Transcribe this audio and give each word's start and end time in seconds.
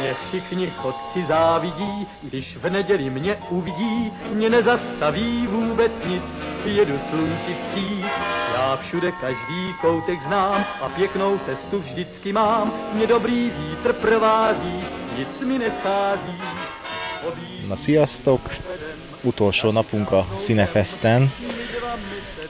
Mě 0.00 0.14
všichni 0.26 0.72
chodci 0.76 1.24
závidí, 1.28 2.06
když 2.22 2.56
v 2.56 2.70
neděli 2.70 3.10
mě 3.10 3.38
uvidí, 3.50 4.12
mě 4.32 4.50
nezastaví 4.50 5.46
vůbec 5.46 5.92
nic, 6.04 6.36
jedu 6.64 6.98
slunci 6.98 7.54
vstříc. 7.54 8.06
Já 8.54 8.76
všude 8.76 9.12
každý 9.12 9.74
koutek 9.80 10.22
znám 10.22 10.64
a 10.80 10.88
pěknou 10.88 11.38
cestu 11.38 11.78
vždycky 11.78 12.32
mám, 12.32 12.72
mě 12.92 13.06
dobrý 13.06 13.50
vítr 13.58 13.92
provází, 13.92 14.84
nic 15.18 15.40
mi 15.40 15.58
neschází. 15.58 16.42
Na 17.68 17.76
sziasztok! 17.76 18.40
Utolsó 19.22 19.72
napunk 19.72 20.12
a 20.12 20.26
Cinefesten. 20.36 21.30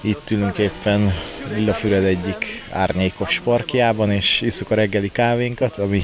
Itt 0.03 0.31
ülünk 0.31 0.59
éppen 0.59 1.13
Villafüred 1.55 2.05
egyik 2.05 2.63
árnyékos 2.71 3.41
parkjában, 3.41 4.11
és 4.11 4.41
isszuk 4.41 4.71
a 4.71 4.75
reggeli 4.75 5.11
kávénkat, 5.13 5.79
ami 5.79 6.03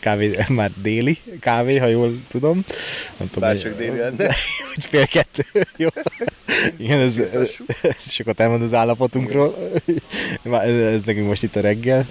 kávé, 0.00 0.36
már 0.48 0.70
déli 0.82 1.18
kávé, 1.40 1.76
ha 1.76 1.86
jól 1.86 2.20
tudom. 2.28 2.64
Nem 3.16 3.28
tudom, 3.30 3.48
Bár 3.48 3.58
csak 3.58 3.76
déli 3.76 3.96
lenne. 3.96 4.24
Hogy 4.74 4.84
fél 4.84 5.06
kettő, 5.06 5.44
jó. 5.76 5.88
Igen, 6.76 6.98
ez, 6.98 7.18
ez 7.82 8.12
sokat 8.12 8.40
elmond 8.40 8.62
az 8.62 8.74
állapotunkról. 8.74 9.72
Ez 10.42 11.02
nekünk 11.02 11.26
most 11.26 11.42
itt 11.42 11.56
a 11.56 11.60
reggel. 11.60 12.06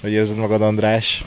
Hogy 0.00 0.10
érzed 0.10 0.36
magad, 0.36 0.62
András? 0.62 1.24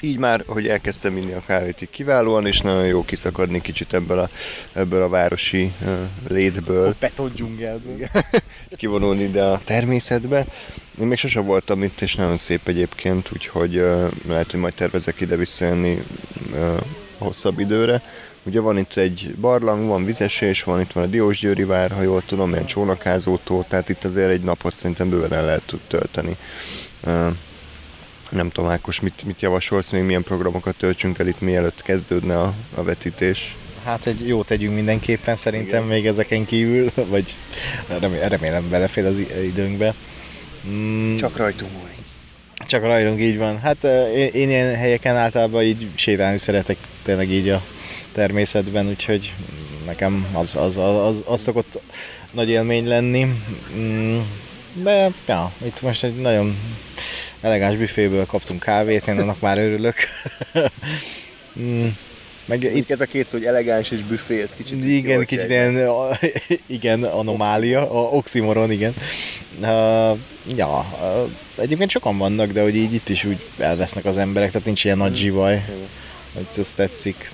Így 0.00 0.18
már, 0.18 0.42
hogy 0.46 0.68
elkezdtem 0.68 1.16
inni 1.16 1.32
a 1.32 1.42
kávét 1.46 1.82
így 1.82 1.90
kiválóan, 1.90 2.46
és 2.46 2.60
nagyon 2.60 2.86
jó 2.86 3.04
kiszakadni 3.04 3.60
kicsit 3.60 3.94
ebből 3.94 4.18
a, 4.18 4.28
ebből 4.72 5.02
a 5.02 5.08
városi 5.08 5.72
uh, 5.80 5.88
létből. 6.28 6.86
A 6.86 6.94
beton 7.00 7.32
dzsungelből. 7.34 7.96
Kivonulni 8.76 9.22
ide 9.22 9.42
a 9.42 9.60
természetbe. 9.64 10.46
Én 11.00 11.06
még 11.06 11.18
sosem 11.18 11.44
voltam 11.44 11.82
itt, 11.82 12.00
és 12.00 12.14
nagyon 12.14 12.36
szép 12.36 12.68
egyébként, 12.68 13.30
úgyhogy 13.32 13.76
uh, 13.76 14.10
lehet, 14.26 14.50
hogy 14.50 14.60
majd 14.60 14.74
tervezek 14.74 15.20
ide 15.20 15.36
visszajönni 15.36 16.02
uh, 16.52 16.80
hosszabb 17.18 17.58
időre. 17.58 18.02
Ugye 18.42 18.60
van 18.60 18.78
itt 18.78 18.96
egy 18.96 19.34
barlang, 19.40 19.88
van 19.88 20.04
vizesés, 20.04 20.62
van 20.62 20.80
itt 20.80 20.92
van 20.92 21.04
a 21.04 21.06
Diósgyőri 21.06 21.64
vár, 21.64 21.90
ha 21.90 22.02
jól 22.02 22.22
tudom, 22.26 22.50
ilyen 22.50 22.66
csónakázótól, 22.66 23.64
tehát 23.68 23.88
itt 23.88 24.04
azért 24.04 24.30
egy 24.30 24.42
napot 24.42 24.74
szerintem 24.74 25.08
bőven 25.08 25.32
el 25.32 25.44
lehet 25.44 25.62
tud 25.66 25.80
tölteni. 25.88 26.36
Uh, 27.04 27.26
nem 28.30 28.50
tudom, 28.50 28.70
Ákos, 28.70 29.00
mit, 29.00 29.24
mit 29.24 29.42
javasolsz, 29.42 29.90
még 29.90 30.02
milyen 30.02 30.22
programokat 30.22 30.76
töltsünk 30.76 31.18
el 31.18 31.26
itt, 31.26 31.40
mielőtt 31.40 31.82
kezdődne 31.82 32.40
a, 32.40 32.54
a 32.74 32.82
vetítés? 32.82 33.56
Hát 33.84 34.06
egy 34.06 34.26
jó 34.26 34.42
tegyünk 34.42 34.74
mindenképpen 34.74 35.36
szerintem 35.36 35.84
Igen. 35.84 35.94
még 35.94 36.06
ezeken 36.06 36.46
kívül, 36.46 36.90
vagy 37.12 37.36
remélem, 38.00 38.28
remélem 38.28 38.68
belefér 38.68 39.04
az 39.04 39.18
időnkbe. 39.44 39.94
Mm. 40.68 41.16
Csak 41.16 41.36
rajtunk 41.36 41.72
múlik. 41.72 41.96
Csak 42.66 42.82
rajtunk, 42.82 43.20
így 43.20 43.38
van. 43.38 43.58
Hát 43.58 43.84
én, 44.14 44.28
én 44.32 44.48
ilyen 44.48 44.76
helyeken 44.76 45.16
általában 45.16 45.62
így 45.62 45.86
sétálni 45.94 46.38
szeretek 46.38 46.76
tényleg 47.02 47.30
így 47.30 47.48
a 47.48 47.62
természetben, 48.12 48.88
úgyhogy 48.88 49.34
nekem 49.86 50.26
az, 50.32 50.56
az, 50.56 50.76
az, 50.76 51.06
az, 51.06 51.24
az 51.26 51.40
szokott 51.40 51.80
nagy 52.30 52.48
élmény 52.48 52.86
lenni. 52.86 53.26
Mm. 53.76 54.18
De 54.82 55.10
ja, 55.26 55.52
itt 55.64 55.82
most 55.82 56.04
egy 56.04 56.14
nagyon 56.14 56.56
elegáns 57.40 57.76
büféből 57.76 58.26
kaptunk 58.26 58.60
kávét, 58.60 59.06
én 59.06 59.18
annak 59.18 59.40
már 59.40 59.58
örülök. 59.58 59.94
mm. 61.60 61.86
Meg 62.44 62.62
itt 62.62 62.90
ez 62.90 63.00
a 63.00 63.04
két 63.04 63.26
szó, 63.26 63.38
hogy 63.38 63.46
elegáns 63.46 63.90
és 63.90 64.00
büfé, 64.00 64.42
ez 64.42 64.54
kicsit... 64.56 64.84
Igen, 64.84 65.24
kicsit 65.24 65.48
ilyen, 65.48 65.88
igen, 66.66 67.04
anomália, 67.04 67.90
a 67.90 68.16
oximoron, 68.16 68.70
igen. 68.70 68.94
Uh, 69.60 70.18
ja, 70.56 70.86
uh, 71.00 71.30
egyébként 71.56 71.90
sokan 71.90 72.18
vannak, 72.18 72.52
de 72.52 72.62
hogy 72.62 72.76
így 72.76 72.94
itt 72.94 73.08
is 73.08 73.24
úgy 73.24 73.46
elvesznek 73.58 74.04
az 74.04 74.16
emberek, 74.16 74.50
tehát 74.50 74.66
nincs 74.66 74.84
ilyen 74.84 74.96
nagy 74.96 75.08
hmm. 75.08 75.18
zsivaj. 75.18 75.64
hogy 76.34 76.46
ez 76.56 76.72
tetszik. 76.72 77.30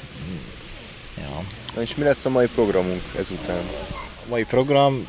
Ja. 1.16 1.42
Na 1.74 1.82
és 1.82 1.94
mi 1.94 2.04
lesz 2.04 2.24
a 2.24 2.28
mai 2.28 2.46
programunk 2.54 3.02
ezután? 3.18 3.62
A 3.92 4.28
mai 4.28 4.44
program, 4.44 5.08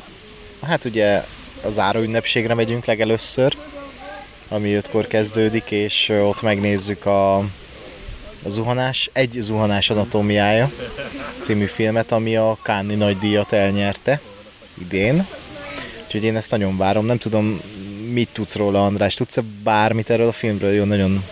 hát 0.62 0.84
ugye 0.84 1.22
a 1.62 1.70
záró 1.70 2.00
ünnepségre 2.00 2.54
megyünk 2.54 2.84
legelőször, 2.84 3.56
ami 4.48 4.74
ötkor 4.74 5.06
kezdődik, 5.06 5.70
és 5.70 6.08
ott 6.08 6.42
megnézzük 6.42 7.06
a, 7.06 7.36
a 7.36 8.48
zuhanás, 8.48 9.10
egy 9.12 9.36
zuhanás 9.40 9.90
anatómiája 9.90 10.70
című 11.40 11.66
filmet, 11.66 12.12
ami 12.12 12.36
a 12.36 12.58
Káni 12.62 12.94
nagy 12.94 13.18
díjat 13.18 13.52
elnyerte 13.52 14.20
idén. 14.80 15.26
Úgyhogy 16.04 16.24
én 16.24 16.36
ezt 16.36 16.50
nagyon 16.50 16.76
várom. 16.76 17.06
Nem 17.06 17.18
tudom, 17.18 17.60
mit 18.12 18.28
tudsz 18.32 18.54
róla, 18.54 18.84
András? 18.84 19.14
Tudsz-e 19.14 19.42
bármit 19.62 20.10
erről 20.10 20.28
a 20.28 20.32
filmről? 20.32 20.72
Jó, 20.72 20.84
nagyon... 20.84 21.24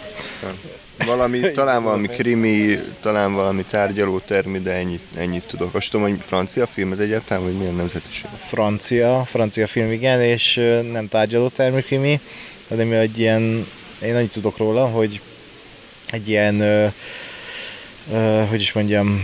Valami, 1.07 1.41
talán 1.51 1.83
valami 1.83 2.07
krimi, 2.07 2.79
talán 3.01 3.35
valami 3.35 3.65
tárgyaló 3.65 4.19
termi, 4.19 4.59
de 4.59 4.73
ennyit, 4.73 5.03
ennyit 5.17 5.43
tudok. 5.43 5.75
Azt 5.75 5.91
tudom, 5.91 6.09
hogy 6.09 6.19
francia 6.21 6.67
film 6.67 6.93
ez 6.93 6.99
egyáltalán, 6.99 7.43
vagy 7.43 7.59
milyen 7.59 7.75
nemzetiség? 7.75 8.27
Francia, 8.37 9.25
francia 9.25 9.67
film, 9.67 9.93
igen, 9.93 10.21
és 10.21 10.55
nem 10.93 11.09
tárgyaló 11.09 11.49
termi 11.49 11.83
krimi 11.83 12.21
de 12.69 12.85
mi 12.85 12.95
egy 12.95 13.19
ilyen, 13.19 13.67
én 14.03 14.15
annyit 14.15 14.33
tudok 14.33 14.57
róla, 14.57 14.87
hogy 14.87 15.21
egy 16.11 16.29
ilyen, 16.29 16.61
ö, 16.61 16.87
ö, 18.13 18.43
hogy 18.49 18.61
is 18.61 18.73
mondjam, 18.73 19.21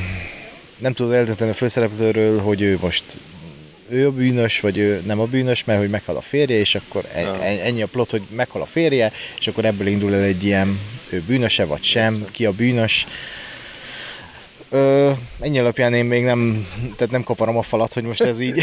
nem 0.76 0.92
tudod 0.92 1.12
eldönteni 1.12 1.50
a 1.50 1.54
főszereplőről, 1.54 2.40
hogy 2.40 2.60
ő 2.60 2.78
most 2.80 3.04
ő 3.88 4.06
a 4.06 4.10
bűnös, 4.10 4.60
vagy 4.60 4.78
ő 4.78 5.02
nem 5.06 5.20
a 5.20 5.24
bűnös, 5.24 5.64
mert 5.64 5.78
hogy 5.80 5.90
meghal 5.90 6.16
a 6.16 6.20
férje, 6.20 6.58
és 6.58 6.74
akkor 6.74 7.04
e- 7.12 7.20
ja. 7.20 7.42
ennyi 7.42 7.82
a 7.82 7.86
plot, 7.86 8.10
hogy 8.10 8.22
meghal 8.30 8.62
a 8.62 8.66
férje, 8.66 9.12
és 9.38 9.46
akkor 9.46 9.64
ebből 9.64 9.86
indul 9.86 10.14
el 10.14 10.22
egy 10.22 10.44
ilyen, 10.44 10.80
ő 11.10 11.22
bűnöse 11.26 11.64
vagy 11.64 11.82
sem, 11.82 12.26
ki 12.30 12.46
a 12.46 12.52
bűnös, 12.52 13.06
Ö, 14.70 15.10
ennyi 15.40 15.58
alapján 15.58 15.94
én 15.94 16.04
még 16.04 16.24
nem, 16.24 16.66
tehát 16.96 17.12
nem 17.12 17.22
kaparom 17.22 17.56
a 17.56 17.62
falat, 17.62 17.92
hogy 17.92 18.02
most 18.02 18.20
ez 18.20 18.40
így, 18.40 18.62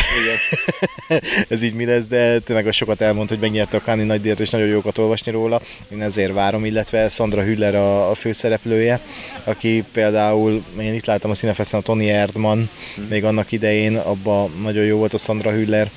ez 1.49 1.61
így 1.61 1.73
mi 1.73 1.85
lesz, 1.85 2.05
de 2.05 2.39
tényleg 2.39 2.67
a 2.67 2.71
sokat 2.71 3.01
elmond, 3.01 3.29
hogy 3.29 3.39
megnyerte 3.39 3.77
a 3.77 3.81
Káni 3.81 4.03
nagy 4.03 4.21
díjat, 4.21 4.39
és 4.39 4.49
nagyon 4.49 4.67
jókat 4.67 4.97
olvasni 4.97 5.31
róla. 5.31 5.61
Én 5.91 6.01
ezért 6.01 6.33
várom, 6.33 6.65
illetve 6.65 7.09
Sandra 7.09 7.43
Hüller 7.43 7.75
a, 7.75 8.09
a 8.09 8.15
főszereplője, 8.15 8.99
aki 9.43 9.83
például, 9.91 10.63
én 10.79 10.93
itt 10.93 11.05
láttam 11.05 11.31
a 11.31 11.33
színefeszen 11.33 11.79
a 11.79 11.83
Tony 11.83 12.07
Erdman, 12.07 12.69
hmm. 12.95 13.05
még 13.09 13.23
annak 13.23 13.51
idején, 13.51 13.95
abban 13.95 14.51
nagyon 14.61 14.83
jó 14.83 14.97
volt 14.97 15.13
a 15.13 15.17
Sandra 15.17 15.51
Hüller, 15.51 15.89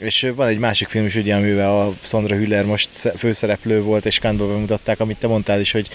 és 0.00 0.26
van 0.34 0.48
egy 0.48 0.58
másik 0.58 0.88
film 0.88 1.06
is, 1.06 1.14
ugye, 1.14 1.34
amivel 1.34 1.80
a 1.80 1.92
Sandra 2.00 2.36
Hüller 2.36 2.64
most 2.64 2.90
főszereplő 3.16 3.82
volt, 3.82 4.06
és 4.06 4.18
Kánból 4.18 4.48
bemutatták, 4.48 5.00
amit 5.00 5.16
te 5.16 5.26
mondtál 5.26 5.60
is, 5.60 5.72
hogy 5.72 5.88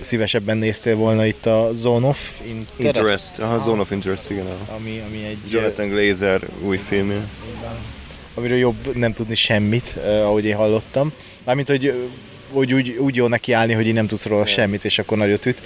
szívesebben 0.00 0.56
néztél 0.56 0.96
volna 0.96 1.26
itt 1.26 1.46
a 1.46 1.70
Zone 1.72 2.06
of 2.06 2.40
Interest. 2.46 2.96
Interest. 2.96 3.38
Aha, 3.38 3.62
Zone 3.62 3.80
of 3.80 3.90
Interest, 3.90 4.30
igen. 4.30 4.46
Ami, 4.76 5.02
ami 5.08 5.24
egy... 5.24 5.38
Jonathan 5.50 5.88
Glazer 5.88 6.40
új 6.62 6.76
filmje. 6.76 7.28
Amiről 8.34 8.58
jobb 8.58 8.96
nem 8.96 9.12
tudni 9.12 9.34
semmit, 9.34 9.96
ahogy 10.04 10.44
én 10.44 10.56
hallottam. 10.56 11.12
Mármint, 11.44 11.68
hogy, 11.68 12.08
hogy 12.52 12.74
úgy, 12.74 12.96
úgy 12.98 13.14
jó 13.14 13.26
neki 13.26 13.52
állni, 13.52 13.72
hogy 13.72 13.86
én 13.86 13.94
nem 13.94 14.06
tudsz 14.06 14.24
róla 14.24 14.46
semmit, 14.46 14.84
és 14.84 14.98
akkor 14.98 15.18
nagyot 15.18 15.46
üt. 15.46 15.62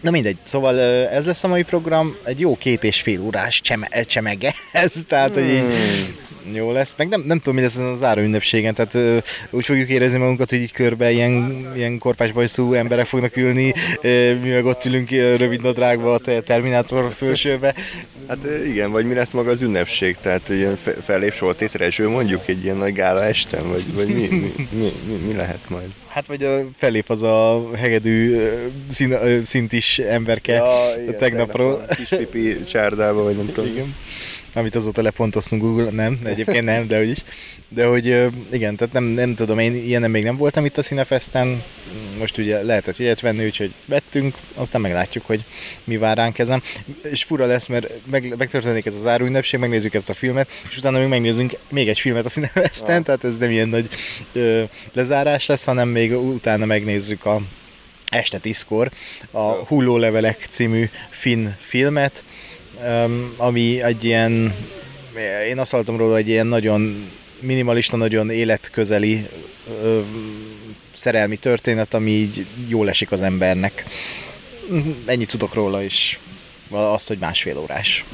Na 0.00 0.10
mindegy, 0.10 0.36
szóval 0.42 0.80
ez 1.08 1.26
lesz 1.26 1.44
a 1.44 1.48
mai 1.48 1.62
program, 1.62 2.16
egy 2.24 2.40
jó 2.40 2.56
két 2.56 2.84
és 2.84 3.00
fél 3.00 3.20
órás 3.20 3.60
cseme, 3.60 3.88
csemege 4.04 4.54
ez, 4.72 4.92
tehát 5.08 5.34
hogy 5.34 5.48
így 5.48 5.60
hmm 5.60 6.23
jó 6.52 6.72
lesz. 6.72 6.94
Meg 6.96 7.08
nem, 7.08 7.22
nem 7.26 7.38
tudom, 7.38 7.54
mi 7.54 7.60
lesz 7.60 7.76
az 7.76 7.98
záró 7.98 8.22
ünnepségen, 8.22 8.74
tehát 8.74 8.94
ö, 8.94 9.18
úgy 9.50 9.64
fogjuk 9.64 9.88
érezni 9.88 10.18
magunkat, 10.18 10.50
hogy 10.50 10.58
így 10.60 10.72
körbe 10.72 11.10
ilyen, 11.10 11.66
ilyen 11.76 11.98
korpásbajszú 11.98 12.72
emberek 12.72 13.06
fognak 13.06 13.36
ülni, 13.36 13.72
ö, 14.00 14.34
mi 14.34 14.48
meg 14.48 14.64
ott 14.64 14.84
ülünk 14.84 15.10
rövid 15.10 15.62
nadrágba 15.62 16.14
a 16.14 16.42
Terminátor 16.42 17.12
fölsőbe. 17.12 17.74
Hát 18.28 18.38
igen, 18.66 18.90
vagy 18.90 19.06
mi 19.06 19.14
lesz 19.14 19.32
maga 19.32 19.50
az 19.50 19.62
ünnepség, 19.62 20.16
tehát 20.20 20.48
ilyen 20.48 20.76
fellép 21.02 21.32
Soltészre 21.32 21.84
eső 21.84 22.08
mondjuk 22.08 22.48
egy 22.48 22.64
ilyen 22.64 22.76
nagy 22.76 22.92
gála 22.92 23.24
estem, 23.24 23.68
vagy, 23.68 23.94
vagy 23.94 24.06
mi, 24.06 24.26
mi, 24.30 24.54
mi, 24.70 24.92
mi, 25.06 25.14
mi 25.26 25.34
lehet 25.34 25.68
majd? 25.68 25.88
Hát 26.08 26.26
vagy 26.26 26.44
a 26.44 26.68
felép 26.76 27.10
az 27.10 27.22
a 27.22 27.70
hegedű 27.76 28.36
szín, 28.88 29.16
szintis 29.44 29.98
emberke 29.98 30.52
ja, 30.52 31.02
igen, 31.02 31.18
tegnapról. 31.18 31.76
Tegnap 31.76 31.96
kis 31.96 32.08
pipi 32.08 32.62
csárdába, 32.62 33.22
vagy 33.22 33.36
nem 33.36 33.46
tudom. 33.46 33.70
Igen 33.70 33.94
amit 34.54 34.74
azóta 34.74 35.02
lepontoztunk 35.02 35.62
Google, 35.62 35.90
nem, 35.90 36.20
egyébként 36.24 36.64
nem, 36.64 36.86
de 36.86 37.04
is. 37.04 37.18
De 37.68 37.86
hogy 37.86 38.06
igen, 38.52 38.76
tehát 38.76 38.92
nem, 38.92 39.04
nem 39.04 39.34
tudom, 39.34 39.58
én 39.58 39.74
ilyen 39.74 40.10
még 40.10 40.24
nem 40.24 40.36
voltam 40.36 40.64
itt 40.64 40.78
a 40.78 40.82
Cinefesten, 40.82 41.62
most 42.18 42.38
ugye 42.38 42.62
lehetett 42.62 42.96
jegyet 42.96 43.20
venni, 43.20 43.44
úgyhogy 43.44 43.72
vettünk, 43.84 44.36
aztán 44.54 44.80
meglátjuk, 44.80 45.26
hogy 45.26 45.44
mi 45.84 45.96
vár 45.96 46.16
ránk 46.16 46.38
ezen. 46.38 46.62
És 47.10 47.24
fura 47.24 47.46
lesz, 47.46 47.66
mert 47.66 47.92
meg, 48.10 48.34
megtörténik 48.38 48.86
ez 48.86 48.94
az 48.94 49.06
áruünnepség, 49.06 49.60
megnézzük 49.60 49.94
ezt 49.94 50.10
a 50.10 50.14
filmet, 50.14 50.48
és 50.70 50.78
utána 50.78 50.98
még 50.98 51.08
megnézzünk 51.08 51.52
még 51.70 51.88
egy 51.88 51.98
filmet 51.98 52.24
a 52.24 52.28
Cinefesten, 52.28 53.02
tehát 53.02 53.24
ez 53.24 53.36
nem 53.36 53.50
ilyen 53.50 53.68
nagy 53.68 53.88
ö, 54.32 54.62
lezárás 54.92 55.46
lesz, 55.46 55.64
hanem 55.64 55.88
még 55.88 56.12
utána 56.12 56.64
megnézzük 56.64 57.24
a 57.24 57.40
este 58.08 58.38
tízkor 58.38 58.90
a 59.30 59.40
Hullólevelek 59.40 60.46
című 60.50 60.88
finn 61.10 61.48
filmet, 61.58 62.22
ami 63.36 63.82
egy 63.82 64.04
ilyen, 64.04 64.54
én 65.48 65.58
azt 65.58 65.70
hallottam 65.70 65.96
róla, 65.96 66.16
egy 66.16 66.28
ilyen 66.28 66.46
nagyon 66.46 67.10
minimalista, 67.40 67.96
nagyon 67.96 68.30
életközeli 68.30 69.28
szerelmi 70.92 71.36
történet, 71.36 71.94
ami 71.94 72.10
így 72.10 72.46
jól 72.68 72.88
esik 72.88 73.12
az 73.12 73.22
embernek. 73.22 73.86
Ennyit 75.04 75.28
tudok 75.28 75.54
róla, 75.54 75.82
és 75.82 76.18
azt, 76.70 77.08
hogy 77.08 77.18
másfél 77.18 77.58
órás. 77.58 78.04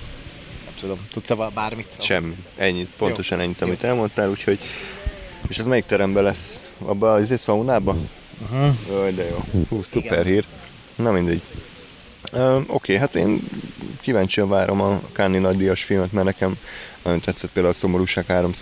Nem 0.64 0.74
tudom, 0.80 0.98
tudsz-e 1.12 1.34
bármit? 1.34 1.96
Semmi. 1.98 2.34
Ennyit, 2.56 2.88
pontosan 2.96 3.38
jó. 3.38 3.44
ennyit, 3.44 3.60
amit 3.62 3.84
elmondtál, 3.84 4.30
úgyhogy... 4.30 4.58
És 5.48 5.58
ez 5.58 5.66
melyik 5.66 5.84
teremben 5.84 6.22
lesz? 6.22 6.60
Abba 6.78 7.12
az 7.12 7.34
szaunába? 7.36 7.96
Uh-huh. 8.42 8.74
Jaj, 8.88 9.12
de 9.12 9.28
jó. 9.28 9.44
Hú, 9.68 9.82
szuper 9.82 10.12
Igen. 10.12 10.24
hír. 10.24 10.44
Na 10.96 11.10
mindegy. 11.10 11.42
Uh, 12.32 12.56
Oké, 12.56 12.66
okay, 12.66 12.96
hát 12.96 13.14
én 13.14 13.40
kíváncsian 14.00 14.48
várom 14.48 14.80
a 14.80 15.00
Káni 15.12 15.38
nagydíjas 15.38 15.84
filmet, 15.84 16.12
mert 16.12 16.26
nekem 16.26 16.58
nagyon 17.02 17.20
tetszett 17.20 17.50
például 17.50 17.74
a 17.74 17.76
Szomorúság 17.76 18.26
három 18.26 18.52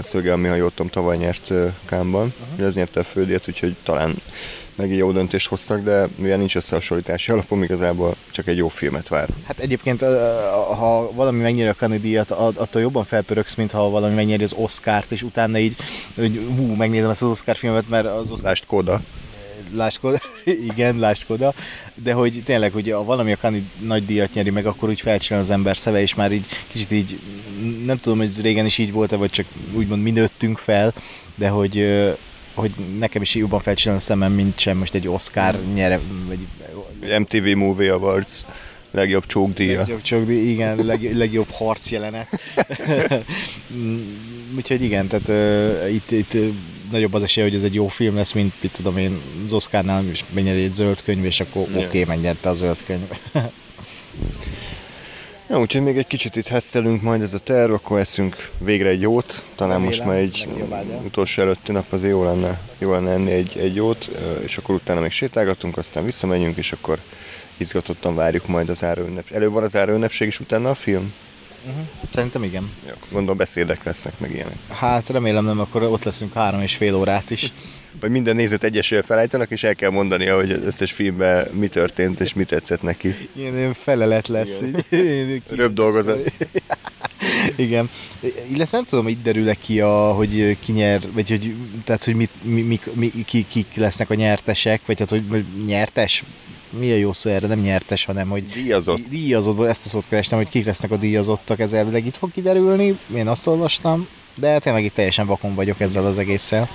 szöge, 0.00 0.32
ami 0.32 0.48
ha 0.48 0.54
jól 0.54 0.70
tudom, 0.70 0.88
tavaly 0.90 1.16
nyert 1.16 1.52
Kámban. 1.84 2.34
Uh-huh. 2.50 2.66
Ez 2.66 2.74
nyerte 2.74 3.00
a 3.00 3.04
fődét, 3.04 3.48
úgyhogy 3.48 3.76
talán 3.82 4.14
meg 4.74 4.94
jó 4.94 5.12
döntést 5.12 5.48
hoztak, 5.48 5.82
de 5.82 6.08
mivel 6.16 6.36
nincs 6.36 6.56
összehasonlítási 6.56 7.30
alapom, 7.30 7.62
igazából 7.62 8.16
csak 8.30 8.46
egy 8.46 8.56
jó 8.56 8.68
filmet 8.68 9.08
vár. 9.08 9.28
Hát 9.44 9.58
egyébként, 9.58 10.00
ha 10.78 11.12
valami 11.12 11.40
megnyeri 11.40 11.68
a 11.68 11.74
Kani 11.74 11.98
díjat, 11.98 12.30
attól 12.30 12.82
jobban 12.82 13.04
felpöröksz, 13.04 13.54
mint 13.54 13.70
ha 13.70 13.90
valami 13.90 14.14
megnyeri 14.14 14.42
az 14.42 14.52
Oscárt, 14.52 15.12
és 15.12 15.22
utána 15.22 15.58
így, 15.58 15.76
hogy 16.14 16.46
hú, 16.56 16.74
megnézem 16.74 17.10
ezt 17.10 17.22
az 17.22 17.30
Oscar 17.30 17.56
filmet, 17.56 17.88
mert 17.88 18.06
az 18.06 18.30
Oscar... 18.30 18.44
Lásd 18.44 18.66
Koda. 18.66 19.00
Lásd 19.74 20.00
Koda, 20.00 20.20
igen, 20.70 20.98
lásd 20.98 21.26
Koda, 21.26 21.54
de 21.94 22.12
hogy 22.12 22.42
tényleg, 22.44 22.72
hogy 22.72 22.90
a 22.90 23.04
valami 23.04 23.32
a 23.32 23.36
Kani 23.36 23.70
nagy 23.78 24.06
díjat 24.06 24.34
nyeri 24.34 24.50
meg, 24.50 24.66
akkor 24.66 24.88
úgy 24.88 25.00
felcsinál 25.00 25.42
az 25.42 25.50
ember 25.50 25.76
szeve, 25.76 26.00
és 26.00 26.14
már 26.14 26.32
így 26.32 26.46
kicsit 26.66 26.90
így, 26.90 27.18
nem 27.84 28.00
tudom, 28.00 28.18
hogy 28.18 28.26
ez 28.26 28.40
régen 28.40 28.66
is 28.66 28.78
így 28.78 28.92
volt-e, 28.92 29.16
vagy 29.16 29.30
csak 29.30 29.46
úgymond 29.72 30.02
mi 30.02 30.10
nőttünk 30.10 30.58
fel, 30.58 30.94
de 31.36 31.48
hogy 31.48 32.04
hogy 32.54 32.74
nekem 32.98 33.22
is 33.22 33.34
jobban 33.34 33.60
felcsinálom 33.60 34.00
a 34.00 34.04
szemem, 34.04 34.32
mint 34.32 34.58
sem 34.58 34.76
most 34.76 34.94
egy 34.94 35.08
Oscar 35.08 35.58
nyere, 35.74 36.00
vagy... 36.26 36.46
MTV 37.18 37.56
Movie 37.56 37.92
Awards 37.92 38.44
legjobb 38.90 39.26
csókdíja. 39.26 39.78
Legjobb 39.78 40.02
csókdíja, 40.02 40.50
igen, 40.50 40.84
leg, 40.84 41.16
legjobb 41.16 41.50
harc 41.50 41.90
jelenet. 41.90 42.28
Úgyhogy 44.56 44.82
igen, 44.82 45.06
tehát 45.06 45.28
uh, 45.28 45.94
itt, 45.94 46.10
itt 46.10 46.36
nagyobb 46.90 47.14
az 47.14 47.22
esélye, 47.22 47.46
hogy 47.46 47.56
ez 47.56 47.62
egy 47.62 47.74
jó 47.74 47.88
film 47.88 48.14
lesz, 48.14 48.32
mint 48.32 48.52
mit 48.60 48.72
tudom 48.72 48.96
én, 48.96 49.20
az 49.46 49.52
Oscarnál 49.52 50.04
is 50.04 50.24
megnyeri 50.34 50.62
egy 50.62 50.74
zöld 50.74 51.02
könyv, 51.02 51.24
és 51.24 51.40
akkor 51.40 51.62
oké, 51.62 51.84
okay, 51.84 52.04
megnyerte 52.04 52.48
a 52.48 52.54
zöld 52.54 52.84
könyv. 52.86 53.08
Ja, 55.48 55.60
úgyhogy 55.60 55.82
még 55.82 55.98
egy 55.98 56.06
kicsit 56.06 56.36
itt 56.36 56.46
hesszelünk 56.46 57.02
majd 57.02 57.22
ez 57.22 57.34
a 57.34 57.38
terv, 57.38 57.72
akkor 57.72 58.00
eszünk 58.00 58.50
végre 58.58 58.88
egy 58.88 59.00
jót. 59.00 59.42
Talán 59.54 59.72
Remélem, 59.72 59.82
most 59.82 60.04
már 60.04 60.16
egy 60.16 60.48
utolsó 61.04 61.42
előtti 61.42 61.72
nap 61.72 61.92
azért 61.92 62.12
jó 62.12 62.24
lenne, 62.24 62.60
jó 62.78 62.90
lenne 62.90 63.10
enni 63.10 63.30
egy, 63.30 63.58
egy 63.58 63.74
jót, 63.74 64.10
és 64.44 64.56
akkor 64.56 64.74
utána 64.74 65.00
még 65.00 65.10
sétálgatunk, 65.10 65.76
aztán 65.76 66.04
visszamegyünk, 66.04 66.56
és 66.56 66.72
akkor 66.72 66.98
izgatottan 67.56 68.14
várjuk 68.14 68.46
majd 68.46 68.68
az 68.68 68.84
áraünnep. 68.84 69.30
Előbb 69.30 69.52
van 69.52 69.62
az 69.62 69.76
áraünnepség, 69.76 70.26
és 70.26 70.40
utána 70.40 70.70
a 70.70 70.74
film? 70.74 71.12
Uh-huh. 71.66 71.84
Szerintem 72.14 72.42
igen. 72.42 72.70
Jó, 72.86 72.92
gondolom 73.10 73.36
beszédek 73.36 73.84
lesznek, 73.84 74.18
meg 74.18 74.30
ilyenek. 74.30 74.56
Hát 74.68 75.08
remélem 75.08 75.44
nem, 75.44 75.60
akkor 75.60 75.82
ott 75.82 76.04
leszünk 76.04 76.32
három 76.32 76.60
és 76.60 76.76
fél 76.76 76.94
órát 76.94 77.30
is. 77.30 77.52
Vagy 78.00 78.10
minden 78.10 78.36
nézőt 78.36 78.64
egyesével 78.64 79.04
felállítanak, 79.04 79.50
és 79.50 79.62
el 79.62 79.74
kell 79.74 79.90
mondania, 79.90 80.36
hogy 80.36 80.50
az 80.50 80.62
összes 80.62 80.92
filmben 80.92 81.48
mi 81.52 81.68
történt, 81.68 82.20
és 82.20 82.34
mi 82.34 82.44
tetszett 82.44 82.82
neki. 82.82 83.14
Ilyen, 83.32 83.56
ilyen 83.56 83.72
felelet 83.72 84.28
lesz. 84.28 84.60
Így, 84.90 85.42
Röbb 85.48 85.74
dolgozat. 85.74 86.32
Igen. 87.56 87.90
Illetve 88.48 88.76
nem 88.76 88.84
tudom, 88.84 89.04
hogy 89.04 89.12
itt 89.12 89.22
derül 89.22 89.54
ki, 89.54 89.80
a, 89.80 90.12
hogy 90.12 90.56
ki 90.60 90.72
nyer, 90.72 91.00
vagy 91.12 91.28
hogy, 91.28 91.54
tehát, 91.84 92.04
hogy 92.04 92.14
mit, 92.14 92.30
mi, 92.42 92.60
mi, 92.60 92.80
mi, 92.92 93.10
ki, 93.24 93.46
kik 93.48 93.74
lesznek 93.74 94.10
a 94.10 94.14
nyertesek, 94.14 94.80
vagy 94.86 94.98
hát, 94.98 95.10
hogy 95.10 95.44
nyertes, 95.66 96.24
mi 96.78 96.92
a 96.92 96.96
jó 96.96 97.12
szó 97.12 97.30
erre, 97.30 97.46
nem 97.46 97.60
nyertes, 97.60 98.04
hanem 98.04 98.28
hogy 98.28 98.46
díjazott. 98.46 99.08
Díjazott, 99.08 99.66
ezt 99.66 99.84
a 99.84 99.88
szót 99.88 100.08
kerestem, 100.08 100.38
hogy 100.38 100.48
kik 100.48 100.64
lesznek 100.66 100.90
a 100.90 100.96
díjazottak, 100.96 101.60
ez 101.60 101.72
elvileg 101.72 102.06
itt 102.06 102.16
fog 102.16 102.32
kiderülni, 102.32 102.98
én 103.14 103.28
azt 103.28 103.46
olvastam, 103.46 104.08
de 104.34 104.58
tényleg 104.58 104.84
itt 104.84 104.94
teljesen 104.94 105.26
vakon 105.26 105.54
vagyok 105.54 105.80
ezzel 105.80 106.06
az 106.06 106.18
egésszel. 106.18 106.68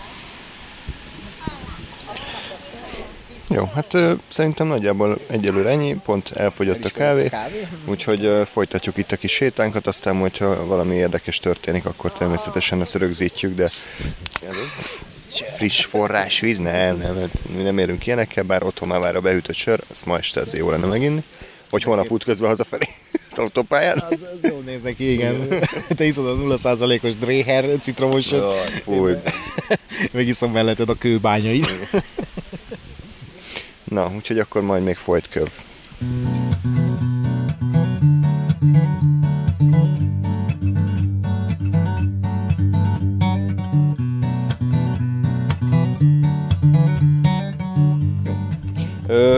Jó, 3.54 3.70
hát 3.74 3.94
ö, 3.94 4.14
szerintem 4.28 4.68
nagyjából 4.68 5.20
egyelőre 5.28 5.70
ennyi, 5.70 5.96
pont 6.04 6.32
elfogyott 6.32 6.86
a 6.86 6.90
kávé, 6.90 7.28
kávé, 7.30 7.68
úgyhogy 7.86 8.26
ö, 8.26 8.42
folytatjuk 8.46 8.98
itt 8.98 9.12
a 9.12 9.16
kis 9.16 9.32
sétánkat, 9.32 9.88
aztán 9.88 10.20
hogyha 10.20 10.66
valami 10.66 10.96
érdekes 10.96 11.40
történik, 11.40 11.86
akkor 11.86 12.12
természetesen 12.12 12.82
ezt 12.82 12.96
rögzítjük, 12.96 13.56
de 13.56 13.64
ez 13.64 13.86
friss 15.40 15.86
forrásvíz, 15.86 16.58
nem, 16.58 16.98
nem, 16.98 17.18
hát 17.18 17.40
mi 17.56 17.62
nem 17.62 17.78
érünk 17.78 18.06
ilyenekkel, 18.06 18.44
bár 18.44 18.64
otthon 18.64 18.88
már 18.88 19.00
vár 19.00 19.16
a 19.16 19.22
beütött 19.22 19.56
sör, 19.56 19.84
azt 19.88 20.06
ma 20.06 20.18
este 20.18 20.40
azért 20.40 20.64
jó 20.64 20.70
lenne 20.70 20.86
meginni. 20.86 21.24
Hogy 21.70 21.84
holnap 21.84 22.12
útközben 22.12 22.50
hazafelé 22.50 22.86
az 23.32 23.38
autópályán. 23.38 23.98
Az, 23.98 24.20
az 24.22 24.50
jó 24.50 24.60
néz 24.60 24.82
igen. 24.98 25.48
Te 25.88 26.04
iszod 26.04 26.28
a 26.28 26.56
0%-os 26.56 27.16
Dreher 27.16 27.80
citromosot. 27.82 28.56
Fúj. 28.84 29.14
Megiszom 30.12 30.52
melletted 30.52 30.90
a 30.90 30.96
kőbányait. 30.96 31.90
Na, 33.84 34.12
úgyhogy 34.16 34.40
akkor 34.40 34.62
majd 34.62 34.84
még 34.84 34.96
folyt 34.96 35.30
köv. 35.30 35.50
Ö, 36.02 36.81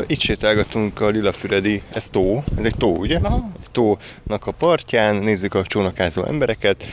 itt 0.07 0.19
sétálgatunk 0.19 1.01
a 1.01 1.07
Lilafüredi, 1.07 1.81
ez 1.93 2.09
tó, 2.09 2.43
ez 2.57 2.65
egy 2.65 2.75
tó, 2.77 2.95
ugye? 2.95 3.19
Aha. 3.21 3.49
Egy 3.59 3.71
tónak 3.71 4.47
a 4.47 4.51
partján, 4.51 5.15
nézzük 5.15 5.53
a 5.53 5.63
csónakázó 5.63 6.23
embereket, 6.23 6.83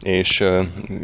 és 0.00 0.44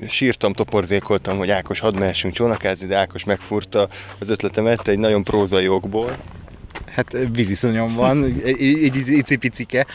sírtam, 0.09 0.53
toporzékoltam, 0.53 1.39
hogy 1.39 1.51
Ákos, 1.51 1.79
hadd 1.79 1.99
mehessünk 1.99 2.35
csónakázni, 2.35 2.87
de 2.87 2.97
Ákos 2.97 3.25
megfurta 3.25 3.89
az 4.19 4.29
ötletemet 4.29 4.89
egy 4.89 4.99
nagyon 4.99 5.25
prózai 5.25 5.69
okból. 5.69 6.17
Hát 6.93 7.17
víziszonyom 7.33 7.95
van, 7.95 8.25
egy, 8.25 8.43
egy, 8.45 8.83
egy 8.85 9.09
icipicike. 9.09 9.87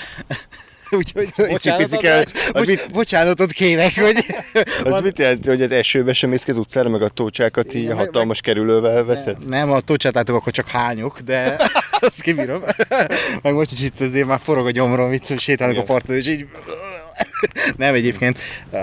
Úgyhogy 0.97 1.29
bocsánatot, 1.49 1.99
kell, 1.99 2.23
bocs, 2.51 2.67
mit, 2.67 2.91
bocsánatot 2.91 3.51
kérek, 3.51 3.99
hogy... 3.99 4.25
Az 4.83 4.89
van... 4.89 5.03
mit 5.03 5.19
jelenti, 5.19 5.49
hogy 5.49 5.61
az 5.61 5.71
esőbe 5.71 6.13
sem 6.13 6.29
mész 6.29 6.43
ki 6.43 6.51
az 6.51 6.57
utcára, 6.57 6.89
meg 6.89 7.01
a 7.01 7.09
tócsákat 7.09 7.73
így 7.73 7.91
hatalmas 7.91 8.41
meg, 8.43 8.55
kerülővel 8.55 9.03
veszed? 9.03 9.38
Nem, 9.39 9.67
nem, 9.67 9.71
a 9.71 9.79
tócsát 9.79 10.13
látok, 10.13 10.35
akkor 10.35 10.54
csak 10.54 10.68
hányok, 10.68 11.19
de 11.19 11.56
azt 11.99 12.21
kibírom. 12.21 12.63
meg 13.42 13.54
most 13.54 13.71
is 13.71 13.81
itt 13.81 13.99
azért 13.99 14.27
már 14.27 14.39
forog 14.44 14.66
a 14.66 14.71
gyomrom, 14.71 15.13
itt 15.13 15.39
sétálnak 15.39 15.77
a 15.77 15.83
parton, 15.83 16.16
és 16.16 16.27
így... 16.27 16.45
nem 17.77 17.94
egyébként. 17.94 18.39
Uh, 18.71 18.81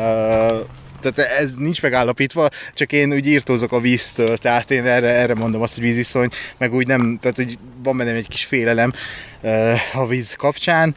tehát 1.01 1.19
ez 1.19 1.55
nincs 1.55 1.83
megállapítva, 1.83 2.49
csak 2.75 2.93
én 2.93 3.13
úgy 3.13 3.27
írtózok 3.27 3.73
a 3.73 3.81
víztől, 3.81 4.37
tehát 4.37 4.71
én 4.71 4.87
erre, 4.87 5.09
erre 5.09 5.35
mondom 5.35 5.63
azt, 5.63 5.75
hogy 5.75 5.85
víziszony, 5.85 6.29
meg 6.59 6.75
úgy 6.75 6.87
nem, 6.87 7.19
tehát 7.21 7.37
hogy 7.37 7.59
van 7.83 7.97
bennem 7.97 8.15
egy 8.15 8.29
kis 8.29 8.45
félelem 8.45 8.93
a 9.93 10.07
víz 10.07 10.35
kapcsán. 10.35 10.97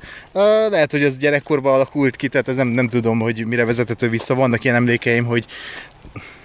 Lehet, 0.70 0.91
hogy 0.91 1.03
az 1.03 1.17
gyerekkorban 1.17 1.74
alakult 1.74 2.15
ki, 2.15 2.27
tehát 2.27 2.48
ez 2.48 2.55
nem, 2.55 2.67
nem 2.67 2.89
tudom, 2.89 3.20
hogy 3.20 3.46
mire 3.46 3.65
vezethető 3.65 4.10
vissza. 4.10 4.36
Vannak 4.36 4.63
ilyen 4.63 4.75
emlékeim, 4.75 5.25
hogy 5.25 5.46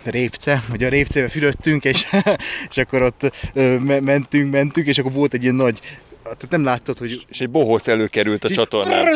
répce, 0.03 0.63
hogy 0.71 0.85
a 0.85 0.89
répcébe 0.89 1.29
fülöttünk, 1.29 1.85
és, 1.85 2.07
és 2.71 2.77
akkor 2.77 3.03
ott 3.03 3.33
ö, 3.53 3.79
mentünk, 4.01 4.53
mentünk, 4.53 4.87
és 4.87 4.99
akkor 4.99 5.13
volt 5.13 5.35
egy 5.35 5.43
ilyen 5.43 5.55
nagy 5.55 5.81
tehát 6.26 6.50
nem 6.50 6.64
láttad, 6.64 6.99
hogy... 6.99 7.26
És 7.28 7.40
egy 7.40 7.50
bohóc 7.50 7.88
előkerült 7.88 8.45
a 8.45 8.49
csatornán. 8.49 9.06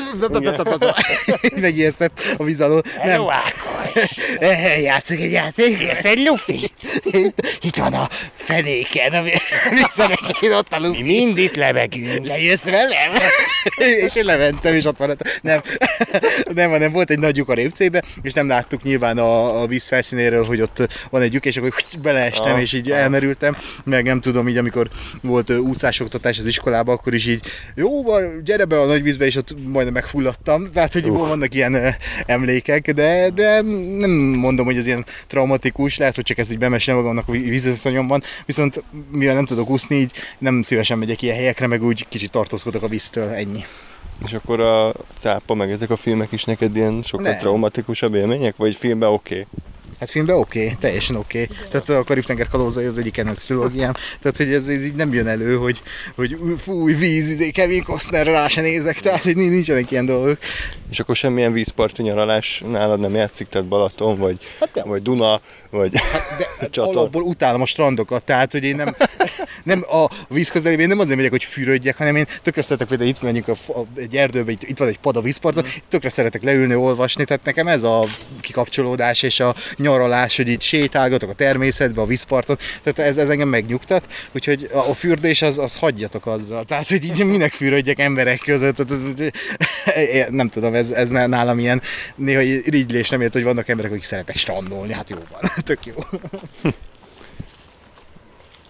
Megijesztett 1.61 2.21
a 2.37 2.45
víz 2.45 2.61
alól. 2.61 2.83
Nem. 3.05 3.23
Játszunk 4.83 5.21
egy 5.21 5.33
játék, 5.33 5.89
ez 5.89 6.05
egy 6.05 6.27
lufit. 6.27 6.73
Itt 7.61 7.77
van 7.77 7.95
a 7.95 8.09
fenéken, 8.35 9.13
a 9.13 9.23
vízanekén 9.71 10.53
ott 10.53 10.73
a 10.73 10.79
lufi. 10.81 11.03
Mi 11.03 11.21
mind 11.21 11.39
itt 11.39 11.57
levegünk. 11.57 12.27
Lejössz 12.27 12.65
velem? 12.65 13.13
és 13.77 14.15
én 14.15 14.25
lementem, 14.25 14.75
és 14.75 14.85
ott 14.85 14.97
van. 14.97 15.17
Nem, 15.43 15.61
nem, 16.55 16.71
nem, 16.71 16.93
volt 16.93 17.11
egy 17.11 17.19
nagy 17.19 17.37
lyuk 17.37 17.49
a 17.49 17.55
répcébe, 17.55 18.03
és 18.23 18.33
nem 18.33 18.49
láttuk 18.49 18.83
nyilván 18.83 19.19
a, 19.19 19.61
a 19.61 19.67
víz 19.67 19.87
felszínéről, 19.87 20.45
hogy 20.45 20.61
ott 20.61 20.89
van 21.11 21.23
egy 21.23 21.33
lyuk, 21.33 21.45
és 21.45 21.57
akkor 21.57 21.75
beleestem, 22.03 22.59
és 22.59 22.73
így 22.73 22.91
elmerültem, 22.91 23.57
meg 23.85 24.05
nem 24.05 24.21
tudom, 24.21 24.49
így 24.49 24.57
amikor 24.57 24.89
volt 25.23 25.51
úszásoktatás 25.51 26.39
az 26.39 26.47
iskolában, 26.47 27.00
akkor 27.01 27.15
is 27.15 27.27
így, 27.27 27.43
jó, 27.75 28.03
gyere 28.45 28.65
be 28.65 28.81
a 28.81 28.87
nagy 28.87 29.03
vízbe, 29.03 29.27
és 29.27 29.37
ott 29.37 29.55
majdnem 29.67 29.93
megfulladtam. 29.95 30.71
Tehát, 30.73 30.93
hogy 30.93 31.09
uh. 31.09 31.19
vannak 31.19 31.55
ilyen 31.55 31.95
emlékek, 32.27 32.93
de, 32.93 33.31
de 33.31 33.61
nem 33.99 34.11
mondom, 34.11 34.67
hogy 34.67 34.77
ez 34.77 34.87
ilyen 34.87 35.05
traumatikus, 35.27 35.99
lehet, 35.99 36.15
hogy 36.15 36.25
csak 36.25 36.39
ez 36.39 36.51
így 36.51 36.59
bemesne 36.59 36.93
magamnak 36.93 37.29
a 37.29 37.33
vízösszonyomban, 37.33 38.23
viszont 38.47 38.83
mivel 39.11 39.35
nem 39.35 39.47
tudok 39.47 39.71
úszni, 39.71 39.97
így 39.97 40.13
nem 40.39 40.63
szívesen 40.63 40.99
megyek 40.99 41.23
ilyen 41.23 41.37
helyekre, 41.37 41.67
meg 41.67 41.83
úgy 41.83 42.07
kicsit 42.09 42.31
tartózkodok 42.31 42.83
a 42.83 42.89
víztől, 42.89 43.29
ennyi. 43.29 43.65
És 44.25 44.33
akkor 44.33 44.61
a 44.61 44.95
cápa, 45.15 45.55
meg 45.55 45.71
ezek 45.71 45.91
a 45.91 45.97
filmek 45.97 46.33
is 46.33 46.45
neked 46.45 46.77
ilyen 46.77 47.03
sokkal 47.05 47.31
nem. 47.31 47.39
traumatikusabb 47.39 48.15
élmények, 48.15 48.57
vagy 48.57 48.77
filmben 48.77 49.09
oké? 49.09 49.35
Okay? 49.35 49.47
Hát 50.01 50.11
filmben 50.11 50.37
oké, 50.37 50.65
okay, 50.65 50.77
teljesen 50.81 51.17
oké. 51.17 51.43
Okay. 51.43 51.57
Tehát 51.71 51.89
a 51.89 52.05
Karib-tenger 52.05 52.49
kalózai 52.49 52.85
az 52.85 52.99
egyik 52.99 53.13
kedvenc 53.13 53.45
trilógiám. 53.45 53.93
Tehát, 53.93 54.37
hogy 54.37 54.53
ez, 54.53 54.69
ez, 54.69 54.85
így 54.85 54.95
nem 54.95 55.13
jön 55.13 55.27
elő, 55.27 55.57
hogy, 55.57 55.83
hogy 56.15 56.37
fúj, 56.59 56.95
víz, 56.95 57.31
izé, 57.31 57.51
Kevin 57.51 57.83
Costner 57.83 58.27
rá 58.27 58.49
se 58.49 58.61
nézek, 58.61 59.01
tehát 59.01 59.23
hogy 59.23 59.37
nincsenek 59.37 59.91
ilyen 59.91 60.07
dolgok. 60.07 60.39
És 60.91 61.01
akkor 61.01 61.17
semmilyen 61.17 61.53
vízparti 61.53 62.03
nyaralás 62.03 62.63
nálad 62.67 63.01
nem 63.01 63.15
játszik, 63.15 63.49
tehát 63.49 63.67
Balaton, 63.67 64.19
vagy, 64.19 64.39
hát 64.61 64.83
vagy 64.85 65.03
Duna, 65.03 65.41
vagy 65.71 65.91
hát 66.59 66.71
de, 66.71 66.83
Alapból 66.91 67.23
utálom 67.23 67.61
a 67.61 67.67
strandokat, 67.67 68.23
tehát 68.23 68.53
hogy 68.53 68.65
én 68.65 68.77
nem, 68.77 68.95
nem 69.63 69.85
a 69.89 70.11
vízközelében 70.29 70.89
nem 70.89 70.99
azért 70.99 71.17
megyek, 71.17 71.31
hogy 71.31 71.45
fürödjek, 71.45 71.97
hanem 71.97 72.17
én 72.17 72.27
tökre 72.43 72.63
szeretek, 72.63 72.89
például 72.89 73.09
itt 73.09 73.23
megyünk 73.23 73.49
a, 73.49 73.53
a, 73.53 73.87
egy 73.97 74.17
erdőbe, 74.17 74.51
itt, 74.51 74.63
itt 74.63 74.79
van 74.79 74.89
egy 74.89 74.99
pad 74.99 75.17
a 75.17 75.21
vízparton, 75.21 75.65
mm. 75.67 75.71
tökre 75.89 76.09
szeretek 76.09 76.43
leülni, 76.43 76.75
olvasni, 76.75 77.25
tehát 77.25 77.45
nekem 77.45 77.69
ez 77.69 77.83
a 77.83 78.05
kikapcsolódás 78.41 79.23
és 79.23 79.41
a 79.41 79.55
nyaralás, 79.91 80.37
hogy 80.37 80.49
itt 80.49 80.61
sétálgatok 80.61 81.31
a 81.31 81.33
természetbe, 81.33 82.01
a 82.01 82.07
vízparton, 82.07 82.59
tehát 82.83 83.11
ez, 83.11 83.19
ez 83.19 83.29
engem 83.29 83.49
megnyugtat, 83.49 84.07
úgyhogy 84.33 84.69
a, 84.73 84.79
a 84.79 84.95
fürdés 84.95 85.43
az, 85.43 85.59
az 85.59 85.75
hagyjatok 85.75 86.27
azzal, 86.27 86.65
tehát 86.65 86.89
hogy 86.89 87.05
így 87.05 87.25
minek 87.25 87.53
fürödjek 87.53 87.99
emberek 87.99 88.39
között, 88.39 88.77
tehát, 88.77 90.31
nem 90.31 90.49
tudom, 90.49 90.75
ez, 90.75 90.91
ez 90.91 91.09
nálam 91.09 91.59
ilyen 91.59 91.83
néha 92.15 92.41
irigylés 92.41 93.09
nem 93.09 93.21
ért, 93.21 93.33
hogy 93.33 93.45
vannak 93.45 93.69
emberek, 93.69 93.91
akik 93.91 94.05
szeretek 94.05 94.37
strandolni, 94.37 94.93
hát 94.93 95.11
jó 95.11 95.17
van, 95.31 95.51
tök 95.65 95.87
jó. 95.87 95.95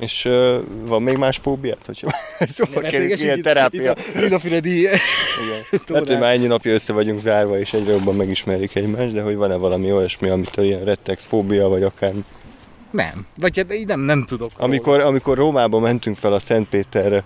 És 0.01 0.25
uh, 0.25 0.57
van 0.85 1.03
még 1.03 1.17
más 1.17 1.37
fóbiát, 1.37 1.87
hogyha 1.87 2.11
szóval 2.57 2.83
kerül 2.83 3.11
ilyen 3.11 3.43
terápia. 3.43 3.91
Itt 3.91 4.33
a 4.33 4.41
Igen. 4.45 5.83
Hát, 5.95 6.09
hogy 6.09 6.19
már 6.19 6.33
ennyi 6.33 6.47
napja 6.47 6.73
össze 6.73 6.93
vagyunk 6.93 7.21
zárva, 7.21 7.59
és 7.59 7.73
egyre 7.73 7.93
jobban 7.93 8.15
megismerik 8.15 8.75
egymást, 8.75 9.13
de 9.13 9.23
hogy 9.23 9.37
van-e 9.37 9.55
valami 9.55 9.93
olyasmi, 9.93 10.29
amit 10.29 10.57
ilyen 10.57 10.85
rettex 10.85 11.25
fóbia, 11.25 11.69
vagy 11.69 11.83
akár 11.83 12.13
nem. 12.93 13.27
Vagy 13.37 13.57
hát 13.57 13.75
így 13.75 13.87
nem, 13.87 14.01
nem 14.01 14.25
tudok. 14.25 14.51
Amikor, 14.57 15.01
amikor 15.01 15.37
Rómába 15.37 15.79
mentünk 15.79 16.17
fel 16.17 16.33
a 16.33 16.39
Szentpéter 16.39 17.25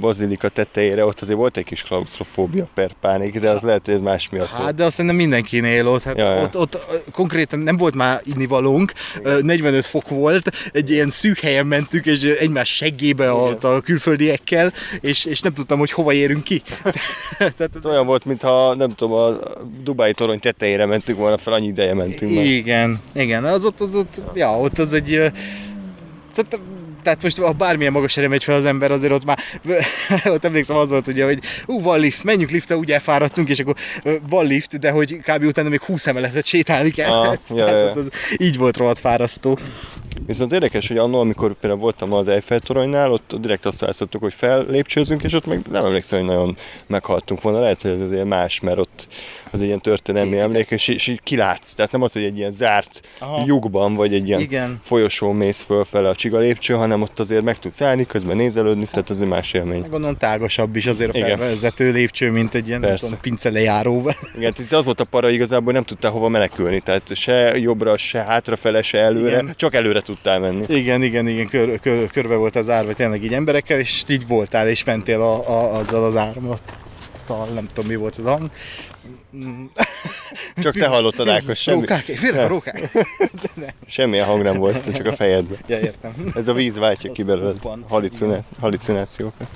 bazilika 0.00 0.48
tetejére, 0.48 1.04
ott 1.04 1.20
azért 1.20 1.38
volt 1.38 1.56
egy 1.56 1.64
kis 1.64 1.82
klaustrofóbia 1.82 2.68
per 2.74 2.90
pánik, 3.00 3.40
de 3.40 3.50
az 3.50 3.62
lehet, 3.62 3.84
hogy 3.84 3.94
ez 3.94 4.00
más 4.00 4.28
miatt 4.28 4.48
Hát, 4.48 4.62
volt. 4.62 4.74
de 4.74 4.84
azt 4.84 5.02
nem 5.02 5.14
mindenkinél 5.14 5.88
ott. 5.88 6.02
Hát 6.02 6.16
ja, 6.16 6.42
ott, 6.42 6.56
ott, 6.56 6.78
konkrétan 7.12 7.58
nem 7.58 7.76
volt 7.76 7.94
már 7.94 8.20
innivalónk, 8.24 8.92
45 9.40 9.86
fok 9.86 10.08
volt, 10.08 10.50
egy 10.72 10.90
ilyen 10.90 11.10
szűk 11.10 11.38
helyen 11.38 11.66
mentünk, 11.66 12.06
és 12.06 12.22
egymás 12.22 12.76
seggébe 12.76 13.30
a, 13.30 13.56
a 13.60 13.80
külföldiekkel, 13.80 14.72
és, 15.00 15.24
és 15.24 15.40
nem 15.40 15.52
tudtam, 15.52 15.78
hogy 15.78 15.90
hova 15.90 16.12
érünk 16.12 16.44
ki. 16.44 16.62
Tehát, 17.38 17.70
ez 17.76 17.86
olyan 17.86 18.06
volt, 18.06 18.24
mintha 18.24 18.74
nem 18.74 18.94
tudom, 18.94 19.12
a 19.18 19.36
Dubái 19.82 20.12
torony 20.12 20.40
tetejére 20.40 20.86
mentünk 20.86 21.18
volna 21.18 21.38
fel, 21.38 21.52
annyi 21.52 21.66
ideje 21.66 21.94
mentünk 21.94 22.32
Igen, 22.32 22.88
már. 22.90 23.24
igen, 23.24 23.44
az 23.44 23.64
ott, 23.64 23.80
az 23.80 23.94
ott, 23.94 24.20
ja, 24.34 24.58
ott 24.58 24.78
az 24.78 24.92
egy 24.92 25.05
tehát 25.14 26.60
tehát 27.06 27.22
most 27.22 27.40
ha 27.40 27.52
bármilyen 27.52 27.92
magas 27.92 28.16
erre 28.16 28.28
megy 28.28 28.44
fel 28.44 28.54
az 28.54 28.64
ember, 28.64 28.90
azért 28.90 29.12
ott 29.12 29.24
már, 29.24 29.38
ott 30.34 30.44
emlékszem 30.44 30.76
az 30.76 30.90
volt 30.90 31.06
ugye, 31.06 31.24
hogy 31.24 31.38
ú, 31.66 31.82
van 31.82 32.00
lift, 32.00 32.24
menjünk 32.24 32.50
liftre, 32.50 32.76
úgy 32.76 32.92
elfáradtunk, 32.92 33.48
és 33.48 33.58
akkor 33.58 33.74
van 34.28 34.46
lift, 34.46 34.78
de 34.78 34.90
hogy 34.90 35.16
kb. 35.16 35.44
utána 35.44 35.68
még 35.68 35.80
20 35.80 36.06
emeletet 36.06 36.46
sétálni 36.46 36.90
kell. 36.90 37.10
Ah, 37.10 37.36
ja, 37.56 37.68
ja. 37.68 37.92
Az, 37.92 38.08
így 38.36 38.56
volt 38.56 38.76
rohadt 38.76 38.98
fárasztó. 38.98 39.58
Viszont 40.26 40.52
érdekes, 40.52 40.88
hogy 40.88 40.98
annól, 40.98 41.20
amikor 41.20 41.54
például 41.54 41.80
voltam 41.80 42.12
az 42.12 42.28
Eiffel 42.28 42.60
toronynál, 42.60 43.12
ott 43.12 43.34
direkt 43.40 43.66
azt 43.66 43.80
választottuk, 43.80 44.22
hogy 44.22 44.34
fellépcsőzünk, 44.34 45.22
és 45.22 45.32
ott 45.32 45.46
meg 45.46 45.60
nem 45.70 45.84
emlékszem, 45.84 46.18
hogy 46.18 46.28
nagyon 46.28 46.56
meghaltunk 46.86 47.42
volna. 47.42 47.60
Lehet, 47.60 47.82
hogy 47.82 47.90
ez 47.90 48.00
azért 48.00 48.24
más, 48.24 48.60
mert 48.60 48.78
ott 48.78 49.08
az 49.56 49.62
egy 49.62 49.66
ilyen 49.66 49.80
történelmi 49.80 50.38
emlék, 50.38 50.70
és, 50.70 50.88
és 50.88 51.06
így 51.06 51.20
kilátsz. 51.22 51.74
Tehát 51.74 51.92
nem 51.92 52.02
az, 52.02 52.12
hogy 52.12 52.24
egy 52.24 52.38
ilyen 52.38 52.52
zárt 52.52 53.00
Aha. 53.18 53.42
lyukban, 53.46 53.94
vagy 53.94 54.14
egy 54.14 54.28
ilyen 54.28 54.40
Igen. 54.40 54.80
folyosón 54.82 55.36
mész 55.36 55.60
fölfele 55.60 56.08
a 56.08 56.14
csiga 56.14 56.38
lépcső, 56.38 56.74
hanem 56.74 57.02
ott 57.02 57.20
azért 57.20 57.42
meg 57.42 57.58
tudsz 57.58 57.82
állni, 57.82 58.06
közben 58.06 58.36
nézelődni, 58.36 58.84
tehát 58.84 59.10
az 59.10 59.22
egy 59.22 59.28
más 59.28 59.52
élmény. 59.52 59.80
Gondolom 59.80 60.16
tágasabb 60.16 60.76
is 60.76 60.86
azért 60.86 61.14
a 61.16 61.18
felvezető 61.18 61.92
lépcső, 61.92 62.30
mint 62.30 62.54
egy 62.54 62.68
ilyen 62.68 62.80
tudom, 62.80 63.20
pince 63.20 63.50
lejáró. 63.50 64.10
Igen, 64.36 64.52
itt 64.58 64.72
az 64.72 64.84
volt 64.84 65.00
a 65.00 65.04
para 65.04 65.30
igazából, 65.30 65.72
nem 65.72 65.82
tudtál 65.82 66.10
hova 66.10 66.28
menekülni, 66.28 66.80
tehát 66.80 67.14
se 67.14 67.58
jobbra, 67.58 67.96
se 67.96 68.18
hátrafele, 68.22 68.82
se 68.82 68.98
előre, 68.98 69.30
Igen. 69.30 69.54
csak 69.56 69.74
előre 69.74 70.00
tudtál 70.00 70.38
menni. 70.38 70.64
Igen, 70.68 71.02
igen, 71.02 71.28
igen, 71.28 71.48
kör, 71.48 71.80
kör, 71.80 72.10
körbe 72.10 72.34
volt 72.34 72.56
az 72.56 72.68
árva 72.68 72.92
tényleg 72.92 73.24
így 73.24 73.34
emberekkel, 73.34 73.78
és 73.78 74.04
így 74.08 74.26
voltál, 74.26 74.68
és 74.68 74.84
mentél 74.84 75.20
a, 75.20 75.48
a, 75.48 75.76
azzal 75.78 76.04
az 76.04 76.16
áramlattal, 76.16 77.46
nem 77.54 77.68
tudom 77.74 77.90
mi 77.90 77.96
volt 77.96 78.16
az 78.16 78.24
hang. 78.24 78.50
Csak 80.62 80.74
te 80.76 80.86
hallottad, 80.86 81.28
Ákos, 81.28 81.58
semmi. 81.58 81.80
Rókák, 81.80 82.02
félre 82.04 82.44
a 82.44 82.46
rókák. 82.46 82.90
Semmilyen 83.86 84.26
hang 84.26 84.42
nem 84.42 84.58
volt, 84.58 84.94
csak 84.94 85.06
a 85.06 85.12
fejedben. 85.12 85.58
Ja, 85.66 85.78
értem. 85.78 86.32
Ez 86.34 86.48
a 86.48 86.52
víz 86.52 86.78
váltja 86.78 87.12
ki 87.12 87.22
belőled 87.22 87.58
halucinációkat. 88.60 89.48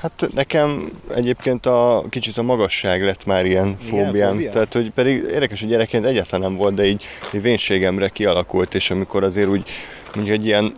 Hát 0.00 0.28
nekem 0.34 0.92
egyébként 1.14 1.66
a 1.66 2.04
kicsit 2.10 2.38
a 2.38 2.42
magasság 2.42 3.04
lett 3.04 3.26
már 3.26 3.46
ilyen 3.46 3.76
fóbiám. 3.80 4.38
Igen, 4.38 4.50
Tehát, 4.50 4.72
hogy 4.72 4.90
pedig 4.90 5.16
érdekes, 5.16 5.60
hogy 5.60 5.68
gyerekként 5.68 6.04
egyáltalán 6.06 6.50
nem 6.50 6.58
volt, 6.58 6.74
de 6.74 6.84
így, 6.84 7.04
így 7.34 7.42
vénségemre 7.42 8.08
kialakult, 8.08 8.74
és 8.74 8.90
amikor 8.90 9.24
azért 9.24 9.48
úgy 9.48 9.68
mondjuk 10.14 10.36
egy 10.36 10.44
ilyen 10.44 10.76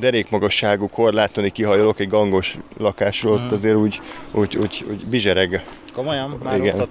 derékmagasságú 0.00 0.88
korlátoni 0.88 1.50
kihajolok 1.50 2.00
egy 2.00 2.08
gangos 2.08 2.56
lakásról, 2.78 3.32
ott 3.32 3.38
hmm. 3.38 3.54
azért 3.54 3.76
úgy, 3.76 4.00
úgy, 4.32 4.56
úgy, 4.56 4.84
úgy 4.90 5.06
bizsereg 5.06 5.64
Komolyan? 5.96 6.38
Már 6.42 6.58
igen, 6.58 6.88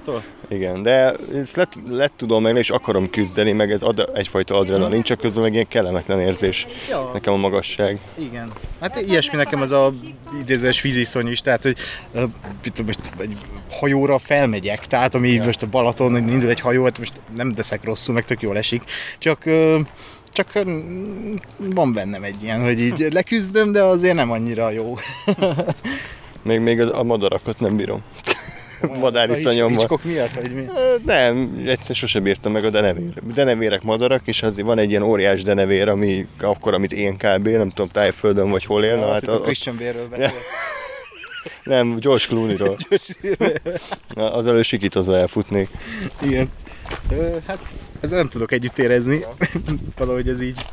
igen, 0.48 0.84
de 0.84 1.14
ezt 1.34 1.56
lett, 1.56 1.74
lett 1.90 2.14
tudom 2.16 2.42
meg, 2.42 2.56
és 2.56 2.70
akarom 2.70 3.10
küzdeni, 3.10 3.52
meg 3.52 3.72
ez 3.72 3.82
ad 3.82 4.10
egyfajta 4.14 4.58
adrenalin, 4.58 5.02
csak 5.02 5.20
közben 5.20 5.44
meg 5.44 5.54
ilyen 5.54 5.68
kellemetlen 5.68 6.20
érzés 6.20 6.68
ja. 6.90 7.10
nekem 7.14 7.34
a 7.34 7.38
magasság. 7.38 8.00
Igen. 8.18 8.52
Hát 8.80 9.02
ilyesmi 9.02 9.38
nekem 9.38 9.62
az 9.62 9.72
a 9.72 9.94
idézős 10.42 10.82
víziszony 10.82 11.28
is, 11.28 11.40
tehát 11.40 11.64
hogy 11.64 11.78
most 12.86 13.00
egy 13.18 13.38
hajóra 13.72 14.18
felmegyek, 14.18 14.86
tehát 14.86 15.16
ami 15.16 15.32
ja. 15.32 15.44
most 15.44 15.62
a 15.62 15.68
Balaton 15.68 16.16
indul 16.16 16.50
egy 16.50 16.62
hajó, 16.62 16.84
hát 16.84 16.98
most 16.98 17.14
nem 17.36 17.52
teszek 17.52 17.84
rosszul, 17.84 18.14
meg 18.14 18.26
tök 18.26 18.42
jól 18.42 18.58
esik, 18.58 18.84
csak 19.18 19.50
csak 20.32 20.52
van 21.58 21.94
bennem 21.94 22.24
egy 22.24 22.44
ilyen, 22.44 22.64
hogy 22.64 22.80
így 22.80 23.08
leküzdöm, 23.12 23.72
de 23.72 23.84
azért 23.84 24.16
nem 24.16 24.32
annyira 24.32 24.70
jó. 24.70 24.96
még, 26.44 26.60
még 26.60 26.82
a 26.82 27.04
madarakat 27.04 27.60
nem 27.60 27.76
bírom 27.76 28.04
madáriszonyom 29.00 29.70
van. 29.70 29.78
Hicskok 29.78 30.04
miatt, 30.04 30.34
vagy 30.34 30.54
mi? 30.54 30.66
Nem, 31.06 31.64
egyszer 31.66 31.96
sosem 31.96 32.24
bírtam 32.24 32.52
meg 32.52 32.66
a 32.66 32.70
denevér. 32.70 33.14
Denevérek 33.34 33.84
madarak, 33.84 34.22
és 34.26 34.44
azért 34.44 34.68
van 34.68 34.78
egy 34.78 34.90
ilyen 34.90 35.02
óriás 35.02 35.44
denevér, 35.44 35.90
ami 35.90 36.28
akkor, 36.42 36.74
amit 36.74 36.92
én 36.92 37.18
kb. 37.18 37.48
nem 37.48 37.70
tudom, 37.70 37.88
tájföldön 37.92 38.50
vagy 38.50 38.66
hol 38.66 38.84
él. 38.84 38.98
Ja, 38.98 39.12
hát 39.12 39.28
a, 39.28 39.40
Christian 39.40 39.76
Bérről 39.76 40.08
Nem, 41.64 41.98
George 42.00 42.24
Clooney-ról. 42.28 42.78
az 44.38 44.48
elő 44.48 44.62
sikítozva 44.62 45.18
elfutnék. 45.18 45.70
Igen. 46.22 46.50
hát 47.48 47.60
ezzel 48.02 48.18
nem 48.18 48.28
tudok 48.28 48.52
együtt 48.52 48.78
érezni. 48.78 49.26
Valahogy 49.98 50.28
ez 50.30 50.42
így 50.42 50.66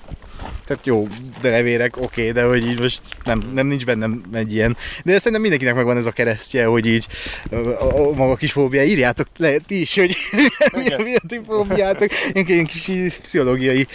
tehát 0.73 0.87
jó, 0.87 1.07
de 1.41 1.51
levérek, 1.51 1.97
oké, 1.97 2.05
okay, 2.05 2.33
de 2.33 2.45
hogy 2.49 2.67
így 2.67 2.81
most 2.81 3.01
nem, 3.25 3.51
nem 3.55 3.67
nincs 3.67 3.85
bennem 3.85 4.23
egy 4.33 4.55
ilyen. 4.55 4.77
De 5.05 5.13
szerintem 5.17 5.41
mindenkinek 5.41 5.75
megvan 5.75 5.97
ez 5.97 6.07
a 6.07 6.11
keresztje, 6.11 6.65
hogy 6.65 6.87
így 6.87 7.07
a, 7.51 7.57
a, 7.57 8.13
maga 8.15 8.37
kis 8.37 8.53
fóbia, 8.53 8.83
írjátok 8.83 9.27
le 9.37 9.57
ti 9.59 9.81
is, 9.81 9.95
hogy 9.95 10.17
mi, 10.77 10.89
a, 10.89 11.03
mi 11.03 11.15
a 11.15 11.21
ti 11.29 11.41
fóbiátok. 11.47 12.09
Ilyen, 12.33 12.67
kis 12.67 12.91
pszichológiai 13.23 13.87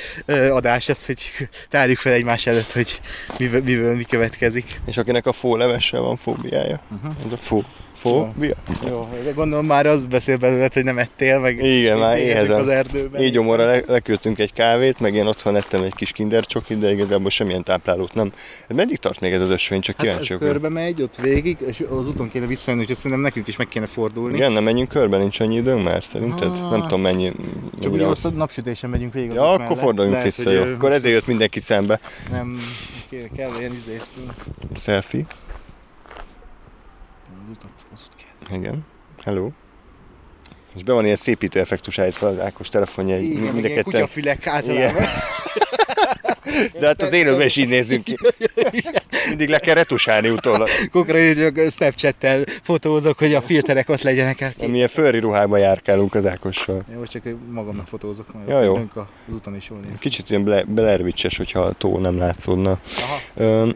adás 0.52 0.90
ez, 0.90 1.06
hogy 1.06 1.50
tárjuk 1.70 1.98
fel 1.98 2.14
egymás 2.14 2.46
előtt, 2.46 2.72
hogy 2.72 3.02
miből, 3.40 3.62
miből 3.64 3.96
mi 3.96 4.04
következik. 4.04 4.82
És 4.86 4.98
akinek 4.98 5.26
a 5.26 5.32
fólevessel 5.32 6.02
van 6.02 6.16
fóbiája, 6.16 6.82
uh-huh. 6.92 7.16
az 7.26 7.32
a 7.32 7.38
fó 7.38 7.64
Fóbia? 7.98 8.56
Jó, 8.88 9.08
de 9.24 9.32
gondolom 9.32 9.66
már 9.66 9.86
az 9.86 10.06
beszél 10.06 10.38
belőled, 10.38 10.74
hogy 10.74 10.84
nem 10.84 10.98
ettél, 10.98 11.40
meg 11.40 11.64
Igen, 11.64 11.98
már 11.98 12.18
éhezem. 12.18 12.60
az 12.60 12.68
erdőben. 12.68 13.22
Így 13.22 13.32
gyomorra 13.32 13.66
le, 13.66 13.80
leküldtünk 13.88 14.40
egy 14.40 14.54
kávét, 14.54 15.00
meg 15.00 15.14
én 15.14 15.26
otthon 15.26 15.56
ettem 15.56 15.84
egy 15.84 15.96
kis 15.96 16.12
kinder 16.12 16.46
csokit, 16.46 16.78
de 16.78 16.92
igazából 16.92 17.30
semmilyen 17.30 17.64
táplálót 17.64 18.14
nem. 18.14 18.32
Meddig 18.68 18.98
tart 18.98 19.20
még 19.20 19.34
ez 19.34 19.42
az 19.42 19.50
ösvény, 19.50 19.82
csak 19.82 19.96
hát 19.96 20.06
kíváncsi 20.06 20.34
ez 20.34 20.40
körbe 20.40 20.70
megy, 20.70 21.02
ott 21.02 21.16
végig, 21.16 21.58
és 21.68 21.84
az 22.00 22.08
úton 22.08 22.30
kéne 22.30 22.46
visszajönni, 22.46 22.82
úgyhogy 22.82 22.98
szerintem 22.98 23.22
nekünk 23.22 23.48
is 23.48 23.56
meg 23.56 23.68
kéne 23.68 23.86
fordulni. 23.86 24.36
Igen, 24.36 24.52
nem 24.52 24.64
menjünk 24.64 24.90
körbe, 24.90 25.18
nincs 25.18 25.40
annyi 25.40 25.56
időnk 25.56 25.84
már 25.84 26.04
szerinted? 26.04 26.52
Ah, 26.52 26.72
nem 26.72 26.82
tudom 26.82 27.02
mennyi. 27.02 27.32
Csak 27.82 27.94
ugye 27.94 28.06
ott 28.08 28.36
napsütésen 28.36 28.90
megyünk 28.90 29.14
végig. 29.14 29.34
Ja, 29.34 29.44
akkor 29.44 29.60
mellett. 29.60 29.78
forduljunk 29.78 30.18
Lehet, 30.18 30.36
vissza, 30.36 30.52
jó. 30.52 30.62
Akkor 30.62 30.92
ezért 30.92 31.14
jött 31.14 31.28
mindenki 31.28 31.60
szembe. 31.60 32.00
Nem, 32.32 32.60
kell 33.36 33.52
ilyen 33.60 33.74
izé. 33.74 34.02
Selfie. 34.76 35.26
Igen. 38.54 38.86
Hello. 39.24 39.50
És 40.76 40.84
be 40.84 40.94
van 40.94 41.04
ilyen 41.04 41.16
szépítő 41.16 41.60
effektus 41.60 42.00
állítva 42.00 42.28
az 42.28 42.40
Ákos 42.40 42.70
telefonja. 42.70 43.18
Igen, 43.18 43.54
mind 43.54 43.66
ketten... 43.68 43.84
kutyafülek 43.84 44.48
általában. 44.48 45.04
De 46.80 46.88
hát 46.88 47.02
az 47.02 47.14
élőben 47.14 47.46
is 47.46 47.56
így 47.58 47.68
nézünk 47.68 48.04
ki. 48.04 48.18
Mindig 49.28 49.50
le 49.50 49.60
kell 49.60 49.74
retusálni 49.74 50.30
utólag. 50.30 50.68
Konkrétan 50.92 51.54
csak 51.54 51.72
Snapchat-tel 51.72 52.44
fotózok, 52.64 53.18
hogy 53.18 53.34
a 53.34 53.42
filterek 53.42 53.90
ott 53.90 54.02
legyenek 54.02 54.42
el. 54.42 54.54
Milyen 54.68 54.88
fölri 54.88 55.20
ruhában 55.20 55.60
járkálunk 55.60 56.16
az 56.16 56.26
Ákossal. 56.26 56.84
Jó, 56.94 57.06
csak 57.06 57.24
magamnak 57.52 57.88
fotózok, 57.88 58.34
majd 58.34 58.48
Ja, 58.48 58.62
jó. 58.62 58.76
az 58.76 59.04
úton 59.34 59.56
is 59.56 59.70
jól 59.70 59.80
néz. 59.80 60.00
Kicsit 60.00 60.30
ilyen 60.30 60.44
Blair- 60.68 61.02
Witch-es, 61.02 61.38
hogyha 61.38 61.60
a 61.60 61.72
tó 61.74 61.98
nem 61.98 62.18
látszódna. 62.18 62.80
Aha. 62.98 63.18
Öm, 63.36 63.74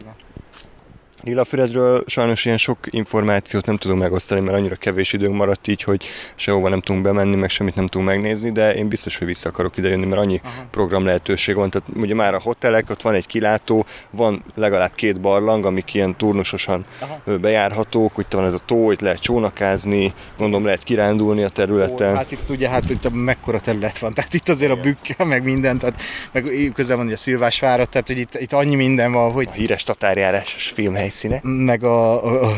Lilafüredről 1.22 2.02
sajnos 2.06 2.44
ilyen 2.44 2.56
sok 2.56 2.78
információt 2.90 3.66
nem 3.66 3.76
tudunk 3.76 4.00
megosztani, 4.00 4.40
mert 4.40 4.56
annyira 4.56 4.74
kevés 4.74 5.12
időnk 5.12 5.36
maradt 5.36 5.68
így, 5.68 5.82
hogy 5.82 6.04
sehova 6.36 6.68
nem 6.68 6.80
tudunk 6.80 7.04
bemenni, 7.04 7.36
meg 7.36 7.50
semmit 7.50 7.74
nem 7.74 7.86
tudunk 7.86 8.10
megnézni, 8.10 8.52
de 8.52 8.74
én 8.74 8.88
biztos, 8.88 9.18
hogy 9.18 9.26
vissza 9.26 9.48
akarok 9.48 9.76
idejönni, 9.76 10.06
mert 10.06 10.20
annyi 10.20 10.40
Aha. 10.44 10.64
program 10.70 11.04
lehetőség 11.04 11.54
van. 11.54 11.70
Tehát 11.70 11.88
ugye 11.96 12.14
már 12.14 12.34
a 12.34 12.40
hotelek, 12.40 12.90
ott 12.90 13.02
van 13.02 13.14
egy 13.14 13.26
kilátó, 13.26 13.84
van 14.10 14.44
legalább 14.54 14.94
két 14.94 15.20
barlang, 15.20 15.66
amik 15.66 15.94
ilyen 15.94 16.16
turnusosan 16.16 16.84
Aha. 17.00 17.38
bejárhatók, 17.38 18.12
itt 18.18 18.32
van 18.32 18.44
ez 18.44 18.54
a 18.54 18.60
tó, 18.66 18.90
itt 18.90 19.00
lehet 19.00 19.20
csónakázni, 19.20 20.14
gondolom 20.38 20.64
lehet 20.64 20.82
kirándulni 20.82 21.42
a 21.42 21.48
területen. 21.48 22.12
Ó, 22.12 22.16
Hát 22.16 22.30
itt 22.30 22.50
ugye, 22.50 22.68
hát 22.68 22.90
itt 22.90 23.12
mekkora 23.12 23.60
terület 23.60 23.98
van, 23.98 24.12
tehát 24.12 24.34
itt 24.34 24.48
azért 24.48 24.70
a 24.72 24.76
bükkel, 24.76 25.26
meg 25.26 25.44
minden, 25.44 25.78
tehát 25.78 26.00
meg 26.32 26.70
közel 26.74 26.96
van 26.96 27.04
ugye 27.06 27.14
a 27.14 27.18
Szilvásvárat, 27.18 27.88
tehát 27.88 28.06
hogy 28.06 28.18
itt, 28.18 28.34
itt 28.40 28.52
annyi 28.52 28.74
minden 28.74 29.12
van, 29.12 29.32
hogy 29.32 29.48
A 29.50 29.52
híres 29.52 29.82
tatárjárásos 29.82 30.70
filmhelyszíne. 31.12 31.40
meg 31.64 31.84
a, 31.84 32.24
a, 32.24 32.46
a, 32.46 32.56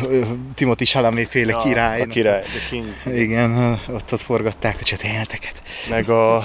Timothy 0.54 0.84
Chalamet 0.84 1.28
féle 1.28 1.52
király. 1.52 2.00
A 2.00 2.06
király, 2.06 2.42
the 2.42 2.68
king. 2.70 3.16
Igen, 3.18 3.80
ott, 3.88 4.12
ott 4.12 4.20
forgatták 4.20 4.76
a 4.80 4.84
csatélteket. 4.84 5.62
meg 5.90 6.08
a 6.08 6.42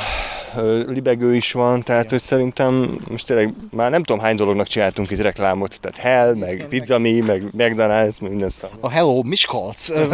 libegő 0.87 1.35
is 1.35 1.51
van, 1.51 1.83
tehát 1.83 2.09
hogy 2.09 2.19
szerintem 2.19 2.99
most 3.09 3.25
tényleg 3.25 3.53
már 3.71 3.91
nem 3.91 4.03
tudom 4.03 4.21
hány 4.21 4.35
dolognak 4.35 4.67
csináltunk 4.67 5.09
itt 5.11 5.21
reklámot, 5.21 5.79
tehát 5.81 5.97
Hell, 5.97 6.35
meg 6.35 6.65
Pizzami, 6.69 7.19
meg 7.19 7.43
McDonald's, 7.57 8.21
meg 8.21 8.29
minden 8.29 8.49
szám. 8.49 8.69
A 8.79 8.89
Hello 8.89 9.21
Miskolc 9.23 9.87
Hello, 9.93 10.07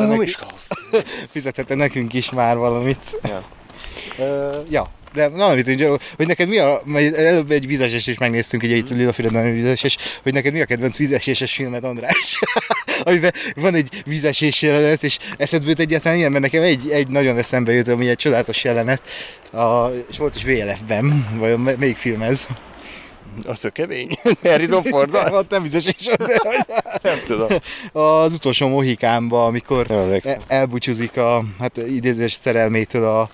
nekünk, 0.00 0.18
Miskolc. 0.18 1.68
nekünk 1.68 2.14
is 2.14 2.30
már 2.30 2.56
valamit. 2.56 3.20
Ja. 3.22 3.42
Ö, 4.18 4.58
ja, 4.70 4.90
de 5.14 5.28
na, 5.28 5.48
hogy, 5.48 5.98
hogy 6.16 6.26
neked 6.26 6.48
mi 6.48 6.58
a, 6.58 6.82
előbb 7.16 7.50
egy 7.50 7.66
vizesést 7.66 8.08
is 8.08 8.18
megnéztünk, 8.18 8.62
ugye 8.62 8.76
itt 8.76 8.90
Lilafüreden 8.90 9.52
vizesés, 9.52 9.96
hogy 10.22 10.32
neked 10.32 10.52
mi 10.52 10.60
a 10.60 10.64
kedvenc 10.64 10.96
vizeséses 10.96 11.52
filmed, 11.52 11.84
András? 11.84 12.38
Amiben 13.04 13.32
van 13.54 13.74
egy 13.74 14.02
vizesés 14.06 14.62
jelenet, 14.62 15.02
és 15.02 15.18
eszedbe 15.36 15.68
jut 15.68 15.78
egyáltalán 15.78 16.18
ilyen, 16.18 16.30
mert 16.30 16.42
nekem 16.42 16.62
egy, 16.62 16.90
egy 16.90 17.08
nagyon 17.08 17.38
eszembe 17.38 17.72
jut, 17.72 17.88
ami 17.88 18.08
egy 18.08 18.16
csodálatos 18.16 18.64
jelenet, 18.64 19.02
a, 19.52 19.86
és 20.10 20.18
volt 20.18 20.36
is 20.36 20.44
VLF-ben, 20.44 21.26
vajon 21.38 21.60
mely- 21.60 21.76
melyik 21.78 21.96
film 21.96 22.22
ez? 22.22 22.46
A 23.44 23.54
szökevény? 23.54 24.08
Harrison 24.42 24.82
ford 24.82 25.14
Ott 25.14 25.50
nem 25.50 25.62
vizesés, 25.62 26.04
de 26.04 26.40
Nem 27.02 27.18
tudom. 27.26 27.48
az 27.92 28.34
utolsó 28.34 28.68
Mohikánba, 28.68 29.44
amikor 29.44 29.86
elbúcsúzik 30.46 31.16
a 31.16 31.44
hát 31.58 31.76
idézés 31.76 32.32
szerelmétől 32.32 33.04
a, 33.04 33.30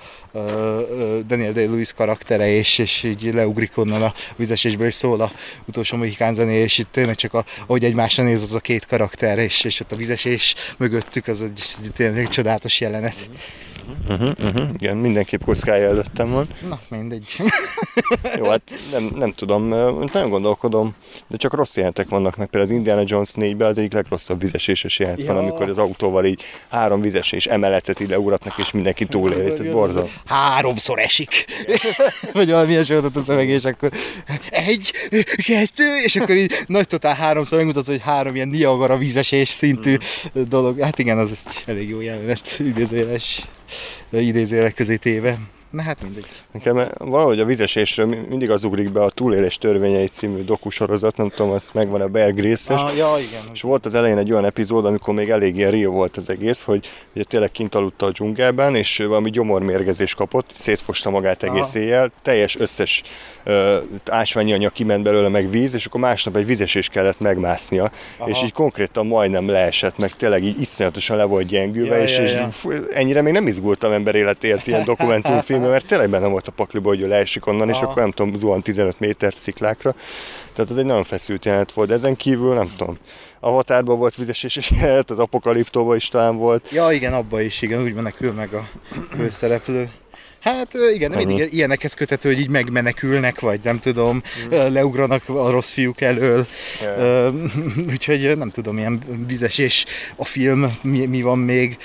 Daniel 1.27 1.53
Day-Lewis 1.53 1.93
karaktere, 1.93 2.49
és, 2.49 2.79
és 2.79 3.03
így 3.03 3.35
leugrik 3.35 3.79
onnan 3.79 4.03
a 4.03 4.15
vizesésből, 4.37 4.87
és 4.87 4.95
szól 4.95 5.21
a 5.21 5.31
utolsó 5.67 5.97
Mohikán 5.97 6.35
zené, 6.35 6.63
és 6.63 6.79
itt 6.79 6.93
tényleg 6.93 7.15
csak 7.15 7.35
a, 7.35 7.45
ahogy 7.67 7.85
egymásra 7.85 8.25
néz 8.25 8.43
az 8.43 8.55
a 8.55 8.61
két 8.61 8.87
karakter, 8.87 9.39
és, 9.39 9.65
és 9.65 9.81
ott 9.81 9.93
a 9.93 9.97
vizesés 9.97 10.55
mögöttük, 10.79 11.27
az 11.27 11.43
egy, 11.43 11.77
egy 11.83 11.91
tényleg 11.93 12.29
csodálatos 12.29 12.81
jelenet. 12.81 13.17
Uh-huh, 14.09 14.33
uh-huh. 14.39 14.69
Igen, 14.73 14.97
mindenképp 14.97 15.43
kockája 15.45 15.89
előttem 15.89 16.31
van. 16.31 16.47
Na, 16.69 16.81
mindegy. 16.89 17.37
Jó, 18.39 18.45
hát 18.49 18.63
nem, 18.93 19.11
nem 19.15 19.33
tudom, 19.33 19.69
nagyon 20.13 20.29
gondolkodom, 20.29 20.95
de 21.27 21.37
csak 21.37 21.55
rossz 21.55 21.77
jelentek 21.77 22.09
vannak, 22.09 22.37
meg 22.37 22.47
például 22.47 22.73
az 22.73 22.79
Indiana 22.79 23.03
Jones 23.05 23.31
4-ben 23.35 23.69
az 23.69 23.79
egyik 23.79 23.93
legrosszabb 23.93 24.41
vizeséses 24.41 24.99
jelent 24.99 25.25
van, 25.25 25.37
amikor 25.37 25.69
az 25.69 25.79
autóval 25.79 26.25
így 26.25 26.43
három 26.69 27.01
vizesés 27.01 27.47
emeletet 27.47 28.01
ide 28.01 28.19
uratnak, 28.19 28.59
és 28.59 28.73
mindenki 28.73 29.05
túlél, 29.05 29.53
ez 29.53 29.69
borzal. 29.69 30.09
Háromszor 30.25 30.99
esik. 30.99 31.45
Vagy 32.33 32.51
valami 32.51 32.71
ilyesmi 32.71 32.95
a 32.95 33.21
szöveg, 33.21 33.49
és 33.49 33.65
akkor 33.65 33.91
egy, 34.51 34.93
kettő, 35.47 35.97
és 36.05 36.17
akkor 36.17 36.37
így 36.37 36.53
nagy 36.67 36.87
totál 36.87 37.15
háromszor 37.15 37.59
megmutatod, 37.59 37.87
hogy 37.87 38.03
három 38.03 38.35
ilyen 38.35 38.49
Niagara 38.49 38.97
vízesés 38.97 39.49
szintű 39.49 39.97
dolog. 40.33 40.81
Hát 40.81 40.99
igen, 40.99 41.19
az 41.19 41.47
elég 41.67 41.89
jó 41.89 42.01
jelenet, 42.01 42.59
idézőjeles, 42.59 43.43
idézőjelek 44.11 44.75
közé 44.75 44.97
téve. 44.97 45.39
Na 45.71 45.83
hát 45.83 46.03
mindegy. 46.03 46.27
Nekem 46.53 46.89
valahogy 46.99 47.41
a 47.41 47.45
vizesésről 47.45 48.07
mi- 48.07 48.25
mindig 48.29 48.51
az 48.51 48.65
ugrik 48.65 48.93
be 48.93 49.03
a 49.03 49.11
túlélés 49.11 49.59
törvényei 49.59 50.07
című 50.07 50.45
dokusorozat, 50.45 51.17
nem 51.17 51.29
tudom, 51.29 51.51
az 51.53 51.71
megvan 51.73 52.01
a 52.01 52.07
Bear 52.09 52.33
Grylls-es. 52.35 52.81
Ah, 52.81 52.97
ja, 52.97 53.15
igen. 53.19 53.43
És 53.53 53.61
volt 53.63 53.87
az 53.87 53.95
elején 53.95 54.19
egy 54.19 54.33
olyan 54.33 54.45
epizód, 54.45 54.85
amikor 54.87 55.15
még 55.15 55.31
elég 55.31 55.57
ilyen 55.57 55.71
real 55.71 55.93
volt 55.93 56.17
az 56.17 56.31
egész, 56.31 56.63
hogy 56.63 56.87
ugye 57.15 57.25
tényleg 57.25 57.51
kint 57.51 57.75
aludta 57.75 58.07
a 58.07 58.11
dzsungelben, 58.11 58.75
és 58.75 58.97
valami 58.97 59.31
gyomormérgezés 59.31 60.15
kapott, 60.15 60.51
szétfosta 60.55 61.11
magát 61.11 61.43
egész 61.43 61.75
Aha. 61.75 61.85
éjjel, 61.85 62.11
teljes 62.23 62.57
összes 62.59 63.03
ö, 63.45 63.79
ásványi 64.11 64.53
anyag 64.53 64.73
kiment 64.73 65.03
belőle, 65.03 65.29
meg 65.29 65.51
víz, 65.51 65.75
és 65.75 65.87
akkor 65.87 66.01
másnap 66.01 66.37
egy 66.37 66.47
vizesés 66.47 66.89
kellett 66.89 67.21
megmásznia, 67.21 67.91
Aha. 68.19 68.29
és 68.29 68.43
így 68.43 68.53
konkrétan 68.53 69.07
majdnem 69.07 69.49
leesett, 69.49 69.99
meg 69.99 70.17
tényleg 70.17 70.45
így 70.45 70.61
iszonyatosan 70.61 71.17
le 71.17 71.25
volt 71.25 71.47
gyengülve, 71.47 71.97
Ja, 71.97 72.03
és, 72.03 72.17
ja, 72.17 72.23
és 72.23 72.33
ja. 72.33 72.51
fú, 72.51 72.71
ennyire 72.95 73.23
még 73.23 73.33
nem 73.33 73.47
izgultam 73.47 73.93
ember 73.93 74.15
életért 74.15 74.67
ilyen 74.67 74.85
dokumentumfilmben, 75.57 75.71
mert 75.71 75.87
tényleg 75.87 76.11
benne 76.11 76.27
volt 76.27 76.49
a 76.49 76.53
pakliba, 76.53 76.89
hogy 76.89 77.01
ő 77.01 77.09
leesik 77.09 77.47
onnan, 77.47 77.69
és 77.69 77.79
akkor 77.79 78.03
nem 78.03 78.11
tudom, 78.11 78.37
zuhan 78.37 78.63
15 78.63 79.01
méter 79.01 79.33
sziklákra. 79.37 79.95
Tehát 80.53 80.71
ez 80.71 80.77
egy 80.77 80.85
nagyon 80.85 81.05
feszült 81.05 81.45
jelenet 81.45 81.73
volt, 81.73 81.89
de 81.89 81.95
ezen 81.95 82.17
kívül 82.17 82.55
nem 82.55 82.69
tudom. 82.77 82.99
Avatárban 83.41 83.99
volt 83.99 84.15
vizesés 84.15 84.57
és 84.57 84.71
jelenet, 84.71 85.11
az 85.15 85.19
apokaliptóban 85.19 85.97
is 85.97 86.09
talán 86.09 86.37
volt. 86.37 86.71
Ja, 86.71 86.91
igen, 86.93 87.13
abba 87.15 87.41
is, 87.41 87.63
igen, 87.63 87.83
úgy 87.83 87.95
menekül 87.95 88.33
meg 88.33 88.53
a 88.53 88.69
főszereplő. 89.17 89.91
Hát 90.41 90.75
igen, 90.95 91.11
nem 91.11 91.19
Ennyi. 91.19 91.35
mindig 91.35 91.53
ilyenekhez 91.53 91.95
kötető, 91.95 92.29
hogy 92.29 92.41
így 92.41 92.49
megmenekülnek, 92.51 93.41
vagy 93.41 93.61
nem 93.63 93.79
tudom, 93.79 94.23
ö, 94.51 94.71
leugranak 94.71 95.29
a 95.29 95.51
rossz 95.51 95.71
fiúk 95.73 96.01
elől. 96.01 96.47
Ö, 96.99 97.29
Úgyhogy 97.93 98.37
nem 98.37 98.51
tudom, 98.51 98.79
ilyen 98.79 99.01
vizesés 99.27 99.85
a 100.17 100.25
film, 100.25 100.77
mi, 100.83 101.07
mi 101.07 101.23
van 101.23 101.39
még. 101.39 101.77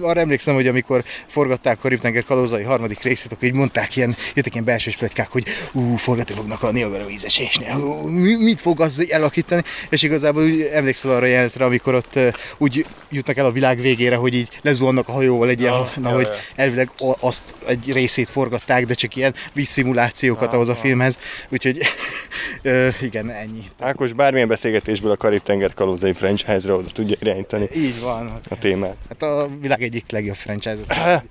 Arra 0.00 0.20
emlékszem, 0.20 0.54
hogy 0.54 0.66
amikor 0.66 1.04
forgatták 1.26 1.84
a 1.84 1.88
Riptenger 1.88 2.24
kalózai 2.24 2.62
harmadik 2.62 3.02
részét, 3.02 3.32
akkor 3.32 3.48
így 3.48 3.54
mondták 3.54 3.96
ilyen, 3.96 4.16
jöttek 4.34 4.52
ilyen 4.52 4.64
belső 4.64 4.90
pletykák, 4.98 5.28
hogy 5.30 5.44
ú, 5.72 5.96
forgatni 5.96 6.34
fognak 6.34 6.62
a 6.62 6.70
Niagara 6.72 7.06
vízesésnél, 7.06 7.74
ú, 7.76 8.08
mi- 8.08 8.42
mit 8.42 8.60
fog 8.60 8.80
az 8.80 9.06
elakítani, 9.10 9.62
és 9.88 10.02
igazából 10.02 10.42
úgy 10.42 10.60
emlékszel 10.60 11.10
arra 11.10 11.26
jelenetre, 11.26 11.64
amikor 11.64 11.94
ott 11.94 12.18
úgy 12.58 12.86
jutnak 13.10 13.36
el 13.36 13.46
a 13.46 13.50
világ 13.52 13.80
végére, 13.80 14.16
hogy 14.16 14.34
így 14.34 14.48
lezuhannak 14.62 15.08
a 15.08 15.12
hajóval 15.12 15.48
egy 15.48 15.60
ilyen, 15.60 15.72
Ja, 15.72 15.90
na, 16.00 16.08
ja, 16.08 16.14
hogy 16.14 16.26
ja. 16.26 16.32
elvileg 16.56 16.90
a- 16.98 17.25
azt 17.26 17.54
egy 17.66 17.92
részét 17.92 18.28
forgatták, 18.28 18.86
de 18.86 18.94
csak 18.94 19.16
ilyen 19.16 19.34
vízszimulációkat 19.52 20.52
ahhoz 20.52 20.68
a 20.68 20.74
filmhez, 20.74 21.18
úgyhogy 21.48 21.78
igen, 23.00 23.30
ennyi. 23.30 23.64
Ákos 23.78 24.12
bármilyen 24.12 24.48
beszélgetésből 24.48 25.10
a 25.10 25.16
Karib-tenger 25.16 25.74
kalózai 25.74 26.12
franchise-ra 26.12 26.74
oda 26.76 26.88
tudja 26.92 27.16
irányítani 27.20 27.68
Így 27.74 28.00
van. 28.00 28.40
a 28.48 28.58
témát. 28.58 28.96
Hát 29.08 29.22
a 29.22 29.48
világ 29.60 29.82
egyik 29.82 30.10
legjobb 30.10 30.34
franchise. 30.36 30.76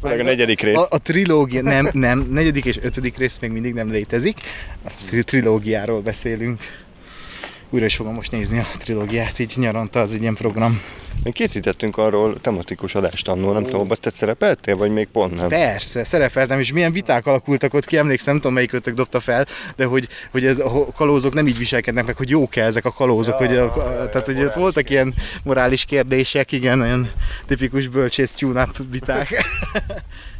Főleg 0.00 0.20
a 0.20 0.22
negyedik 0.22 0.60
rész. 0.60 0.76
A, 0.76 0.86
a 0.90 0.98
trilógia, 0.98 1.62
nem, 1.62 1.90
nem, 1.92 2.26
negyedik 2.30 2.64
és 2.64 2.78
ötödik 2.82 3.16
rész 3.16 3.38
még 3.38 3.50
mindig 3.50 3.74
nem 3.74 3.90
létezik. 3.90 4.38
A 4.84 4.90
tri- 5.06 5.24
trilógiáról 5.24 6.00
beszélünk. 6.00 6.60
Újra 7.72 7.86
is 7.86 7.96
fogom 7.96 8.14
most 8.14 8.30
nézni 8.30 8.58
a 8.58 8.66
trilógiát, 8.78 9.38
így 9.38 9.52
nyaranta 9.56 10.00
az 10.00 10.14
egy 10.14 10.20
ilyen 10.20 10.34
program. 10.34 10.80
Készítettünk 11.32 11.96
arról 11.96 12.40
tematikus 12.40 12.94
adást 12.94 13.28
annól, 13.28 13.52
nem 13.52 13.64
tudom, 13.64 13.90
azt 13.90 14.00
te 14.00 14.10
szerepeltél, 14.10 14.76
vagy 14.76 14.90
még 14.90 15.06
pont 15.06 15.34
nem? 15.34 15.48
Persze, 15.48 16.04
szerepeltem, 16.04 16.60
és 16.60 16.72
milyen 16.72 16.92
viták 16.92 17.26
alakultak 17.26 17.74
ott 17.74 17.86
ki, 17.86 17.96
emlékszem, 17.96 18.32
nem 18.32 18.40
tudom 18.40 18.54
melyik 18.54 18.72
ötök 18.72 18.94
dobta 18.94 19.20
fel, 19.20 19.46
de 19.76 19.84
hogy, 19.84 20.08
hogy 20.30 20.46
ez, 20.46 20.58
a 20.58 20.86
kalózok 20.94 21.34
nem 21.34 21.46
így 21.46 21.58
viselkednek 21.58 22.06
meg, 22.06 22.16
hogy 22.16 22.30
jók-e 22.30 22.64
ezek 22.64 22.84
a 22.84 22.92
kalózok, 22.92 23.34
hogy 23.34 23.56
a, 23.56 23.72
tehát 24.10 24.26
hogy 24.26 24.42
ott 24.42 24.54
voltak 24.54 24.90
ilyen 24.90 25.14
morális 25.44 25.84
kérdések, 25.84 26.52
igen, 26.52 26.80
olyan 26.80 27.10
tipikus 27.46 27.88
bölcsész 27.88 28.32
tune-up 28.32 28.76
viták. 28.90 29.28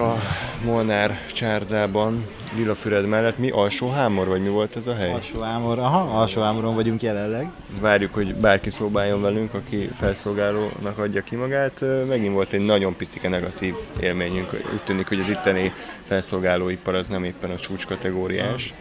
a 0.00 0.22
Molnár 0.64 1.18
csárdában, 1.32 2.26
Lilafüred 2.56 3.06
mellett. 3.06 3.38
Mi 3.38 3.50
alsó 3.50 3.90
hámor, 3.90 4.28
vagy 4.28 4.42
mi 4.42 4.48
volt 4.48 4.76
ez 4.76 4.86
a 4.86 4.94
hely? 4.94 5.12
Alsó 5.12 5.42
ámor, 5.42 5.78
aha, 5.78 6.20
alsó 6.20 6.42
ámoron 6.42 6.74
vagyunk 6.74 7.02
jelenleg. 7.02 7.50
Várjuk, 7.80 8.14
hogy 8.14 8.34
bárki 8.34 8.70
szobáljon 8.70 9.20
velünk, 9.20 9.54
aki 9.54 9.90
felszolgálónak 9.94 10.98
adja 10.98 11.22
ki 11.22 11.36
magát. 11.36 11.84
Megint 12.08 12.32
volt 12.34 12.52
egy 12.52 12.64
nagyon 12.64 12.96
picike 12.96 13.28
negatív 13.28 13.74
élményünk. 14.00 14.52
Úgy 14.72 14.82
tűnik, 14.84 15.08
hogy 15.08 15.20
az 15.20 15.28
itteni 15.28 15.72
felszolgálóipar 16.06 16.94
az 16.94 17.08
nem 17.08 17.24
éppen 17.24 17.50
a 17.50 17.56
csúcs 17.56 17.86
kategóriás. 17.86 18.74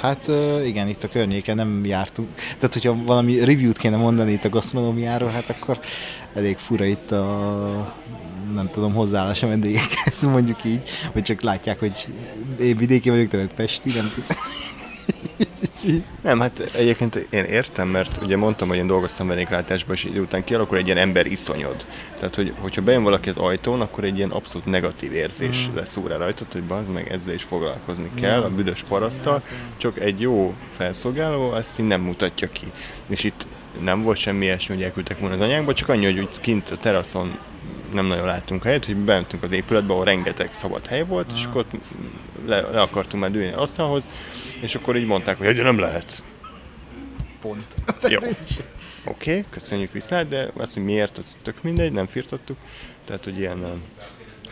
Hát 0.00 0.30
igen, 0.64 0.88
itt 0.88 1.04
a 1.04 1.08
környéken 1.08 1.56
nem 1.56 1.84
jártunk. 1.84 2.28
Tehát, 2.34 2.72
hogyha 2.72 2.96
valami 3.04 3.44
review-t 3.44 3.78
kéne 3.78 3.96
mondani 3.96 4.32
itt 4.32 4.44
a 4.44 4.48
gasztronómiáról, 4.48 5.28
hát 5.28 5.48
akkor 5.48 5.80
elég 6.34 6.56
fura 6.56 6.84
itt 6.84 7.10
a 7.10 7.96
nem 8.54 8.70
tudom, 8.70 8.94
hozzáállás 8.94 9.42
a 9.42 9.46
vendégekhez, 9.46 10.22
mondjuk 10.32 10.64
így, 10.64 10.88
vagy 11.12 11.22
csak 11.22 11.40
látják, 11.40 11.78
hogy 11.78 12.06
én 12.60 12.76
vidéki 12.76 13.10
vagyok, 13.10 13.28
te 13.28 13.36
meg 13.36 13.50
Pesti, 13.54 13.90
nem 13.90 14.10
tudom. 14.14 14.38
Nem, 16.22 16.40
hát 16.40 16.60
egyébként 16.74 17.14
én 17.30 17.44
értem, 17.44 17.88
mert 17.88 18.22
ugye 18.22 18.36
mondtam, 18.36 18.68
hogy 18.68 18.76
én 18.76 18.86
dolgoztam 18.86 19.26
vendéglátásban, 19.26 19.94
és 19.94 20.04
idő 20.04 20.20
után 20.20 20.44
kialakul 20.44 20.76
egy 20.76 20.86
ilyen 20.86 20.98
ember 20.98 21.26
iszonyod. 21.26 21.86
Tehát, 22.14 22.34
hogy, 22.34 22.54
hogyha 22.58 22.82
bejön 22.82 23.02
valaki 23.02 23.28
az 23.28 23.36
ajtón, 23.36 23.80
akkor 23.80 24.04
egy 24.04 24.16
ilyen 24.16 24.30
abszolút 24.30 24.66
negatív 24.66 25.12
érzés 25.12 25.68
mm. 25.68 25.74
leszúr 25.74 26.10
el 26.10 26.18
rajtad, 26.18 26.52
hogy 26.52 26.62
bazd 26.62 26.90
meg 26.90 27.12
ezzel 27.12 27.34
is 27.34 27.42
foglalkozni 27.42 28.10
kell, 28.14 28.42
a 28.42 28.50
büdös 28.50 28.84
parasztal, 28.88 29.42
csak 29.76 30.00
egy 30.00 30.20
jó 30.20 30.54
felszolgáló 30.76 31.54
ezt 31.54 31.78
így 31.78 31.86
nem 31.86 32.00
mutatja 32.00 32.48
ki. 32.52 32.66
És 33.08 33.24
itt 33.24 33.46
nem 33.80 34.02
volt 34.02 34.18
semmi 34.18 34.44
ilyesmi, 34.44 34.74
hogy 34.74 34.84
elküldtek 34.84 35.18
volna 35.18 35.34
az 35.34 35.40
anyákba, 35.40 35.74
csak 35.74 35.88
annyi, 35.88 36.04
hogy 36.04 36.18
úgy 36.18 36.40
kint 36.40 36.70
a 36.70 36.76
teraszon 36.76 37.38
nem 37.92 38.06
nagyon 38.06 38.26
láttunk 38.26 38.62
helyet, 38.62 38.84
hogy 38.84 38.96
bementünk 38.96 39.42
az 39.42 39.52
épületbe, 39.52 39.92
ahol 39.92 40.04
rengeteg 40.04 40.48
szabad 40.52 40.86
hely 40.86 41.04
volt, 41.04 41.30
és 41.34 41.44
akkor 41.44 41.64
le, 42.46 42.60
le 42.60 42.80
akartunk 42.80 43.22
már 43.22 43.34
ülni 43.34 43.52
asztalhoz, 43.52 44.10
és 44.60 44.74
akkor 44.74 44.96
így 44.96 45.06
mondták, 45.06 45.38
hogy 45.38 45.54
de 45.54 45.62
nem 45.62 45.78
lehet. 45.78 46.22
Pont. 47.40 47.74
Jó. 48.08 48.18
Oké, 49.04 49.30
okay, 49.30 49.44
köszönjük 49.50 49.92
vissza, 49.92 50.24
de 50.24 50.50
azt, 50.56 50.74
hogy 50.74 50.84
miért, 50.84 51.18
az 51.18 51.38
tök 51.42 51.62
mindegy, 51.62 51.92
nem 51.92 52.06
firtattuk. 52.06 52.56
Tehát, 53.04 53.24
hogy 53.24 53.38
ilyen 53.38 53.82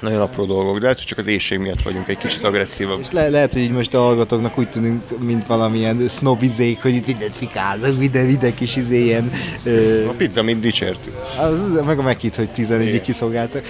nagyon 0.00 0.20
apró 0.20 0.44
dolgok, 0.44 0.74
de 0.74 0.82
lehet, 0.82 0.96
hogy 0.96 1.06
csak 1.06 1.18
az 1.18 1.26
éjség 1.26 1.58
miatt 1.58 1.82
vagyunk 1.82 2.08
egy 2.08 2.16
kicsit 2.16 2.42
agresszívabb. 2.42 3.00
És 3.00 3.10
le- 3.10 3.28
lehet, 3.28 3.52
hogy 3.52 3.62
így 3.62 3.70
most 3.70 3.94
a 3.94 3.98
hallgatóknak 4.00 4.58
úgy 4.58 4.68
tűnünk, 4.68 5.18
mint 5.18 5.46
valamilyen 5.46 6.08
sznobizék, 6.08 6.82
hogy 6.82 6.94
itt 6.94 7.06
mindent 7.06 7.36
fikázok, 7.36 7.98
minden, 7.98 8.26
minden 8.26 8.54
kis 8.54 8.76
izé 8.76 9.04
ilyen... 9.04 9.30
Ö... 9.62 10.06
A 10.08 10.12
pizza, 10.12 10.42
mint 10.42 10.60
dicsértük. 10.60 11.14
Az, 11.40 11.82
meg 11.84 11.98
a 11.98 12.02
megít, 12.02 12.36
hogy 12.36 12.50
14 12.50 13.00
kiszolgáltak, 13.00 13.64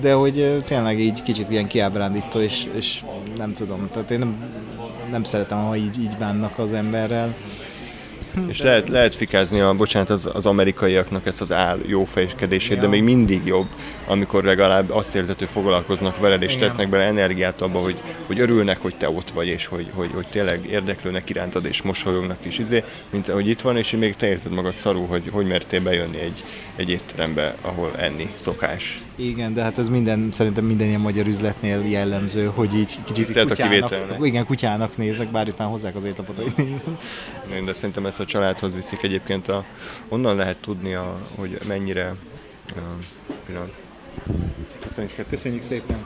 de 0.00 0.12
hogy 0.12 0.62
tényleg 0.64 1.00
így 1.00 1.22
kicsit 1.22 1.50
ilyen 1.50 1.66
kiábrándító, 1.66 2.40
és, 2.40 2.66
és 2.76 3.02
nem 3.36 3.54
tudom, 3.54 3.88
tehát 3.92 4.10
én 4.10 4.18
nem, 4.18 4.36
nem 5.10 5.24
szeretem, 5.24 5.58
ha 5.58 5.76
így, 5.76 6.00
így 6.00 6.16
bánnak 6.18 6.58
az 6.58 6.72
emberrel. 6.72 7.34
És 8.52 8.62
lehet, 8.62 8.88
lehet 8.88 9.14
fikázni 9.14 9.60
a, 9.60 9.74
bocsánat, 9.74 10.10
az, 10.10 10.28
az 10.32 10.46
amerikaiaknak 10.46 11.26
ezt 11.26 11.40
az 11.40 11.52
áll 11.52 11.78
jó 11.86 12.04
fejskedését, 12.04 12.76
ja. 12.76 12.80
de 12.80 12.88
még 12.88 13.02
mindig 13.02 13.46
jobb, 13.46 13.66
amikor 14.06 14.44
legalább 14.44 14.90
azt 14.90 15.14
érzed, 15.14 15.38
hogy 15.38 15.48
foglalkoznak 15.48 16.18
veled, 16.18 16.42
és 16.42 16.54
Igen. 16.54 16.68
tesznek 16.68 16.88
bele 16.88 17.04
energiát 17.04 17.60
abba, 17.60 17.78
hogy, 17.78 18.00
hogy 18.26 18.40
örülnek, 18.40 18.80
hogy 18.80 18.96
te 18.96 19.08
ott 19.08 19.30
vagy, 19.30 19.46
és 19.46 19.66
hogy, 19.66 19.90
hogy, 19.94 20.10
hogy 20.14 20.26
tényleg 20.26 20.66
érdeklőnek 20.70 21.30
irántad, 21.30 21.64
és 21.64 21.82
mosolyognak 21.82 22.44
is, 22.44 22.58
izé, 22.58 22.84
mint 23.10 23.26
hogy 23.26 23.48
itt 23.48 23.60
van, 23.60 23.76
és 23.76 23.90
még 23.90 24.16
te 24.16 24.28
érzed 24.28 24.52
magad 24.52 24.72
szarú, 24.72 25.04
hogy 25.04 25.22
hogy 25.32 25.46
mertél 25.46 25.80
bejönni 25.80 26.18
egy, 26.18 26.44
egy 26.76 26.90
étterembe, 26.90 27.54
ahol 27.62 27.92
enni 27.96 28.32
szokás. 28.34 29.03
Igen, 29.16 29.54
de 29.54 29.62
hát 29.62 29.78
ez 29.78 29.88
minden, 29.88 30.28
szerintem 30.32 30.64
minden 30.64 30.86
ilyen 30.86 31.00
magyar 31.00 31.26
üzletnél 31.26 31.84
jellemző, 31.88 32.46
hogy 32.46 32.74
így 32.74 32.98
kicsit 33.04 33.24
Tisztelt 33.24 33.48
kutyának, 33.48 33.92
a 34.20 34.26
igen, 34.26 34.46
kutyának 34.46 34.96
nézek, 34.96 35.30
bár 35.30 35.48
itt 35.48 35.58
már 35.58 35.68
hozzák 35.68 35.94
az 35.94 36.04
étlapot. 36.04 36.54
de 37.64 37.72
szerintem 37.72 38.06
ezt 38.06 38.20
a 38.20 38.24
családhoz 38.24 38.74
viszik 38.74 39.02
egyébként. 39.02 39.48
A, 39.48 39.64
onnan 40.08 40.36
lehet 40.36 40.56
tudni, 40.56 40.94
a, 40.94 41.18
hogy 41.36 41.58
mennyire... 41.66 42.14
A, 42.68 42.80
Köszönjük 44.80 45.12
szépen. 45.12 45.30
Köszönjük 45.30 45.62
szépen. 45.62 46.04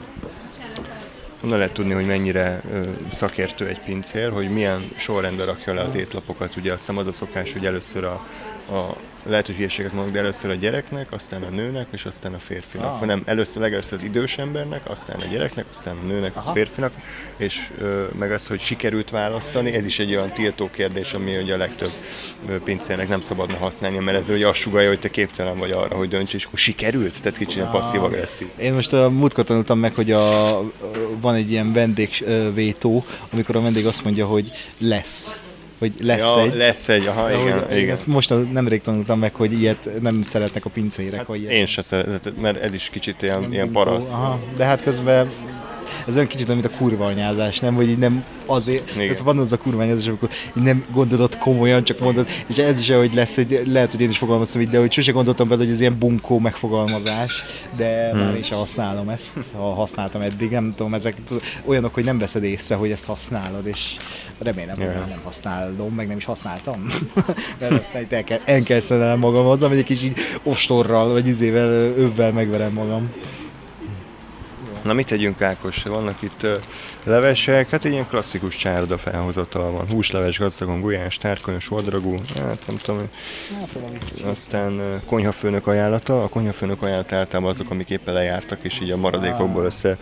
Onnan 1.43 1.57
lehet 1.57 1.73
tudni, 1.73 1.93
hogy 1.93 2.05
mennyire 2.05 2.61
ö, 2.71 2.89
szakértő 3.11 3.67
egy 3.67 3.79
pincér, 3.79 4.31
hogy 4.31 4.49
milyen 4.49 4.91
sorrendben 4.95 5.45
rakja 5.45 5.73
le 5.73 5.81
az 5.81 5.95
étlapokat. 5.95 6.55
Ugye 6.55 6.71
azt 6.71 6.79
hiszem 6.79 6.97
az 6.97 7.07
a 7.07 7.11
szokás, 7.11 7.53
hogy 7.53 7.65
először 7.65 8.03
a, 8.03 8.25
a 8.71 8.95
lehet, 9.23 9.45
hogy 9.45 9.55
hülyeséget 9.55 9.93
mondok, 9.93 10.13
de 10.13 10.19
először 10.19 10.49
a 10.49 10.53
gyereknek, 10.53 11.11
aztán 11.11 11.43
a 11.43 11.49
nőnek, 11.49 11.87
és 11.91 12.05
aztán 12.05 12.33
a 12.33 12.39
férfinak. 12.39 12.93
Ah. 12.93 12.99
Hanem 12.99 13.21
először 13.25 13.61
legelőször 13.61 13.97
az 13.97 14.03
idős 14.03 14.37
embernek, 14.37 14.89
aztán 14.89 15.19
a 15.19 15.25
gyereknek, 15.31 15.65
aztán 15.69 15.97
a 16.03 16.07
nőnek, 16.07 16.35
Aha. 16.35 16.49
a 16.49 16.53
férfinak, 16.53 16.93
és 17.37 17.69
ö, 17.79 18.05
meg 18.19 18.31
az, 18.31 18.47
hogy 18.47 18.59
sikerült 18.59 19.09
választani, 19.09 19.73
ez 19.73 19.85
is 19.85 19.99
egy 19.99 20.15
olyan 20.15 20.33
tiltó 20.33 20.69
kérdés, 20.71 21.13
ami 21.13 21.37
ugye 21.37 21.53
a 21.53 21.57
legtöbb 21.57 21.91
pincének 22.63 23.07
nem 23.07 23.21
szabadna 23.21 23.57
használni, 23.57 23.97
mert 23.97 24.17
ez 24.17 24.29
ugye 24.29 24.47
azt 24.47 24.59
sugalja, 24.59 24.87
hogy 24.87 24.99
te 24.99 25.09
képtelen 25.09 25.57
vagy 25.57 25.71
arra, 25.71 25.95
hogy 25.95 26.09
dönts, 26.09 26.33
és 26.33 26.45
akkor 26.45 26.59
sikerült, 26.59 27.21
tehát 27.21 27.37
kicsit 27.37 27.61
ah. 27.61 27.71
passzív-agresszív. 27.71 28.47
Én 28.57 28.73
most 28.73 28.93
a 28.93 29.09
múltkor 29.09 29.43
tanultam 29.43 29.79
meg, 29.79 29.95
hogy 29.95 30.11
a, 30.11 30.59
van 31.21 31.35
egy 31.35 31.51
ilyen 31.51 31.73
vendégvétó, 31.73 33.05
amikor 33.29 33.55
a 33.55 33.61
vendég 33.61 33.85
azt 33.85 34.03
mondja, 34.03 34.25
hogy 34.25 34.51
lesz 34.77 35.39
hogy 35.79 35.93
lesz 36.01 36.35
ja, 36.35 36.41
egy. 36.41 36.55
lesz 36.55 36.89
egy, 36.89 37.05
aha, 37.05 37.31
igen. 37.31 37.59
Hogy, 37.67 37.77
igen. 37.77 37.89
Ezt 37.89 38.07
most 38.07 38.33
nemrég 38.51 38.81
tanultam 38.81 39.19
meg, 39.19 39.33
hogy 39.33 39.53
ilyet 39.53 39.89
nem 40.01 40.21
szeretnek 40.21 40.65
a 40.65 40.69
pincérek. 40.69 41.17
Hát 41.17 41.27
vagy 41.27 41.43
én 41.43 41.65
sem 41.65 41.83
szeretem, 41.83 42.33
mert 42.33 42.63
ez 42.63 42.73
is 42.73 42.89
kicsit 42.89 43.21
ilyen, 43.21 43.53
ilyen 43.53 43.71
paraszt. 43.71 44.09
Aha, 44.09 44.39
de 44.55 44.65
hát 44.65 44.83
közben 44.83 45.29
ez 46.07 46.15
olyan 46.15 46.27
kicsit 46.27 46.47
mint 46.47 46.65
a 46.65 46.69
kurva 46.69 47.05
anyázás, 47.05 47.59
nem? 47.59 47.75
Hogy 47.75 47.89
így 47.89 47.97
nem 47.97 48.23
azért, 48.45 48.89
Igen. 48.95 49.07
tehát 49.07 49.19
van 49.19 49.37
az 49.37 49.51
a 49.51 49.57
kurva 49.57 49.81
anyázás, 49.81 50.07
amikor 50.07 50.29
így 50.57 50.63
nem 50.63 50.85
gondolod 50.91 51.37
komolyan, 51.37 51.83
csak 51.83 51.99
mondod, 51.99 52.27
és 52.47 52.57
ez 52.57 52.79
is, 52.79 52.89
hogy 52.89 53.13
lesz, 53.13 53.35
hogy 53.35 53.61
lehet, 53.65 53.91
hogy 53.91 54.01
én 54.01 54.09
is 54.09 54.17
fogalmaztam 54.17 54.61
így, 54.61 54.69
de 54.69 54.79
hogy 54.79 54.91
sose 54.91 55.11
gondoltam 55.11 55.47
bele, 55.47 55.63
hogy 55.63 55.71
ez 55.71 55.79
ilyen 55.79 55.97
bunkó 55.99 56.39
megfogalmazás, 56.39 57.43
de 57.77 58.09
hmm. 58.09 58.19
már 58.19 58.37
is 58.37 58.49
használom 58.49 59.09
ezt, 59.09 59.33
ha 59.55 59.73
használtam 59.73 60.21
eddig, 60.21 60.51
nem 60.51 60.73
tudom, 60.75 60.93
ezek 60.93 61.17
olyanok, 61.65 61.93
hogy 61.93 62.03
nem 62.03 62.17
veszed 62.17 62.43
észre, 62.43 62.75
hogy 62.75 62.91
ezt 62.91 63.05
használod, 63.05 63.67
és 63.67 63.97
remélem, 64.39 64.75
hogy 64.75 64.83
yeah. 64.83 65.07
nem 65.07 65.21
használom, 65.23 65.93
meg 65.93 66.07
nem 66.07 66.17
is 66.17 66.25
használtam, 66.25 66.85
mert 67.59 67.71
aztán 67.71 68.07
el 68.09 68.23
kell, 68.23 68.39
el 68.45 68.61
kell 68.61 69.15
magam 69.15 69.45
azzal, 69.45 69.69
hogy 69.69 69.77
egy 69.77 70.03
így 70.03 70.13
ostorral, 70.43 71.11
vagy 71.11 71.27
izével, 71.27 71.69
övvel 71.97 72.31
megverem 72.31 72.73
magam. 72.73 73.11
Na 74.89 74.95
mit 74.95 75.07
tegyünk 75.07 75.41
Ákos? 75.41 75.83
Vannak 75.83 76.21
itt 76.21 76.43
uh, 76.43 76.51
levesek, 77.03 77.69
hát 77.69 77.85
egy 77.85 77.91
ilyen 77.91 78.07
klasszikus 78.07 78.55
csárda 78.55 78.97
felhozatal 78.97 79.71
van. 79.71 79.89
Húsleves, 79.89 80.37
gazdagon, 80.39 80.81
gulyás, 80.81 81.17
tárkonyos, 81.17 81.71
odragú, 81.71 82.15
hát 82.35 82.63
nem 82.67 82.77
tudom. 82.77 83.01
Hát, 83.59 83.77
Aztán 84.23 84.73
uh, 84.73 85.01
konyhafőnök 85.05 85.67
ajánlata. 85.67 86.23
A 86.23 86.27
konyhafőnök 86.27 86.81
ajánlata 86.81 87.15
általában 87.15 87.49
azok, 87.49 87.69
amik 87.69 87.89
éppen 87.89 88.13
lejártak, 88.13 88.59
és 88.61 88.79
így 88.81 88.91
a 88.91 88.97
maradékokból 88.97 89.65
össze, 89.65 89.97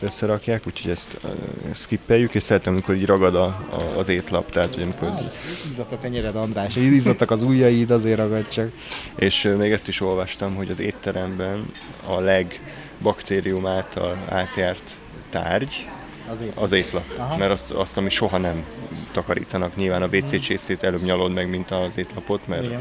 összerakják, 0.00 0.66
úgyhogy 0.66 0.90
ezt 0.90 1.18
uh, 1.24 1.30
skippeljük, 1.74 2.34
és 2.34 2.42
szeretem, 2.42 2.72
amikor 2.72 2.94
így 2.94 3.06
ragad 3.06 3.34
a, 3.34 3.44
a, 3.44 3.98
az 3.98 4.08
étlap, 4.08 4.50
tehát 4.50 4.74
hogy 4.74 4.82
amikor... 4.82 5.08
Hát, 5.08 5.36
izzadt 5.70 5.92
a 5.92 5.98
tenyered, 5.98 6.36
András, 6.36 6.76
izzadtak 6.76 7.30
az 7.30 7.42
ujjaid, 7.42 7.90
azért 7.90 8.18
ragad 8.18 8.48
csak. 8.48 8.70
És 9.16 9.54
még 9.58 9.72
ezt 9.72 9.88
is 9.88 10.00
olvastam, 10.00 10.54
hogy 10.54 10.70
az 10.70 10.80
étteremben 10.80 11.72
a 12.06 12.20
leg 12.20 12.60
baktérium 13.02 13.66
által 13.66 14.16
átjárt 14.28 14.98
tárgy, 15.30 15.88
az 16.30 16.40
étlap. 16.40 16.62
Az 16.62 16.72
étlap. 16.72 17.04
Mert 17.38 17.50
azt, 17.52 17.70
azt, 17.70 17.96
ami 17.96 18.08
soha 18.08 18.38
nem 18.38 18.64
takarítanak, 19.12 19.76
nyilván 19.76 20.02
a 20.02 20.06
WC 20.06 20.40
csészét 20.40 20.82
előbb 20.82 21.02
nyalod 21.02 21.32
meg, 21.32 21.48
mint 21.48 21.70
az 21.70 21.98
étlapot, 21.98 22.46
mert, 22.46 22.74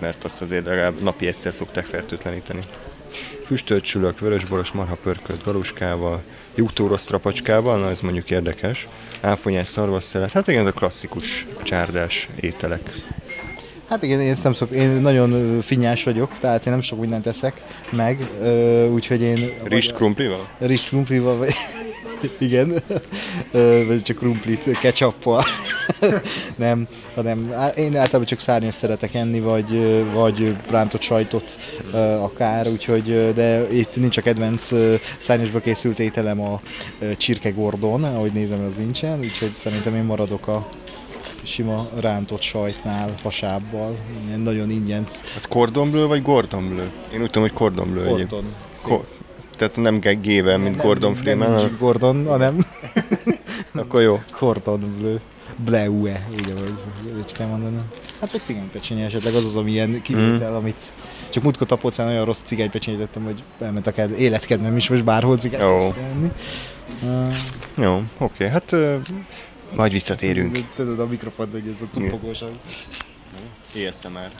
mert 0.00 0.24
azt 0.24 0.42
azért 0.42 0.66
legalább 0.66 1.02
napi 1.02 1.26
egyszer 1.26 1.54
szokták 1.54 1.84
fertőtleníteni. 1.84 2.60
Füstölt 3.44 3.84
sülök, 3.84 4.18
vörösboros 4.18 4.72
marha 4.72 4.94
pörkölt 4.94 5.44
galuskával, 5.44 6.22
jutórosz 6.54 7.04
trapacskával, 7.04 7.78
na 7.78 7.90
ez 7.90 8.00
mondjuk 8.00 8.30
érdekes, 8.30 8.88
áfonyás 9.20 9.68
szarvasszelet, 9.68 10.32
hát 10.32 10.48
igen, 10.48 10.60
ez 10.60 10.66
a 10.66 10.72
klasszikus 10.72 11.46
csárdás 11.62 12.28
ételek. 12.40 12.90
Hát 13.88 14.02
igen, 14.02 14.20
én, 14.20 14.36
nem 14.42 14.52
szok, 14.52 14.70
én 14.70 14.88
nagyon 14.88 15.60
finnyás 15.60 16.04
vagyok, 16.04 16.30
tehát 16.40 16.66
én 16.66 16.72
nem 16.72 16.80
sok 16.80 17.00
mindent 17.00 17.22
teszek 17.22 17.62
meg, 17.90 18.30
úgyhogy 18.92 19.22
én... 19.22 19.38
Rist 19.64 19.92
krumplival? 19.92 20.48
Rist 20.58 20.88
krumplival, 20.88 21.36
vagy... 21.36 21.54
igen, 22.38 22.72
vagy 23.86 24.02
csak 24.02 24.16
krumplit 24.16 24.78
ketchuppal. 24.78 25.42
nem, 26.56 26.86
hanem 27.14 27.54
én 27.76 27.96
általában 27.96 28.24
csak 28.24 28.38
szárnyas 28.38 28.74
szeretek 28.74 29.14
enni, 29.14 29.40
vagy, 29.40 30.04
vagy 30.12 30.56
rántott 30.70 31.02
sajtot 31.02 31.58
akár, 32.20 32.68
úgyhogy, 32.68 33.34
de 33.34 33.68
itt 33.72 33.96
nincs 33.96 34.16
a 34.16 34.22
kedvenc 34.22 34.70
szárnyasba 35.18 35.60
készült 35.60 35.98
ételem 35.98 36.40
a 36.40 36.60
csirke 37.16 37.50
gordon, 37.50 38.04
ahogy 38.04 38.32
nézem, 38.32 38.64
az 38.68 38.74
nincsen, 38.76 39.18
úgyhogy 39.18 39.52
szerintem 39.62 39.94
én 39.94 40.04
maradok 40.04 40.48
a 40.48 40.68
sima 41.48 41.88
rántott 42.00 42.42
sajtnál, 42.42 43.14
hasábbal, 43.22 43.96
ilyen 44.26 44.40
nagyon 44.40 44.70
ingyen. 44.70 45.06
Ez 45.36 45.44
cordon 45.44 46.08
vagy 46.08 46.22
gordon 46.22 46.68
bleu? 46.68 46.86
Én 47.12 47.20
úgy 47.20 47.30
tudom, 47.30 47.42
hogy 47.42 47.52
cordon 47.52 47.90
bleu 47.90 48.04
Gordon. 48.04 48.54
Ko- 48.82 49.06
tehát 49.56 49.76
nem 49.76 50.00
gével, 50.20 50.58
mint 50.58 50.76
nem, 50.76 50.86
Gordon 50.86 51.14
Freeman. 51.14 51.50
Nem, 51.50 51.60
nem 51.60 51.76
Gordon, 51.78 52.26
hanem... 52.28 52.66
Akkor 53.74 54.02
jó. 54.02 54.20
Cordon 54.32 54.94
bleu. 54.98 55.16
Bleue, 55.64 56.26
úgy, 56.32 56.52
ahogy 56.56 56.74
úgy 57.16 57.32
kell 57.32 57.46
mondani. 57.46 57.76
Hát 58.20 58.32
vagy 58.32 58.40
cigánypecsenye 58.40 59.04
esetleg 59.04 59.34
az 59.34 59.44
az, 59.44 59.56
ami 59.56 59.70
ilyen 59.70 60.02
kivétel, 60.02 60.50
mm. 60.50 60.54
amit 60.54 60.80
csak 61.30 61.42
múltkor 61.42 61.66
tapolcán 61.66 62.08
olyan 62.08 62.24
rossz 62.24 62.40
cigánypecsenyét 62.44 63.00
tettem, 63.00 63.24
hogy 63.24 63.42
elment 63.60 63.86
a 63.86 63.92
kedv, 63.92 64.20
életkedvem 64.20 64.76
is 64.76 64.88
most 64.88 65.04
bárhol 65.04 65.38
cigány 65.38 65.60
Jó. 65.60 65.94
Uh, 67.02 67.34
Jó, 67.76 67.94
oké, 67.94 68.04
okay. 68.18 68.48
hát 68.48 68.76
Majd 69.74 69.92
visszatérünk. 69.92 70.74
Tudod 70.74 71.00
a 71.00 71.06
mikrofont, 71.06 71.52
hogy 71.52 71.68
ez 71.74 71.80
a 71.80 71.86
cupogósan. 71.90 72.50
ASMR. 73.74 74.30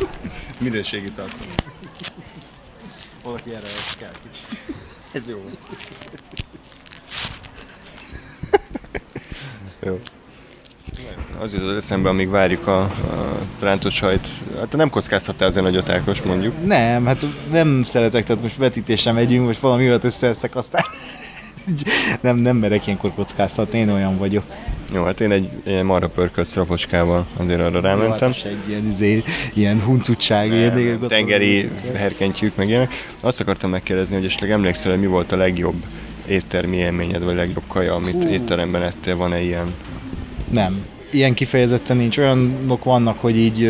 Minőségi 0.60 1.10
tartalom. 1.10 1.54
Valaki 3.22 3.50
erre 3.50 3.66
kell 3.98 4.10
Ez 5.12 5.28
jó. 5.28 5.44
jó. 9.82 9.98
Az 11.38 11.52
jutott 11.54 11.76
eszembe, 11.76 12.08
amíg 12.08 12.28
várjuk 12.28 12.66
a, 12.66 12.80
a 12.80 13.38
rántott 13.60 13.92
sajt. 13.92 14.28
Hát 14.58 14.72
nem 14.72 14.90
kockáztattál 14.90 15.48
ezen 15.48 15.62
nagyot 15.62 15.88
Ákos, 15.88 16.22
mondjuk. 16.22 16.66
Nem, 16.66 17.06
hát 17.06 17.24
nem 17.50 17.82
szeretek, 17.82 18.24
tehát 18.24 18.42
most 18.42 18.56
vetítésre 18.56 19.12
megyünk, 19.12 19.46
most 19.46 19.60
valami 19.60 19.86
olyat 19.86 20.04
összeeszek, 20.04 20.54
aztán 20.54 20.82
nem, 22.20 22.36
nem 22.36 22.56
merek 22.56 22.86
ilyenkor 22.86 23.14
kockáztatni, 23.14 23.78
én 23.78 23.88
olyan 23.88 24.18
vagyok. 24.18 24.44
Jó, 24.94 25.04
hát 25.04 25.20
én 25.20 25.30
egy 25.30 25.48
ilyen 25.66 25.84
marra 25.84 26.08
pörkölt 26.08 26.46
szrapocskával 26.46 27.26
azért 27.36 27.60
arra 27.60 27.80
rámentem. 27.80 28.32
Jó, 28.36 28.42
hát 28.42 28.52
egy 28.52 28.68
ilyen, 28.68 28.86
izé, 28.86 29.22
ilyen 29.54 29.80
huncutság, 29.80 30.52
ilyen, 30.52 30.78
ilyen 30.78 31.00
tengeri 31.08 31.70
herkentyűk, 31.94 32.56
meg 32.56 32.68
ilyenek. 32.68 32.92
Azt 33.20 33.40
akartam 33.40 33.70
megkérdezni, 33.70 34.14
hogy 34.14 34.24
esetleg 34.24 34.50
emlékszel, 34.50 34.90
hogy 34.90 35.00
mi 35.00 35.06
volt 35.06 35.32
a 35.32 35.36
legjobb 35.36 35.84
éttermi 36.26 36.76
élményed, 36.76 37.24
vagy 37.24 37.34
legjobb 37.34 37.64
kaja, 37.68 37.94
amit 37.94 38.24
uh. 38.24 38.32
étteremben 38.32 38.82
ettél, 38.82 39.16
van-e 39.16 39.40
ilyen? 39.40 39.74
Nem. 40.52 40.84
Ilyen 41.10 41.34
kifejezetten 41.34 41.96
nincs. 41.96 42.18
Olyanok 42.18 42.84
vannak, 42.84 43.20
hogy 43.20 43.36
így 43.36 43.62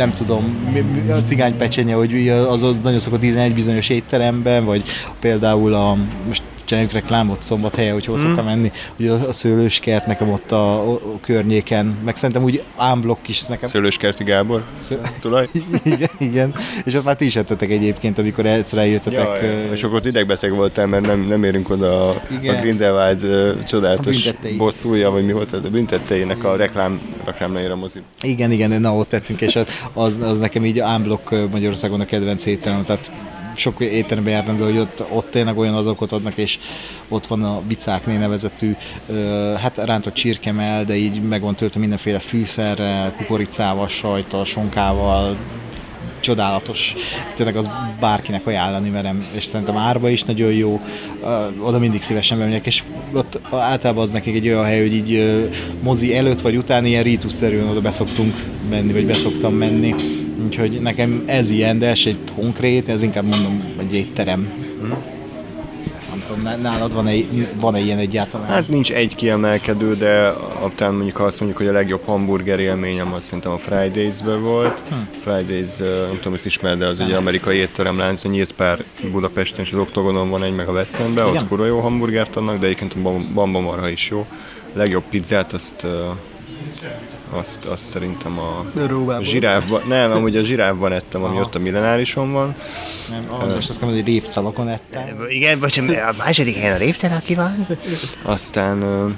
nem 0.00 0.12
tudom, 0.12 0.74
a 1.10 1.22
cigány 1.22 1.56
pecsenye, 1.56 1.94
hogy 1.94 2.28
az, 2.28 2.62
az 2.62 2.80
nagyon 2.80 2.98
szokott 2.98 3.22
ízni 3.22 3.40
egy 3.40 3.54
bizonyos 3.54 3.88
étteremben, 3.88 4.64
vagy 4.64 4.82
például 5.20 5.74
a, 5.74 5.96
most 6.26 6.42
csináljuk 6.70 6.92
reklámot 6.94 7.42
szombathelyen, 7.42 7.92
hogy 7.92 8.04
hol 8.04 8.16
mm. 8.16 8.22
szoktam 8.22 8.44
menni, 8.44 8.72
hogy 8.96 9.08
a, 9.08 9.28
a 9.28 9.32
szőlőskert 9.32 10.06
nekem 10.06 10.30
ott 10.30 10.52
a, 10.52 10.92
a, 10.92 11.00
környéken, 11.20 11.96
meg 12.04 12.16
szerintem 12.16 12.42
úgy 12.42 12.62
ámblokk 12.76 13.28
is 13.28 13.42
nekem. 13.42 13.68
Szőlőskerti 13.68 14.24
Gábor? 14.24 14.64
Sző... 14.78 15.00
Tulaj? 15.20 15.48
igen, 15.84 16.08
igen, 16.18 16.54
és 16.84 16.94
ott 16.94 17.04
már 17.04 17.16
ti 17.16 17.24
is 17.24 17.36
ettetek 17.36 17.70
egyébként, 17.70 18.18
amikor 18.18 18.46
egyszer 18.46 18.78
eljöttetek. 18.78 19.18
Ja, 19.18 19.44
ja. 19.44 19.72
És 19.72 19.82
akkor 19.82 20.06
idegbeteg 20.06 20.52
voltál, 20.52 20.86
mert 20.86 21.06
nem, 21.06 21.20
nem 21.20 21.44
érünk 21.44 21.70
oda 21.70 22.08
a, 22.08 22.22
igen. 22.40 22.56
a 22.56 22.60
Grindelwald 22.60 23.22
uh, 23.22 23.64
csodálatos 23.64 24.30
bosszúja, 24.56 25.10
vagy 25.10 25.26
mi 25.26 25.32
volt 25.32 25.52
ez, 25.52 25.64
a 25.64 25.68
büntetteinek 25.68 26.44
a 26.44 26.56
reklám, 26.56 27.00
reklámnaira 27.24 27.76
mozi. 27.76 28.02
Igen, 28.22 28.50
igen, 28.50 28.80
na 28.80 28.94
ott 28.94 29.08
tettünk, 29.08 29.40
és 29.40 29.58
az, 29.92 30.20
az 30.22 30.38
nekem 30.38 30.64
így 30.64 30.78
ámblokk 30.78 31.30
Magyarországon 31.50 32.00
a 32.00 32.04
kedvenc 32.04 32.46
ételem, 32.46 32.84
tehát 32.84 33.10
sok 33.60 33.80
étterembe 33.80 34.30
jártam, 34.30 34.56
de 34.56 34.64
hogy 34.64 34.78
ott, 34.78 35.02
ott 35.10 35.30
tényleg 35.30 35.58
olyan 35.58 35.74
adatokat 35.74 36.12
adnak, 36.12 36.36
és 36.36 36.58
ott 37.08 37.26
van 37.26 37.44
a 37.44 37.62
Vicákné 37.68 38.16
nevezetű, 38.16 38.74
hát 39.60 39.76
rántott 39.76 40.14
csirkemel, 40.14 40.84
de 40.84 40.96
így 40.96 41.22
meg 41.22 41.40
van 41.40 41.54
töltve 41.54 41.80
mindenféle 41.80 42.18
fűszerrel, 42.18 43.12
kukoricával, 43.16 43.88
sajttal, 43.88 44.44
sonkával, 44.44 45.36
csodálatos. 46.20 46.94
Tényleg 47.34 47.56
az 47.56 47.70
bárkinek 48.00 48.46
ajánlani 48.46 48.88
merem, 48.88 49.26
és 49.32 49.44
szerintem 49.44 49.76
árba 49.76 50.08
is 50.08 50.22
nagyon 50.22 50.52
jó. 50.52 50.80
Oda 51.60 51.78
mindig 51.78 52.02
szívesen 52.02 52.38
bemegyek, 52.38 52.66
és 52.66 52.82
ott 53.12 53.40
általában 53.50 54.02
az 54.02 54.10
nekik 54.10 54.34
egy 54.34 54.48
olyan 54.48 54.64
hely, 54.64 54.80
hogy 54.80 54.94
így 54.94 55.40
mozi 55.82 56.16
előtt 56.16 56.40
vagy 56.40 56.56
után 56.56 56.84
ilyen 56.84 57.02
rítusszerűen 57.02 57.68
oda 57.68 57.80
beszoktunk 57.80 58.44
menni, 58.70 58.92
vagy 58.92 59.06
beszoktam 59.06 59.54
menni 59.54 59.94
Úgyhogy 60.44 60.80
nekem 60.80 61.22
ez 61.26 61.50
ilyen, 61.50 61.78
de 61.78 61.86
ez 61.88 62.00
egy 62.04 62.18
konkrét, 62.34 62.88
ez 62.88 63.02
inkább 63.02 63.24
mondom 63.24 63.62
egy 63.80 63.94
étterem. 63.94 64.52
Hmm. 64.80 65.19
Tudom, 66.34 66.60
nálad 66.60 66.94
van-e, 66.94 67.12
van-e 67.60 67.78
ilyen 67.78 67.98
egyáltalán? 67.98 68.46
Hát 68.46 68.68
nincs 68.68 68.92
egy 68.92 69.14
kiemelkedő, 69.14 69.94
de 69.94 70.32
talán 70.74 70.94
mondjuk 70.94 71.16
ha 71.16 71.24
azt 71.24 71.40
mondjuk, 71.40 71.60
hogy 71.60 71.70
a 71.70 71.72
legjobb 71.72 72.04
hamburger 72.04 72.58
élményem 72.58 73.12
az 73.12 73.24
szerintem 73.24 73.52
a 73.52 73.58
Fridays-ben 73.58 74.42
volt. 74.42 74.82
Hmm. 74.88 75.08
Fridays, 75.20 75.76
nem 75.76 76.16
tudom, 76.16 76.34
ezt 76.34 76.46
ismered, 76.46 76.78
de 76.78 76.86
az 76.86 77.00
egy 77.00 77.12
amerikai 77.12 77.56
étteremlánc, 77.56 78.22
nyílt 78.22 78.52
pár 78.52 78.84
Budapesten, 79.12 79.64
és 79.64 79.72
az 79.72 79.78
Oktogonon 79.78 80.30
van 80.30 80.42
egy, 80.42 80.54
meg 80.54 80.68
a 80.68 80.72
West 80.72 80.98
Endben, 80.98 81.26
ott 81.26 81.48
kurva 81.48 81.66
jó 81.66 81.80
hamburgert 81.80 82.36
adnak, 82.36 82.58
de 82.58 82.66
egyébként 82.66 82.94
a 82.94 82.98
Bamba 83.34 83.60
Marha 83.60 83.88
is 83.88 84.08
jó. 84.10 84.26
A 84.74 84.78
legjobb 84.78 85.04
pizzát 85.10 85.52
azt 85.52 85.86
azt, 87.30 87.64
azt 87.64 87.84
szerintem 87.84 88.38
a 88.38 88.64
Róvában. 88.86 89.24
zsiráfban, 89.24 89.82
nem, 89.88 90.12
amúgy 90.12 90.36
a 90.36 90.42
zsiráfban 90.42 90.92
ettem, 90.92 91.22
ami 91.22 91.34
Aha. 91.34 91.44
ott 91.44 91.54
a 91.54 91.58
millenárison 91.58 92.32
van. 92.32 92.54
Nem, 93.10 93.24
ahhoz 93.28 93.54
most 93.54 93.68
azt 93.68 93.80
mondom, 93.80 94.00
hogy 94.00 94.08
répszalakon 94.08 94.68
ettem. 94.68 95.24
Igen, 95.28 95.58
vagy 95.58 95.82
a 96.10 96.14
második 96.18 96.56
helyen 96.56 96.74
a 96.74 96.78
répszalaki 96.78 97.34
van. 97.34 97.66
Aztán 98.22 98.82
uh, 98.82 99.10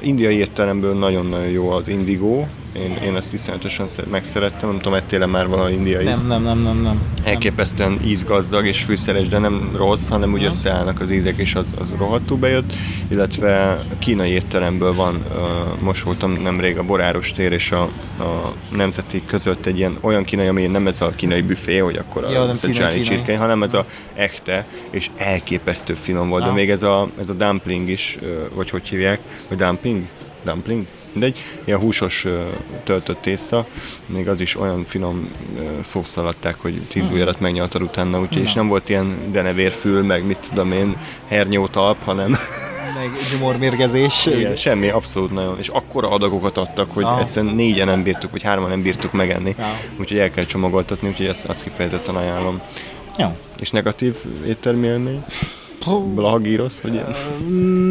indiai 0.00 0.36
étteremből 0.36 0.94
nagyon-nagyon 0.94 1.48
jó 1.48 1.70
az 1.70 1.88
Indigo, 1.88 2.44
én, 2.82 2.96
én 3.04 3.16
ezt 3.16 3.32
iszonyatosan 3.32 3.86
megszerettem, 4.10 4.68
nem 4.68 4.78
tudom, 4.78 4.94
ettél 4.94 5.26
már 5.26 5.48
valami 5.48 5.72
indiai? 5.72 6.04
Nem, 6.04 6.26
nem, 6.26 6.42
nem, 6.42 6.58
nem, 6.58 6.82
nem. 6.82 7.02
Elképesztően 7.24 7.98
ízgazdag 8.04 8.66
és 8.66 8.82
fűszeres, 8.82 9.28
de 9.28 9.38
nem 9.38 9.70
rossz, 9.76 10.08
hanem 10.08 10.32
úgy 10.32 10.44
összeállnak 10.44 11.00
az 11.00 11.10
ízek, 11.10 11.38
és 11.38 11.54
az, 11.54 11.66
az 11.78 11.86
rohadtul 11.98 12.36
bejött. 12.36 12.72
Illetve 13.08 13.82
kínai 13.98 14.30
étteremből 14.30 14.94
van, 14.94 15.24
most 15.80 16.02
voltam 16.02 16.32
nemrég 16.42 16.78
a 16.78 16.82
Boráros 16.82 17.32
tér 17.32 17.52
és 17.52 17.70
a, 17.70 17.82
a 18.18 18.52
Nemzeti 18.70 19.22
között 19.26 19.66
egy 19.66 19.78
ilyen 19.78 19.98
olyan 20.00 20.24
kínai, 20.24 20.46
ami 20.46 20.66
nem 20.66 20.86
ez 20.86 21.00
a 21.00 21.12
kínai 21.16 21.42
büfé, 21.42 21.78
hogy 21.78 21.96
akkor 21.96 22.24
a 22.24 22.30
ja, 22.30 22.52
kínai, 22.52 23.00
csirkei, 23.00 23.34
hanem 23.34 23.62
ez 23.62 23.74
a 23.74 23.84
ekte, 24.14 24.66
és 24.90 25.10
elképesztő 25.16 25.94
finom 25.94 26.28
volt, 26.28 26.44
de 26.44 26.50
még 26.50 26.70
ez 26.70 26.82
a, 26.82 27.08
ez 27.20 27.28
a 27.28 27.34
dumpling 27.34 27.88
is, 27.88 28.18
vagy 28.54 28.70
hogy 28.70 28.88
hívják, 28.88 29.20
vagy 29.48 29.58
dumpling? 29.58 30.04
Dumpling? 30.44 30.86
Mindegy, 31.12 31.38
ilyen 31.64 31.78
húsos 31.78 32.26
töltött 32.84 33.20
tészta, 33.20 33.66
még 34.06 34.28
az 34.28 34.40
is 34.40 34.56
olyan 34.56 34.84
finom 34.84 35.30
szószal 35.82 36.26
adták, 36.26 36.56
hogy 36.60 36.80
tíz 36.88 37.04
mhm. 37.04 37.12
ujjarat 37.12 37.40
megnyaltad 37.40 37.82
utána, 37.82 38.20
úgyhogy, 38.20 38.42
és 38.42 38.52
nem 38.52 38.68
volt 38.68 38.88
ilyen 38.88 39.16
denevérfül, 39.32 40.02
meg 40.02 40.26
mit 40.26 40.38
tudom 40.48 40.72
én, 40.72 40.96
hernyótalp, 41.28 42.04
hanem 42.04 42.36
meg 42.98 43.10
gyomormérgezés. 43.32 44.26
Igen, 44.26 44.56
semmi, 44.56 44.88
abszolút 44.88 45.30
nagyon. 45.30 45.58
És 45.58 45.68
akkora 45.68 46.10
adagokat 46.10 46.56
adtak, 46.56 46.90
hogy 46.92 47.04
ah. 47.04 47.20
egyszerűen 47.20 47.54
négyen 47.54 47.86
nem 47.86 48.02
bírtuk, 48.02 48.30
vagy 48.30 48.42
hárman 48.42 48.68
nem 48.68 48.82
bírtuk 48.82 49.12
megenni. 49.12 49.54
Ah. 49.58 49.66
Úgyhogy 50.00 50.18
el 50.18 50.30
kell 50.30 50.44
csomagoltatni, 50.44 51.08
úgyhogy 51.08 51.26
ezt, 51.26 51.44
azt 51.44 51.62
kifejezetten 51.62 52.16
ajánlom. 52.16 52.60
Jó. 53.18 53.36
És 53.60 53.70
negatív 53.70 54.14
éttermi 54.46 54.86
élmény? 54.86 55.24
Blahagírosz, 56.14 56.78
vagy 56.80 56.92
ilyen? 56.94 57.14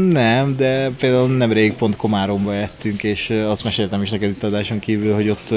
Nem, 0.10 0.56
de 0.56 0.90
például 0.90 1.38
nemrég 1.38 1.74
pont 1.74 1.96
Komáromba 1.96 2.56
ettünk, 2.56 3.04
és 3.04 3.30
azt 3.30 3.64
meséltem 3.64 4.02
is 4.02 4.10
neked 4.10 4.30
itt 4.30 4.44
adáson 4.44 4.80
kívül, 4.80 5.14
hogy 5.14 5.30
ott 5.30 5.54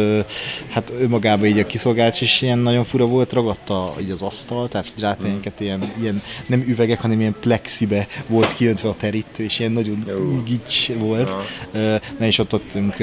hát 0.68 0.92
önmagában 1.00 1.46
így 1.46 1.58
a 1.58 1.66
kiszolgálás 1.66 2.20
is 2.20 2.42
ilyen 2.42 2.58
nagyon 2.58 2.84
fura 2.84 3.06
volt, 3.06 3.32
ragadta 3.32 3.94
így 4.00 4.10
az 4.10 4.22
asztal, 4.22 4.68
tehát 4.68 4.92
rátényeket 4.98 5.60
ilyen, 5.60 5.92
ilyen, 6.00 6.22
nem 6.46 6.64
üvegek, 6.68 7.00
hanem 7.00 7.20
ilyen 7.20 7.36
plexibe 7.40 8.06
volt 8.26 8.54
kiöntve 8.54 8.88
a 8.88 8.94
terítő, 8.94 9.44
és 9.44 9.58
ilyen 9.58 9.72
nagyon 9.72 9.98
gics 10.46 10.92
volt. 10.92 11.34
Na 12.18 12.24
és 12.24 12.38
ott 12.38 12.52
adtunk 12.52 12.96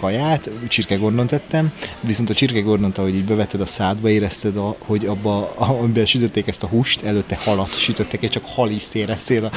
kaját, 0.00 0.50
csirkegordont 0.68 1.28
tettem, 1.28 1.72
viszont 2.00 2.30
a 2.30 2.34
csirkegordont, 2.34 2.98
ahogy 2.98 3.14
így 3.14 3.24
bevetted 3.24 3.60
a 3.60 3.66
szádba, 3.66 4.08
érezted, 4.08 4.56
a, 4.56 4.76
hogy 4.78 5.06
abba, 5.06 5.50
amiben 5.56 6.06
sütötték 6.06 6.46
ezt 6.46 6.62
a 6.62 6.66
húst, 6.66 7.02
előtte 7.02 7.38
halat 7.44 7.78
sütöttek, 7.78 8.22
és 8.22 8.28
csak 8.28 8.44
haliszt 8.54 8.94
éreztél 8.94 9.44
a, 9.44 9.50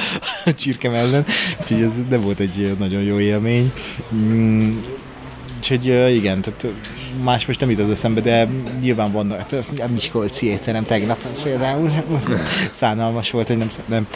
a 0.45 0.53
csirke 0.59 0.89
mellett, 0.89 1.29
úgyhogy 1.61 1.81
ez 1.81 1.93
nem 2.09 2.21
volt 2.21 2.39
egy 2.39 2.75
nagyon 2.77 3.01
jó 3.01 3.19
élmény. 3.19 3.71
Úgyhogy 5.71 6.15
igen, 6.15 6.41
tehát 6.41 6.67
más 7.23 7.45
most 7.45 7.59
nem 7.59 7.69
jut 7.69 7.79
az 7.79 7.89
eszembe, 7.89 8.21
de 8.21 8.47
nyilván 8.81 9.11
vannak, 9.11 9.37
hát, 9.37 9.53
a 9.53 9.87
Miskolci 9.91 10.45
étterem 10.45 10.83
tegnap 10.83 11.17
az 11.31 11.43
például 11.43 11.91
szánalmas 12.71 13.31
volt, 13.31 13.47
hogy 13.47 13.57
nem, 13.57 13.69
nem 13.85 14.07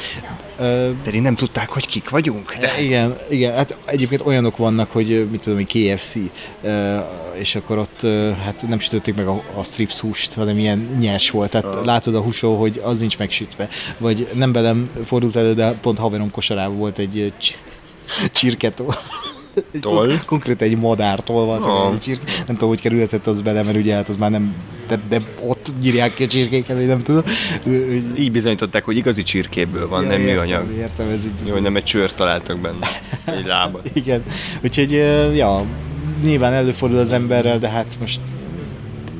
de 1.03 1.11
én 1.13 1.21
nem 1.21 1.35
tudták, 1.35 1.69
hogy 1.69 1.87
kik 1.87 2.09
vagyunk. 2.09 2.53
De... 2.53 2.81
Igen, 2.81 3.15
igen, 3.29 3.53
hát 3.55 3.77
egyébként 3.85 4.21
olyanok 4.25 4.57
vannak, 4.57 4.91
hogy 4.91 5.27
mit 5.31 5.41
tudom, 5.41 5.57
hogy 5.57 5.93
KFC, 5.93 6.15
és 7.33 7.55
akkor 7.55 7.77
ott 7.77 8.01
hát 8.43 8.65
nem 8.67 8.79
sütötték 8.79 9.15
meg 9.15 9.27
a, 9.27 9.43
a 9.55 9.63
strips 9.63 9.99
húst, 9.99 10.33
hanem 10.33 10.57
ilyen 10.57 10.97
nyers 10.99 11.29
volt, 11.29 11.49
tehát 11.49 11.75
uh. 11.75 11.85
látod 11.85 12.15
a 12.15 12.21
húsó, 12.21 12.59
hogy 12.59 12.81
az 12.83 12.99
nincs 12.99 13.17
megsütve. 13.17 13.69
Vagy 13.97 14.27
nem 14.33 14.51
belem 14.51 14.89
fordult 15.05 15.35
elő, 15.35 15.53
de 15.53 15.71
pont 15.71 15.97
haverom 15.97 16.31
kosarában 16.31 16.77
volt 16.77 16.97
egy 16.97 17.33
csirketó 18.31 18.93
Tol. 19.81 20.11
Konkrét 20.25 20.61
egy 20.61 20.77
madártól 20.77 21.45
van 21.45 21.63
oh. 21.63 21.93
egy 21.93 21.99
csirke. 21.99 22.31
Nem 22.35 22.55
tudom, 22.55 22.69
hogy 22.69 22.81
kerülhetett 22.81 23.27
az 23.27 23.41
bele, 23.41 23.63
mert 23.63 23.77
ugye 23.77 23.95
hát 23.95 24.09
az 24.09 24.17
már 24.17 24.31
nem, 24.31 24.55
de, 24.87 24.99
de 25.09 25.21
ott 25.45 25.71
nyírják 25.81 26.13
ki 26.13 26.23
a 26.23 26.27
csirkéket, 26.27 26.77
vagy 26.77 26.87
nem 26.87 27.01
tudom. 27.01 27.23
Így 28.17 28.31
bizonyították, 28.31 28.85
hogy 28.85 28.97
igazi 28.97 29.23
csirkéből 29.23 29.87
van, 29.87 30.03
ja, 30.03 30.09
nem 30.09 30.19
értem, 30.19 30.33
műanyag. 30.33 30.71
Értem, 30.77 31.07
ez 31.07 31.25
így. 31.25 31.47
Jó, 31.47 31.55
nem 31.55 31.75
egy 31.75 31.83
csőrt 31.83 32.15
találtak 32.15 32.59
benne, 32.59 32.87
egy 33.25 33.45
lábat. 33.45 33.89
Igen, 34.01 34.23
úgyhogy 34.63 34.91
ja, 35.35 35.65
nyilván 36.23 36.53
előfordul 36.53 36.99
az 36.99 37.11
emberrel, 37.11 37.59
de 37.59 37.69
hát 37.69 37.97
most 37.99 38.21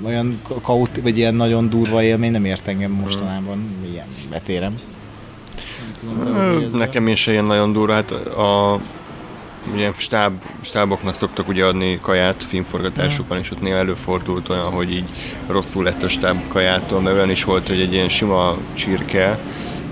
olyan 0.06 0.42
kaut, 0.62 0.90
vagy 1.02 1.18
ilyen 1.18 1.36
nagyon 1.36 1.70
durva 1.70 2.04
élmény 2.04 2.32
nem 2.32 2.46
ért 2.46 2.68
engem 2.68 2.92
mostanában, 2.92 3.76
ilyen 3.92 4.08
betérem. 4.30 4.76
tudom. 6.00 6.72
Nekem 6.74 7.08
is 7.08 7.28
ilyen 7.28 7.46
nagyon 7.46 7.72
durva, 7.72 7.94
hát 7.94 8.12
a 8.12 8.80
ugye 9.74 9.92
stáb, 9.98 10.42
stáboknak 10.62 11.16
szoktak 11.16 11.48
ugye 11.48 11.66
adni 11.66 12.00
kaját 12.02 12.44
filmforgatásukon, 12.44 13.38
és 13.38 13.52
ott 13.52 13.62
néha 13.62 13.78
előfordult 13.78 14.50
olyan, 14.50 14.72
hogy 14.72 14.92
így 14.92 15.10
rosszul 15.48 15.84
lett 15.84 16.04
a 16.04 16.10
stáb 16.10 16.48
kajától, 16.48 17.02
mert 17.02 17.16
olyan 17.16 17.30
is 17.30 17.44
volt, 17.44 17.68
hogy 17.68 17.82
egy 17.82 17.94
ilyen 17.94 18.10
sima 18.10 18.58
csirke, 18.74 19.40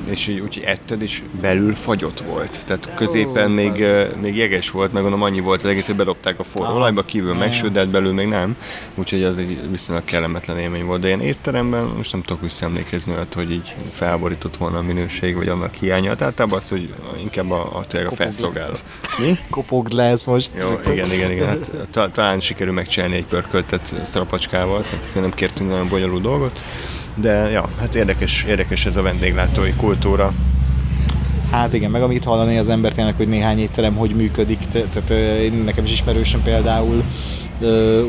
és 0.09 0.27
így 0.27 0.39
úgyhogy 0.39 0.63
etted, 0.63 1.01
és 1.01 1.23
belül 1.41 1.75
fagyott 1.75 2.19
volt. 2.19 2.65
Tehát 2.65 2.93
középen 2.95 3.51
még, 3.51 3.85
még 4.21 4.35
jeges 4.35 4.71
volt, 4.71 4.93
meg 4.93 5.01
gondolom 5.01 5.25
annyi 5.25 5.39
volt 5.39 5.63
az 5.63 5.69
egész, 5.69 5.85
hogy 5.85 5.95
bedobták 5.95 6.39
a 6.39 6.43
forró 6.43 6.75
olajba, 6.75 7.01
kívül 7.01 7.35
de 7.71 7.79
hát 7.79 7.89
belül 7.89 8.13
még 8.13 8.27
nem. 8.27 8.55
Úgyhogy 8.95 9.23
az 9.23 9.37
egy 9.37 9.69
viszonylag 9.69 10.05
kellemetlen 10.05 10.57
élmény 10.57 10.85
volt. 10.85 11.01
De 11.01 11.07
ilyen 11.07 11.21
étteremben 11.21 11.83
most 11.83 12.11
nem 12.11 12.21
tudok 12.21 12.41
visszaemlékezni 12.41 13.13
olyat, 13.13 13.33
hogy 13.33 13.51
így 13.51 13.75
felborított 13.91 14.57
volna 14.57 14.77
a 14.77 14.81
minőség, 14.81 15.35
vagy 15.35 15.47
annak 15.47 15.73
hiánya. 15.73 16.15
Tehát 16.15 16.23
általában 16.23 16.57
az, 16.57 16.69
hogy 16.69 16.93
inkább 17.19 17.51
a, 17.51 17.77
a, 17.77 17.97
a 18.09 18.15
felszolgáló. 18.15 18.75
Mi? 19.19 19.37
Kopogd 19.49 19.93
le 19.93 20.03
ezt 20.03 20.25
most. 20.25 20.51
Jó, 20.59 20.91
igen, 20.91 21.11
igen, 21.11 21.31
igen. 21.31 21.47
Hát, 21.47 21.71
ta, 21.91 22.11
talán 22.11 22.39
sikerül 22.39 22.73
megcsinálni 22.73 23.15
egy 23.15 23.25
pörköltet 23.25 23.95
strapacskával, 24.05 24.81
tehát 24.81 25.15
nem 25.15 25.31
kértünk 25.31 25.69
nagyon 25.69 25.87
bonyolult 25.87 26.21
dolgot. 26.21 26.59
De 27.21 27.49
ja, 27.49 27.69
hát 27.79 27.95
érdekes, 27.95 28.43
érdekes 28.43 28.85
ez 28.85 28.95
a 28.95 29.01
vendéglátói 29.01 29.73
kultúra. 29.73 30.33
Hát 31.51 31.73
igen, 31.73 31.91
meg 31.91 32.01
amit 32.01 32.23
hallani 32.23 32.57
az 32.57 32.69
ember 32.69 32.91
tényleg, 32.91 33.15
hogy 33.15 33.27
néhány 33.27 33.59
étterem 33.59 33.95
hogy 33.95 34.15
működik, 34.15 34.59
te- 34.71 34.85
tehát 34.93 35.09
én 35.39 35.53
nekem 35.53 35.83
is 35.83 35.91
ismerősöm 35.91 36.41
például 36.41 37.03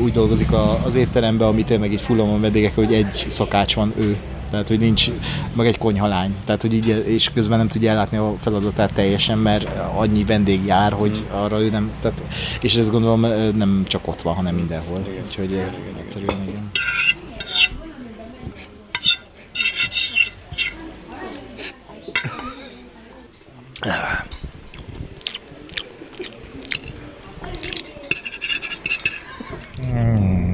úgy 0.03 0.11
dolgozik 0.11 0.49
az 0.85 0.95
étteremben, 0.95 1.47
ami 1.47 1.63
tényleg 1.63 1.91
így 1.91 2.01
fullon 2.01 2.29
van 2.29 2.41
vendégek, 2.41 2.75
hogy 2.75 2.93
egy 2.93 3.25
szakács 3.29 3.75
van 3.75 3.93
ő. 3.97 4.17
Tehát, 4.51 4.67
hogy 4.67 4.79
nincs, 4.79 5.11
meg 5.55 5.67
egy 5.67 5.77
konyhalány. 5.77 6.35
Tehát, 6.45 6.61
hogy 6.61 6.73
így, 6.73 7.03
és 7.07 7.29
közben 7.33 7.57
nem 7.57 7.67
tudja 7.67 7.91
ellátni 7.91 8.17
a 8.17 8.35
feladatát 8.39 8.93
teljesen, 8.93 9.37
mert 9.37 9.67
annyi 9.95 10.23
vendég 10.23 10.65
jár, 10.65 10.91
hogy 10.91 11.23
arra 11.31 11.61
ő 11.61 11.69
nem, 11.69 11.91
tehát, 12.01 12.23
és 12.61 12.75
ezt 12.75 12.91
gondolom 12.91 13.25
nem 13.55 13.83
csak 13.87 14.07
ott 14.07 14.21
van, 14.21 14.35
hanem 14.35 14.55
mindenhol. 14.55 14.99
Igen, 15.11 15.23
Úgyhogy 15.27 15.51
igen, 15.51 15.67
igen, 15.67 16.03
egyszerűen 16.03 16.41
igen. 16.47 16.71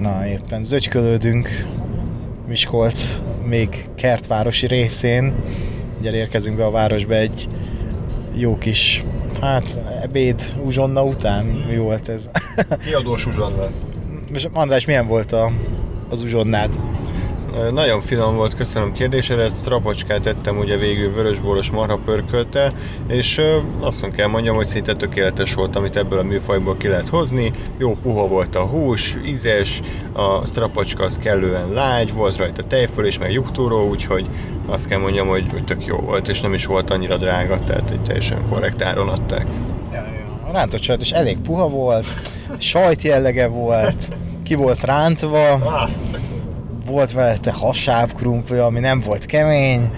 Na, 0.02 0.28
éppen 0.28 0.64
zögykölődünk 0.64 1.66
Miskolc 2.48 3.22
még 3.46 3.90
kertvárosi 3.96 4.68
részén. 4.68 5.36
Ugye 6.00 6.14
érkezünk 6.14 6.58
be 6.58 6.66
a 6.66 6.72
városba 6.72 7.14
egy 7.14 7.50
jó 8.34 8.58
kis, 8.58 9.04
hát 9.42 9.78
ebéd 10.02 10.54
uzsonna 10.64 11.04
után. 11.04 11.46
Mi 11.46 11.78
volt 11.78 12.10
ez? 12.10 12.30
Kiadós 12.86 13.26
uzsonna. 13.26 13.68
És 14.34 14.48
András, 14.54 14.86
milyen 14.86 15.08
volt 15.08 15.32
a, 15.32 15.52
az 16.10 16.22
uzsonnád? 16.22 16.78
Nagyon 17.72 18.02
finom 18.02 18.36
volt, 18.36 18.56
köszönöm 18.56 18.92
kérdésedet. 18.92 19.56
Strapocskát 19.56 20.26
ettem 20.26 20.58
ugye 20.58 20.78
végül 20.78 21.14
vörösboros 21.14 21.72
marha 21.72 22.00
pörköltel, 22.06 22.74
és 23.08 23.42
azt 23.80 24.12
kell 24.12 24.28
mondjam, 24.28 24.56
hogy 24.56 24.66
szinte 24.66 24.96
tökéletes 24.96 25.54
volt, 25.54 25.76
amit 25.76 25.96
ebből 25.96 26.20
a 26.20 26.24
műfajból 26.24 26.78
ki 26.78 26.88
lehet 26.88 27.10
hozni. 27.10 27.52
Jó 27.78 27.96
puha 28.02 28.28
volt 28.28 28.56
a 28.56 28.62
hús, 28.66 29.18
ízes, 29.26 29.82
a 30.14 30.46
strapocska 30.46 31.04
az 31.04 31.18
kellően 31.18 31.72
lágy, 31.72 32.14
volt 32.14 32.38
rajta 32.38 32.64
tejföl 32.64 33.06
és 33.06 33.20
meg 33.20 33.32
juhtúró, 33.32 33.88
úgyhogy 33.90 34.28
azt 34.66 34.88
kell 34.88 35.00
mondjam, 35.00 35.28
hogy, 35.28 35.46
hogy 35.52 35.64
tök 35.64 35.86
jó 35.86 35.98
volt, 35.98 36.28
és 36.28 36.42
nem 36.42 36.54
is 36.54 36.66
volt 36.66 36.90
annyira 36.90 37.18
drága, 37.18 37.60
tehát 37.60 37.90
egy 37.92 38.02
teljesen 38.02 38.50
korrekt 38.50 38.82
áron 38.82 39.10
adták. 39.10 39.48
A 40.48 40.52
rántott 40.52 40.82
sajt 40.82 41.02
is 41.02 41.12
elég 41.12 41.38
puha 41.38 41.70
volt, 41.70 42.06
sajt 42.58 43.02
jellege 43.02 43.48
volt, 43.48 44.10
ki 44.44 44.56
volt 44.56 44.84
rántva, 44.84 45.54
Azt! 45.54 46.35
Volt 46.86 47.12
vele 47.12 47.38
hasáv 47.52 48.14
krumpli, 48.14 48.58
ami 48.58 48.80
nem 48.80 49.00
volt 49.00 49.26
kemény, 49.26 49.92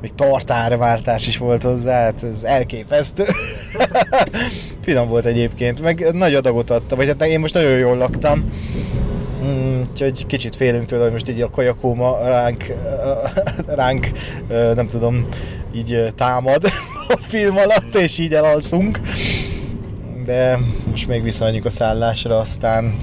még 0.00 0.14
tartárváltás 0.14 1.26
is 1.26 1.38
volt 1.38 1.62
hozzá, 1.62 2.02
hát 2.02 2.22
ez 2.22 2.42
elképesztő. 2.42 3.24
Finom 4.84 5.08
volt 5.08 5.24
egyébként, 5.24 5.80
meg 5.80 6.08
nagy 6.12 6.34
adagot 6.34 6.70
adta, 6.70 6.96
vagy 6.96 7.06
hát 7.06 7.24
én 7.24 7.40
most 7.40 7.54
nagyon 7.54 7.78
jól 7.78 7.96
laktam. 7.96 8.52
Mm, 9.44 9.82
Úgyhogy 9.90 10.26
kicsit 10.26 10.56
félünk 10.56 10.86
tőle, 10.86 11.02
hogy 11.02 11.12
most 11.12 11.28
így 11.28 11.40
a 11.40 11.50
kajakóma 11.50 12.18
ránk, 12.24 12.64
ránk 13.66 14.10
nem 14.74 14.86
tudom, 14.86 15.28
így 15.74 16.12
támad 16.16 16.64
a 17.08 17.18
film 17.26 17.56
alatt, 17.56 17.94
és 17.94 18.18
így 18.18 18.34
elalszunk. 18.34 19.00
De 20.24 20.58
most 20.88 21.08
még 21.08 21.22
visszamegyünk 21.22 21.64
a 21.64 21.70
szállásra, 21.70 22.38
aztán 22.38 22.94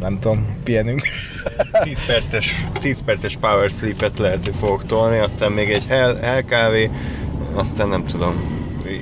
nem 0.00 0.18
tudom, 0.18 0.56
pihenünk. 0.64 1.00
10 1.82 2.06
perces, 2.06 2.64
10 2.80 3.02
perces 3.02 3.36
power 3.36 3.70
sleep-et 3.70 4.18
lehet, 4.18 4.44
hogy 4.44 4.54
fogok 4.60 4.86
tolni, 4.86 5.18
aztán 5.18 5.52
még 5.52 5.70
egy 5.70 5.86
hell, 5.86 6.16
hell 6.16 6.42
kávé, 6.42 6.90
aztán 7.54 7.88
nem 7.88 8.04
tudom, 8.04 8.34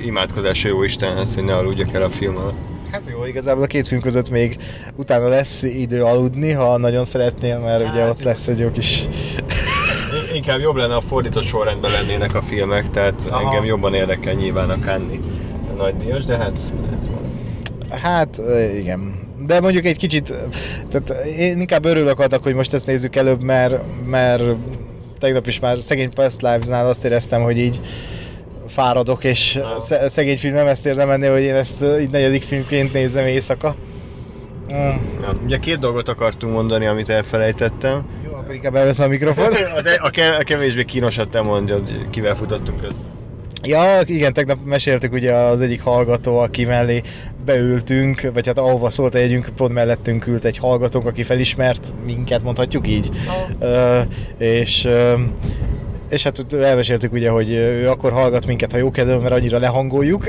imádkozás 0.05 0.63
jó 0.63 0.83
Istenhez, 0.83 1.35
hogy 1.35 1.43
ne 1.43 1.55
aludjak 1.55 1.93
el 1.93 2.03
a 2.03 2.09
film 2.09 2.37
alatt. 2.37 2.57
Hát 2.91 3.01
jó, 3.11 3.25
igazából 3.25 3.63
a 3.63 3.67
két 3.67 3.87
film 3.87 4.01
között 4.01 4.29
még 4.29 4.57
utána 4.95 5.27
lesz 5.27 5.63
idő 5.63 6.03
aludni, 6.03 6.51
ha 6.51 6.77
nagyon 6.77 7.05
szeretnél, 7.05 7.59
mert 7.59 7.89
ugye 7.89 8.09
ott 8.09 8.23
lesz 8.23 8.47
egy 8.47 8.59
jó 8.59 8.71
kis... 8.71 9.07
Inkább 10.35 10.59
jobb 10.59 10.75
lenne, 10.75 10.95
a 10.95 11.01
fordított 11.01 11.43
sorrendben 11.43 11.91
lennének 11.91 12.35
a 12.35 12.41
filmek, 12.41 12.89
tehát 12.89 13.25
Aha. 13.29 13.45
engem 13.45 13.65
jobban 13.65 13.93
érdekel 13.93 14.33
nyilván 14.33 14.69
a 14.69 14.79
Cannes 14.79 15.19
nagy 15.79 15.97
díjas, 15.97 16.25
de 16.25 16.37
hát 16.37 16.57
ez 16.97 17.09
van. 17.09 17.31
Hát 17.99 18.41
igen. 18.77 19.28
De 19.49 19.59
mondjuk 19.59 19.85
egy 19.85 19.97
kicsit, 19.97 20.33
tehát 20.89 21.25
én 21.25 21.59
inkább 21.59 21.85
örülök 21.85 22.19
annak, 22.19 22.43
hogy 22.43 22.53
most 22.53 22.73
ezt 22.73 22.85
nézzük 22.85 23.15
előbb, 23.15 23.43
mert, 23.43 23.73
mert 24.05 24.43
tegnap 25.19 25.47
is 25.47 25.59
már 25.59 25.77
szegény 25.77 26.13
Past 26.13 26.41
Lives-nál 26.41 26.87
azt 26.87 27.05
éreztem, 27.05 27.41
hogy 27.41 27.57
így 27.57 27.81
fáradok, 28.67 29.23
és 29.23 29.59
sze- 29.79 30.09
szegény 30.09 30.37
film 30.37 30.53
nem 30.53 30.67
ezt 30.67 30.85
érdemelni, 30.85 31.27
hogy 31.27 31.41
én 31.41 31.55
ezt 31.55 31.83
így 32.01 32.09
negyedik 32.09 32.43
filmként 32.43 32.93
nézem 32.93 33.25
éjszaka. 33.25 33.75
Mm. 34.73 34.77
Ja, 35.21 35.33
ugye 35.45 35.57
két 35.57 35.79
dolgot 35.79 36.07
akartunk 36.09 36.53
mondani, 36.53 36.85
amit 36.85 37.09
elfelejtettem. 37.09 38.05
Jó, 38.25 38.31
akkor 38.33 38.53
inkább 38.53 38.75
elveszem 38.75 39.05
a 39.05 39.09
mikrofon. 39.09 39.45
A, 40.01 40.11
a 40.39 40.43
kevésbé 40.43 40.83
kínosat 40.83 41.29
te 41.29 41.41
mondjad, 41.41 42.09
kivel 42.09 42.35
futottunk 42.35 42.79
össze. 42.83 43.17
Ja, 43.63 44.01
igen, 44.05 44.33
tegnap 44.33 44.57
meséltük 44.65 45.13
ugye 45.13 45.33
az 45.33 45.61
egyik 45.61 45.81
hallgató, 45.81 46.37
aki 46.37 46.65
mellé 46.65 47.01
beültünk, 47.49 48.29
vagy 48.33 48.47
hát 48.47 48.57
ahova 48.57 48.89
szólt 48.89 49.15
a 49.15 49.17
jegyünk, 49.17 49.49
pont 49.55 49.73
mellettünk 49.73 50.27
ült 50.27 50.45
egy 50.45 50.57
hallgatónk, 50.57 51.05
aki 51.05 51.23
felismert 51.23 51.93
minket, 52.05 52.43
mondhatjuk 52.43 52.87
így. 52.87 53.09
Ö, 53.59 53.99
és 54.37 54.85
ö, 54.85 55.13
és 56.09 56.23
hát 56.23 56.53
elmeséltük 56.53 57.13
ugye, 57.13 57.29
hogy 57.29 57.49
ő 57.51 57.89
akkor 57.89 58.11
hallgat 58.11 58.45
minket, 58.45 58.71
ha 58.71 58.77
jó 58.77 58.91
kedvem, 58.91 59.21
mert 59.21 59.33
annyira 59.33 59.59
lehangoljuk. 59.59 60.25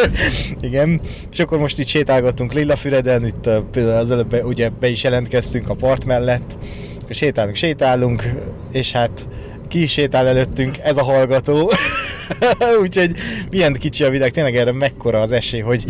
Igen. 0.68 1.00
És 1.30 1.38
akkor 1.38 1.58
most 1.58 1.78
itt 1.78 1.86
sétálgattunk 1.86 2.52
Lillafüreden, 2.52 3.26
itt 3.26 3.48
például 3.70 3.98
az 3.98 4.10
előbb 4.10 4.44
ugye 4.44 4.68
be 4.80 4.88
is 4.88 5.02
jelentkeztünk 5.02 5.68
a 5.68 5.74
part 5.74 6.04
mellett. 6.04 6.58
És 7.08 7.16
sétálunk, 7.16 7.56
sétálunk, 7.56 8.32
és 8.72 8.92
hát 8.92 9.28
ki 9.68 9.86
sétál 9.86 10.26
előttünk, 10.26 10.78
ez 10.78 10.96
a 10.96 11.02
hallgató. 11.02 11.70
Úgyhogy 12.82 13.14
milyen 13.50 13.72
kicsi 13.72 14.04
a 14.04 14.10
világ, 14.10 14.30
tényleg 14.30 14.56
erre 14.56 14.72
mekkora 14.72 15.20
az 15.20 15.32
esély, 15.32 15.60
hogy 15.60 15.84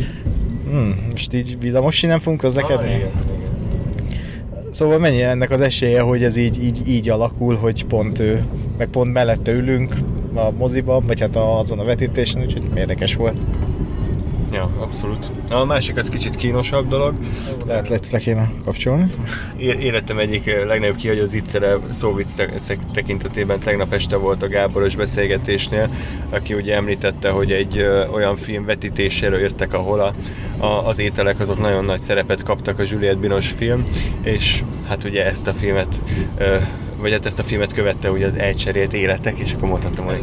hmm, 0.70 1.06
most 1.10 1.34
így 1.34 1.58
villamos 1.60 2.00
nem 2.00 2.18
fogunk 2.18 2.40
közlekedni? 2.40 2.88
Ah, 2.88 2.94
igen, 2.94 3.10
igen. 3.36 3.56
Szóval 4.70 4.98
mennyi 4.98 5.22
ennek 5.22 5.50
az 5.50 5.60
esélye, 5.60 6.00
hogy 6.00 6.22
ez 6.22 6.36
így, 6.36 6.64
így, 6.64 6.88
így 6.88 7.08
alakul, 7.08 7.56
hogy 7.56 7.84
pont 7.84 8.18
ő, 8.18 8.44
meg 8.78 8.88
pont 8.88 9.12
mellette 9.12 9.52
ülünk 9.52 9.94
a 10.34 10.50
moziban, 10.50 11.06
vagy 11.06 11.20
hát 11.20 11.36
azon 11.36 11.78
a 11.78 11.84
vetítésen, 11.84 12.42
úgyhogy 12.42 12.64
érdekes 12.74 13.14
volt. 13.14 13.36
Ja, 14.52 14.70
abszolút. 14.78 15.30
A 15.50 15.64
másik 15.64 15.96
az 15.96 16.08
kicsit 16.08 16.36
kínosabb 16.36 16.88
dolog. 16.88 17.14
Lehet, 17.66 17.88
lehet 17.88 18.10
le 18.10 18.18
kéne 18.18 18.50
kapcsolni. 18.64 19.14
Életem 19.56 20.18
egyik 20.18 20.64
legnagyobb 20.66 20.96
kihagyó 20.96 21.24
zicsere 21.24 21.78
szóvic 21.88 22.34
tekintetében 22.92 23.60
tegnap 23.60 23.92
este 23.92 24.16
volt 24.16 24.42
a 24.42 24.48
Gáboros 24.48 24.96
beszélgetésnél, 24.96 25.90
aki 26.30 26.54
ugye 26.54 26.74
említette, 26.74 27.30
hogy 27.30 27.52
egy 27.52 27.78
olyan 28.12 28.36
film 28.36 28.64
vetítéséről 28.64 29.40
jöttek, 29.40 29.72
ahol 29.72 30.00
a, 30.00 30.14
a, 30.64 30.86
az 30.86 30.98
ételek 30.98 31.40
azok 31.40 31.58
nagyon 31.58 31.84
nagy 31.84 32.00
szerepet 32.00 32.42
kaptak 32.42 32.78
a 32.78 32.84
Juliette 32.86 33.18
Binos 33.18 33.48
film, 33.48 33.86
és 34.22 34.62
hát 34.88 35.04
ugye 35.04 35.26
ezt 35.26 35.46
a 35.46 35.52
filmet 35.52 36.02
ö, 36.38 36.56
vagy 37.00 37.12
hát 37.12 37.26
ezt 37.26 37.38
a 37.38 37.42
filmet 37.42 37.72
követte 37.72 38.10
ugye 38.10 38.26
az 38.26 38.36
elcserélt 38.36 38.92
életek, 38.92 39.38
és 39.38 39.52
akkor 39.52 39.68
mondhattam, 39.68 40.04
hogy 40.04 40.20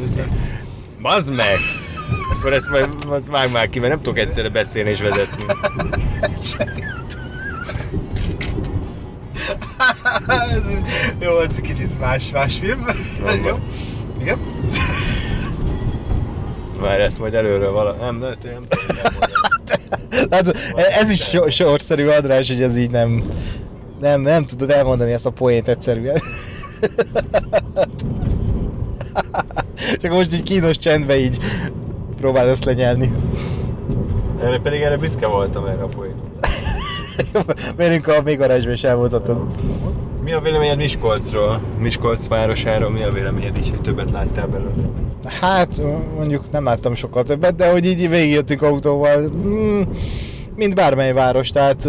Bazd 1.01 1.33
meg! 1.33 1.84
Akkor 2.31 2.53
ezt 2.53 2.69
majd 2.69 2.89
azt 3.07 3.27
vág 3.27 3.51
már 3.51 3.69
ki, 3.69 3.79
mert 3.79 3.91
nem 3.91 4.01
tudok 4.01 4.19
egyszerre 4.19 4.49
beszélni 4.49 4.89
és 4.89 5.01
vezetni. 5.01 5.43
Jó, 11.19 11.39
ez 11.39 11.55
kicsit 11.55 11.99
más, 11.99 12.29
más 12.31 12.57
film. 12.57 12.85
Jó. 13.45 13.59
Igen. 14.19 14.39
Már 16.79 16.99
ezt 16.99 17.19
majd 17.19 17.33
előről 17.33 17.71
vala... 17.71 17.91
Nem, 17.91 18.17
nem, 18.17 18.35
nem, 18.43 18.63
nem 18.69 18.79
Hát, 20.29 20.57
ez 20.75 21.09
is 21.09 21.21
so, 21.21 21.49
sorszerű, 21.49 22.07
András, 22.07 22.47
hogy 22.47 22.61
ez 22.61 22.77
így 22.77 22.89
nem... 22.89 23.23
Nem, 23.99 24.21
nem 24.21 24.43
tudod 24.43 24.69
elmondani 24.69 25.11
ezt 25.11 25.25
a 25.25 25.29
poént 25.29 25.67
egyszerűen. 25.67 26.21
Csak 30.01 30.11
most 30.11 30.33
így 30.33 30.43
kínos 30.43 30.77
csendbe 30.77 31.17
így 31.17 31.37
próbáld 32.25 32.49
ezt 32.49 32.65
lenyelni. 32.65 33.11
Erre 34.41 34.59
pedig 34.59 34.81
erre 34.81 34.97
büszke 34.97 35.27
voltam 35.27 35.65
erre 35.65 35.81
a 35.83 35.87
poént. 35.87 36.21
Merünk 37.77 38.07
a 38.07 38.21
még 38.23 38.37
garázsba 38.37 38.71
is 38.71 38.83
elmondhatod. 38.83 39.41
Mi 40.23 40.31
a 40.31 40.39
véleményed 40.39 40.77
Miskolcról? 40.77 41.61
Miskolc 41.79 42.27
városáról 42.27 42.89
mi 42.89 43.03
a 43.03 43.11
véleményed 43.11 43.57
is, 43.57 43.69
hogy 43.69 43.81
többet 43.81 44.11
láttál 44.11 44.47
belőle? 44.47 44.89
Hát 45.41 45.81
mondjuk 46.15 46.51
nem 46.51 46.63
láttam 46.63 46.95
sokkal 46.95 47.23
többet, 47.23 47.55
de 47.55 47.71
hogy 47.71 47.85
így 47.85 48.09
végigjöttünk 48.09 48.61
autóval, 48.61 49.19
mm, 49.19 49.81
mint 50.55 50.75
bármely 50.75 51.13
város, 51.13 51.49
tehát 51.49 51.87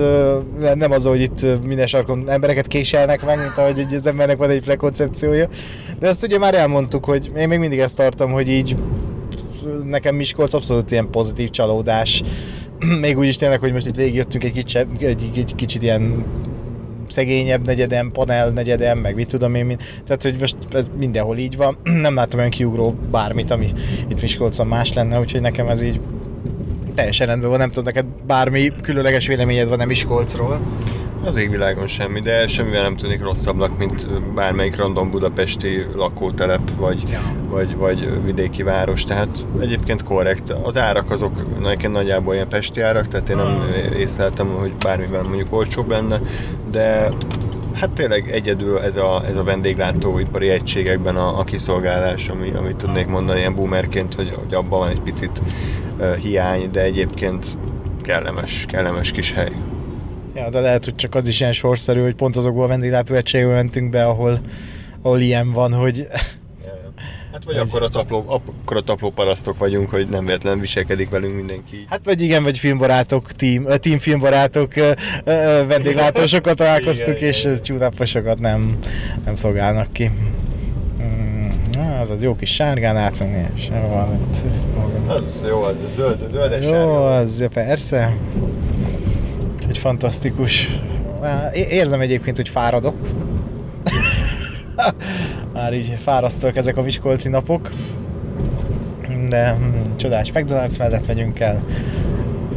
nem 0.75 0.91
az, 0.91 1.05
hogy 1.05 1.21
itt 1.21 1.65
minden 1.65 1.87
sarkon 1.87 2.31
embereket 2.31 2.67
késelnek 2.67 3.25
meg, 3.25 3.39
mint 3.39 3.57
ahogy 3.57 3.79
így 3.79 3.95
az 3.95 4.07
embernek 4.07 4.37
van 4.37 4.51
egy 4.51 4.63
prekoncepciója. 4.63 5.49
De 5.99 6.07
ezt 6.07 6.23
ugye 6.23 6.39
már 6.39 6.55
elmondtuk, 6.55 7.05
hogy 7.05 7.31
én 7.37 7.49
még 7.49 7.59
mindig 7.59 7.79
ezt 7.79 7.97
tartom, 7.97 8.31
hogy 8.31 8.49
így 8.49 8.77
nekem 9.85 10.15
Miskolc 10.15 10.55
abszolút 10.55 10.91
ilyen 10.91 11.11
pozitív 11.11 11.51
csalódás. 11.51 12.23
még 13.01 13.19
úgy 13.19 13.27
is 13.27 13.37
tényleg, 13.37 13.61
hogy 13.61 13.73
most 13.73 13.87
itt 13.87 13.95
végigjöttünk 13.95 14.45
egy 14.45 14.53
kicsit, 14.53 14.87
egy, 14.99 15.31
egy 15.37 15.55
kicsit 15.57 15.83
ilyen 15.83 16.25
szegényebb 17.09 17.67
negyedem, 17.67 18.13
panel 18.13 18.51
negyedem, 18.51 18.99
meg 18.99 19.15
mit 19.15 19.29
tudom 19.29 19.55
én, 19.55 19.79
tehát 20.05 20.23
hogy 20.23 20.37
most 20.39 20.57
ez 20.71 20.91
mindenhol 20.99 21.37
így 21.37 21.57
van, 21.57 21.77
nem 22.07 22.15
látom 22.15 22.39
olyan 22.39 22.51
kiugró 22.51 22.95
bármit, 23.11 23.51
ami 23.51 23.73
itt 24.09 24.21
Miskolcon 24.21 24.67
más 24.67 24.93
lenne, 24.93 25.21
úgyhogy 25.21 25.41
nekem 25.41 25.69
ez 25.69 25.83
így 25.83 26.01
teljesen 26.97 27.27
rendben 27.27 27.51
van, 27.51 27.59
nem 27.59 27.69
tudom, 27.69 27.85
neked 27.85 28.05
bármi 28.27 28.73
különleges 28.83 29.27
véleményed 29.27 29.69
van-e 29.69 29.85
Miskolcról? 29.85 30.61
Az 31.25 31.37
égvilágon 31.37 31.87
semmi, 31.87 32.21
de 32.21 32.47
semmivel 32.47 32.83
nem 32.83 32.97
tűnik 32.97 33.23
rosszabbnak, 33.23 33.79
mint 33.79 34.09
bármelyik 34.35 34.77
random 34.77 35.11
budapesti 35.11 35.87
lakótelep, 35.95 36.61
vagy, 36.77 37.03
ja. 37.11 37.21
vagy, 37.49 37.77
vagy 37.77 38.25
vidéki 38.25 38.63
város, 38.63 39.05
tehát 39.05 39.47
egyébként 39.61 40.03
korrekt. 40.03 40.51
Az 40.63 40.77
árak 40.77 41.11
azok 41.11 41.61
nekem 41.61 41.91
nagyjából 41.91 42.35
ilyen 42.35 42.49
pesti 42.49 42.81
árak, 42.81 43.09
tehát 43.09 43.29
én 43.29 43.37
nem 43.37 43.47
hmm. 43.47 43.99
észleltem, 43.99 44.47
hogy 44.47 44.73
bármiben 44.73 45.25
mondjuk 45.25 45.53
olcsóbb 45.53 45.91
lenne, 45.91 46.21
de 46.71 47.09
Hát 47.81 47.91
tényleg 47.91 48.31
egyedül 48.31 48.79
ez 48.81 48.97
a, 48.97 49.25
ez 49.29 49.37
a 49.37 49.43
vendéglátóipari 49.43 50.49
egységekben 50.49 51.17
a, 51.17 51.39
a 51.39 51.45
kiszolgálás, 51.45 52.29
ami, 52.29 52.51
amit 52.51 52.77
tudnék 52.77 53.07
mondani 53.07 53.39
ilyen 53.39 53.55
boomerként, 53.55 54.15
hogy, 54.15 54.33
hogy 54.35 54.55
abban 54.55 54.79
van 54.79 54.89
egy 54.89 55.01
picit 55.01 55.43
uh, 55.99 56.15
hiány, 56.15 56.71
de 56.71 56.81
egyébként 56.81 57.57
kellemes, 58.03 58.65
kellemes 58.69 59.11
kis 59.11 59.33
hely. 59.33 59.53
Ja, 60.35 60.51
de 60.51 60.61
lehet, 60.61 60.85
hogy 60.85 60.95
csak 60.95 61.15
az 61.15 61.29
is 61.29 61.41
ilyen 61.41 61.53
sorszerű, 61.53 62.01
hogy 62.01 62.15
pont 62.15 62.37
azokból 62.37 62.65
a 62.65 62.69
vendéglátó 62.69 63.15
mentünk 63.33 63.91
be, 63.91 64.05
ahol, 64.05 64.41
ahol 65.03 65.21
ilyen 65.21 65.53
van, 65.53 65.73
hogy 65.73 66.07
Hát 67.37 67.45
vagy 67.45 67.57
akkor 67.57 67.83
a, 67.83 67.89
tapló, 67.89 68.25
akkor 68.27 68.77
a 68.77 68.81
tapló 68.81 69.11
parasztok 69.11 69.59
vagyunk, 69.59 69.91
hogy 69.91 70.09
nem 70.09 70.25
véletlen 70.25 70.61
viselkedik 70.61 71.11
velünk 71.11 71.37
mindenki. 71.37 71.87
Hát 71.91 72.01
vagy 72.05 72.21
igen, 72.21 72.43
vagy 72.43 72.59
filmbarátok, 72.59 73.33
team, 73.33 73.65
team 73.81 73.99
filmbarátok 73.99 74.73
vendéglátósokat 75.69 76.57
találkoztuk, 76.57 77.17
igen, 77.17 77.29
és 77.29 77.45
igen. 77.69 78.37
nem, 78.39 78.79
nem 79.25 79.35
szolgálnak 79.35 79.93
ki. 79.93 80.11
Mm, 81.03 81.49
az 82.01 82.11
az 82.11 82.23
jó 82.23 82.37
kis 82.37 82.55
sárgán 82.55 82.97
átunk, 82.97 83.35
és 83.57 83.69
van 83.69 84.15
itt. 84.15 84.37
Az 85.09 85.45
jó, 85.49 85.63
az 85.63 85.75
a 85.91 85.93
zöld, 85.95 86.23
a 86.23 86.29
zöldes 86.31 86.65
Jó, 86.65 86.71
sárga. 86.71 87.17
az 87.17 87.45
persze. 87.53 88.17
Egy 89.69 89.79
fantasztikus. 89.79 90.71
Érzem 91.53 92.01
egyébként, 92.01 92.37
hogy 92.37 92.49
fáradok. 92.49 92.97
Már 95.53 95.75
így 95.75 95.99
fárasztóak 96.03 96.57
ezek 96.57 96.77
a 96.77 96.83
Miskolci 96.83 97.29
napok. 97.29 97.71
De 99.29 99.53
hm, 99.53 99.97
csodás 99.97 100.31
McDonald's 100.35 100.79
mellett 100.79 101.07
megyünk 101.07 101.41
el. 101.41 101.65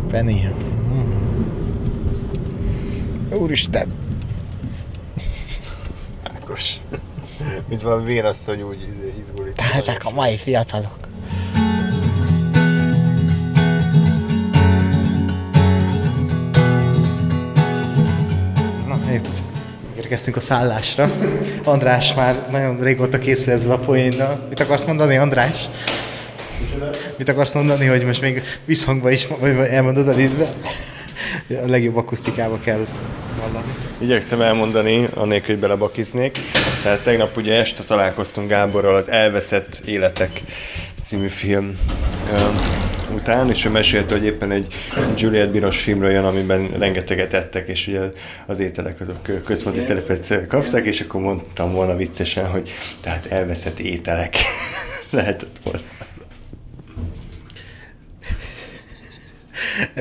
Penny. 0.08 0.46
Hm. 0.90 1.14
Úristen! 3.34 3.94
Ákos. 6.24 6.80
Mint 7.68 7.82
van 7.82 8.04
vérasszony 8.04 8.62
úgy 8.62 8.88
izgulít. 9.20 9.56
Tehát 9.56 10.04
a 10.04 10.10
mai 10.10 10.38
fiatalok. 10.38 11.09
Érkeztünk 20.10 20.38
a 20.38 20.40
szállásra. 20.40 21.12
András 21.64 22.14
már 22.14 22.46
nagyon 22.52 22.80
régóta 22.80 23.18
készül 23.18 23.54
ezzel 23.54 23.72
a 23.72 23.78
poénnal. 23.78 24.46
Mit 24.50 24.60
akarsz 24.60 24.86
mondani, 24.86 25.18
András? 25.18 25.70
Mit 27.18 27.30
akarsz 27.30 27.54
mondani, 27.54 27.86
hogy 27.86 28.06
most 28.06 28.22
még 28.22 28.44
visszhangba 28.66 29.10
is 29.12 29.28
vagy 29.40 29.58
elmondod 29.58 30.08
a 30.08 30.12
lidbe? 30.12 30.50
A 31.50 31.68
legjobb 31.68 31.96
akusztikába 31.96 32.60
kell 32.60 32.86
vallani. 33.40 33.74
Igyekszem 33.98 34.42
elmondani, 34.42 35.08
anélkül, 35.14 35.50
hogy 35.54 35.60
belebakiznék. 35.60 36.38
Tehát 36.84 37.00
tegnap 37.00 37.38
ugye 37.38 37.54
este 37.54 37.84
találkoztunk 37.84 38.50
Gáborral 38.50 38.96
az 38.96 39.10
Elveszett 39.10 39.82
Életek 39.86 40.42
című 41.02 41.28
film 41.28 41.78
után, 43.20 43.50
és 43.50 43.66
ő 43.66 43.70
mesélte, 43.70 44.14
hogy 44.14 44.26
éppen 44.26 44.52
egy 44.52 44.76
Juliet 45.18 45.52
Binos 45.52 45.80
filmről 45.80 46.12
jön, 46.12 46.26
amiben 46.26 46.68
rengeteget 46.78 47.34
ettek, 47.34 47.68
és 47.68 47.88
ugye 47.88 48.00
az 48.46 48.60
ételek 48.60 49.02
azok 49.02 49.44
központi 49.46 49.80
szerepet 49.80 50.48
kaptak, 50.48 50.86
és 50.86 51.02
akkor 51.02 51.22
mondtam 51.22 51.72
volna 51.72 51.96
viccesen, 51.96 52.46
hogy 52.50 52.72
tehát 53.02 53.26
elveszett 53.26 53.80
ételek 53.80 54.36
lehetett 55.10 55.60
volna. 55.64 55.80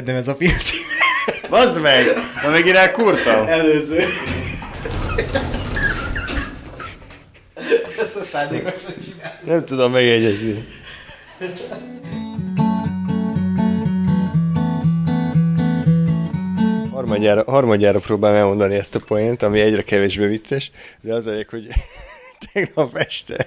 Nem 0.04 0.16
ez 0.16 0.28
a 0.28 0.34
film 0.34 0.56
Bazd 1.50 1.80
meg! 1.80 2.04
Na 2.42 2.50
megint 2.50 2.76
elkurtam. 2.76 3.46
Előző. 3.46 3.98
Ez 7.98 8.16
a 8.16 8.24
szándékosan 8.24 8.92
csinálni. 9.04 9.38
Nem 9.44 9.64
tudom 9.64 9.92
megjegyezni. 9.92 10.66
Harmadjára, 16.98 17.44
harmadjára 17.46 17.98
próbálom 17.98 18.36
elmondani 18.36 18.74
ezt 18.74 18.94
a 18.94 19.00
poént, 19.06 19.42
ami 19.42 19.60
egyre 19.60 19.82
kevésbé 19.82 20.26
vicces, 20.26 20.70
de 21.00 21.14
az 21.14 21.26
a 21.26 21.32
hogy 21.50 21.66
tegnap 22.52 22.96
este 22.96 23.46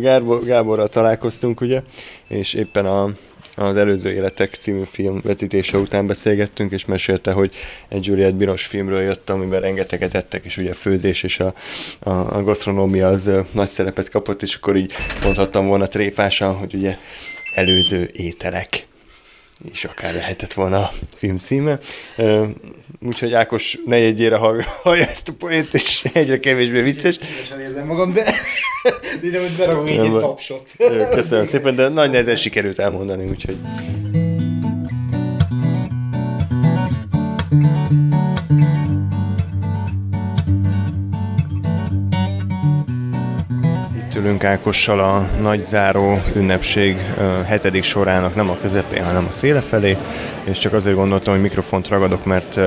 Gábor, 0.00 0.44
Gáborral 0.44 0.88
találkoztunk, 0.88 1.60
ugye, 1.60 1.82
és 2.28 2.54
éppen 2.54 2.86
a, 2.86 3.10
az 3.56 3.76
Előző 3.76 4.12
Életek 4.12 4.54
című 4.54 4.84
film 4.84 5.20
vetítése 5.24 5.78
után 5.78 6.06
beszélgettünk, 6.06 6.72
és 6.72 6.84
mesélte, 6.84 7.32
hogy 7.32 7.52
egy 7.88 8.06
Juliet 8.06 8.34
Binos 8.34 8.66
filmről 8.66 9.02
jött, 9.02 9.30
amiben 9.30 9.60
rengeteget 9.60 10.14
ettek, 10.14 10.44
és 10.44 10.56
ugye 10.56 10.70
a 10.70 10.74
főzés 10.74 11.22
és 11.22 11.40
a, 11.40 11.54
a, 12.00 12.10
a 12.10 12.42
gasztronómia 12.42 13.08
az 13.08 13.30
nagy 13.52 13.68
szerepet 13.68 14.08
kapott, 14.08 14.42
és 14.42 14.54
akkor 14.54 14.76
így 14.76 14.92
mondhattam 15.22 15.66
volna 15.66 15.86
tréfásan, 15.86 16.54
hogy 16.54 16.74
ugye 16.74 16.96
előző 17.54 18.10
ételek 18.12 18.88
és 19.72 19.84
akár 19.84 20.14
lehetett 20.14 20.52
volna 20.52 20.78
a 20.78 20.92
film 21.16 21.38
címe. 21.38 21.78
Úgyhogy 23.06 23.34
Ákos 23.34 23.78
negyedjére 23.84 24.36
hallja 24.82 25.06
ezt 25.06 25.28
a 25.28 25.32
poént, 25.32 25.74
és 25.74 26.04
egyre 26.12 26.40
kevésbé 26.40 26.82
vicces. 26.82 27.18
Kívesen 27.18 27.60
érzem 27.60 27.86
magam, 27.86 28.12
de 28.12 28.34
ide, 29.22 29.40
hogy 29.40 29.56
beragom 29.56 29.86
egy 29.86 30.10
tapsot. 30.10 30.70
Köszönöm 31.10 31.44
szépen, 31.44 31.74
de 31.74 31.88
nagy 31.88 32.10
nehezen 32.10 32.36
sikerült 32.36 32.78
elmondani, 32.78 33.28
úgyhogy... 33.28 33.56
ülünk 44.20 44.44
Ákossal 44.44 45.00
a 45.00 45.28
nagy 45.40 45.62
záró 45.62 46.22
ünnepség 46.34 46.96
hetedik 47.46 47.82
sorának 47.82 48.34
nem 48.34 48.50
a 48.50 48.56
közepén, 48.60 49.04
hanem 49.04 49.26
a 49.28 49.32
széle 49.32 49.60
felé, 49.60 49.96
és 50.44 50.58
csak 50.58 50.72
azért 50.72 50.96
gondoltam, 50.96 51.32
hogy 51.32 51.42
mikrofont 51.42 51.88
ragadok, 51.88 52.24
mert 52.24 52.60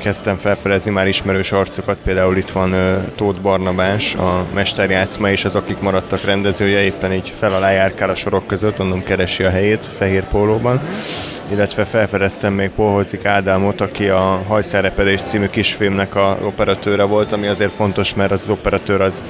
kezdtem 0.00 0.36
felfedezni 0.36 0.90
már 0.90 1.08
ismerős 1.08 1.52
arcokat, 1.52 1.98
például 2.04 2.36
itt 2.36 2.50
van 2.50 2.74
Tóth 3.14 3.40
Barnabás, 3.40 4.14
a 4.14 4.46
mesterjátszma 4.54 5.30
és 5.30 5.44
az, 5.44 5.56
akik 5.56 5.80
maradtak 5.80 6.24
rendezője, 6.24 6.80
éppen 6.80 7.12
így 7.12 7.32
fel 7.38 7.54
alá 7.54 7.70
járkál 7.70 8.10
a 8.10 8.14
sorok 8.14 8.46
között, 8.46 8.78
mondom 8.78 9.02
keresi 9.02 9.44
a 9.44 9.50
helyét 9.50 9.90
fehér 9.98 10.24
pólóban. 10.24 10.80
Illetve 11.50 11.84
felfedeztem 11.84 12.52
még 12.52 12.70
Polhozik 12.70 13.24
Ádámot, 13.24 13.80
aki 13.80 14.08
a 14.08 14.42
Hajszerepedés 14.46 15.20
című 15.20 15.46
kisfilmnek 15.46 16.14
a 16.14 16.38
operatőre 16.42 17.02
volt, 17.02 17.32
ami 17.32 17.46
azért 17.46 17.72
fontos, 17.72 18.14
mert 18.14 18.30
az 18.30 18.48
operatőr 18.48 19.00
az, 19.00 19.22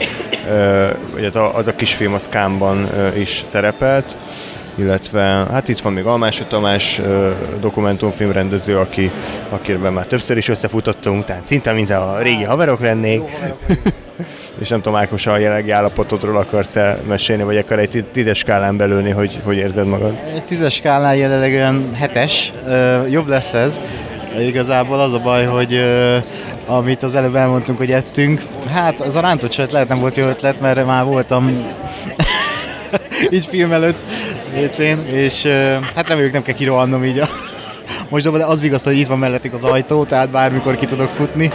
az 1.54 1.66
a 1.66 1.74
kisfilm 1.74 2.14
az 2.14 2.28
Kámban 2.28 2.88
is 3.16 3.42
szerepelt, 3.44 4.16
illetve 4.81 5.20
hát 5.51 5.68
itt 5.68 5.78
van 5.78 5.93
még 5.93 6.05
Almási 6.05 6.45
Tamás 6.45 7.01
dokumentumfilmrendező, 7.61 8.78
aki, 8.78 9.11
akiben 9.49 9.93
már 9.93 10.07
többször 10.07 10.37
is 10.37 10.49
összefutottunk, 10.49 11.24
tehát 11.24 11.45
szinte 11.45 11.72
mint 11.72 11.91
a 11.91 12.18
régi 12.22 12.43
haverok 12.43 12.81
lennék. 12.81 13.22
és 14.61 14.68
nem 14.68 14.81
tudom, 14.81 14.99
Ákos, 14.99 15.26
a 15.26 15.39
jelenlegi 15.39 15.70
állapotodról 15.70 16.37
akarsz 16.37 16.76
-e 16.76 16.99
mesélni, 17.09 17.43
vagy 17.43 17.57
akar 17.57 17.78
egy 17.78 18.09
tízes 18.12 18.39
skálán 18.39 18.76
belőni, 18.76 19.11
hogy 19.11 19.41
hogy 19.45 19.57
érzed 19.57 19.87
magad? 19.87 20.18
Egy 20.35 20.45
tízes 20.45 20.74
skálán 20.74 21.16
jelenleg 21.16 21.53
olyan 21.53 21.95
hetes, 21.95 22.53
jobb 23.09 23.28
lesz 23.28 23.53
ez. 23.53 23.81
Igazából 24.39 25.01
az 25.01 25.12
a 25.12 25.18
baj, 25.18 25.45
hogy 25.45 25.85
amit 26.66 27.03
az 27.03 27.14
előbb 27.14 27.35
elmondtunk, 27.35 27.78
hogy 27.78 27.93
ettünk, 27.93 28.43
hát 28.72 29.01
az 29.01 29.14
a 29.14 29.20
rántott 29.20 29.70
lehet 29.70 29.89
nem 29.89 30.01
volt 30.01 30.16
jó 30.16 30.26
ötlet, 30.26 30.61
mert 30.61 30.87
már 30.87 31.05
voltam 31.05 31.74
így 33.31 33.47
film 33.47 33.72
előtt 33.72 33.99
WC-n, 34.55 35.07
és 35.07 35.46
hát 35.94 36.09
reméljük 36.09 36.32
nem 36.32 36.42
kell 36.42 36.55
kirohannom 36.55 37.05
így 37.05 37.18
a 37.18 37.28
most 38.11 38.30
de 38.30 38.44
az 38.44 38.61
vigaz, 38.61 38.82
hogy 38.82 38.98
itt 38.98 39.06
van 39.06 39.18
mellettük 39.18 39.52
az 39.52 39.64
ajtó, 39.64 40.04
tehát 40.04 40.28
bármikor 40.28 40.76
ki 40.76 40.86
tudok 40.86 41.08
futni, 41.08 41.50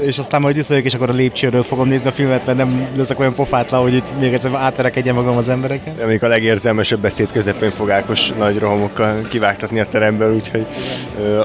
és 0.00 0.18
aztán 0.18 0.40
majd 0.40 0.54
visszajövök, 0.54 0.88
és 0.88 0.94
akkor 0.94 1.10
a 1.10 1.12
lépcsőről 1.12 1.62
fogom 1.62 1.88
nézni 1.88 2.08
a 2.08 2.12
filmet, 2.12 2.46
mert 2.46 2.58
nem 2.58 2.86
leszek 2.96 3.18
olyan 3.18 3.34
pofátlan, 3.34 3.82
hogy 3.82 3.94
itt 3.94 4.20
még 4.20 4.32
egyszer 4.32 4.54
átverekedjen 4.54 5.14
magam 5.14 5.36
az 5.36 5.48
embereken. 5.48 5.94
Még 6.06 6.24
a 6.24 6.28
legérzelmesebb 6.28 7.00
beszéd 7.00 7.32
közepén 7.32 7.70
fog 7.70 7.90
Ákos 7.90 8.28
nagy 8.28 8.58
rohamokkal 8.58 9.22
kivágtatni 9.28 9.80
a 9.80 9.84
teremből, 9.84 10.34
úgyhogy 10.34 10.66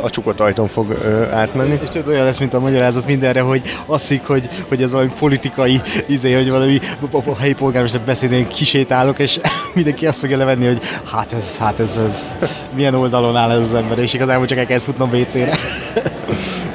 a 0.02 0.10
csukott 0.10 0.40
ajtón 0.40 0.68
fog 0.68 0.98
átmenni. 1.32 1.80
És 1.84 1.90
tudod, 1.90 2.08
olyan 2.08 2.26
lesz, 2.26 2.38
mint 2.38 2.54
a 2.54 2.60
magyarázat 2.60 3.06
mindenre, 3.06 3.42
hogy 3.42 3.62
azt 3.86 4.14
hogy, 4.26 4.50
hogy 4.68 4.82
ez 4.82 4.92
valami 4.92 5.12
politikai 5.20 5.82
izé, 6.06 6.34
hogy 6.34 6.50
valami 6.50 6.80
a 7.12 7.36
helyi 7.40 7.54
polgármester 7.54 8.02
beszédén 8.02 8.48
kisétálok, 8.48 9.20
és 9.20 9.40
mindenki 9.76 10.08
azt 10.08 10.20
fogja 10.20 10.38
levenni, 10.38 10.66
hogy 10.66 10.82
hát 11.12 11.34
ez, 11.34 11.58
hát 11.58 11.80
ez, 11.80 12.00
ez 12.08 12.48
milyen 12.76 12.94
oldalon 12.94 13.36
áll 13.36 13.52
ez 13.52 13.60
az 13.60 13.74
ember, 13.74 13.98
és 13.98 14.14
igazából 14.44 14.48
csak 14.48 14.58
el 14.58 14.66
kellett 14.66 14.84
futnom 14.84 15.10
WC-re. 15.10 15.58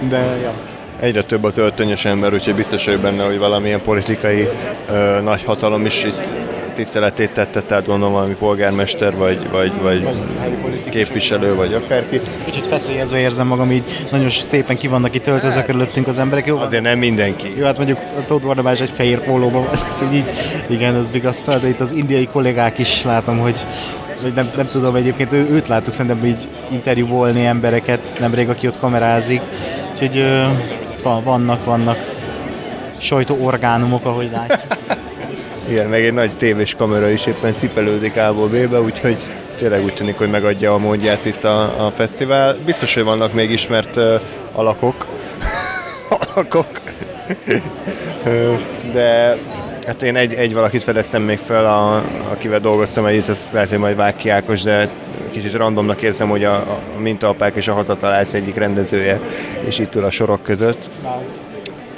De, 0.09 0.37
ja. 0.43 0.53
Egyre 1.01 1.23
több 1.23 1.45
az 1.45 1.59
öltönyös 1.59 2.05
ember, 2.05 2.33
úgyhogy 2.33 2.55
biztos 2.55 2.85
vagyok 2.85 3.01
benne, 3.01 3.25
hogy 3.25 3.39
valamilyen 3.39 3.83
politikai 3.83 4.49
ö, 4.91 5.21
nagy 5.21 5.45
hatalom 5.45 5.87
is 5.87 6.05
itt 6.05 6.29
tiszteletét 6.75 7.31
tette, 7.31 7.63
tehát 7.63 7.87
gondolom 7.87 8.13
valami 8.13 8.35
polgármester, 8.35 9.17
vagy, 9.17 9.51
vagy, 9.51 9.73
vagy, 9.83 10.03
vagy 10.03 10.89
képviselő, 10.91 11.55
vagy 11.55 11.75
akárki. 11.75 12.21
Kicsit 12.45 12.67
feszélyezve 12.67 13.19
érzem 13.19 13.47
magam, 13.47 13.71
így 13.71 14.07
nagyon 14.11 14.29
szépen 14.29 14.77
ki 14.77 14.89
vannak 14.89 15.15
itt 15.15 15.27
öltözve 15.27 15.65
körülöttünk 15.65 16.07
az 16.07 16.19
emberek. 16.19 16.47
Jó, 16.47 16.59
Azért 16.59 16.83
nem 16.83 16.99
mindenki. 16.99 17.53
Jó, 17.57 17.65
hát 17.65 17.77
mondjuk 17.77 17.99
a 18.19 18.25
Tóth 18.25 18.47
Barnabás 18.47 18.81
egy 18.81 18.91
fehér 18.91 19.21
pólóban 19.21 19.65
van, 19.65 20.15
így, 20.15 20.31
igen, 20.67 20.95
ez 20.95 21.11
vigasztal, 21.11 21.59
de 21.59 21.69
itt 21.69 21.81
az 21.81 21.93
indiai 21.93 22.27
kollégák 22.27 22.79
is 22.79 23.03
látom, 23.03 23.39
hogy 23.39 23.67
vagy 24.23 24.35
nem, 24.35 24.51
nem 24.57 24.69
tudom, 24.69 24.95
egyébként 24.95 25.33
ő, 25.33 25.49
őt 25.51 25.69
láttuk 25.69 25.93
szerintem 25.93 26.25
így 26.25 26.49
interjúvolni 26.71 27.47
embereket 27.47 28.17
nemrég, 28.19 28.49
aki 28.49 28.67
ott 28.67 28.79
kamerázik. 28.79 29.41
Úgyhogy 29.93 30.25
van, 31.03 31.23
vannak, 31.23 31.65
vannak 31.65 31.99
sajtóorgánumok, 32.99 34.05
ahogy 34.05 34.31
látjuk. 34.31 34.77
Igen, 35.71 35.89
meg 35.89 36.05
egy 36.05 36.13
nagy 36.13 36.37
tévés 36.37 36.75
kamera 36.75 37.11
is 37.11 37.27
éppen 37.27 37.55
cipelődik 37.55 38.17
A-ból 38.17 38.49
B-be, 38.49 38.81
úgyhogy 38.81 39.17
tényleg 39.57 39.85
úgy 39.85 39.95
tűnik, 39.95 40.19
hogy 40.19 40.31
megadja 40.31 40.73
a 40.73 40.79
módját 40.79 41.25
itt 41.25 41.45
a, 41.45 41.87
a 41.87 41.91
fesztivál. 41.91 42.57
Biztos, 42.65 42.95
hogy 42.95 43.05
vannak 43.05 43.33
még 43.33 43.51
ismert 43.51 43.97
uh, 43.97 44.21
alakok. 44.53 45.07
alakok. 46.35 46.81
De 48.93 49.37
Hát 49.89 50.03
én 50.03 50.17
egy, 50.17 50.35
egy 50.35 50.55
valakit 50.55 50.83
fedeztem 50.83 51.23
még 51.23 51.39
fel, 51.39 51.67
a, 51.67 52.05
akivel 52.31 52.61
dolgoztam 52.61 53.07
együtt, 53.07 53.29
azt 53.29 53.53
lehet, 53.53 53.69
hogy 53.69 53.79
majd 53.79 53.97
vág 53.97 54.17
ki 54.17 54.29
Ákos, 54.29 54.63
de 54.63 54.89
kicsit 55.31 55.53
randomnak 55.53 56.03
érzem, 56.03 56.29
hogy 56.29 56.45
a, 56.45 56.55
a 56.55 56.99
mintaapák 56.99 57.55
és 57.55 57.69
a 57.69 57.73
hazatalálsz 57.75 58.35
egyik 58.35 58.55
rendezője, 58.55 59.21
és 59.65 59.79
itt 59.79 59.95
ül 59.95 60.05
a 60.05 60.11
sorok 60.11 60.43
között. 60.43 60.91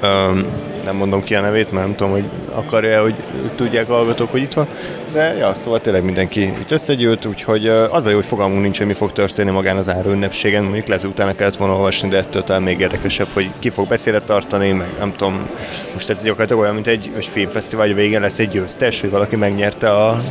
Um, 0.03 0.45
nem 0.85 0.97
mondom 0.97 1.25
ki 1.25 1.35
a 1.35 1.41
nevét, 1.41 1.73
mert 1.73 1.87
nem 1.87 1.95
tudom, 1.95 2.13
hogy 2.13 2.25
akarja 2.53 3.03
hogy 3.03 3.15
tudják 3.55 3.89
a 3.89 3.93
hallgatók, 3.93 4.31
hogy 4.31 4.43
itt 4.43 4.53
van. 4.53 4.69
De 5.13 5.35
ja, 5.37 5.55
szóval 5.55 5.81
tényleg 5.81 6.05
mindenki 6.05 6.43
itt 6.43 6.71
összegyűlt, 6.71 7.27
úgyhogy 7.27 7.69
az 7.69 8.07
a 8.07 8.11
jó, 8.11 8.17
hogy 8.17 8.25
fogalmunk 8.25 8.63
nincs, 8.63 8.79
hogy 8.79 8.87
mi 8.87 8.93
fog 8.93 9.13
történni 9.13 9.51
magán 9.51 9.77
az 9.77 9.89
áru 9.89 10.11
ünnepségen. 10.11 10.63
Mondjuk 10.63 10.87
lehet, 10.87 11.03
hogy 11.03 11.11
utána 11.11 11.35
kellett 11.35 11.57
volna 11.57 11.75
olvasni, 11.75 12.09
de 12.09 12.17
ettől 12.17 12.45
talán 12.45 12.63
még 12.63 12.81
érdekesebb, 12.81 13.29
hogy 13.33 13.51
ki 13.59 13.69
fog 13.69 13.89
beszédet 13.89 14.23
tartani, 14.23 14.73
meg 14.73 14.89
nem 14.99 15.13
tudom, 15.17 15.49
most 15.93 16.11
ez 16.11 16.23
gyakorlatilag 16.23 16.63
olyan, 16.63 16.75
mint 16.75 16.87
egy, 16.87 17.13
egy 17.17 17.27
filmfesztivál, 17.27 17.87
hogy 17.87 17.95
végén 17.95 18.21
lesz 18.21 18.39
egy 18.39 18.49
győztes, 18.49 19.01
hogy 19.01 19.11
valaki 19.11 19.37
megnyerte 19.37 19.91
a 19.91 20.23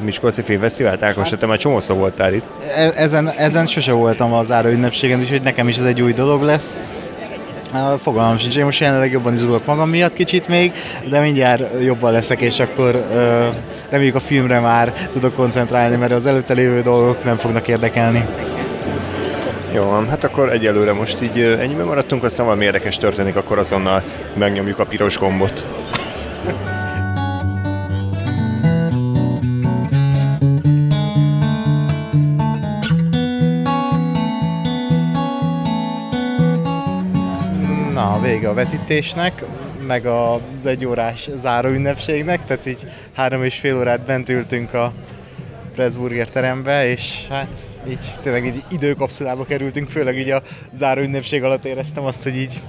Miskolci 0.00 0.42
Filmfesztivált. 0.42 1.02
Ákos, 1.02 1.28
te 1.38 1.46
már 1.46 1.58
csomószor 1.58 1.96
voltál 1.96 2.34
itt. 2.34 2.44
E-, 2.74 2.92
ezen, 2.96 3.28
ezen 3.28 3.66
sose 3.66 3.92
voltam 3.92 4.32
az 4.32 4.52
áru 4.52 4.68
ünnepségen, 4.68 5.20
úgyhogy 5.20 5.42
nekem 5.42 5.68
is 5.68 5.76
ez 5.76 5.84
egy 5.84 6.02
új 6.02 6.12
dolog 6.12 6.42
lesz. 6.42 6.78
Fogalmam 8.02 8.38
sincs, 8.38 8.56
én 8.56 8.64
most 8.64 8.80
jelenleg 8.80 9.12
jobban 9.12 9.32
izgulok 9.32 9.66
magam 9.66 9.88
miatt 9.88 10.12
kicsit 10.12 10.48
még, 10.48 10.72
de 11.08 11.20
mindjárt 11.20 11.82
jobban 11.82 12.12
leszek, 12.12 12.40
és 12.40 12.60
akkor 12.60 12.94
uh, 12.94 13.46
reméljük 13.90 14.14
a 14.14 14.20
filmre 14.20 14.60
már 14.60 14.92
tudok 15.12 15.34
koncentrálni, 15.34 15.96
mert 15.96 16.12
az 16.12 16.26
előtte 16.26 16.54
lévő 16.54 16.82
dolgok 16.82 17.24
nem 17.24 17.36
fognak 17.36 17.68
érdekelni. 17.68 18.26
Jó, 19.72 20.04
hát 20.08 20.24
akkor 20.24 20.52
egyelőre 20.52 20.92
most 20.92 21.22
így 21.22 21.40
ennyiben 21.40 21.86
maradtunk, 21.86 22.24
aztán 22.24 22.46
valami 22.46 22.64
érdekes 22.64 22.96
történik, 22.96 23.36
akkor 23.36 23.58
azonnal 23.58 24.02
megnyomjuk 24.34 24.78
a 24.78 24.84
piros 24.84 25.18
gombot. 25.18 25.64
Vége 38.26 38.48
a 38.48 38.54
vetítésnek, 38.54 39.44
meg 39.86 40.06
az 40.06 40.66
egyórás 40.66 41.28
záróünnepségnek, 41.34 42.44
tehát 42.44 42.66
így 42.66 42.86
három 43.14 43.44
és 43.44 43.58
fél 43.58 43.76
órát 43.76 44.00
bent 44.00 44.28
ültünk 44.28 44.74
a 44.74 44.92
Pressburger 45.74 46.28
terembe, 46.28 46.88
és 46.88 47.26
hát 47.28 47.58
így 47.88 48.04
tényleg 48.20 48.46
így 48.46 48.64
időkapszulába 48.70 49.44
kerültünk, 49.44 49.88
főleg 49.88 50.18
így 50.18 50.30
a 50.30 50.42
záróünnepség 50.72 51.42
alatt 51.42 51.64
éreztem 51.64 52.04
azt, 52.04 52.22
hogy 52.22 52.36
így 52.36 52.62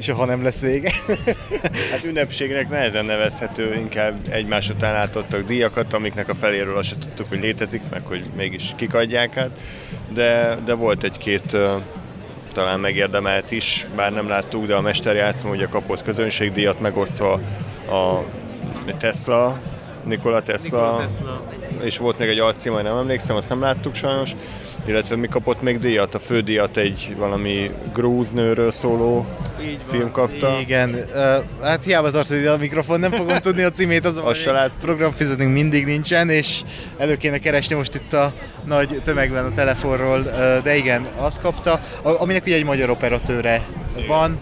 soha 0.00 0.24
nem 0.24 0.42
lesz 0.42 0.60
vége. 0.60 0.92
hát 1.90 2.04
ünnepségnek 2.04 2.68
nehezen 2.68 3.04
nevezhető, 3.04 3.74
inkább 3.74 4.14
egymás 4.30 4.68
után 4.68 4.94
átadtak 4.94 5.46
díjakat, 5.46 5.92
amiknek 5.92 6.28
a 6.28 6.34
feléről 6.34 6.76
azt 6.76 6.98
tudtuk, 6.98 7.28
hogy 7.28 7.40
létezik, 7.40 7.82
meg 7.90 8.06
hogy 8.06 8.24
mégis 8.36 8.72
kikadják 8.76 9.36
át, 9.36 9.50
de, 10.12 10.58
de 10.64 10.72
volt 10.72 11.04
egy-két 11.04 11.56
talán 12.54 12.80
megérdemelt 12.80 13.50
is, 13.50 13.86
bár 13.96 14.12
nem 14.12 14.28
láttuk, 14.28 14.66
de 14.66 14.74
a 14.74 14.80
mesterjátszma 14.80 15.50
ugye 15.50 15.66
kapott 15.66 16.02
közönségdíjat 16.02 16.80
megosztva 16.80 17.32
a 17.90 18.24
Tesla, 18.98 19.58
Nikola 20.04 20.40
Tesla, 20.40 20.80
Nikola 20.80 21.06
Tesla, 21.06 21.34
és 21.82 21.98
volt 21.98 22.18
még 22.18 22.28
egy 22.28 22.38
alcím, 22.38 22.72
majd 22.72 22.84
nem 22.84 22.96
emlékszem, 22.96 23.36
azt 23.36 23.48
nem 23.48 23.60
láttuk 23.60 23.94
sajnos, 23.94 24.34
illetve 24.86 25.16
mi 25.16 25.26
kapott 25.28 25.62
még 25.62 25.78
díjat, 25.78 26.14
a 26.14 26.18
fődíjat 26.18 26.76
egy 26.76 27.14
valami 27.18 27.70
grúz 27.92 28.32
nőről 28.32 28.70
szóló 28.70 29.26
Így 29.62 29.78
van. 29.78 29.96
film 29.98 30.10
kapta. 30.10 30.56
Igen, 30.60 30.90
uh, 30.90 31.44
hát 31.62 31.84
hiába 31.84 32.10
tartod 32.10 32.36
ide 32.36 32.50
a 32.50 32.56
mikrofon, 32.56 33.00
nem 33.00 33.10
fogom 33.10 33.38
tudni 33.38 33.62
a 33.62 33.70
címét, 33.70 34.04
az 34.04 34.16
a 34.46 34.52
lát... 34.52 34.70
programfizetünk 34.80 35.52
mindig 35.52 35.84
nincsen, 35.84 36.28
és 36.28 36.62
elő 36.98 37.16
kéne 37.16 37.38
keresni 37.38 37.74
most 37.74 37.94
itt 37.94 38.12
a 38.12 38.32
nagy 38.64 39.00
tömegben 39.04 39.44
a 39.44 39.52
telefonról, 39.52 40.20
uh, 40.20 40.62
de 40.62 40.76
igen, 40.76 41.06
azt 41.16 41.40
kapta, 41.40 41.80
aminek 42.02 42.44
ugye 42.44 42.54
egy 42.54 42.64
magyar 42.64 42.90
operatőre 42.90 43.62
van, 44.06 44.40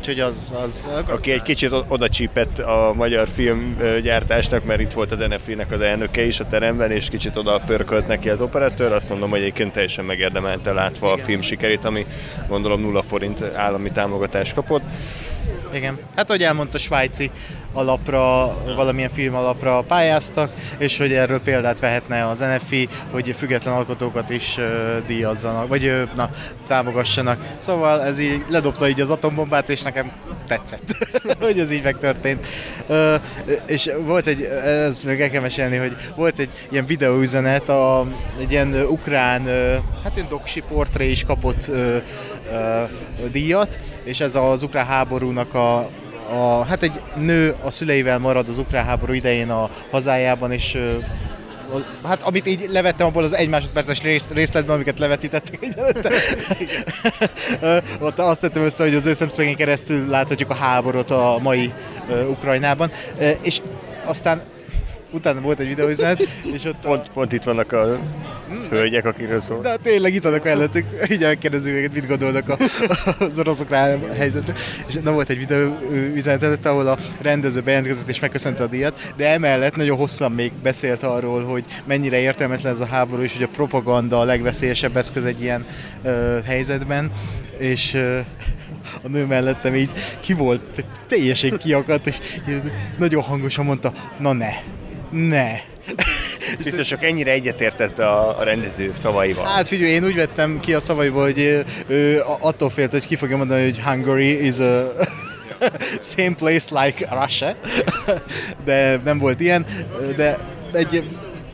úgyhogy 0.00 0.20
az... 0.20 0.54
az 0.62 0.88
Aki 1.08 1.32
egy 1.32 1.42
kicsit 1.42 1.72
oda 1.88 2.08
csípett 2.08 2.58
a 2.58 2.92
magyar 2.96 3.28
filmgyártásnak, 3.28 4.64
mert 4.64 4.80
itt 4.80 4.92
volt 4.92 5.12
az 5.12 5.18
NFI-nek 5.18 5.72
az 5.72 5.80
elnöke 5.80 6.22
is 6.26 6.40
a 6.40 6.46
teremben, 6.46 6.90
és 6.90 7.08
kicsit 7.08 7.36
oda 7.36 7.62
pörkölt 7.66 8.06
neki 8.06 8.28
az 8.28 8.40
operatőr, 8.40 8.92
azt 8.92 9.10
mondom, 9.10 9.30
hogy 9.30 9.40
egyébként 9.40 9.72
teljesen 9.72 10.04
megérdemelte 10.04 10.72
látva 10.72 11.06
Igen. 11.06 11.18
a 11.18 11.24
film 11.24 11.40
sikerét, 11.40 11.84
ami 11.84 12.06
gondolom 12.48 12.80
nulla 12.80 13.02
forint 13.02 13.42
állami 13.42 13.90
támogatást 13.90 14.54
kapott. 14.54 14.82
Igen. 15.72 15.98
Hát, 16.16 16.28
hogy 16.28 16.42
elmondta, 16.42 16.78
svájci 16.78 17.30
alapra, 17.72 18.56
valamilyen 18.76 19.10
film 19.10 19.34
alapra 19.34 19.80
pályáztak, 19.80 20.52
és 20.78 20.98
hogy 20.98 21.12
erről 21.12 21.40
példát 21.40 21.80
vehetne 21.80 22.28
az 22.28 22.38
NFI, 22.38 22.88
hogy 23.10 23.34
független 23.38 23.74
alkotókat 23.74 24.30
is 24.30 24.58
díjazzanak, 25.06 25.68
vagy 25.68 26.08
na, 26.16 26.30
támogassanak. 26.66 27.38
Szóval 27.58 28.02
ez 28.02 28.18
így 28.18 28.44
ledobta 28.48 28.88
így 28.88 29.00
az 29.00 29.10
atombombát, 29.10 29.68
és 29.68 29.82
nekem 29.82 30.12
tetszett, 30.46 30.96
hogy 31.40 31.58
ez 31.58 31.70
így 31.70 31.82
megtörtént. 31.82 32.46
Uh, 32.88 33.14
és 33.66 33.90
volt 34.04 34.26
egy, 34.26 34.42
ez 34.64 35.04
meg 35.04 35.20
el 35.20 35.30
kell 35.30 35.40
mesélni, 35.40 35.76
hogy 35.76 35.96
volt 36.16 36.38
egy 36.38 36.50
ilyen 36.70 36.86
videóüzenet, 36.86 37.68
a, 37.68 38.06
egy 38.38 38.50
ilyen 38.50 38.74
ukrán, 38.74 39.46
hát 40.02 40.12
ilyen 40.14 40.28
doksi 40.28 40.60
portré 40.60 41.10
is 41.10 41.24
kapott 41.24 41.70
díjat, 43.30 43.78
és 44.04 44.20
ez 44.20 44.34
az 44.34 44.62
ukrán 44.62 44.86
háborúnak 44.86 45.54
a 45.54 45.90
a, 46.30 46.64
hát 46.64 46.82
egy 46.82 47.00
nő 47.16 47.54
a 47.62 47.70
szüleivel 47.70 48.18
marad 48.18 48.48
az 48.48 48.58
ukrán 48.58 48.84
háború 48.84 49.12
idején 49.12 49.50
a 49.50 49.70
hazájában, 49.90 50.52
és 50.52 50.78
hát 52.04 52.22
amit 52.22 52.46
így 52.46 52.66
levettem 52.68 53.06
abból 53.06 53.22
az 53.22 53.34
egy 53.34 53.48
másodperces 53.48 54.02
rész, 54.02 54.30
részletben, 54.30 54.74
amiket 54.74 54.98
levetítettek 54.98 55.66
Ott 58.00 58.18
azt 58.18 58.40
tettem 58.40 58.62
össze, 58.62 58.82
hogy 58.82 58.94
az 58.94 59.06
ő 59.06 59.12
szemszögén 59.12 59.56
keresztül 59.56 60.08
láthatjuk 60.08 60.50
a 60.50 60.54
háborút 60.54 61.10
a 61.10 61.38
mai 61.42 61.72
uh, 62.08 62.30
Ukrajnában. 62.30 62.90
Uh, 63.18 63.30
és 63.42 63.60
aztán 64.04 64.42
utána 65.12 65.40
volt 65.40 65.58
egy 65.58 65.66
videóüzenet, 65.66 66.28
és 66.52 66.64
ott... 66.64 66.76
Pont, 66.76 67.06
a... 67.06 67.10
pont 67.12 67.32
itt 67.32 67.42
vannak 67.42 67.72
a 67.72 67.98
hölgyek, 68.70 69.04
akiről 69.04 69.40
szól. 69.40 69.60
De 69.60 69.76
tényleg 69.82 70.14
itt 70.14 70.22
vannak 70.22 70.44
mellettük, 70.44 70.86
így 71.10 71.20
megkérdezzük 71.20 71.72
őket, 71.72 71.94
mit 71.94 72.06
gondolnak 72.06 72.48
a, 72.48 72.56
az 73.24 73.38
oroszok 73.38 73.70
rá 73.70 73.94
a 73.94 74.12
helyzetre. 74.12 74.54
És 74.86 74.94
na 74.94 75.12
volt 75.12 75.30
egy 75.30 75.38
videó 75.38 75.78
üzenet 76.14 76.66
ahol 76.66 76.86
a 76.86 76.98
rendező 77.20 77.60
bejelentkezett 77.60 78.08
és 78.08 78.20
megköszönte 78.20 78.62
a 78.62 78.66
díjat, 78.66 79.12
de 79.16 79.28
emellett 79.28 79.76
nagyon 79.76 79.96
hosszan 79.96 80.32
még 80.32 80.52
beszélt 80.62 81.02
arról, 81.02 81.44
hogy 81.44 81.64
mennyire 81.84 82.18
értelmetlen 82.18 82.72
ez 82.72 82.80
a 82.80 82.86
háború, 82.86 83.22
és 83.22 83.32
hogy 83.32 83.42
a 83.42 83.48
propaganda 83.48 84.20
a 84.20 84.24
legveszélyesebb 84.24 84.96
eszköz 84.96 85.24
egy 85.24 85.42
ilyen 85.42 85.66
uh, 86.04 86.44
helyzetben, 86.44 87.10
és 87.58 87.94
a 89.02 89.08
nő 89.08 89.26
mellettem 89.26 89.74
így 89.74 89.90
ki 90.20 90.32
volt, 90.32 90.84
teljesen 91.08 91.58
kiakadt, 91.58 92.06
és 92.06 92.18
nagyon 92.98 93.22
hangosan 93.22 93.64
mondta, 93.64 93.92
na 94.18 94.32
ne, 94.32 94.50
ne. 95.10 95.60
Biztos 96.56 96.88
csak 96.88 97.04
ennyire 97.04 97.30
egyetértett 97.30 97.98
a, 97.98 98.38
a 98.38 98.42
rendező 98.42 98.92
szavaival. 98.96 99.44
Hát 99.44 99.68
figyelj, 99.68 99.90
én 99.90 100.04
úgy 100.04 100.14
vettem 100.14 100.60
ki 100.60 100.74
a 100.74 100.80
szavaiból, 100.80 101.22
hogy 101.22 101.64
ő 101.86 102.20
attól 102.40 102.70
félt, 102.70 102.92
hogy 102.92 103.06
ki 103.06 103.16
fogja 103.16 103.36
mondani, 103.36 103.62
hogy 103.62 103.80
Hungary 103.80 104.46
is 104.46 104.58
a 104.58 104.92
same 106.16 106.34
place 106.34 106.84
like 106.84 107.08
Russia, 107.20 107.54
de 108.64 109.00
nem 109.04 109.18
volt 109.18 109.40
ilyen, 109.40 109.66
de 110.16 110.38
egy 110.72 111.04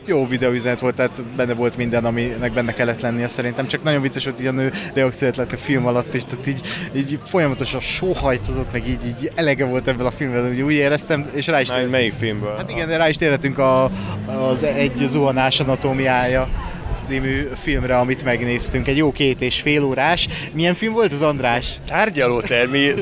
jó 0.07 0.27
videóüzenet 0.27 0.79
volt, 0.79 0.95
tehát 0.95 1.23
benne 1.23 1.53
volt 1.53 1.77
minden, 1.77 2.05
aminek 2.05 2.53
benne 2.53 2.73
kellett 2.73 3.01
lennie 3.01 3.27
szerintem, 3.27 3.67
csak 3.67 3.83
nagyon 3.83 4.01
vicces 4.01 4.23
volt 4.23 4.39
így 4.39 4.47
a 4.47 4.51
nő 4.51 4.71
reakciót 4.93 5.35
lett 5.35 5.53
a 5.53 5.57
film 5.57 5.85
alatt, 5.85 6.13
és 6.13 6.23
tehát 6.25 6.47
így, 6.47 6.61
így 6.95 7.19
folyamatosan 7.25 7.79
sóhajtozott, 7.79 8.71
meg 8.71 8.87
így, 8.87 9.05
így 9.07 9.31
elege 9.35 9.65
volt 9.65 9.87
ebből 9.87 10.05
a 10.05 10.11
filmben, 10.11 10.49
úgy, 10.49 10.61
úgy 10.61 10.73
éreztem, 10.73 11.25
és 11.33 11.47
rá 11.47 11.61
is 11.61 11.67
térhetünk. 11.67 11.93
Melyik 11.93 12.13
filmből? 12.13 12.55
Hát 12.55 12.71
igen, 12.71 12.97
rá 12.97 13.09
is 13.09 13.17
térhetünk 13.17 13.57
a, 13.57 13.83
az 14.25 14.63
egy 14.63 14.95
zuhanás 15.07 15.59
anatómiája 15.59 16.47
című 17.07 17.47
filmre, 17.55 17.97
amit 17.97 18.23
megnéztünk. 18.23 18.87
Egy 18.87 18.97
jó 18.97 19.11
két 19.11 19.41
és 19.41 19.61
fél 19.61 19.83
órás. 19.83 20.27
Milyen 20.53 20.73
film 20.73 20.93
volt 20.93 21.13
az 21.13 21.21
András? 21.21 21.79
Tárgyalótermi 21.87 22.93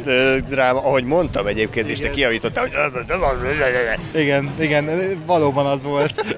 dráma, 0.50 0.80
ahogy 0.80 1.04
mondtam 1.04 1.48
egyébként, 1.48 1.90
és 1.90 2.00
te 2.00 2.10
kiavítottál, 2.10 2.64
hogy... 2.64 4.22
Igen, 4.22 4.54
igen, 4.60 4.90
valóban 5.26 5.66
az 5.66 5.84
volt. 5.84 6.38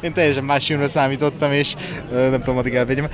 Én 0.00 0.12
teljesen 0.12 0.44
más 0.44 0.66
filmre 0.66 0.88
számítottam, 0.88 1.52
és 1.52 1.74
nem 2.10 2.38
tudom, 2.38 2.56
addig 2.56 2.74
elvegyem. 2.74 3.08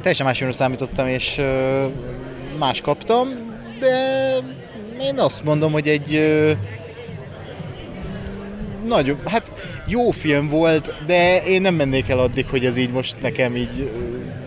Teljesen 0.00 0.26
más 0.26 0.38
filmre 0.38 0.56
számítottam, 0.56 1.06
és 1.06 1.40
más 2.58 2.80
kaptam, 2.80 3.28
de 3.80 3.96
én 5.00 5.18
azt 5.18 5.44
mondom, 5.44 5.72
hogy 5.72 5.88
egy 5.88 6.34
nagyobb, 8.86 9.28
hát 9.28 9.52
jó 9.88 10.10
film 10.10 10.48
volt, 10.48 10.94
de 11.06 11.42
én 11.44 11.60
nem 11.60 11.74
mennék 11.74 12.08
el 12.08 12.18
addig, 12.18 12.46
hogy 12.48 12.64
ez 12.64 12.76
így 12.76 12.90
most 12.90 13.20
nekem 13.20 13.56
így 13.56 13.90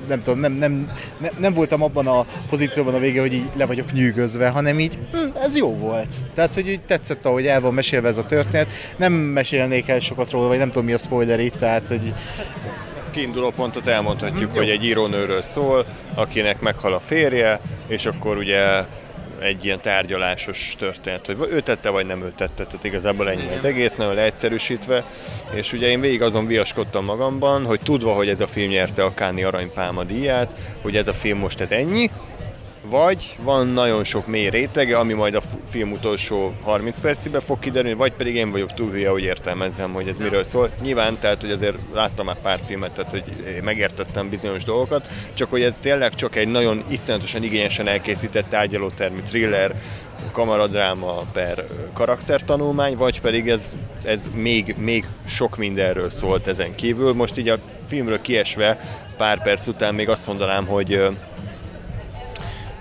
nem 0.07 0.19
tudom, 0.19 0.39
nem, 0.39 0.53
nem, 0.53 0.91
nem, 1.17 1.31
nem 1.37 1.53
voltam 1.53 1.81
abban 1.81 2.07
a 2.07 2.25
pozícióban 2.49 2.93
a 2.93 2.99
vége, 2.99 3.21
hogy 3.21 3.33
így 3.33 3.49
le 3.55 3.65
vagyok 3.65 3.91
nyűgözve, 3.91 4.49
hanem 4.49 4.79
így 4.79 4.97
hm, 5.11 5.37
ez 5.43 5.57
jó 5.57 5.75
volt. 5.75 6.13
Tehát, 6.33 6.53
hogy 6.53 6.69
így 6.69 6.81
tetszett, 6.81 7.25
ahogy 7.25 7.45
el 7.45 7.61
van 7.61 7.73
mesélve 7.73 8.07
ez 8.07 8.17
a 8.17 8.25
történet. 8.25 8.71
Nem 8.97 9.13
mesélnék 9.13 9.87
el 9.87 9.99
sokat 9.99 10.31
róla, 10.31 10.47
vagy 10.47 10.57
nem 10.57 10.69
tudom 10.69 10.85
mi 10.85 10.93
a 10.93 10.97
spoiler 10.97 11.39
itt, 11.39 11.55
tehát, 11.55 11.87
hogy 11.87 12.11
kiinduló 13.11 13.49
pontot 13.49 13.87
elmondhatjuk, 13.87 14.51
hm, 14.51 14.57
hogy 14.57 14.69
egy 14.69 14.85
írónőről 14.85 15.41
szól, 15.41 15.85
akinek 16.15 16.61
meghal 16.61 16.93
a 16.93 16.99
férje, 16.99 17.59
és 17.87 18.05
akkor 18.05 18.37
ugye 18.37 18.85
egy 19.41 19.65
ilyen 19.65 19.81
tárgyalásos 19.81 20.73
történet, 20.77 21.25
hogy 21.25 21.37
ő 21.51 21.59
tette, 21.59 21.89
vagy 21.89 22.05
nem 22.05 22.23
ő 22.23 22.33
tette, 22.35 22.63
tehát 22.63 22.83
igazából 22.83 23.29
ennyi 23.29 23.55
az 23.55 23.65
egész, 23.65 23.95
nagyon 23.95 24.13
leegyszerűsítve, 24.13 25.03
és 25.53 25.73
ugye 25.73 25.87
én 25.87 26.01
végig 26.01 26.21
azon 26.21 26.45
viaskodtam 26.45 27.05
magamban, 27.05 27.65
hogy 27.65 27.79
tudva, 27.79 28.13
hogy 28.13 28.29
ez 28.29 28.39
a 28.39 28.47
film 28.47 28.69
nyerte 28.69 29.03
a 29.03 29.13
Káni 29.13 29.43
Aranypálma 29.43 30.03
díját, 30.03 30.51
hogy 30.81 30.95
ez 30.95 31.07
a 31.07 31.13
film 31.13 31.37
most 31.37 31.59
ez 31.59 31.71
ennyi, 31.71 32.09
vagy 32.83 33.35
van 33.41 33.67
nagyon 33.67 34.03
sok 34.03 34.27
mély 34.27 34.49
rétege, 34.49 34.97
ami 34.97 35.13
majd 35.13 35.35
a 35.35 35.41
film 35.69 35.91
utolsó 35.91 36.53
30 36.61 36.99
percében 36.99 37.41
fog 37.41 37.59
kiderülni, 37.59 37.97
vagy 37.97 38.13
pedig 38.13 38.35
én 38.35 38.51
vagyok 38.51 38.73
túl 38.73 38.91
hülye, 38.91 39.09
hogy 39.09 39.23
értelmezzem, 39.23 39.93
hogy 39.93 40.07
ez 40.07 40.17
miről 40.17 40.43
szól. 40.43 40.69
Nyilván, 40.81 41.19
tehát, 41.19 41.41
hogy 41.41 41.51
azért 41.51 41.77
láttam 41.93 42.25
már 42.25 42.41
pár 42.41 42.59
filmet, 42.67 42.91
tehát, 42.91 43.11
hogy 43.11 43.23
megértettem 43.63 44.29
bizonyos 44.29 44.63
dolgokat, 44.63 45.07
csak 45.33 45.49
hogy 45.49 45.63
ez 45.63 45.77
tényleg 45.77 46.15
csak 46.15 46.35
egy 46.35 46.47
nagyon 46.47 46.83
iszonyatosan 46.87 47.43
igényesen 47.43 47.87
elkészített 47.87 48.49
tárgyalótermi 48.49 49.21
thriller, 49.21 49.75
kamaradráma 50.31 51.23
per 51.33 51.65
karaktertanulmány, 51.93 52.97
vagy 52.97 53.21
pedig 53.21 53.49
ez, 53.49 53.75
ez 54.03 54.29
még, 54.33 54.75
még 54.77 55.05
sok 55.25 55.57
mindenről 55.57 56.09
szólt 56.09 56.47
ezen 56.47 56.75
kívül. 56.75 57.13
Most 57.13 57.37
így 57.37 57.49
a 57.49 57.57
filmről 57.87 58.21
kiesve 58.21 58.79
pár 59.17 59.43
perc 59.43 59.67
után 59.67 59.95
még 59.95 60.09
azt 60.09 60.27
mondanám, 60.27 60.65
hogy 60.65 61.01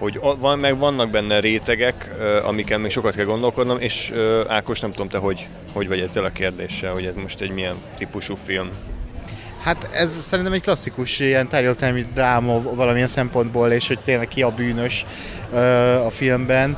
hogy 0.01 0.21
van, 0.39 0.59
meg 0.59 0.79
vannak 0.79 1.11
benne 1.11 1.41
rétegek, 1.41 2.15
amiken 2.43 2.81
még 2.81 2.91
sokat 2.91 3.15
kell 3.15 3.25
gondolkodnom, 3.25 3.79
és 3.81 4.13
Ákos, 4.49 4.81
nem 4.81 4.91
tudom 4.91 5.09
te, 5.09 5.19
hogy, 5.19 5.47
hogy 5.73 5.89
vagy 5.89 6.01
ezzel 6.01 6.25
a 6.25 6.31
kérdéssel, 6.31 6.93
hogy 6.93 7.05
ez 7.05 7.15
most 7.15 7.41
egy 7.41 7.51
milyen 7.51 7.77
típusú 7.99 8.35
film. 8.35 8.71
Hát 9.63 9.89
ez 9.93 10.11
szerintem 10.11 10.53
egy 10.53 10.63
klasszikus 10.63 11.19
ilyen 11.19 11.49
tárgyaltelmi 11.49 12.07
dráma 12.15 12.63
valamilyen 12.75 13.07
szempontból, 13.07 13.71
és 13.71 13.89
hogy 13.89 14.01
tényleg 14.01 14.29
ki 14.29 14.43
a 14.43 14.51
bűnös 14.51 15.05
a 16.07 16.11
filmben. 16.11 16.77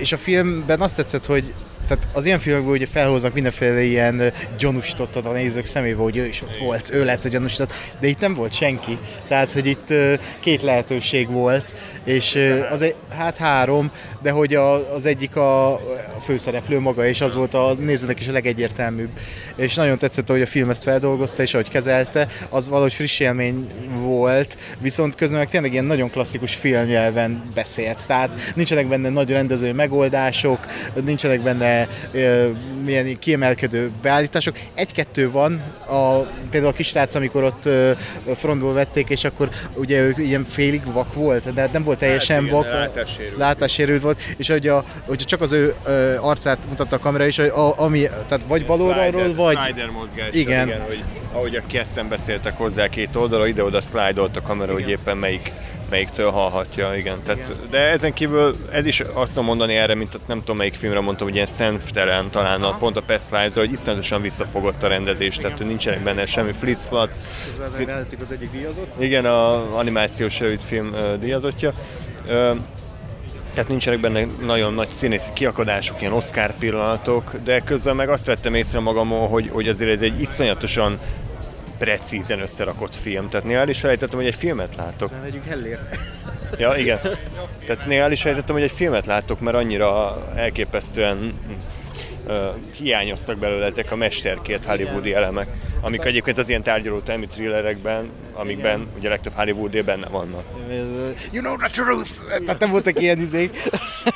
És 0.00 0.12
a 0.12 0.16
filmben 0.16 0.80
azt 0.80 0.96
tetszett, 0.96 1.26
hogy 1.26 1.54
tehát 1.86 2.06
az 2.12 2.26
ilyen 2.26 2.38
filmekből 2.38 2.72
ugye 2.72 2.86
felhoznak 2.86 3.34
mindenféle 3.34 3.82
ilyen 3.82 4.32
gyanúsítottat 4.58 5.26
a 5.26 5.32
nézők 5.32 5.64
szemébe, 5.64 6.02
hogy 6.02 6.16
ő 6.16 6.26
is 6.26 6.42
ott 6.42 6.56
volt, 6.56 6.92
ő 6.92 7.04
lett 7.04 7.24
a 7.24 7.28
gyanúsított, 7.28 7.72
de 8.00 8.06
itt 8.06 8.20
nem 8.20 8.34
volt 8.34 8.52
senki. 8.52 8.98
Tehát, 9.28 9.52
hogy 9.52 9.66
itt 9.66 9.94
két 10.40 10.62
lehetőség 10.62 11.30
volt, 11.30 11.74
és 12.04 12.38
az 12.70 12.82
egy, 12.82 12.94
hát 13.16 13.36
három, 13.36 13.90
de 14.22 14.30
hogy 14.30 14.54
a, 14.54 14.94
az 14.94 15.06
egyik 15.06 15.36
a, 15.36 15.80
főszereplő 16.22 16.78
maga, 16.80 17.06
és 17.06 17.20
az 17.20 17.34
volt 17.34 17.54
a 17.54 17.74
nézőnek 17.78 18.20
is 18.20 18.28
a 18.28 18.32
legegyértelműbb. 18.32 19.10
És 19.56 19.74
nagyon 19.74 19.98
tetszett, 19.98 20.28
hogy 20.28 20.42
a 20.42 20.46
film 20.46 20.70
ezt 20.70 20.82
feldolgozta, 20.82 21.42
és 21.42 21.54
ahogy 21.54 21.68
kezelte, 21.68 22.28
az 22.48 22.68
valahogy 22.68 22.92
friss 22.92 23.20
élmény 23.20 23.66
volt, 23.94 24.56
viszont 24.78 25.14
közben 25.14 25.38
meg 25.38 25.48
tényleg 25.48 25.72
ilyen 25.72 25.84
nagyon 25.84 26.10
klasszikus 26.10 26.54
filmnyelven 26.54 27.42
beszélt. 27.54 28.06
Tehát 28.06 28.52
nincsenek 28.54 28.88
benne 28.88 29.08
nagy 29.08 29.30
rendezői 29.30 29.72
megoldások, 29.72 30.66
nincsenek 31.04 31.42
benne 31.42 31.64
milyen 32.84 33.18
kiemelkedő 33.18 33.90
beállítások. 34.02 34.56
Egy-kettő 34.74 35.30
van, 35.30 35.62
a, 35.88 36.18
például 36.50 36.72
a 36.72 36.76
kisrác, 36.76 37.14
amikor 37.14 37.44
ott 37.44 37.68
frontból 38.36 38.72
vették, 38.72 39.08
és 39.08 39.24
akkor 39.24 39.48
ugye 39.74 40.00
ő 40.00 40.14
ilyen 40.16 40.44
félig 40.44 40.92
vak 40.92 41.14
volt, 41.14 41.52
de 41.52 41.68
nem 41.72 41.82
volt 41.82 41.98
teljesen 41.98 42.36
hát, 42.36 42.44
igen, 42.44 42.56
vak, 42.56 42.66
látássérült. 42.72 43.36
látássérült 43.36 44.02
volt, 44.02 44.20
és 44.36 44.48
hogy, 44.48 44.68
a, 44.68 44.84
hogy 45.06 45.16
csak 45.24 45.40
az 45.40 45.52
ő 45.52 45.74
arcát 46.20 46.58
mutatta 46.68 46.96
a 46.96 46.98
kamera, 46.98 47.26
és 47.26 47.36
hogy 47.36 47.46
a, 47.46 47.80
ami, 47.80 48.00
tehát 48.00 48.40
vagy 48.46 48.66
bal 48.66 48.80
oldalról, 48.80 49.34
vagy... 49.34 49.58
Slider 49.58 49.90
mozgás, 49.90 50.28
igen. 50.34 50.68
igen, 50.68 50.80
hogy 50.80 51.02
ahogy 51.32 51.56
a 51.56 51.62
ketten 51.66 52.08
beszéltek 52.08 52.56
hozzá 52.56 52.88
két 52.88 53.16
oldalra, 53.16 53.46
ide-oda 53.46 53.80
slide 53.80 54.20
a 54.20 54.42
kamera, 54.42 54.72
igen. 54.72 54.82
hogy 54.82 54.90
éppen 54.90 55.16
melyik, 55.16 55.52
melyiktől 55.92 56.30
hallhatja, 56.30 56.94
igen. 56.96 57.22
Tehát, 57.24 57.38
igen. 57.38 57.70
De 57.70 57.78
ezen 57.78 58.12
kívül 58.12 58.56
ez 58.70 58.86
is 58.86 59.00
azt 59.12 59.32
tudom 59.32 59.44
mondani 59.44 59.74
erre, 59.74 59.94
mint 59.94 60.26
nem 60.26 60.38
tudom 60.38 60.56
melyik 60.56 60.74
filmre 60.74 61.00
mondtam, 61.00 61.26
hogy 61.26 61.34
ilyen 61.34 61.46
szenftelen 61.46 62.30
talán 62.30 62.62
a, 62.62 62.76
pont 62.76 62.96
a 62.96 63.02
Pest 63.02 63.30
Lives, 63.30 63.54
hogy 63.54 63.72
iszonyatosan 63.72 64.20
visszafogott 64.20 64.82
a 64.82 64.88
rendezés, 64.88 65.36
igen. 65.36 65.50
tehát 65.50 65.66
nincsenek 65.66 66.02
benne 66.02 66.26
semmi 66.26 66.52
flitz 66.52 66.84
flat. 66.84 67.20
az 68.20 68.32
egyik 68.32 68.50
díjazott. 68.50 69.00
Igen, 69.00 69.24
a 69.24 69.76
animációs 69.76 70.42
film 70.64 70.88
uh, 70.92 71.14
díjazottja. 71.14 71.72
Uh, 72.26 72.56
tehát 73.54 73.68
nincsenek 73.68 74.00
benne 74.00 74.26
nagyon 74.44 74.74
nagy 74.74 74.88
színészi 74.88 75.30
kiakadások, 75.32 76.00
ilyen 76.00 76.12
Oscar 76.12 76.54
pillanatok, 76.58 77.34
de 77.44 77.60
közben 77.60 77.96
meg 77.96 78.08
azt 78.08 78.26
vettem 78.26 78.54
észre 78.54 78.80
magamon, 78.80 79.28
hogy, 79.28 79.48
hogy 79.52 79.68
azért 79.68 79.90
ez 79.90 80.00
egy 80.00 80.20
iszonyatosan 80.20 80.98
precízen 81.82 82.40
összerakott 82.40 82.94
film. 82.94 83.28
Tehát 83.28 83.46
néha 83.46 83.60
el 83.60 83.68
is 83.68 83.80
felejtettem, 83.80 84.18
hogy 84.18 84.26
egy 84.26 84.34
filmet 84.34 84.76
látok. 84.76 85.10
Nem 85.10 85.22
legyünk 85.22 85.44
hellér. 85.44 85.78
Ja, 86.58 86.74
igen. 86.76 86.98
Tehát 87.66 87.86
néha 87.86 88.04
el 88.04 88.12
is 88.12 88.20
felejtettem, 88.20 88.54
hogy 88.54 88.64
egy 88.64 88.72
filmet 88.72 89.06
látok, 89.06 89.40
mert 89.40 89.56
annyira 89.56 90.22
elképesztően 90.36 91.34
uh, 92.26 92.34
hiányoztak 92.72 93.38
belőle 93.38 93.66
ezek 93.66 93.92
a 93.92 93.96
mesterkért 93.96 94.64
hollywoodi 94.64 95.14
elemek, 95.14 95.48
amik 95.80 96.04
egyébként 96.04 96.38
az 96.38 96.48
ilyen 96.48 96.62
tárgyaló 96.62 97.00
termi 97.00 97.26
thrillerekben, 97.26 98.10
amikben 98.32 98.80
Igen. 98.80 98.92
ugye 98.98 99.08
legtöbb 99.08 99.32
hollywoodi 99.34 99.80
benne 99.80 100.08
vannak. 100.08 100.44
You 101.32 101.42
know 101.42 101.56
the 101.56 101.68
truth! 101.68 102.10
Tehát 102.44 102.60
nem 102.60 102.70
voltak 102.70 103.00
ilyen 103.00 103.20
izék. 103.20 103.56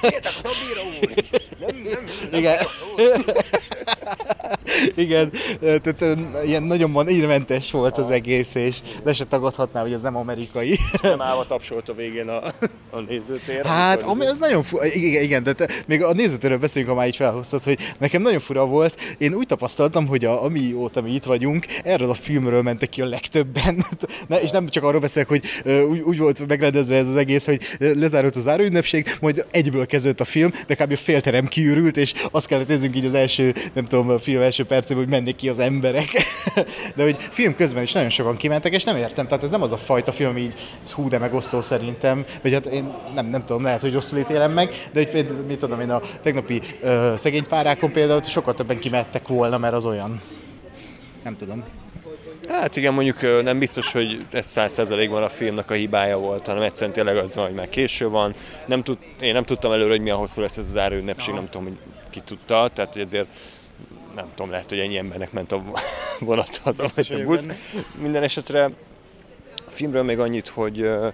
Értek 0.02 0.32
az 0.38 0.44
a 0.44 0.50
bíró 0.66 0.88
úr! 1.00 1.24
Nem, 1.60 1.82
nem, 1.84 2.04
nem 2.30 2.40
Igen. 2.40 2.58
Igen, 4.94 5.30
tehát 5.60 6.18
ilyen 6.44 6.62
nagyon 6.62 6.90
man- 6.90 7.08
írmentes 7.08 7.70
volt 7.70 7.98
az 7.98 8.10
egész, 8.10 8.54
és 8.54 8.76
le 9.02 9.12
se 9.12 9.24
tagadhatná, 9.24 9.80
hogy 9.80 9.92
ez 9.92 10.00
nem 10.00 10.16
amerikai. 10.16 10.78
Nem 11.02 11.20
állva 11.20 11.46
tapsolt 11.46 11.88
a 11.88 11.94
végén 11.94 12.28
a, 12.28 12.42
a 12.90 13.00
nézőtér. 13.08 13.64
Hát, 13.64 14.02
ami 14.02 14.26
az 14.26 14.38
nagyon 14.38 14.62
fura, 14.62 14.86
igen, 14.86 15.22
igen, 15.22 15.42
de 15.42 15.52
te, 15.52 15.68
még 15.86 16.02
a 16.02 16.12
nézőtörről 16.12 16.58
beszélünk, 16.58 16.90
ha 16.90 16.96
már 16.96 17.06
így 17.06 17.16
felhoztad, 17.16 17.62
hogy 17.62 17.78
nekem 17.98 18.22
nagyon 18.22 18.40
fura 18.40 18.66
volt, 18.66 19.00
én 19.18 19.34
úgy 19.34 19.46
tapasztaltam, 19.46 20.06
hogy 20.06 20.24
a, 20.24 20.44
amióta 20.44 21.02
mi 21.02 21.10
itt 21.10 21.24
vagyunk, 21.24 21.66
erről 21.84 22.10
a 22.10 22.14
filmről 22.14 22.62
mentek 22.62 22.88
ki 22.88 23.00
a 23.02 23.06
legtöbben, 23.06 23.84
ne, 24.28 24.40
és 24.40 24.50
nem 24.50 24.68
csak 24.68 24.84
arról 24.84 25.00
beszélek, 25.00 25.28
hogy 25.28 25.44
úgy, 25.88 26.00
úgy 26.00 26.18
volt 26.18 26.46
megrendezve 26.46 26.96
ez 26.96 27.06
az 27.06 27.16
egész, 27.16 27.44
hogy 27.44 27.60
lezárult 27.78 28.36
az 28.36 28.42
záróünnepség, 28.42 29.16
majd 29.20 29.46
egyből 29.50 29.86
kezdődött 29.86 30.20
a 30.20 30.24
film, 30.24 30.50
de 30.66 30.74
kb. 30.74 30.92
a 30.92 30.96
félterem 30.96 31.46
kiürült, 31.46 31.96
és 31.96 32.14
azt 32.30 32.46
kellett 32.46 32.68
néznünk 32.68 32.96
így 32.96 33.04
az 33.04 33.14
első, 33.14 33.54
nem 33.72 33.84
tudom, 33.84 34.10
a 34.10 34.18
film 34.18 34.42
első 34.42 34.64
percében, 34.66 35.02
hogy 35.02 35.12
mennek 35.12 35.34
ki 35.34 35.48
az 35.48 35.58
emberek. 35.58 36.10
De 36.96 37.02
hogy 37.02 37.16
film 37.30 37.54
közben 37.54 37.82
is 37.82 37.92
nagyon 37.92 38.10
sokan 38.10 38.36
kimentek, 38.36 38.74
és 38.74 38.84
nem 38.84 38.96
értem, 38.96 39.26
tehát 39.26 39.44
ez 39.44 39.50
nem 39.50 39.62
az 39.62 39.72
a 39.72 39.76
fajta 39.76 40.12
film, 40.12 40.30
ami 40.30 40.40
így 40.40 40.54
hú, 40.92 41.08
de 41.08 41.18
megosztó 41.18 41.60
szerintem, 41.60 42.24
vagy 42.42 42.52
hát 42.52 42.66
én 42.66 42.94
nem, 43.14 43.26
nem 43.26 43.44
tudom, 43.44 43.62
lehet, 43.62 43.80
hogy 43.80 43.92
rosszul 43.92 44.18
ítélem 44.18 44.52
meg, 44.52 44.88
de 44.92 45.08
hogy 45.12 45.28
mit 45.46 45.58
tudom 45.58 45.80
én, 45.80 45.90
a 45.90 46.00
tegnapi 46.22 46.60
ö, 46.80 47.14
szegény 47.16 47.46
párákon 47.46 47.92
például 47.92 48.22
sokkal 48.22 48.54
többen 48.54 48.78
kimentek 48.78 49.28
volna, 49.28 49.58
mert 49.58 49.74
az 49.74 49.84
olyan. 49.84 50.20
Nem 51.24 51.36
tudom. 51.36 51.64
Hát 52.48 52.76
igen, 52.76 52.94
mondjuk 52.94 53.42
nem 53.42 53.58
biztos, 53.58 53.92
hogy 53.92 54.26
ez 54.30 54.46
száz 54.46 54.72
százalékban 54.72 55.22
a 55.22 55.28
filmnek 55.28 55.70
a 55.70 55.74
hibája 55.74 56.18
volt, 56.18 56.46
hanem 56.46 56.62
egyszerűen 56.62 56.92
tényleg 56.92 57.16
az 57.16 57.34
van, 57.34 57.46
hogy 57.46 57.54
már 57.54 57.68
késő 57.68 58.08
van. 58.08 58.34
Nem 58.66 58.82
tud, 58.82 58.98
én 59.20 59.32
nem 59.32 59.42
tudtam 59.42 59.72
előre, 59.72 59.90
hogy 59.90 60.00
milyen 60.00 60.16
hosszú 60.16 60.40
lesz 60.40 60.56
ez 60.56 60.68
az 60.68 60.76
árőünnepség, 60.76 61.34
nem 61.34 61.48
tudom, 61.50 61.66
hogy 61.66 61.76
ki 62.10 62.20
tudta, 62.20 62.70
tehát 62.74 62.96
ezért 62.96 63.26
nem 64.16 64.30
tudom, 64.34 64.50
lehet, 64.50 64.68
hogy 64.68 64.78
ennyi 64.78 64.96
embernek 64.96 65.32
ment 65.32 65.52
a 65.52 65.62
vonat 66.20 66.56
haza, 66.56 66.82
Biztos 66.82 67.08
vagy 67.08 67.20
a 67.20 67.24
busz. 67.24 67.48
Minden 68.00 68.22
esetre 68.22 68.64
a 69.66 69.70
filmről 69.70 70.02
még 70.02 70.18
annyit, 70.18 70.48
hogy 70.48 70.80
ö, 70.80 71.08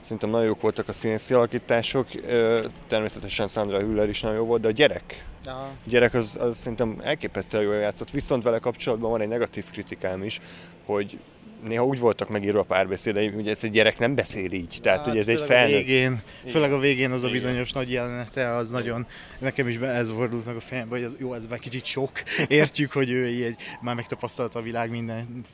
szerintem 0.00 0.30
nagyon 0.30 0.46
jók 0.46 0.60
voltak 0.60 0.88
a 0.88 0.92
színészi 0.92 1.34
alakítások, 1.34 2.06
ö, 2.26 2.66
természetesen 2.88 3.48
Sandra 3.48 3.78
Hüller 3.78 4.08
is 4.08 4.20
nagyon 4.20 4.36
jó 4.36 4.44
volt, 4.44 4.60
de 4.60 4.68
a 4.68 4.70
gyerek, 4.70 5.24
a 5.44 5.66
gyerek 5.84 6.14
az, 6.14 6.36
az 6.40 6.56
szerintem 6.56 7.00
elképesztően 7.02 7.62
jól 7.62 7.74
játszott, 7.74 8.10
viszont 8.10 8.42
vele 8.42 8.58
kapcsolatban 8.58 9.10
van 9.10 9.20
egy 9.20 9.28
negatív 9.28 9.64
kritikám 9.70 10.24
is, 10.24 10.40
hogy 10.84 11.18
néha 11.66 11.84
úgy 11.84 11.98
voltak 11.98 12.28
megírva 12.28 12.58
a 12.60 12.62
párbeszédei, 12.62 13.28
hogy 13.28 13.48
ez 13.48 13.64
egy 13.64 13.70
gyerek 13.70 13.98
nem 13.98 14.14
beszél 14.14 14.52
így, 14.52 14.78
tehát 14.82 15.04
hogy 15.06 15.18
ez 15.18 15.28
egy 15.28 15.38
Hát 15.38 15.46
főleg 15.46 15.62
a 15.62 15.66
felnőtt. 15.68 15.86
végén, 15.86 16.22
főleg 16.46 16.72
a 16.72 16.78
végén 16.78 17.10
az 17.10 17.22
a 17.24 17.28
Igen. 17.28 17.40
bizonyos 17.40 17.72
nagy 17.72 17.92
jelenete, 17.92 18.48
az 18.54 18.70
nagyon, 18.70 19.06
nekem 19.38 19.68
is 19.68 19.78
be- 19.78 19.88
ez 19.88 20.10
fordult 20.10 20.44
meg 20.46 20.56
a 20.56 20.60
fejembe, 20.60 20.94
hogy 20.96 21.04
az, 21.04 21.14
jó, 21.18 21.34
ez 21.34 21.46
már 21.48 21.58
kicsit 21.58 21.84
sok, 21.84 22.10
értjük, 22.48 22.92
hogy 22.92 23.10
ő 23.10 23.28
így 23.28 23.56
már 23.80 23.94
megtapasztalta 23.94 24.58
a 24.58 24.62
világ 24.62 24.90
minden 24.90 25.44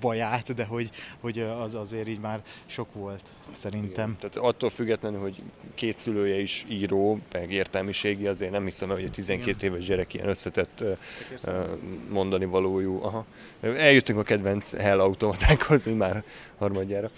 baját, 0.00 0.54
de 0.54 0.64
hogy, 0.64 0.90
hogy 1.20 1.38
az 1.38 1.74
azért 1.74 2.08
így 2.08 2.20
már 2.20 2.40
sok 2.66 2.92
volt, 2.94 3.22
szerintem. 3.50 4.16
Tehát 4.20 4.36
attól 4.36 4.70
függetlenül, 4.70 5.20
hogy 5.20 5.42
két 5.74 5.96
szülője 5.96 6.40
is 6.40 6.64
író, 6.68 7.18
meg 7.32 7.52
értelmiségi, 7.52 8.26
azért 8.26 8.50
nem 8.50 8.64
hiszem 8.64 8.88
hogy 8.88 9.02
egy 9.02 9.10
12 9.10 9.66
éves 9.66 9.84
gyerek 9.84 10.14
ilyen 10.14 10.28
összetett 10.28 10.84
mondani 12.12 12.44
valójú. 12.44 13.02
Aha. 13.02 13.24
Eljöttünk 13.60 14.18
a 14.18 14.22
kedvenc 14.22 14.76
Hell 14.76 15.00
így 15.86 15.96
már 15.96 16.22
harmadjára. 16.58 17.10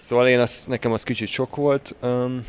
Szóval 0.00 0.28
én 0.28 0.38
az, 0.38 0.64
nekem 0.68 0.92
az 0.92 1.02
kicsit 1.02 1.28
sok 1.28 1.56
volt. 1.56 1.94
Um, 2.02 2.46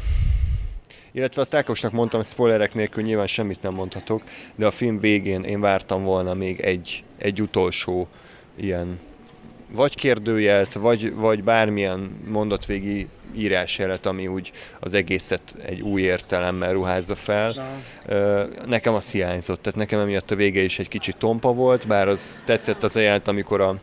illetve 1.12 1.42
azt 1.42 1.56
Ákosnak 1.56 1.92
mondtam, 1.92 2.24
spoilerek 2.24 2.74
nélkül 2.74 3.04
nyilván 3.04 3.28
semmit 3.28 3.62
nem 3.62 3.74
mondhatok, 3.74 4.24
de 4.56 4.66
a 4.66 4.72
film 4.72 5.00
végén 5.00 5.44
én 5.44 5.60
vártam 5.60 6.04
volna 6.04 6.34
még 6.34 6.60
egy, 6.60 7.04
egy 7.18 7.42
utolsó 7.42 8.08
ilyen 8.56 9.00
vagy 9.72 9.96
kérdőjelt, 9.96 10.74
vagy, 10.74 11.14
vagy 11.14 11.44
bármilyen 11.44 12.20
mondatvégi 12.28 13.08
írásjelet, 13.36 14.06
ami 14.06 14.28
úgy 14.28 14.52
az 14.80 14.94
egészet 14.94 15.56
egy 15.66 15.82
új 15.82 16.02
értelemmel 16.02 16.74
ruházza 16.74 17.16
fel. 17.16 17.56
Ö, 18.06 18.44
Nekem 18.66 18.94
az 18.94 19.12
hiányzott, 19.12 19.62
tehát 19.62 19.80
nekem 19.80 20.00
emiatt 20.00 20.32
a 20.32 20.36
vége 20.36 20.62
is 20.62 20.80
egy 20.80 20.88
kicsit 20.88 21.18
tompa 21.18 21.54
volt, 21.54 21.88
bár 21.88 22.08
az 22.08 22.42
tetszett 22.46 22.84
az 22.84 22.96
a 22.96 23.00
jelent, 23.00 23.28
amikor 23.28 23.62
a 23.62 23.80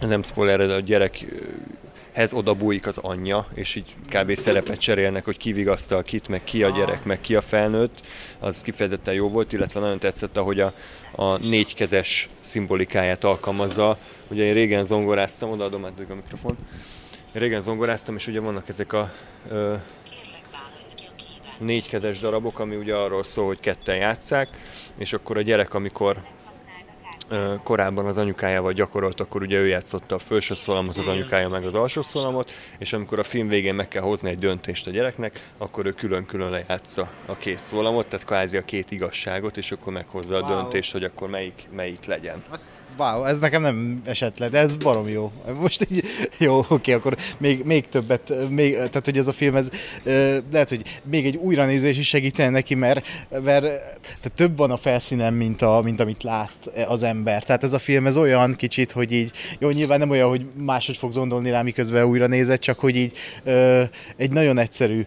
nem 0.00 0.22
spoiler, 0.22 0.66
de 0.66 0.74
a 0.74 0.80
gyerekhez 0.80 2.32
oda 2.32 2.54
bújik 2.54 2.86
az 2.86 2.98
anyja, 2.98 3.46
és 3.54 3.74
így 3.74 3.94
kb. 4.08 4.34
szerepet 4.34 4.78
cserélnek, 4.78 5.24
hogy 5.24 5.36
ki 5.36 5.52
vigasztal 5.52 6.02
kit, 6.02 6.28
meg 6.28 6.44
ki 6.44 6.62
a 6.62 6.70
gyerek, 6.70 7.04
meg 7.04 7.20
ki 7.20 7.34
a 7.34 7.40
felnőtt. 7.40 8.06
Az 8.38 8.62
kifejezetten 8.62 9.14
jó 9.14 9.28
volt, 9.28 9.52
illetve 9.52 9.80
nagyon 9.80 9.98
tetszett, 9.98 10.36
ahogy 10.36 10.60
a, 10.60 10.72
a 11.16 11.36
négykezes 11.36 12.28
szimbolikáját 12.40 13.24
alkalmazza. 13.24 13.98
Ugye 14.28 14.42
én 14.42 14.54
régen 14.54 14.84
zongoráztam, 14.84 15.50
odaadom 15.50 15.84
át 15.84 15.92
a 16.08 16.14
mikrofon. 16.14 16.56
Én 17.34 17.40
régen 17.40 17.62
zongoráztam, 17.62 18.16
és 18.16 18.26
ugye 18.26 18.40
vannak 18.40 18.68
ezek 18.68 18.92
a 18.92 19.12
ö, 19.50 19.74
négykezes 21.58 22.18
darabok, 22.18 22.58
ami 22.58 22.76
ugye 22.76 22.94
arról 22.94 23.24
szól, 23.24 23.46
hogy 23.46 23.58
ketten 23.58 23.96
játszák, 23.96 24.48
és 24.98 25.12
akkor 25.12 25.36
a 25.36 25.42
gyerek, 25.42 25.74
amikor 25.74 26.22
korábban 27.62 28.06
az 28.06 28.16
anyukájával 28.16 28.72
gyakorolt, 28.72 29.20
akkor 29.20 29.42
ugye 29.42 29.58
ő 29.58 29.66
játszotta 29.66 30.14
a 30.14 30.18
felső 30.18 30.54
szólamot, 30.54 30.96
az 30.96 31.06
anyukája 31.06 31.48
meg 31.48 31.64
az 31.64 31.74
alsó 31.74 32.02
szólamot, 32.02 32.52
és 32.78 32.92
amikor 32.92 33.18
a 33.18 33.22
film 33.24 33.48
végén 33.48 33.74
meg 33.74 33.88
kell 33.88 34.02
hozni 34.02 34.30
egy 34.30 34.38
döntést 34.38 34.86
a 34.86 34.90
gyereknek, 34.90 35.40
akkor 35.58 35.86
ő 35.86 35.92
külön-külön 35.92 36.50
lejátsza 36.50 37.08
a 37.26 37.36
két 37.36 37.62
szólamot, 37.62 38.06
tehát 38.06 38.26
kvázi 38.26 38.56
a 38.56 38.64
két 38.64 38.90
igazságot, 38.90 39.56
és 39.56 39.72
akkor 39.72 39.92
meghozza 39.92 40.36
a 40.36 40.40
Wow. 40.40 40.54
döntést, 40.54 40.92
hogy 40.92 41.04
akkor 41.04 41.28
melyik, 41.28 41.68
melyik 41.72 42.04
legyen. 42.04 42.42
Azt, 42.50 42.68
wow, 42.96 43.24
ez 43.24 43.38
nekem 43.38 43.62
nem 43.62 44.02
esett 44.04 44.38
le, 44.38 44.48
de 44.48 44.58
ez 44.58 44.74
barom 44.74 45.08
jó. 45.08 45.32
Most 45.60 45.86
így, 45.90 46.04
jó, 46.38 46.64
oké, 46.68 46.92
akkor 46.92 47.16
még, 47.38 47.64
még 47.64 47.88
többet, 47.88 48.32
még, 48.48 48.74
tehát 48.74 49.04
hogy 49.04 49.18
ez 49.18 49.28
a 49.28 49.32
film, 49.32 49.56
ez 49.56 49.68
lehet, 50.52 50.68
hogy 50.68 50.82
még 51.02 51.26
egy 51.26 51.36
újranézés 51.36 51.98
is 51.98 52.08
segítene 52.08 52.50
neki, 52.50 52.74
mert, 52.74 53.06
mert 53.30 53.64
tehát 54.00 54.32
több 54.34 54.56
van 54.56 54.70
a 54.70 54.76
felszínen, 54.76 55.34
mint, 55.34 55.62
a, 55.62 55.80
mint 55.84 56.00
amit 56.00 56.22
lát 56.22 56.70
az 56.88 57.02
ember. 57.02 57.44
Tehát 57.44 57.62
ez 57.62 57.72
a 57.72 57.78
film, 57.78 58.06
ez 58.06 58.16
olyan 58.16 58.54
kicsit, 58.54 58.92
hogy 58.92 59.12
így, 59.12 59.32
jó, 59.58 59.70
nyilván 59.70 59.98
nem 59.98 60.10
olyan, 60.10 60.28
hogy 60.28 60.46
máshogy 60.56 60.96
fog 60.96 61.12
gondolni 61.12 61.50
rá, 61.50 61.62
miközben 61.62 62.04
újra 62.04 62.26
nézett, 62.26 62.60
csak 62.60 62.78
hogy 62.78 62.96
így 62.96 63.16
ö, 63.44 63.82
egy 64.16 64.32
nagyon 64.32 64.58
egyszerű 64.58 65.06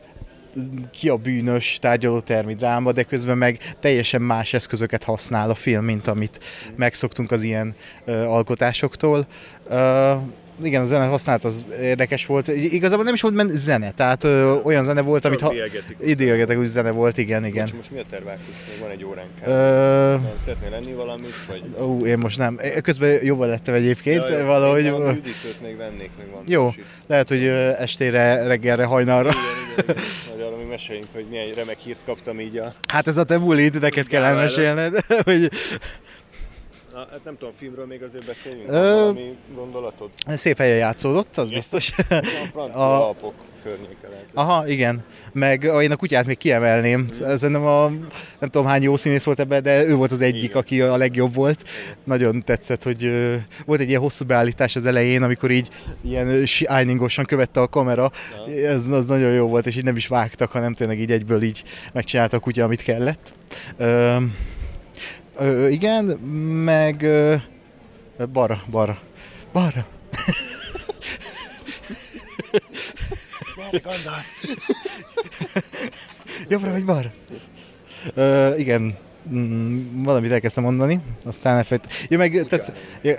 ki 0.91 1.09
a 1.09 1.15
bűnös 1.15 1.77
tárgyalótermi 1.81 2.55
dráma, 2.55 2.91
de 2.91 3.03
közben 3.03 3.37
meg 3.37 3.75
teljesen 3.79 4.21
más 4.21 4.53
eszközöket 4.53 5.03
használ 5.03 5.49
a 5.49 5.55
film, 5.55 5.85
mint 5.85 6.07
amit 6.07 6.43
megszoktunk 6.75 7.31
az 7.31 7.43
ilyen 7.43 7.75
ö, 8.05 8.23
alkotásoktól. 8.23 9.27
Ö, 9.69 10.13
igen, 10.63 10.81
a 10.81 10.85
zene 10.85 11.05
használat 11.05 11.43
az 11.43 11.65
érdekes 11.81 12.25
volt. 12.25 12.47
Igazából 12.47 13.03
nem 13.03 13.13
is 13.13 13.21
volt 13.21 13.33
men 13.33 13.49
zene, 13.49 13.91
tehát 13.91 14.23
ö, 14.23 14.53
olyan 14.63 14.83
zene 14.83 15.01
volt, 15.01 15.25
amit 15.25 15.41
ha... 15.41 15.53
Idélgetek, 15.99 16.57
úgy 16.57 16.65
zene 16.65 16.91
volt, 16.91 17.17
igen, 17.17 17.45
igen. 17.45 17.61
Most, 17.61 17.75
most 17.75 17.91
mi 17.91 17.99
a 17.99 18.03
tervákus? 18.09 18.45
Még 18.69 18.79
van 18.79 18.89
egy 18.89 19.03
óránk. 19.03 19.29
Ö, 19.45 19.51
Nem 20.11 20.29
Szeretnél 20.43 20.69
lenni 20.69 20.93
valamit? 20.93 21.33
Vagy... 21.47 21.63
ó, 21.81 22.05
én 22.05 22.17
most 22.17 22.37
nem. 22.37 22.59
Közben 22.81 23.23
jobban 23.23 23.47
lettem 23.47 23.73
egyébként, 23.73 24.27
valahogy. 24.29 24.83
Én 24.83 24.91
a 24.91 25.11
üdítőt 25.11 25.61
még 25.61 25.77
vennék, 25.77 26.09
még 26.17 26.27
van. 26.31 26.43
Jó, 26.47 26.69
lehet, 27.07 27.29
hogy 27.29 27.45
estére, 27.77 28.43
reggelre, 28.43 28.83
hajnalra. 28.83 29.29
Igen, 29.29 29.95
igen, 29.95 30.03
igen. 30.35 30.47
Arra 30.47 30.57
még 30.57 30.67
meséljünk, 30.67 31.07
hogy 31.13 31.25
milyen 31.29 31.53
remek 31.55 31.77
hírt 31.79 32.01
kaptam 32.05 32.39
így 32.39 32.57
a... 32.57 32.73
Hát 32.87 33.07
ez 33.07 33.17
a 33.17 33.23
te 33.23 33.37
bulid, 33.37 33.79
neked 33.79 34.07
kell 34.07 34.23
elmesélned, 34.23 34.95
hogy 35.29 35.51
Na, 37.07 37.13
hát 37.13 37.23
nem 37.23 37.37
tudom, 37.37 37.53
filmről 37.57 37.85
még 37.85 38.03
azért 38.03 38.25
beszéljünk, 38.25 38.67
Ö- 38.67 38.73
valami 38.73 39.37
gondolatod? 39.55 40.09
szép 40.27 40.57
helyen 40.57 40.77
játszódott, 40.77 41.37
az 41.37 41.49
biztos. 41.49 41.91
A 41.97 42.03
francia 42.51 42.75
A- 42.75 43.07
Alpok 43.07 43.33
környéke 43.63 44.07
lehet. 44.09 44.25
Aha, 44.33 44.67
igen. 44.67 45.03
Meg 45.33 45.63
ah, 45.63 45.83
én 45.83 45.91
a 45.91 45.95
kutyát 45.95 46.25
még 46.25 46.37
kiemelném. 46.37 46.99
Mhm. 46.99 47.11
Szerintem 47.35 47.65
a, 47.65 47.87
nem 48.39 48.49
tudom 48.49 48.65
hány 48.67 48.81
jó 48.81 48.95
színész 48.95 49.23
volt 49.23 49.39
ebben, 49.39 49.63
de 49.63 49.83
ő 49.83 49.95
volt 49.95 50.11
az 50.11 50.21
egyik, 50.21 50.43
Igen. 50.43 50.57
aki 50.57 50.81
a 50.81 50.97
legjobb 50.97 51.33
volt. 51.33 51.69
Nagyon 52.03 52.43
tetszett, 52.43 52.83
hogy 52.83 53.03
ö, 53.05 53.35
volt 53.65 53.79
egy 53.79 53.89
ilyen 53.89 54.01
hosszú 54.01 54.25
beállítás 54.25 54.75
az 54.75 54.85
elején, 54.85 55.23
amikor 55.23 55.51
így 55.51 55.69
ilyen 56.03 56.45
shiningosan 56.45 57.25
követte 57.25 57.61
a 57.61 57.67
kamera. 57.67 58.11
Ez 58.65 58.85
az 58.85 59.05
nagyon 59.05 59.31
jó 59.33 59.47
volt, 59.47 59.65
és 59.65 59.75
így 59.75 59.83
nem 59.83 59.95
is 59.95 60.07
vágtak, 60.07 60.51
hanem 60.51 60.73
tényleg 60.73 60.99
így 60.99 61.11
egyből 61.11 61.41
így 61.41 61.63
megcsinálta 61.93 62.37
a 62.37 62.39
kutya, 62.39 62.63
amit 62.63 62.81
kellett. 62.83 63.33
Ö, 63.77 64.15
ö, 65.38 65.67
igen, 65.67 66.05
meg 66.63 67.01
ö, 67.01 67.35
balra, 68.33 68.63
balra, 68.69 68.99
balra. 69.53 69.85
Jobbra 76.47 76.71
vagy 76.71 76.85
balra? 76.85 77.11
Ö, 78.13 78.55
igen, 78.55 78.97
mm, 79.33 80.03
valamit 80.03 80.31
elkezdtem 80.31 80.63
mondani, 80.63 80.99
aztán 81.25 81.57
elfejt. 81.57 81.88
Ja, 82.09 82.17
meg 82.17 82.45
tetsz, 82.49 82.71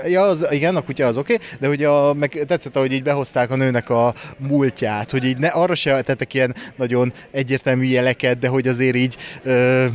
ja, 0.07 0.23
az, 0.23 0.47
igen, 0.51 0.77
a 0.77 0.81
kutya 0.81 1.07
az 1.07 1.17
oké, 1.17 1.33
okay, 1.33 1.47
de 1.61 1.67
hogy 1.67 1.85
a, 1.85 2.15
meg 2.15 2.45
tetszett, 2.47 2.77
hogy 2.77 2.93
így 2.93 3.03
behozták 3.03 3.51
a 3.51 3.57
nőnek 3.57 3.91
a 3.91 4.15
múltját, 4.39 5.11
hogy 5.11 5.25
így 5.25 5.39
ne, 5.39 5.49
arra 5.49 5.75
se 5.75 6.01
tettek 6.03 6.35
ilyen 6.35 6.55
nagyon 6.77 7.13
egyértelmű 7.31 7.85
jeleket, 7.85 8.39
de 8.39 8.49
hogy 8.49 8.69
azért 8.69 8.97
így 8.97 9.17
ö, 9.43 9.87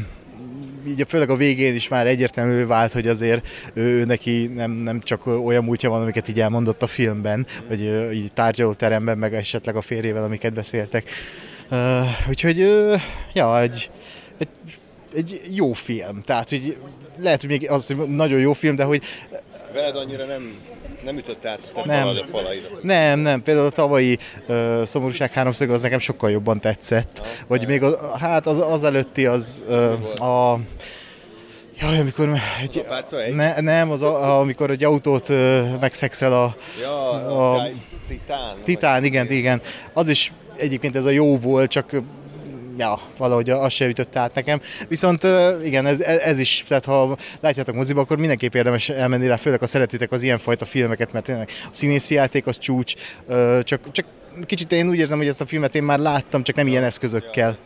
így 0.88 1.04
főleg 1.08 1.30
a 1.30 1.36
végén 1.36 1.76
is 1.76 1.88
már 1.88 2.08
egyértelmű 2.08 2.66
vált, 2.66 2.92
hogy 2.92 3.08
azért 3.08 3.48
ő 3.74 4.06
neki 4.06 4.46
nem, 4.46 4.72
nem 4.72 5.02
csak 5.02 5.26
olyan 5.26 5.64
múltja 5.64 5.90
van, 5.90 6.02
amiket 6.02 6.28
így 6.28 6.40
elmondott 6.40 6.82
a 6.82 6.88
filmben, 6.88 7.46
vagy 7.68 7.82
így 8.14 8.34
tárgyalóteremben, 8.34 9.18
meg 9.18 9.34
esetleg 9.34 9.76
a 9.76 9.82
férjével, 9.82 10.24
amiket 10.24 10.54
beszéltek. 10.54 11.10
Uh, 11.72 12.30
úgyhogy, 12.30 12.62
uh, 12.62 13.02
ja, 13.34 13.62
egy, 13.62 13.90
egy, 14.38 14.50
egy 15.14 15.42
jó 15.56 15.74
film. 15.74 16.22
Tehát, 16.26 16.50
hogy 16.50 16.78
lehet, 17.20 17.42
hogy 17.42 17.50
még 17.50 17.70
az 17.70 17.96
nagyon 18.08 18.40
jó 18.40 18.54
film, 18.54 18.76
de 18.76 18.84
hogy... 18.84 19.04
Veled 19.74 19.96
annyira 19.96 20.26
nem 20.26 20.54
nem 21.04 21.18
ütött 21.18 21.46
át 21.46 21.72
a 21.74 21.86
nem. 21.86 22.08
a 22.08 22.14
falaidat? 22.32 22.84
Nem, 22.84 23.20
nem. 23.20 23.42
Például 23.42 23.66
a 23.66 23.70
tavalyi 23.70 24.18
uh, 24.48 24.84
Szomorúság 24.84 25.32
háromszög 25.32 25.70
az 25.70 25.82
nekem 25.82 26.00
sokkal 26.00 26.32
jobban 26.32 26.60
tetszett. 26.60 27.20
Ha, 27.20 27.26
Vagy 27.48 27.62
nem. 27.62 27.70
még 27.70 27.84
az, 27.84 27.98
hát 28.20 28.48
az, 28.48 28.58
az 28.58 28.84
előtti 28.84 29.26
az 29.26 29.64
uh, 29.68 30.28
a... 30.28 30.60
Jaj, 31.80 32.00
amikor... 32.00 32.30
Egy, 32.62 32.86
egy? 33.26 33.36
Ne, 33.36 33.62
nem, 33.62 33.92
az 33.92 34.02
a, 34.02 34.40
amikor 34.40 34.72
egy 34.72 34.84
autót 34.84 35.30
uh, 35.30 35.80
megszexel 35.80 36.34
a... 36.34 36.56
Ja, 36.82 37.10
a, 37.10 37.56
a 37.56 37.68
Titán. 38.08 38.58
Titán, 38.64 39.04
igen, 39.04 39.32
igen. 39.32 39.62
Az 39.94 40.08
is 40.08 40.34
egyébként 40.56 40.96
ez 40.96 41.06
a 41.06 41.10
jó 41.10 41.38
volt, 41.38 41.70
csak 41.70 41.92
ja, 42.78 43.00
valahogy 43.18 43.50
az 43.50 43.74
se 43.74 43.86
ütött 43.86 44.16
át 44.16 44.36
nekem. 44.36 44.62
Viszont 44.88 45.28
igen, 45.64 45.86
ez, 45.86 46.00
ez 46.00 46.40
is, 46.40 46.64
tehát 46.68 46.86
ha 46.86 47.18
látjátok 47.40 47.76
moziba, 47.76 48.02
akkor 48.02 48.18
mindenképp 48.18 48.54
érdemes 48.54 48.90
elmenni 48.90 49.28
rá, 49.28 49.36
főleg 49.36 49.60
ha 49.60 49.68
szeretitek 49.68 50.12
az 50.12 50.24
ilyenfajta 50.24 50.66
filmeket, 50.66 51.12
mert 51.12 51.26
tényleg 51.26 51.50
a 51.64 51.70
színészi 51.72 52.14
játék 52.14 52.48
az 52.48 52.58
csúcs, 52.58 52.94
csak, 53.62 53.92
csak 53.92 54.06
kicsit 54.46 54.72
én 54.72 54.90
úgy 54.90 54.98
érzem, 54.98 55.18
hogy 55.18 55.28
ezt 55.28 55.42
a 55.42 55.46
filmet 55.46 55.76
én 55.76 55.84
már 55.84 56.00
láttam, 56.00 56.44
csak 56.44 56.56
nem 56.56 56.68
ilyen 56.68 56.84
eszközökkel. 56.84 57.58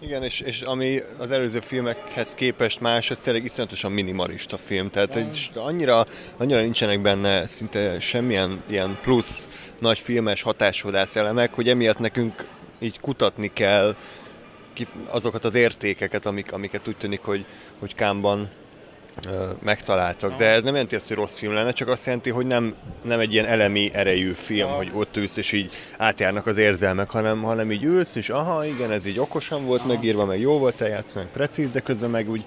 Igen, 0.00 0.22
és, 0.22 0.40
és 0.40 0.60
ami 0.60 1.00
az 1.18 1.30
előző 1.30 1.60
filmekhez 1.60 2.34
képest 2.34 2.80
más, 2.80 3.10
ez 3.10 3.20
tényleg 3.20 3.44
iszonyatosan 3.44 3.92
minimalista 3.92 4.58
film, 4.64 4.90
tehát 4.90 5.12
hogy 5.12 5.50
annyira, 5.54 6.06
annyira 6.36 6.60
nincsenek 6.60 7.00
benne 7.00 7.46
szinte 7.46 8.00
semmilyen 8.00 8.62
ilyen 8.68 8.98
plusz 9.02 9.48
nagy 9.78 9.98
filmes 9.98 10.42
hatásvadász 10.42 11.16
elemek, 11.16 11.54
hogy 11.54 11.68
emiatt 11.68 11.98
nekünk 11.98 12.46
így 12.82 13.00
kutatni 13.00 13.50
kell 13.52 13.96
azokat 15.06 15.44
az 15.44 15.54
értékeket, 15.54 16.26
amik, 16.26 16.52
amiket 16.52 16.88
úgy 16.88 16.96
tűnik, 16.96 17.20
hogy, 17.20 17.44
hogy 17.78 17.94
Kámban 17.94 18.50
megtaláltak. 19.60 20.36
De 20.36 20.48
ez 20.48 20.62
nem 20.64 20.72
jelenti 20.72 20.94
azt, 20.94 21.08
hogy 21.08 21.16
rossz 21.16 21.38
film 21.38 21.52
lenne, 21.52 21.72
csak 21.72 21.88
azt 21.88 22.04
jelenti, 22.06 22.30
hogy 22.30 22.46
nem, 22.46 22.74
nem 23.02 23.20
egy 23.20 23.32
ilyen 23.32 23.46
elemi 23.46 23.90
erejű 23.92 24.32
film, 24.32 24.70
hogy 24.70 24.90
ott 24.94 25.16
ülsz 25.16 25.36
és 25.36 25.52
így 25.52 25.72
átjárnak 25.96 26.46
az 26.46 26.56
érzelmek, 26.56 27.10
hanem, 27.10 27.42
hanem 27.42 27.72
így 27.72 27.84
ülsz, 27.84 28.14
és 28.14 28.30
aha, 28.30 28.66
igen, 28.66 28.90
ez 28.90 29.06
így 29.06 29.18
okosan 29.18 29.64
volt 29.64 29.86
megírva, 29.86 30.24
meg 30.24 30.40
jó 30.40 30.58
volt 30.58 30.80
eljátszani, 30.80 31.24
meg 31.24 31.32
precíz, 31.32 31.70
de 31.70 31.80
közben 31.80 32.10
meg 32.10 32.30
úgy 32.30 32.44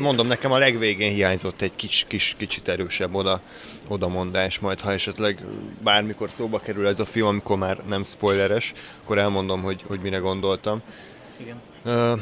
mondom, 0.00 0.26
nekem 0.26 0.52
a 0.52 0.58
legvégén 0.58 1.12
hiányzott 1.12 1.60
egy 1.60 1.76
kis, 1.76 2.04
kis, 2.08 2.34
kicsit 2.38 2.68
erősebb 2.68 3.14
oda, 3.14 3.40
odamondás, 3.88 4.58
majd 4.58 4.80
ha 4.80 4.92
esetleg 4.92 5.44
bármikor 5.82 6.30
szóba 6.30 6.58
kerül 6.58 6.86
ez 6.86 7.00
a 7.00 7.04
film, 7.04 7.26
amikor 7.26 7.58
már 7.58 7.78
nem 7.88 8.04
spoileres, 8.04 8.72
akkor 9.02 9.18
elmondom, 9.18 9.62
hogy, 9.62 9.84
hogy 9.86 10.00
mire 10.00 10.18
gondoltam. 10.18 10.82
Igen. 11.36 11.60
Uh, 11.84 12.20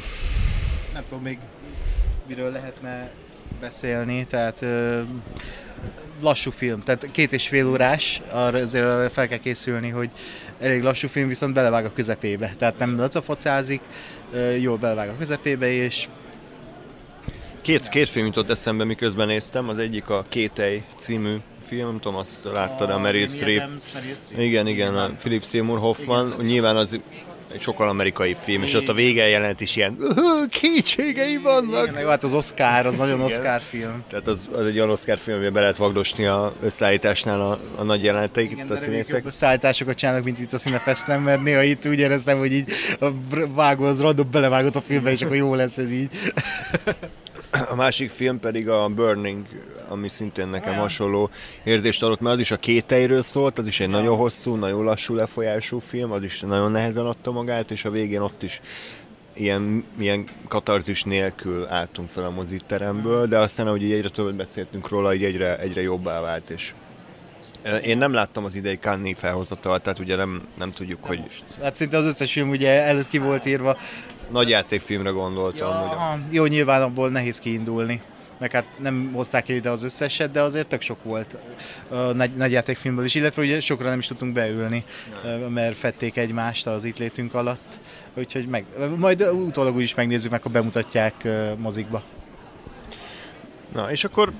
nem 0.93 1.05
tudom 1.09 1.22
még 1.22 1.39
miről 2.26 2.51
lehetne 2.51 3.11
beszélni, 3.61 4.26
tehát 4.26 4.59
uh, 4.62 5.01
lassú 6.20 6.51
film, 6.51 6.83
tehát 6.83 7.09
két 7.11 7.33
és 7.33 7.49
fél 7.49 7.68
órás, 7.68 8.22
arra 8.31 8.59
azért 8.59 8.85
arra 8.85 9.11
fel 9.11 9.29
kell 9.29 9.39
készülni, 9.39 9.89
hogy 9.89 10.11
elég 10.61 10.83
lassú 10.83 11.09
film, 11.09 11.29
viszont 11.29 11.55
belevág 11.55 11.85
a 11.85 11.93
közepébe. 11.93 12.55
Tehát 12.59 12.79
nem 12.79 12.97
lacafocázik, 12.97 13.81
uh, 14.33 14.61
jól 14.61 14.76
belevág 14.76 15.09
a 15.09 15.16
közepébe, 15.18 15.70
és 15.70 16.09
Két, 17.69 17.89
két 17.89 18.09
film 18.09 18.27
jutott 18.27 18.51
eszembe, 18.51 18.85
miközben 18.85 19.27
néztem. 19.27 19.69
Az 19.69 19.79
egyik 19.79 20.09
a 20.09 20.25
Kétej 20.29 20.85
című 20.97 21.37
film, 21.66 21.87
nem 21.87 22.01
tudom, 22.01 22.19
azt 22.19 22.45
láttad, 22.45 22.91
a 22.91 22.99
Meryl 22.99 23.27
Streep. 23.27 23.71
Igen, 24.39 24.66
igen, 24.66 24.97
a 24.97 25.11
Philip 25.19 25.45
Seymour 25.45 25.79
Hoffman. 25.79 26.35
Nyilván 26.41 26.77
az 26.77 26.93
egy 27.53 27.61
sokkal 27.61 27.89
amerikai 27.89 28.37
film, 28.41 28.62
és 28.62 28.75
ott 28.75 28.89
a 28.89 28.93
vége 28.93 29.29
jelent 29.29 29.61
is 29.61 29.77
ilyen 29.77 29.99
kétségei 30.51 31.37
vannak. 31.37 31.89
Igen, 31.89 32.09
hát 32.09 32.25
az 32.25 32.33
Oscar, 32.33 32.87
az 32.87 32.97
nagyon 32.97 33.14
Igen. 33.14 33.27
Oscar 33.27 33.61
film. 33.61 34.05
Tehát 34.09 34.29
az, 34.29 34.49
az 34.53 34.66
egy 34.66 34.77
olyan 34.77 34.91
Oscar 34.91 35.19
film, 35.19 35.37
amiben 35.37 35.53
be 35.53 35.61
lehet 35.61 35.77
vagdosni 35.77 36.27
a 36.27 36.55
összeállításnál 36.62 37.41
a, 37.41 37.61
a 37.77 37.83
nagy 37.83 38.05
jeleneteiket 38.05 38.59
itt 38.59 38.71
a 38.71 38.77
színészek. 38.77 39.27
Összeállításokat 39.27 39.97
csinálnak, 39.97 40.25
mint 40.25 40.41
itt 40.41 40.53
a 40.53 40.59
Cinefesten, 40.59 41.21
mert 41.21 41.43
néha 41.43 41.62
itt 41.62 41.87
úgy 41.87 41.99
éreztem, 41.99 42.39
hogy 42.39 42.53
így 42.53 42.73
a 43.01 43.07
vágó 43.55 43.85
az 43.85 44.01
random 44.01 44.31
belevágott 44.31 44.77
a 44.77 44.81
filmbe, 44.81 45.11
és 45.11 45.23
akkor 45.23 45.37
jó 45.37 45.55
lesz 45.55 45.77
ez 45.77 45.91
így. 45.91 46.11
A 47.71 47.75
másik 47.75 48.11
film 48.11 48.41
pedig 48.41 48.69
a 48.69 48.89
Burning, 48.89 49.47
ami 49.89 50.09
szintén 50.09 50.49
nekem 50.49 50.75
hasonló 50.75 51.31
érzést 51.65 52.03
adott, 52.03 52.21
mert 52.21 52.35
az 52.35 52.41
is 52.41 52.51
a 52.51 52.57
kéteiről 52.57 53.23
szólt, 53.23 53.59
az 53.59 53.67
is 53.67 53.81
egy 53.81 53.89
nagyon 53.89 54.17
hosszú, 54.17 54.55
nagyon 54.55 54.85
lassú 54.85 55.15
lefolyású 55.15 55.79
film, 55.79 56.13
az 56.13 56.23
is 56.23 56.41
nagyon 56.41 56.71
nehezen 56.71 57.07
adta 57.07 57.31
magát, 57.31 57.71
és 57.71 57.85
a 57.85 57.91
végén 57.91 58.21
ott 58.21 58.43
is 58.43 58.61
ilyen, 59.35 59.85
ilyen 59.99 60.25
katarzis 60.49 61.03
nélkül 61.03 61.67
álltunk 61.67 62.11
fel 62.11 62.25
a 62.25 62.31
moziteremből, 62.31 63.27
de 63.27 63.39
aztán, 63.39 63.67
ahogy 63.67 63.83
így 63.83 63.93
egyre 63.93 64.09
többet 64.09 64.35
beszéltünk 64.35 64.89
róla, 64.89 65.15
így 65.15 65.25
egyre, 65.25 65.59
egyre 65.59 65.81
jobbá 65.81 66.21
vált, 66.21 66.51
és 66.51 66.73
én 67.83 67.99
nem 67.99 68.13
láttam 68.13 68.45
az 68.45 68.55
idei 68.55 68.77
Cannes 68.77 69.19
felhozatal, 69.19 69.81
tehát 69.81 69.99
ugye 69.99 70.17
nem, 70.17 70.49
nem 70.59 70.73
tudjuk, 70.73 71.05
hogy... 71.05 71.19
Most. 71.19 71.45
Hát 71.63 71.77
szinte 71.77 71.97
az 71.97 72.05
összes 72.05 72.33
film 72.33 72.49
ugye 72.49 72.83
előtt 72.83 73.09
ki 73.09 73.19
volt 73.19 73.47
írva, 73.47 73.77
nagy 74.31 74.49
játékfilmre 74.49 75.11
gondoltam. 75.11 75.68
Ja, 75.68 75.76
hogy... 75.76 76.35
Jó, 76.35 76.47
nyilván 76.47 76.83
abból 76.83 77.09
nehéz 77.09 77.39
kiindulni 77.39 78.03
meg 78.39 78.53
hát 78.53 78.64
nem 78.79 79.11
hozták 79.14 79.49
el 79.49 79.57
ide 79.57 79.70
az 79.70 79.83
összeset, 79.83 80.31
de 80.31 80.41
azért 80.41 80.66
tök 80.66 80.81
sok 80.81 81.05
volt 81.05 81.37
a 81.89 81.95
nagy, 81.95 82.51
játékfilmből 82.51 83.05
is, 83.05 83.14
illetve 83.14 83.43
ugye 83.43 83.61
sokra 83.61 83.89
nem 83.89 83.99
is 83.99 84.07
tudtunk 84.07 84.33
beülni, 84.33 84.85
nem. 85.22 85.41
mert 85.41 85.76
fették 85.76 86.16
egymást 86.16 86.66
az 86.66 86.85
itt 86.85 86.99
létünk 86.99 87.35
alatt, 87.35 87.81
úgyhogy 88.14 88.47
meg, 88.47 88.64
majd 88.97 89.22
utólag 89.22 89.76
úgy 89.76 89.83
is 89.83 89.95
megnézzük, 89.95 90.31
meg, 90.31 90.43
ha 90.43 90.49
bemutatják 90.49 91.29
mozikba. 91.57 92.03
Na, 93.72 93.91
és 93.91 94.05
akkor 94.05 94.33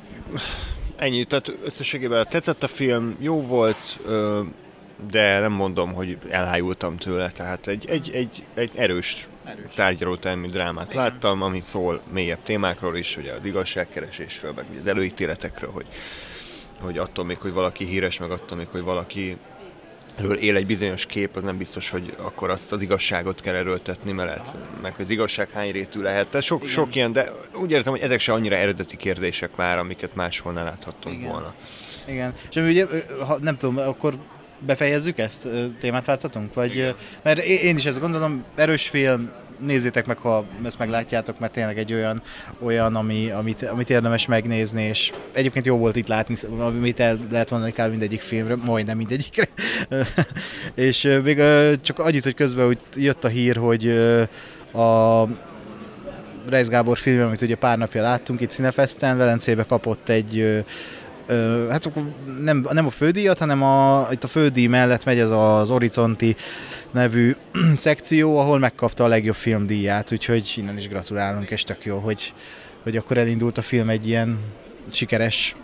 ennyi, 0.97 1.25
tehát 1.25 1.53
összességében 1.65 2.27
tetszett 2.29 2.63
a 2.63 2.69
film, 2.69 3.17
jó 3.21 3.43
volt, 3.43 4.01
de 5.11 5.39
nem 5.39 5.53
mondom, 5.53 5.93
hogy 5.93 6.19
elájultam 6.31 6.97
tőle, 6.97 7.31
tehát 7.31 7.67
egy, 7.67 7.89
egy, 7.89 8.11
egy, 8.11 8.45
egy 8.55 8.73
erős, 8.75 9.29
erős. 9.49 9.71
tárgyalótermű 9.75 10.49
drámát 10.49 10.93
Igen. 10.93 11.03
láttam, 11.03 11.43
ami 11.43 11.61
szól 11.61 12.01
mélyebb 12.13 12.43
témákról 12.43 12.97
is, 12.97 13.17
ugye 13.17 13.33
az 13.33 13.45
igazságkeresésről, 13.45 14.53
meg 14.53 14.65
az 14.81 14.87
előítéletekről, 14.87 15.71
hogy, 15.71 15.87
hogy 16.81 16.99
attól 16.99 17.25
még, 17.25 17.39
hogy 17.39 17.53
valaki 17.53 17.85
híres, 17.85 18.19
meg 18.19 18.31
attól 18.31 18.59
még, 18.59 18.69
hogy 18.69 18.83
valaki 18.83 19.37
ről 20.17 20.37
él 20.37 20.57
egy 20.57 20.67
bizonyos 20.67 21.07
kép, 21.07 21.37
az 21.37 21.45
nem 21.45 21.57
biztos, 21.57 21.91
hogy 21.91 22.15
akkor 22.19 22.51
azt 22.51 22.73
az 22.73 22.83
igazságot 22.83 23.41
kell 23.41 23.55
erőltetni, 23.55 24.13
mert 24.13 24.29
lehet, 24.29 24.55
meg 24.83 24.95
az 24.99 25.11
igazság 25.11 25.51
hány 25.51 25.73
rétű 25.73 26.01
lehet. 26.01 26.29
Tehát 26.29 26.47
sok, 26.47 26.67
sok 26.67 26.95
ilyen, 26.95 27.13
de 27.13 27.33
úgy 27.55 27.71
érzem, 27.71 27.93
hogy 27.93 28.03
ezek 28.03 28.21
se 28.21 28.33
annyira 28.33 28.57
eredeti 28.57 28.97
kérdések 28.97 29.57
már, 29.57 29.79
amiket 29.79 30.15
máshol 30.15 30.53
ne 30.53 30.63
láthattunk 30.63 31.17
Igen. 31.17 31.31
volna. 31.31 31.55
Igen, 32.07 32.35
és 32.51 32.57
ami 32.57 32.69
ugye, 32.69 32.87
ha, 33.27 33.39
nem 33.41 33.57
tudom, 33.57 33.79
akkor 33.79 34.19
befejezzük 34.59 35.19
ezt? 35.19 35.49
Témát 35.81 36.05
válthatunk? 36.05 36.55
Vagy, 36.55 36.95
mert 37.23 37.39
én 37.39 37.77
is 37.77 37.85
ezt 37.85 38.01
gondolom, 38.01 38.45
erős 38.55 38.89
film, 38.89 39.31
nézzétek 39.59 40.07
meg, 40.07 40.17
ha 40.17 40.45
ezt 40.65 40.79
meglátjátok, 40.79 41.39
mert 41.39 41.53
tényleg 41.53 41.79
egy 41.79 41.93
olyan, 41.93 42.23
olyan 42.59 42.97
ami, 42.97 43.31
amit, 43.31 43.63
amit 43.63 43.91
érdemes 43.91 44.27
megnézni, 44.27 44.83
és 44.83 45.13
egyébként 45.33 45.67
jó 45.67 45.77
volt 45.77 45.97
itt 45.97 46.09
látni, 46.09 46.37
amit 46.59 47.01
el 47.01 47.19
lehet 47.31 47.51
mondani 47.51 47.73
kb. 47.73 47.91
mindegyik 47.91 48.21
filmre, 48.21 48.57
majdnem 48.57 48.97
mindegyikre. 48.97 49.49
és 50.75 51.19
még 51.23 51.43
csak 51.83 51.99
annyit, 51.99 52.23
hogy 52.23 52.35
közben 52.35 52.67
hogy 52.67 52.79
jött 52.95 53.25
a 53.25 53.29
hír, 53.29 53.57
hogy 53.57 53.89
a 54.73 55.25
Reis 56.49 56.69
Gábor 56.69 56.99
film, 56.99 57.27
amit 57.27 57.43
ugye 57.43 57.55
pár 57.55 57.79
napja 57.79 58.03
láttunk 58.03 58.41
itt 58.41 58.51
Cinefesten, 58.51 59.17
Velencébe 59.17 59.65
kapott 59.65 60.09
egy 60.09 60.65
hát 61.71 61.87
akkor 61.87 62.03
nem, 62.41 62.67
nem 62.71 62.87
a 62.87 62.91
fődíjat, 62.91 63.39
hanem 63.39 63.63
a, 63.63 64.09
itt 64.11 64.25
a 64.25 64.27
fődíj 64.27 64.67
mellett 64.67 65.05
megy 65.05 65.19
ez 65.19 65.31
az 65.31 65.69
Horizonti 65.69 66.37
nevű 66.91 67.37
szekció, 67.77 68.39
ahol 68.39 68.59
megkapta 68.59 69.05
a 69.05 69.09
legjobb 69.09 69.35
filmdíját, 69.35 70.13
úgyhogy 70.13 70.53
innen 70.57 70.79
is 70.79 70.89
gratulálunk, 70.89 71.51
és 71.51 71.65
tök 71.65 71.85
jó, 71.85 71.99
hogy, 71.99 72.35
hogy 72.83 72.97
akkor 72.97 73.17
elindult 73.19 73.59
a 73.59 73.63
film 73.63 73.89
egy 73.89 74.09
ilyen 74.09 74.39
sikeres 74.93 75.57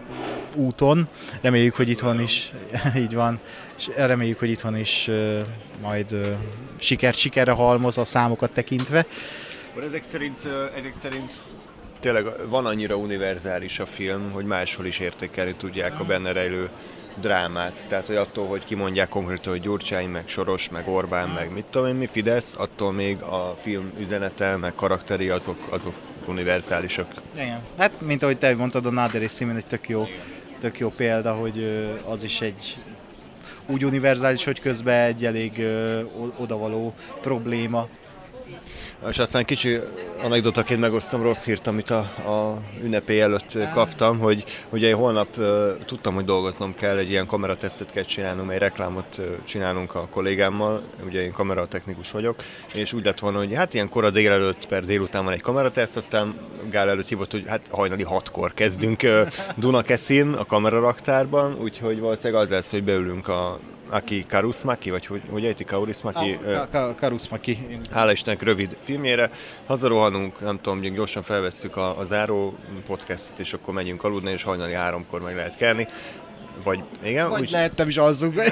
úton. 0.57 1.09
Reméljük, 1.41 1.75
hogy 1.75 1.89
itthon 1.89 2.21
is 2.21 2.53
így 3.05 3.15
van, 3.15 3.41
és 3.77 3.89
reméljük, 3.97 4.39
hogy 4.39 4.51
itthon 4.51 4.77
is 4.77 5.11
majd 5.83 6.12
uh, 6.12 6.27
sikert 6.77 7.17
sikerre 7.17 7.53
halmoz 7.53 7.99
a 7.99 8.05
számokat 8.05 8.51
tekintve. 8.51 9.07
Ezek 9.87 10.05
szerint, 10.05 10.49
ezek 10.79 10.95
szerint 11.01 11.43
tényleg 12.05 12.49
van 12.49 12.67
annyira 12.67 12.97
univerzális 12.97 13.79
a 13.79 13.87
film, 13.87 14.31
hogy 14.33 14.45
máshol 14.45 14.87
is 14.87 14.99
értékelni 14.99 15.55
tudják 15.55 16.01
a 16.01 16.05
benne 16.05 16.33
rejlő 16.33 16.69
drámát. 17.21 17.87
Tehát, 17.89 18.07
hogy 18.07 18.17
attól, 18.17 18.47
hogy 18.47 18.65
kimondják 18.65 19.09
konkrétan, 19.09 19.53
hogy 19.53 19.61
Gyurcsány, 19.61 20.09
meg 20.09 20.29
Soros, 20.29 20.69
meg 20.69 20.89
Orbán, 20.89 21.29
meg 21.29 21.53
mit 21.53 21.65
tudom 21.65 21.89
én, 21.89 21.95
mi 21.95 22.07
Fidesz, 22.07 22.55
attól 22.59 22.93
még 22.93 23.21
a 23.21 23.57
film 23.63 23.93
üzenete, 24.01 24.57
meg 24.57 24.75
karakteri 24.75 25.29
azok, 25.29 25.59
azok 25.69 25.95
univerzálisak. 26.27 27.15
Igen. 27.35 27.61
Hát, 27.79 28.01
mint 28.01 28.23
ahogy 28.23 28.39
te 28.39 28.55
mondtad, 28.55 28.87
a 28.87 28.91
Náder 28.91 29.23
és 29.23 29.33
Simen 29.33 29.57
egy 29.57 29.67
tök 29.67 29.89
jó, 29.89 30.07
tök 30.59 30.79
jó 30.79 30.89
példa, 30.89 31.33
hogy 31.33 31.89
az 32.09 32.25
is 32.25 32.41
egy 32.41 32.77
úgy 33.67 33.85
univerzális, 33.85 34.45
hogy 34.45 34.61
közben 34.61 35.07
egy 35.07 35.25
elég 35.25 35.59
ö, 35.59 36.01
odavaló 36.37 36.95
probléma. 37.21 37.89
És 39.11 39.19
aztán 39.19 39.45
kicsi 39.45 39.81
anekdotaként 40.23 40.81
megosztom 40.81 41.23
rossz 41.23 41.45
hírt, 41.45 41.67
amit 41.67 41.91
a, 41.91 41.99
a 41.99 42.61
ünnepé 42.83 43.21
előtt 43.21 43.59
kaptam, 43.73 44.19
hogy 44.19 44.45
ugye 44.71 44.95
holnap 44.95 45.29
uh, 45.37 45.77
tudtam, 45.85 46.15
hogy 46.15 46.25
dolgoznom 46.25 46.75
kell, 46.75 46.97
egy 46.97 47.11
ilyen 47.11 47.27
kameratesztet 47.27 47.91
kell 47.93 48.05
csinálnom, 48.05 48.51
egy 48.51 48.59
reklámot 48.59 49.19
uh, 49.19 49.25
csinálunk 49.45 49.95
a 49.95 50.09
kollégámmal, 50.11 50.83
ugye 51.07 51.23
én 51.23 51.33
kameratechnikus 51.33 52.11
vagyok, 52.11 52.43
és 52.75 52.93
úgy 52.93 53.05
lett 53.05 53.19
volna, 53.19 53.39
hogy 53.39 53.55
hát 53.55 53.75
ilyen 53.75 53.89
kora 53.89 54.11
délelőtt 54.11 54.67
per 54.67 54.85
délután 54.85 55.25
van 55.25 55.33
egy 55.33 55.43
kamerateszt, 55.43 55.97
aztán 55.97 56.35
Gál 56.71 56.89
előtt 56.89 57.09
hívott, 57.09 57.31
hogy 57.31 57.45
hát 57.47 57.69
hajnali 57.71 58.03
hatkor 58.03 58.55
kezdünk 58.55 59.03
uh, 59.03 59.29
Dunakeszin 59.57 60.33
a 60.33 60.45
kameraraktárban, 60.45 61.57
úgyhogy 61.61 62.01
valószínűleg 62.01 62.43
az 62.43 62.49
lesz, 62.49 62.71
hogy 62.71 62.85
beülünk 62.85 63.29
a 63.29 63.59
aki 63.95 64.25
Karusmaki, 64.29 64.91
vagy 64.91 65.07
hogy, 65.07 65.23
hogy 65.31 65.45
ejti 65.45 65.65
Karusmaki? 65.65 66.39
Ah, 66.73 66.95
Karusmaki. 66.95 67.59
Hála 67.91 68.13
Istennek 68.13 68.43
rövid 68.43 68.77
filmjére. 68.81 69.31
Hazarohanunk, 69.67 70.41
nem 70.41 70.61
tudom, 70.61 70.81
gyorsan 70.81 71.23
felvesszük 71.23 71.77
a, 71.77 71.99
a 71.99 72.05
záró 72.05 72.55
podcastot, 72.87 73.39
és 73.39 73.53
akkor 73.53 73.75
megyünk 73.75 74.05
aludni, 74.05 74.31
és 74.31 74.43
hajnali 74.43 74.73
háromkor 74.73 75.21
meg 75.21 75.35
lehet 75.35 75.57
kelni. 75.57 75.87
Vagy, 76.63 76.83
igen? 77.03 77.31
Vagy 77.31 77.41
úgy... 77.41 77.51
lehet 77.51 77.77
nem 77.77 77.89
is 77.89 77.97
azzuk, 77.97 78.35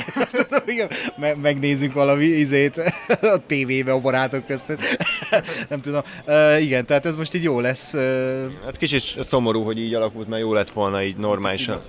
Me- 1.16 1.42
megnézzünk 1.42 1.92
valami 1.92 2.24
izét 2.24 2.76
a 3.22 3.46
tévébe 3.46 3.92
a 3.92 4.00
barátok 4.00 4.46
között. 4.46 4.80
nem 5.68 5.80
tudom. 5.80 6.02
Uh, 6.26 6.62
igen, 6.62 6.86
tehát 6.86 7.06
ez 7.06 7.16
most 7.16 7.34
így 7.34 7.42
jó 7.42 7.60
lesz. 7.60 7.92
Uh... 7.92 8.00
Hát 8.64 8.76
kicsit 8.76 9.24
szomorú, 9.24 9.62
hogy 9.62 9.78
így 9.78 9.94
alakult, 9.94 10.28
mert 10.28 10.42
jó 10.42 10.52
lett 10.52 10.70
volna 10.70 11.02
így 11.02 11.16
normálisan. 11.16 11.82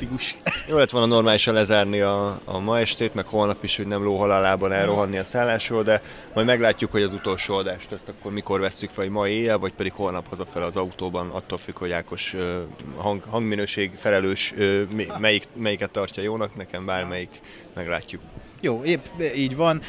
jó 0.68 0.78
lett 0.78 0.89
volna 0.89 1.07
normálisan 1.07 1.53
lezárni 1.53 1.99
a, 1.99 2.41
a 2.45 2.59
ma 2.59 2.80
estét, 2.80 3.14
meg 3.14 3.26
holnap 3.26 3.64
is, 3.64 3.78
hogy 3.78 3.88
nem 3.88 4.03
lóhalálában 4.03 4.72
elrohanni 4.72 5.18
a 5.18 5.24
szállásról, 5.24 5.84
de 5.84 6.01
majd 6.34 6.47
meglátjuk, 6.47 6.91
hogy 6.91 7.01
az 7.01 7.14
utolsó 7.14 7.55
adást 7.55 7.91
ezt 7.91 8.09
akkor 8.09 8.32
mikor 8.32 8.59
vesszük 8.59 8.89
fel, 8.89 9.03
hogy 9.03 9.14
ma 9.14 9.28
éjjel, 9.28 9.57
vagy 9.57 9.74
pedig 9.74 9.91
holnap 9.91 10.30
hazafel 10.30 10.64
az 10.64 10.76
autóban, 10.76 11.30
attól 11.30 11.57
függ, 11.57 11.78
hogy 11.78 11.91
Ákos 11.91 12.36
hang, 12.97 13.24
hangminőség 13.30 13.91
felelős 13.97 14.53
melyik, 15.20 15.43
melyiket 15.55 15.89
tartja 16.04 16.24
jónak, 16.24 16.56
nekem 16.56 16.86
bármelyik, 16.86 17.41
meglátjuk. 17.76 18.22
Jó, 18.62 18.84
épp 18.84 19.06
így 19.36 19.56
van. 19.56 19.82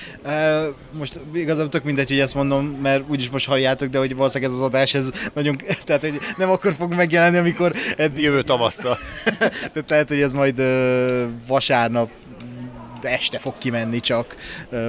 Most 0.90 1.20
igazából 1.34 1.68
tök 1.68 1.84
mindegy, 1.84 2.08
hogy 2.08 2.20
ezt 2.20 2.34
mondom, 2.34 2.66
mert 2.66 3.02
úgyis 3.08 3.30
most 3.30 3.46
halljátok, 3.46 3.88
de 3.88 3.98
hogy 3.98 4.16
valószínűleg 4.16 4.52
ez 4.52 4.58
az 4.58 4.64
adás, 4.64 4.94
ez 4.94 5.10
nagyon, 5.32 5.56
tehát 5.86 6.00
hogy 6.00 6.18
nem 6.36 6.50
akkor 6.50 6.74
fog 6.78 6.94
megjelenni, 6.94 7.36
amikor... 7.36 7.74
Jövő 8.16 8.42
tavasszal. 8.42 8.98
tehát 9.72 9.90
lehet, 9.90 10.08
hogy 10.08 10.20
ez 10.20 10.32
majd 10.32 10.62
vasárnap 11.46 12.10
este 13.10 13.38
fog 13.38 13.58
kimenni 13.58 14.00
csak, 14.00 14.36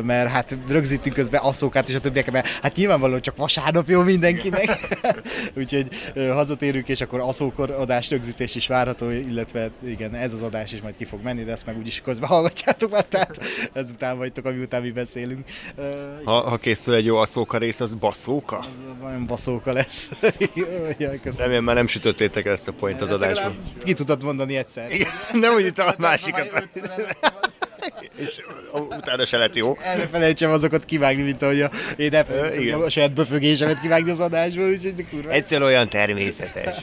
mert 0.03 0.30
hát 0.30 0.57
rögzítünk 0.68 1.16
közben 1.16 1.41
asszókát 1.41 1.89
és 1.89 1.95
a 1.95 1.99
többiek, 1.99 2.32
mert 2.32 2.47
hát 2.47 2.76
nyilvánvalóan 2.76 3.22
csak 3.22 3.36
vasárnap 3.36 3.88
jó 3.88 4.01
mindenkinek. 4.01 4.78
Úgyhogy 5.57 5.88
hazatérünk, 6.13 6.88
és 6.88 7.01
akkor 7.01 7.20
asszókor 7.20 7.72
adás 7.72 8.09
rögzítés 8.09 8.55
is 8.55 8.68
várható, 8.68 9.09
illetve 9.09 9.70
igen, 9.88 10.16
ez 10.16 10.34
az 10.34 10.41
adás 10.41 10.72
is 10.72 10.82
majd 10.82 10.95
ki 10.95 11.05
fog 11.05 11.24
menni, 11.24 11.43
de 11.43 11.51
ezt 11.51 11.66
meg 11.66 11.78
úgyis 11.78 12.01
közben 12.01 12.30
hallgatjátok 12.30 12.91
már, 12.91 13.05
tehát 13.05 13.39
ezután 13.74 14.18
vagytok, 14.18 14.45
amiután 14.45 14.82
mi 14.82 14.91
beszélünk. 14.91 15.45
Ha, 16.24 16.32
ha 16.32 16.57
készül 16.57 16.93
egy 16.93 17.05
jó 17.05 17.18
asszóka 17.18 17.57
rész, 17.57 17.80
az 17.80 17.93
baszóka? 17.93 18.57
Az 18.57 18.68
olyan 19.05 19.26
baszóka 19.26 19.72
lesz. 19.72 20.09
Jaj, 20.97 21.20
Remélem 21.38 21.63
már 21.63 21.76
nem 21.76 21.88
sütöttétek 21.88 22.45
ezt 22.45 22.68
a 22.68 22.72
point 22.72 23.01
az 23.01 23.11
adásban. 23.11 23.57
Ki 23.84 23.93
tudod 23.93 24.24
mondani 24.24 24.55
egyszer. 24.55 24.91
Igen, 24.91 25.09
nem 25.34 25.53
úgy 25.53 25.72
a 25.76 25.93
másikat 25.97 26.70
és 28.18 28.42
utána 28.74 29.26
se 29.26 29.38
lett 29.38 29.56
jó. 29.56 29.78
Elfelejtsem 29.82 30.52
azokat 30.52 30.86
kivágni, 30.86 31.24
mint 31.24 31.42
ahogy 31.42 31.62
a, 31.62 31.70
én 31.98 32.14
elfelejtsem 32.14 32.82
a 32.82 32.90
saját 32.90 33.14
böfögésemet 33.14 33.82
kivágni 33.82 34.12
az 34.12 34.20
adásból, 34.20 34.70
úgyhogy 34.70 35.08
kurva. 35.10 35.32
Ettől 35.32 35.64
olyan 35.64 35.90
természetes. 35.90 36.76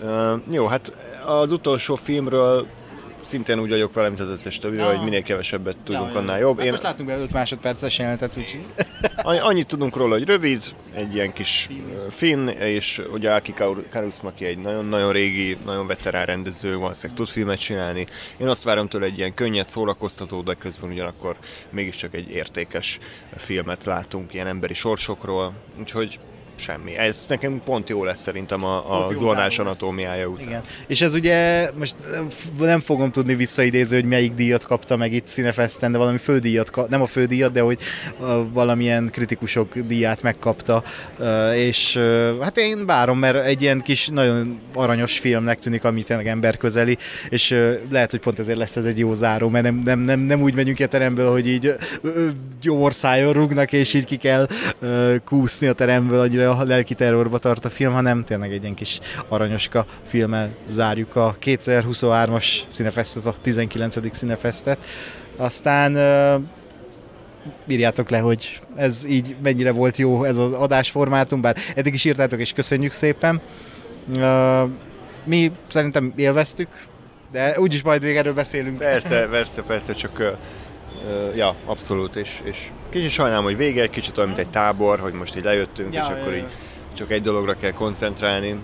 uh, 0.00 0.40
jó, 0.50 0.66
hát 0.66 0.92
az 1.26 1.50
utolsó 1.50 1.94
filmről 1.94 2.66
szintén 3.26 3.58
úgy 3.58 3.68
vagyok 3.68 3.92
vele, 3.92 4.08
mint 4.08 4.20
az 4.20 4.28
összes 4.28 4.58
többi, 4.58 4.76
ja. 4.76 4.88
hogy 4.88 5.02
minél 5.02 5.22
kevesebbet 5.22 5.76
tudunk, 5.84 6.12
ja, 6.12 6.18
annál 6.18 6.38
jobb. 6.38 6.56
Hát 6.56 6.64
Én... 6.64 6.70
Most 6.70 6.82
látunk 6.82 7.08
be 7.08 7.18
5 7.18 7.32
másodperces 7.32 7.98
jelenetet, 7.98 8.36
úgyhogy... 8.36 8.64
Annyit 9.48 9.66
tudunk 9.66 9.96
róla, 9.96 10.14
hogy 10.14 10.24
rövid, 10.24 10.62
egy 10.94 11.14
ilyen 11.14 11.32
kis 11.32 11.68
finn, 12.10 12.48
és 12.48 13.02
ugye 13.12 13.32
Aki 13.32 13.54
Karusmaki 13.90 14.44
egy 14.44 14.58
nagyon-nagyon 14.58 15.12
régi, 15.12 15.56
nagyon 15.64 15.86
veterán 15.86 16.26
rendező, 16.26 16.76
valószínűleg 16.76 17.16
tud 17.16 17.28
filmet 17.28 17.58
csinálni. 17.58 18.06
Én 18.36 18.48
azt 18.48 18.62
várom 18.62 18.88
tőle 18.88 19.04
egy 19.04 19.18
ilyen 19.18 19.34
könnyed, 19.34 19.68
szórakoztató, 19.68 20.42
de 20.42 20.54
közben 20.54 20.90
ugyanakkor 20.90 21.36
mégiscsak 21.70 22.14
egy 22.14 22.30
értékes 22.30 22.98
filmet 23.36 23.84
látunk 23.84 24.34
ilyen 24.34 24.46
emberi 24.46 24.74
sorsokról, 24.74 25.52
úgyhogy 25.78 26.18
semmi. 26.58 26.96
Ez 26.96 27.24
nekem 27.28 27.60
pont 27.64 27.88
jó 27.88 28.04
lesz 28.04 28.20
szerintem 28.20 28.64
a, 28.64 29.06
a 29.06 29.14
zónás 29.14 29.58
anatómiája 29.58 30.26
után. 30.26 30.46
Igen. 30.46 30.62
És 30.86 31.00
ez 31.00 31.14
ugye, 31.14 31.70
most 31.78 31.94
nem 32.58 32.80
fogom 32.80 33.10
tudni 33.10 33.34
visszaidézni, 33.34 33.96
hogy 33.96 34.04
melyik 34.04 34.34
díjat 34.34 34.64
kapta 34.64 34.96
meg 34.96 35.12
itt 35.12 35.26
Cinefesten, 35.26 35.92
de 35.92 35.98
valami 35.98 36.18
fődíjat, 36.18 36.88
nem 36.88 37.02
a 37.02 37.06
fődíjat, 37.06 37.52
de 37.52 37.60
hogy 37.60 37.78
valamilyen 38.52 39.08
kritikusok 39.12 39.78
díját 39.78 40.22
megkapta, 40.22 40.82
és 41.54 41.98
hát 42.40 42.56
én 42.56 42.86
várom, 42.86 43.18
mert 43.18 43.44
egy 43.44 43.62
ilyen 43.62 43.80
kis 43.80 44.08
nagyon 44.08 44.60
aranyos 44.74 45.18
filmnek 45.18 45.58
tűnik, 45.58 45.84
ami 45.84 46.02
tényleg 46.02 46.26
emberközeli, 46.26 46.98
és 47.28 47.54
lehet, 47.90 48.10
hogy 48.10 48.20
pont 48.20 48.38
ezért 48.38 48.58
lesz 48.58 48.76
ez 48.76 48.84
egy 48.84 48.98
jó 48.98 49.14
záró, 49.14 49.48
mert 49.48 49.64
nem, 49.64 49.80
nem, 49.84 49.98
nem, 49.98 50.20
nem 50.20 50.42
úgy 50.42 50.54
megyünk 50.54 50.80
a 50.80 50.86
teremből, 50.86 51.30
hogy 51.30 51.48
így 51.48 51.74
jó 52.62 52.82
orszájon 52.82 53.32
rúgnak, 53.32 53.72
és 53.72 53.94
így 53.94 54.04
ki 54.04 54.16
kell 54.16 54.48
kúszni 55.24 55.66
a 55.66 55.72
teremből, 55.72 56.20
annyira 56.20 56.45
a 56.50 56.64
lelki 56.64 56.94
terrorba 56.94 57.38
tart 57.38 57.64
a 57.64 57.70
film, 57.70 57.92
hanem 57.92 58.24
tényleg 58.24 58.52
egy 58.52 58.62
ilyen 58.62 58.74
kis 58.74 58.98
aranyoska 59.28 59.86
filmmel 60.06 60.50
zárjuk 60.68 61.16
a 61.16 61.36
2023-as 61.40 62.46
színefestet, 62.68 63.26
a 63.26 63.34
19. 63.42 64.16
színefestet. 64.16 64.78
Aztán 65.36 65.96
írjátok 67.66 68.10
le, 68.10 68.18
hogy 68.18 68.60
ez 68.76 69.04
így 69.08 69.36
mennyire 69.42 69.70
volt 69.70 69.96
jó 69.96 70.24
ez 70.24 70.38
az 70.38 70.52
adásformátum, 70.52 71.40
bár 71.40 71.56
eddig 71.74 71.94
is 71.94 72.04
írtátok, 72.04 72.40
és 72.40 72.52
köszönjük 72.52 72.92
szépen. 72.92 73.40
Mi 75.24 75.52
szerintem 75.68 76.12
élveztük, 76.16 76.68
de 77.32 77.60
úgyis 77.60 77.82
majd 77.82 78.02
még 78.02 78.32
beszélünk. 78.34 78.78
Persze, 78.78 79.26
persze, 79.30 79.62
persze, 79.62 79.94
csak 79.94 80.36
ja, 81.34 81.54
abszolút, 81.64 82.16
és, 82.16 82.40
és 82.44 82.56
kicsit 82.96 83.10
sajnálom, 83.10 83.44
hogy 83.44 83.56
vége, 83.56 83.82
egy 83.82 83.90
kicsit 83.90 84.16
olyan, 84.16 84.28
mint 84.28 84.40
egy 84.40 84.50
tábor, 84.50 84.98
hogy 84.98 85.12
most 85.12 85.36
így 85.36 85.44
lejöttünk, 85.44 85.94
ja, 85.94 86.00
és 86.00 86.08
ja, 86.08 86.14
akkor 86.14 86.32
ja. 86.32 86.38
így 86.38 86.46
csak 86.96 87.10
egy 87.10 87.22
dologra 87.22 87.56
kell 87.56 87.70
koncentrálni, 87.70 88.60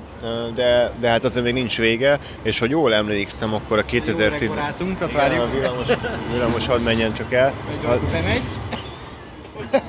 de, 0.54 0.92
de 1.00 1.08
hát 1.08 1.24
azért 1.24 1.44
még 1.44 1.54
nincs 1.54 1.78
vége, 1.78 2.18
és 2.42 2.58
hogy 2.58 2.70
jól 2.70 2.94
emlékszem, 2.94 3.54
akkor 3.54 3.78
a 3.78 3.82
2010... 3.82 4.48
Jó 4.48 4.54
rátunkat 4.54 5.12
várjuk. 5.12 5.42
A 5.42 5.50
villamos, 5.50 5.88
villamos 6.32 6.66
hadd 6.66 6.80
menjen 6.80 7.12
csak 7.12 7.32
el. 7.32 7.52
Egy 7.70 8.42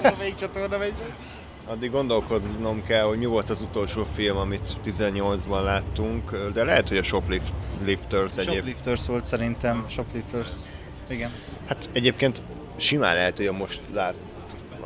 Melyik 0.18 0.34
csatorna 0.34 0.78
megy? 0.78 0.94
Addig 1.66 1.92
gondolkodnom 1.92 2.84
kell, 2.84 3.04
hogy 3.04 3.18
mi 3.18 3.26
volt 3.26 3.50
az 3.50 3.62
utolsó 3.62 4.04
film, 4.16 4.38
amit 4.38 4.78
18-ban 4.86 5.64
láttunk, 5.64 6.52
de 6.54 6.64
lehet, 6.64 6.88
hogy 6.88 6.98
a 6.98 7.04
Shoplifters 7.04 8.38
egyéb. 8.38 8.54
Shoplifters 8.54 9.08
volt 9.08 9.26
szerintem, 9.26 9.86
Shoplifters. 9.88 10.52
Igen. 11.10 11.32
Hát 11.68 11.90
egyébként 11.94 12.42
simán 12.76 13.16
lehet, 13.16 13.38
hogy 13.38 13.48
a 13.48 13.52
most 13.52 13.82
lát, 13.94 14.14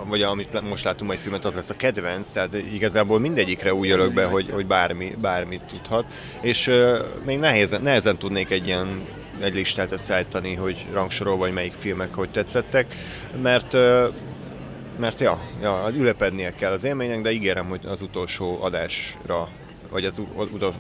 vagy 0.05 0.21
amit 0.21 0.61
most 0.61 0.83
látunk 0.83 1.11
egy 1.11 1.19
filmet, 1.19 1.45
az 1.45 1.53
lesz 1.53 1.69
a 1.69 1.75
kedvenc, 1.75 2.29
tehát 2.31 2.53
igazából 2.73 3.19
mindegyikre 3.19 3.73
úgy 3.73 3.87
jövök 3.87 4.13
be, 4.13 4.25
hogy, 4.25 4.49
hogy 4.51 4.65
bármi, 4.65 5.15
bármit 5.21 5.61
tudhat, 5.61 6.05
és 6.41 6.67
uh, 6.67 6.97
még 7.25 7.39
nehézen, 7.39 7.81
nehezen 7.81 8.17
tudnék 8.17 8.49
egy 8.49 8.67
ilyen 8.67 9.05
egy 9.41 9.53
listát 9.53 9.91
összeállítani, 9.91 10.55
hogy 10.55 10.85
rangsorol 10.91 11.37
vagy 11.37 11.53
melyik 11.53 11.73
filmek 11.73 12.13
hogy 12.13 12.29
tetszettek, 12.29 12.95
mert 13.41 13.73
uh, 13.73 14.13
mert 14.99 15.19
ja, 15.19 15.39
ja, 15.61 15.89
ülepednie 15.95 16.55
kell 16.55 16.71
az 16.71 16.83
élmények, 16.83 17.21
de 17.21 17.31
ígérem, 17.31 17.65
hogy 17.65 17.85
az 17.85 18.01
utolsó 18.01 18.57
adásra 18.61 19.49
vagy 19.89 20.05
az 20.05 20.21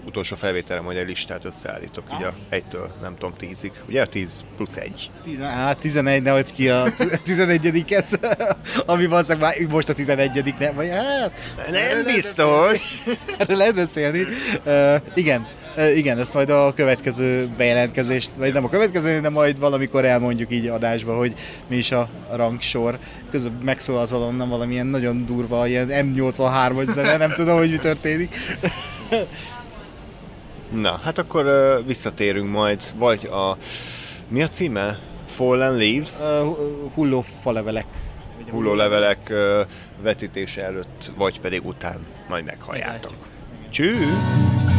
utolsó 0.05 0.35
felvételem, 0.35 0.83
hogy 0.83 0.95
egy 0.95 1.07
listát 1.07 1.45
összeállítok, 1.45 2.03
ah. 2.07 2.19
ugye 2.19 2.27
egytől, 2.49 2.91
nem 3.01 3.15
tudom, 3.17 3.33
tízig. 3.37 3.71
Ugye 3.87 4.05
10 4.05 4.41
plusz 4.55 4.77
egy. 4.77 5.11
Tizen, 5.23 5.49
hát 5.49 5.77
11, 5.77 6.21
nehogy 6.21 6.53
ki 6.53 6.69
a 6.69 6.83
11-et, 7.27 8.35
ami 8.85 9.05
valószínűleg 9.05 9.57
már 9.59 9.69
most 9.69 9.89
a 9.89 9.93
11 9.93 10.55
nem, 10.59 10.75
vagy 10.75 10.89
hát... 10.89 11.39
Nem 11.71 12.03
biztos! 12.03 13.03
Erről 13.37 13.57
lehet 13.57 13.75
beszélni. 13.75 14.25
Uh, 14.65 14.95
igen, 15.15 15.47
Igen, 15.95 16.19
ezt 16.19 16.33
majd 16.33 16.49
a 16.49 16.73
következő 16.73 17.49
bejelentkezést, 17.57 18.31
vagy 18.37 18.53
nem 18.53 18.63
a 18.63 18.69
következő, 18.69 19.19
de 19.19 19.29
majd 19.29 19.59
valamikor 19.59 20.05
elmondjuk 20.05 20.51
így 20.51 20.67
adásba, 20.67 21.15
hogy 21.15 21.33
mi 21.67 21.75
is 21.75 21.91
a 21.91 22.09
rangsor. 22.31 22.99
Közben 23.31 23.59
megszólalt 23.63 24.09
valonnan 24.09 24.49
valamilyen 24.49 24.87
nagyon 24.87 25.25
durva, 25.25 25.67
ilyen 25.67 25.87
M83-as 25.91 26.83
zene, 26.83 27.17
nem 27.17 27.31
tudom, 27.31 27.57
hogy 27.57 27.69
mi 27.69 27.77
történik. 27.77 28.35
Na, 30.83 30.99
hát 31.03 31.17
akkor 31.17 31.45
uh, 31.45 31.85
visszatérünk 31.85 32.51
majd, 32.51 32.83
vagy 32.95 33.25
a... 33.25 33.57
Mi 34.27 34.41
a 34.43 34.47
címe? 34.47 34.99
Fallen 35.25 35.75
Leaves? 35.75 36.19
Uh, 36.19 36.57
hulló 36.93 37.21
falevelek. 37.21 37.85
Hullólevelek 38.51 39.27
uh, 39.29 39.67
vetítése 40.01 40.63
előtt, 40.63 41.11
vagy 41.15 41.39
pedig 41.39 41.65
után 41.65 42.05
majd 42.27 42.45
meghalljátok. 42.45 43.15
Csűsz! 43.69 44.76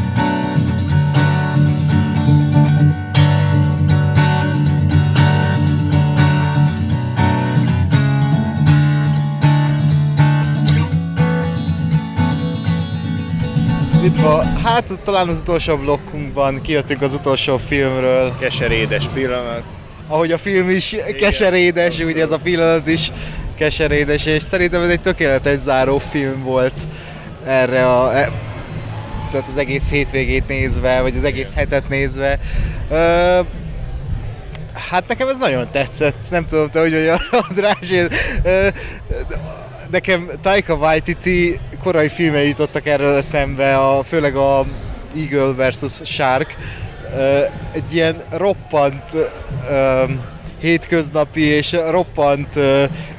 Üdva, 14.04 14.42
hát 14.64 14.98
talán 15.04 15.28
az 15.28 15.40
utolsó 15.40 15.76
blokkunkban 15.76 16.60
kijöttünk 16.60 17.02
az 17.02 17.14
utolsó 17.14 17.56
filmről. 17.56 18.36
Keserédes 18.38 19.08
pillanat. 19.14 19.64
Ahogy 20.06 20.32
a 20.32 20.38
film 20.38 20.68
is 20.68 20.92
Igen. 20.92 21.16
keserédes, 21.16 21.98
ugye 21.98 22.22
ez 22.22 22.30
a 22.30 22.38
pillanat 22.38 22.86
is 22.86 23.12
keserédes, 23.56 24.26
és 24.26 24.42
szerintem 24.42 24.82
ez 24.82 24.88
egy 24.88 25.00
tökéletes 25.00 25.58
záró 25.58 25.98
film 25.98 26.42
volt 26.42 26.80
erre 27.46 27.86
a... 27.86 28.16
E, 28.16 28.32
tehát 29.30 29.48
az 29.48 29.56
egész 29.56 29.90
hétvégét 29.90 30.48
nézve, 30.48 31.00
vagy 31.00 31.16
az 31.16 31.24
egész 31.24 31.54
hetet 31.54 31.88
nézve. 31.88 32.38
Ö, 32.90 33.40
hát 34.90 35.08
nekem 35.08 35.28
ez 35.28 35.38
nagyon 35.38 35.70
tetszett, 35.70 36.30
nem 36.30 36.46
tudom 36.46 36.68
te, 36.70 36.80
hogy 36.80 36.92
hogy 36.92 37.08
a 37.08 37.18
András, 37.48 37.90
én, 37.90 38.08
ö, 38.42 38.68
nekem 39.90 40.30
Taika 40.40 40.74
Waititi 40.74 41.60
korai 41.78 42.08
filmei 42.08 42.48
jutottak 42.48 42.86
erről 42.86 43.16
eszembe, 43.16 43.76
a, 43.76 44.02
főleg 44.02 44.36
a 44.36 44.66
Eagle 45.16 45.68
vs. 45.68 46.00
Shark. 46.04 46.56
Egy 47.72 47.94
ilyen 47.94 48.16
roppant 48.30 49.02
hétköznapi 50.60 51.40
és 51.40 51.76
roppant 51.88 52.56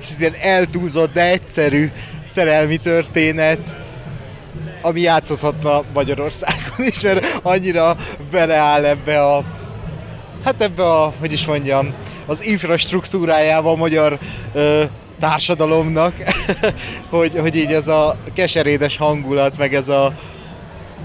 és 0.02 0.08
ilyen 0.20 0.36
eltúlzott, 0.42 1.14
de 1.14 1.22
egyszerű 1.22 1.92
szerelmi 2.24 2.78
történet, 2.78 3.78
ami 4.82 5.02
játszhatna 5.02 5.84
Magyarországon 5.94 6.86
is, 6.86 7.02
mert 7.02 7.40
annyira 7.44 7.96
beleáll 8.32 8.86
ebbe 8.86 9.26
a 9.26 9.44
hát 10.44 10.62
ebbe 10.62 10.84
a, 10.84 11.14
hogy 11.20 11.32
is 11.32 11.46
mondjam, 11.46 11.94
az 12.26 12.44
infrastruktúrájába 12.44 13.72
a 13.72 13.76
magyar 13.76 14.20
ö, 14.54 14.84
társadalomnak, 15.20 16.14
hogy, 17.10 17.40
hogy 17.40 17.56
így 17.56 17.72
ez 17.72 17.88
a 17.88 18.16
keserédes 18.34 18.98
hangulat, 18.98 19.58
meg 19.58 19.74
ez 19.74 19.88
a, 19.88 20.06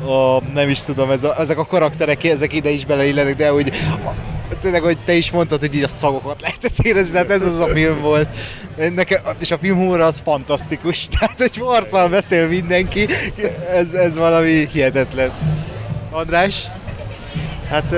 a 0.06 0.42
nem 0.52 0.68
is 0.68 0.80
tudom, 0.80 1.10
ez 1.10 1.24
a, 1.24 1.40
ezek 1.40 1.58
a 1.58 1.66
karakterek, 1.66 2.24
ezek 2.24 2.52
ide 2.52 2.70
is 2.70 2.84
beleillenek, 2.84 3.36
de 3.36 3.48
hogy 3.48 3.72
tényleg, 4.60 4.82
hogy 4.82 4.98
te 5.04 5.12
is 5.12 5.30
mondtad, 5.30 5.60
hogy 5.60 5.74
így 5.74 5.82
a 5.82 5.88
szagokat 5.88 6.40
lehetett 6.40 6.78
érezni, 6.78 7.12
tehát 7.12 7.30
ez 7.30 7.46
az 7.46 7.58
a 7.58 7.68
film 7.68 8.00
volt. 8.00 8.28
Nekem, 8.94 9.22
és 9.38 9.50
a 9.50 9.58
film 9.58 9.76
humor 9.76 10.00
az 10.00 10.20
fantasztikus, 10.24 11.06
tehát 11.18 11.38
hogy 11.38 11.58
arccal 11.60 12.08
beszél 12.08 12.48
mindenki, 12.48 13.06
ez, 13.72 13.92
ez 13.92 14.16
valami 14.16 14.68
hihetetlen. 14.72 15.30
András? 16.10 16.62
Hát 17.68 17.94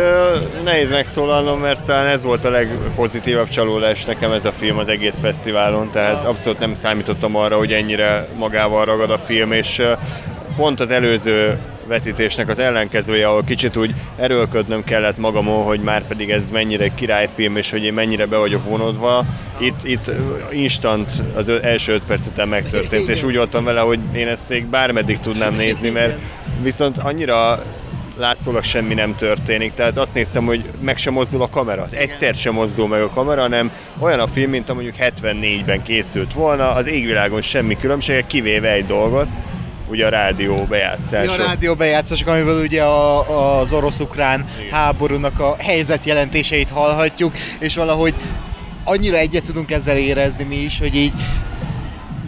nehéz 0.64 0.89
megszólalnom, 0.89 1.61
mert 1.61 1.81
talán 1.81 2.07
ez 2.07 2.23
volt 2.23 2.45
a 2.45 2.51
legpozitívabb 2.51 3.49
csalódás 3.49 4.05
nekem 4.05 4.33
ez 4.33 4.45
a 4.45 4.53
film 4.53 4.79
az 4.79 4.89
egész 4.89 5.19
fesztiválon, 5.19 5.91
tehát 5.91 6.25
abszolút 6.25 6.59
nem 6.59 6.75
számítottam 6.75 7.37
arra, 7.37 7.57
hogy 7.57 7.73
ennyire 7.73 8.29
magával 8.37 8.85
ragad 8.85 9.11
a 9.11 9.19
film, 9.19 9.53
és 9.53 9.83
pont 10.57 10.81
az 10.81 10.91
előző 10.91 11.59
vetítésnek 11.87 12.49
az 12.49 12.59
ellenkezője, 12.59 13.29
ahol 13.29 13.45
kicsit 13.45 13.77
úgy 13.77 13.95
erőlködnöm 14.17 14.85
kellett 14.85 15.19
magamon, 15.19 15.64
hogy 15.64 15.81
már 15.81 16.07
pedig 16.07 16.31
ez 16.31 16.51
mennyire 16.51 16.95
királyfilm, 16.95 17.57
és 17.57 17.71
hogy 17.71 17.85
én 17.85 17.93
mennyire 17.93 18.27
be 18.27 18.37
vagyok 18.37 18.64
vonódva. 18.64 19.25
Itt, 19.59 19.85
itt 19.85 20.11
instant 20.51 21.11
az 21.35 21.49
első 21.49 21.93
öt 21.93 22.03
perc 22.07 22.27
után 22.27 22.49
megtörtént, 22.49 23.09
és 23.09 23.23
úgy 23.23 23.37
voltam 23.37 23.64
vele, 23.64 23.81
hogy 23.81 23.99
én 24.12 24.29
ezt 24.29 24.49
még 24.49 24.67
bármeddig 24.67 25.19
tudnám 25.19 25.55
nézni, 25.55 25.91
mert 25.91 26.19
viszont 26.62 26.99
annyira 26.99 27.62
látszólag 28.17 28.62
semmi 28.62 28.95
nem 28.95 29.14
történik. 29.14 29.75
Tehát 29.75 29.97
azt 29.97 30.14
néztem, 30.14 30.45
hogy 30.45 30.64
meg 30.81 30.97
sem 30.97 31.12
mozdul 31.12 31.43
a 31.43 31.49
kamera. 31.49 31.89
Egyszer 31.91 32.35
sem 32.35 32.55
mozdul 32.55 32.89
meg 32.89 33.03
a 33.03 33.11
kamera, 33.11 33.41
hanem 33.41 33.71
olyan 33.99 34.21
a 34.21 34.27
film, 34.27 34.51
mint 34.51 34.75
mondjuk 34.75 34.95
74-ben 35.01 35.83
készült 35.83 36.33
volna, 36.33 36.75
az 36.75 36.87
égvilágon 36.87 37.41
semmi 37.41 37.77
különbsége, 37.77 38.27
kivéve 38.27 38.71
egy 38.71 38.87
dolgot, 38.87 39.29
ugye 39.89 40.07
a 40.07 40.09
rádió 40.09 40.64
bejátszások. 40.69 41.37
Ja, 41.37 41.45
a 41.45 41.47
rádió 41.47 41.75
bejátszások, 41.75 42.29
amiből 42.29 42.62
ugye 42.62 42.83
a, 42.83 43.61
az 43.61 43.73
orosz-ukrán 43.73 44.45
háborúnak 44.71 45.41
a 45.41 45.57
helyzetjelentéseit 45.59 46.69
hallhatjuk, 46.69 47.33
és 47.59 47.77
valahogy 47.77 48.14
annyira 48.85 49.17
egyet 49.17 49.43
tudunk 49.43 49.71
ezzel 49.71 49.97
érezni 49.97 50.45
mi 50.45 50.57
is, 50.57 50.79
hogy 50.79 50.95
így 50.95 51.12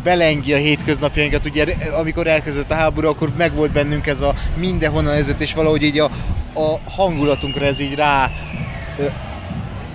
belengi 0.02 0.52
a 0.52 0.56
hétköznapjainkat, 0.56 1.44
ugye 1.44 1.74
amikor 1.98 2.26
elkezdett 2.26 2.70
a 2.70 2.74
háború, 2.74 3.08
akkor 3.08 3.32
megvolt 3.36 3.72
bennünk 3.72 4.06
ez 4.06 4.20
a 4.20 4.34
mindenhonnan 4.56 5.14
ezért, 5.14 5.40
és 5.40 5.54
valahogy 5.54 5.82
így 5.82 5.98
a, 5.98 6.10
a 6.54 6.90
hangulatunkra 6.90 7.64
ez 7.64 7.80
így 7.80 7.94
rá 7.94 8.30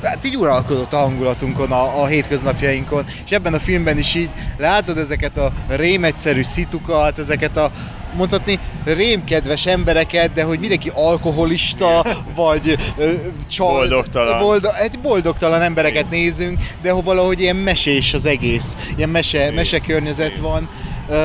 hát 0.04 0.26
így 0.26 0.38
uralkodott 0.38 0.94
a 0.94 0.98
hangulatunkon, 0.98 1.72
a, 1.72 2.02
a 2.02 2.06
hétköznapjainkon, 2.06 3.06
és 3.26 3.32
ebben 3.32 3.54
a 3.54 3.60
filmben 3.60 3.98
is 3.98 4.16
így 4.16 4.30
látod 4.58 4.98
ezeket 4.98 5.38
a 5.38 5.52
rémegyszerű 5.68 6.44
szitukat, 6.44 7.20
ezeket 7.20 7.58
a 7.58 7.72
mondhatni 8.16 8.60
rémkedves 8.86 9.66
embereket, 9.66 10.34
de 10.34 10.44
hogy 10.44 10.60
mindenki 10.60 10.92
alkoholista, 10.94 12.06
vagy 12.36 12.78
ö, 12.98 13.12
csal, 13.48 13.76
boldogtalan. 13.76 14.40
Boldog, 14.40 14.72
hát 14.72 15.00
boldogtalan 15.00 15.62
embereket 15.62 16.10
nézünk, 16.10 16.60
de 16.82 16.92
hogy 16.92 17.04
valahogy 17.04 17.40
ilyen 17.40 17.56
mesés 17.56 18.14
az 18.14 18.26
egész, 18.26 18.76
ilyen 18.96 19.10
mese, 19.10 19.52
mese 19.52 19.80
környezet 19.80 20.38
van. 20.38 20.70
Uh, 21.10 21.16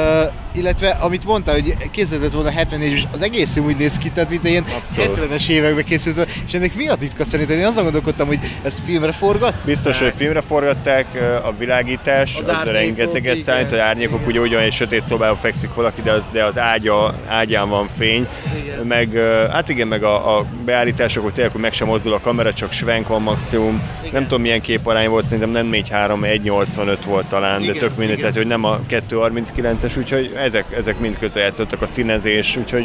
illetve 0.59 0.89
amit 0.89 1.25
mondta, 1.25 1.53
hogy 1.53 1.75
készített 1.91 2.33
volna 2.33 2.51
74 2.51 2.93
és 2.93 3.05
az 3.13 3.23
egész 3.23 3.57
úgy 3.57 3.77
néz 3.77 3.97
ki, 3.97 4.11
tehát 4.11 4.31
mint 4.31 4.49
ilyen 4.49 4.65
Abszolút. 4.77 5.19
70-es 5.19 5.49
években 5.49 5.85
készült, 5.85 6.31
és 6.47 6.55
ennek 6.55 6.75
mi 6.75 6.89
a 6.89 6.95
titka 6.95 7.25
szerintem? 7.25 7.59
Én 7.59 7.65
azon 7.65 7.83
gondolkodtam, 7.83 8.27
hogy 8.27 8.39
ezt 8.63 8.83
filmre 8.85 9.13
forgat? 9.13 9.55
Biztos, 9.65 9.99
hogy 9.99 10.13
filmre 10.17 10.41
forgatták, 10.41 11.07
a 11.43 11.53
világítás, 11.59 12.37
az, 12.41 12.49
az 12.49 12.65
rengeteget 12.65 13.37
számít, 13.37 13.73
az 13.73 13.79
árnyékok 13.79 14.27
ugye 14.27 14.41
ugyan 14.41 14.61
egy 14.61 14.73
sötét 14.73 15.03
szobában 15.03 15.37
fekszik 15.37 15.75
valaki, 15.75 16.01
de 16.03 16.13
az, 16.13 16.29
de 16.33 16.45
az 16.45 16.59
ágya, 16.59 17.15
ágyán 17.27 17.69
van 17.69 17.89
fény, 17.99 18.27
igen. 18.63 18.87
meg 18.87 19.13
hát 19.51 19.69
igen, 19.69 19.89
meg 19.89 20.03
a, 20.03 20.39
a 20.39 20.45
beállítások, 20.65 21.23
hogy 21.23 21.33
tényleg 21.33 21.53
hogy 21.53 21.61
meg 21.61 21.73
sem 21.73 21.87
mozdul 21.87 22.13
a 22.13 22.21
kamera, 22.21 22.53
csak 22.53 22.73
svenk 22.73 23.09
van 23.09 23.23
maximum, 23.23 23.83
igen. 24.01 24.13
nem 24.13 24.23
tudom 24.23 24.41
milyen 24.41 24.61
képarány 24.61 25.09
volt, 25.09 25.25
szerintem 25.25 25.51
nem 25.51 25.69
4-3, 25.73 26.41
1-85 26.45 26.97
volt 27.07 27.27
talán, 27.27 27.63
igen, 27.63 27.73
de 27.73 27.79
tök 27.79 27.97
mindegy, 27.97 28.19
tehát 28.19 28.37
hogy 28.37 28.47
nem 28.47 28.65
a 28.65 28.81
2-39-es, 28.91 29.99
úgyhogy 29.99 30.33
ezek, 30.49 30.65
ezek 30.77 30.99
mind 30.99 31.19
közrejátszottak 31.19 31.83
a 31.83 31.87
színezés, 31.87 32.57
úgyhogy 32.57 32.85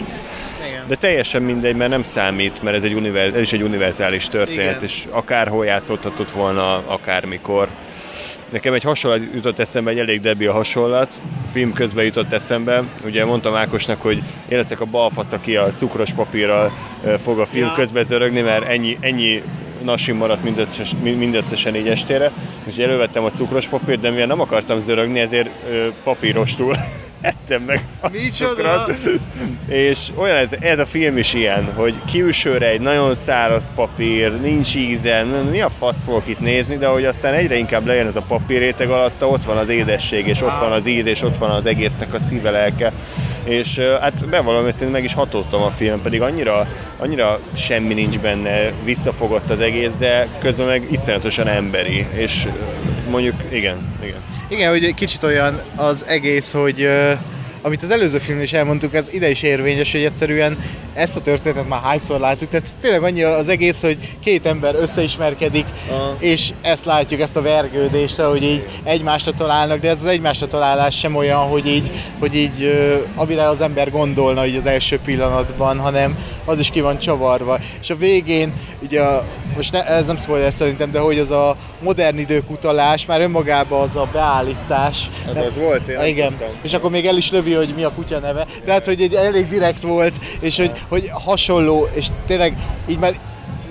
Igen. 0.68 0.88
de 0.88 0.96
teljesen 0.96 1.42
mindegy, 1.42 1.76
mert 1.76 1.90
nem 1.90 2.04
számít, 2.04 2.62
mert 2.62 2.76
ez, 2.76 2.84
egy 2.84 2.94
univer, 2.94 3.34
ez 3.34 3.42
is 3.42 3.54
egy 3.54 3.62
univerzális 3.62 4.26
történet, 4.26 4.76
Igen. 4.76 4.84
és 4.84 5.06
akárhol 5.10 5.66
játszothatott 5.66 6.32
volna, 6.32 6.76
akármikor. 6.88 7.68
Nekem 8.50 8.74
egy 8.74 8.84
hasonlat 8.84 9.22
jutott 9.34 9.60
eszembe, 9.60 9.92
egy 9.92 10.00
elég 10.00 10.22
debi 10.22 10.46
a 10.46 10.54
hasonlat, 10.54 11.22
a 11.46 11.48
film 11.52 11.74
közben 11.74 12.06
jutott 12.06 12.32
eszembe. 12.32 12.84
Ugye 13.06 13.26
mondtam 13.26 13.56
Ákosnak, 13.56 14.02
hogy 14.02 14.18
én 14.48 14.58
leszek 14.58 14.80
a 14.80 14.86
balfasz, 14.86 15.32
aki 15.32 15.56
a 15.56 15.72
cukros 15.72 16.12
papírral 16.12 16.72
fog 17.24 17.40
a 17.40 17.46
film 17.46 17.66
ja. 17.66 17.74
közben 17.76 18.04
zörögni, 18.04 18.42
mert 18.42 18.68
ennyi, 18.68 18.98
ennyi 19.00 19.44
nasim 19.84 20.18
maradt 20.18 20.44
mindösszesen, 20.44 21.00
mindösszesen 21.00 21.76
így 21.76 21.88
estére, 21.88 22.32
úgyhogy 22.66 22.84
elővettem 22.84 23.24
a 23.24 23.30
cukros 23.30 23.68
papírt, 23.68 24.00
de 24.00 24.10
mivel 24.10 24.26
nem 24.26 24.40
akartam 24.40 24.80
zörögni, 24.80 25.20
ezért 25.20 25.50
papírostul 26.04 26.76
ettem 27.24 27.62
meg 27.62 27.86
a 28.02 28.10
Micsoda? 28.10 28.88
És 29.68 30.12
olyan 30.16 30.38
ez, 30.38 30.52
ez 30.60 30.80
a 30.80 30.86
film 30.86 31.18
is 31.18 31.34
ilyen, 31.34 31.74
hogy 31.76 31.94
kiülsőre 32.06 32.70
egy 32.70 32.82
nagyon 32.82 33.16
száraz 33.16 33.72
papír, 33.76 34.42
nincs 34.42 34.76
íze, 34.76 35.26
mi 35.52 35.62
a 35.62 35.70
fasz 35.70 36.04
fogok 36.04 36.28
itt 36.28 36.40
nézni, 36.40 36.78
de 36.78 36.88
hogy 36.88 37.06
aztán 37.06 37.34
egyre 37.34 37.56
inkább 37.56 37.86
lejön 37.86 38.08
ez 38.08 38.16
a 38.16 38.22
papírréteg 38.22 38.90
alatta, 38.90 39.28
ott 39.28 39.44
van 39.44 39.58
az 39.58 39.70
édesség, 39.70 40.28
és 40.28 40.42
ott 40.42 40.60
van 40.60 40.72
az 40.72 40.86
íz, 40.86 41.06
és 41.06 41.22
ott 41.22 41.38
van 41.38 41.50
az 41.50 41.66
egésznek 41.66 42.14
a 42.14 42.20
szíve 42.20 42.50
lelke. 42.50 42.92
És 43.44 43.78
hát 43.78 44.30
bevallom 44.30 44.66
őszintén 44.66 44.92
meg 44.92 45.04
is 45.04 45.14
hatottam 45.14 45.62
a 45.62 45.70
film, 45.70 46.02
pedig 46.02 46.22
annyira, 46.22 46.68
annyira 46.98 47.40
semmi 47.56 47.94
nincs 47.94 48.20
benne, 48.20 48.72
visszafogott 48.84 49.50
az 49.50 49.60
egész, 49.60 49.96
de 49.98 50.28
közben 50.40 50.68
meg 50.68 50.88
iszonyatosan 50.92 51.48
emberi, 51.48 52.08
és 52.14 52.48
mondjuk 53.14 53.36
igen, 53.52 53.78
igen. 54.04 54.22
Igen, 54.50 54.70
hogy 54.70 54.94
kicsit 54.94 55.24
olyan 55.24 55.62
az 55.76 56.06
egész, 56.08 56.52
hogy 56.52 56.88
amit 57.62 57.84
az 57.84 57.92
előző 57.92 58.18
filmnél 58.18 58.44
is 58.44 58.54
elmondtuk, 58.54 58.94
ez 58.94 59.10
ide 59.12 59.30
is 59.30 59.42
érvényes, 59.42 59.92
hogy 59.92 60.04
egyszerűen 60.04 60.58
ezt 60.94 61.16
a 61.16 61.22
történetet 61.22 61.68
már 61.68 61.82
hányszor 61.82 62.20
látjuk, 62.20 62.50
tehát 62.50 62.76
tényleg 62.82 63.04
annyi 63.04 63.24
az 63.24 63.48
egész, 63.48 63.82
hogy 63.82 64.18
két 64.24 64.46
ember 64.46 64.76
összeismerkedik, 64.76 65.66
Aha. 65.90 66.16
és 66.20 66.50
ezt 66.62 66.86
látjuk, 66.86 67.22
ezt 67.22 67.36
a 67.36 67.42
vergődést, 67.42 68.20
hogy 68.20 68.44
így 68.44 68.66
egymásra 68.84 69.32
találnak, 69.32 69.80
de 69.80 69.90
ez 69.90 70.00
az 70.00 70.06
egymásra 70.06 70.48
találás 70.48 71.00
sem 71.00 71.16
olyan, 71.16 71.40
hogy 71.40 71.68
így, 71.68 71.92
hogy 72.20 72.36
így 72.36 72.72
amire 73.16 73.48
az 73.48 73.62
ember 73.62 73.92
gondolna 73.92 74.46
így 74.46 74.56
az 74.56 74.66
első 74.66 75.00
pillanatban, 75.06 75.80
hanem 75.80 76.18
az 76.46 76.60
is 76.60 76.70
ki 76.70 76.82
van 76.82 77.00
csavarva. 77.00 77.60
És 77.82 77.90
a 77.90 77.96
végén, 77.96 78.54
ugye 78.82 79.02
a, 79.02 79.26
most 79.56 79.72
ne, 79.72 79.86
ez 79.86 80.06
nem 80.06 80.18
spoiler 80.18 80.52
szerintem, 80.54 80.92
de 80.92 81.00
hogy 81.00 81.20
az 81.20 81.32
a 81.32 81.56
modern 81.82 82.18
idők 82.18 82.50
utalás, 82.52 83.06
már 83.06 83.22
önmagában 83.22 83.82
az 83.82 83.96
a 83.96 84.08
beállítás. 84.12 85.10
Az 85.28 85.36
Nem- 85.36 85.46
az 85.46 85.56
volt, 85.58 85.88
én 85.88 86.06
Igen, 86.06 86.30
tudtam. 86.30 86.48
és 86.62 86.74
akkor 86.74 86.92
még 86.92 87.06
el 87.06 87.18
is 87.18 87.32
lövi, 87.32 87.54
hogy 87.54 87.74
mi 87.76 87.84
a 87.84 87.92
kutya 87.92 88.20
neve. 88.20 88.46
Tehát, 88.66 88.86
hogy 88.86 89.02
egy 89.02 89.14
elég 89.14 89.48
direkt 89.48 89.82
volt, 89.82 90.14
és 90.40 90.58
hogy, 90.58 90.72
hogy 90.90 91.10
hasonló, 91.26 91.88
és 91.94 92.08
tényleg 92.26 92.58
így 92.88 93.00
már 93.00 93.20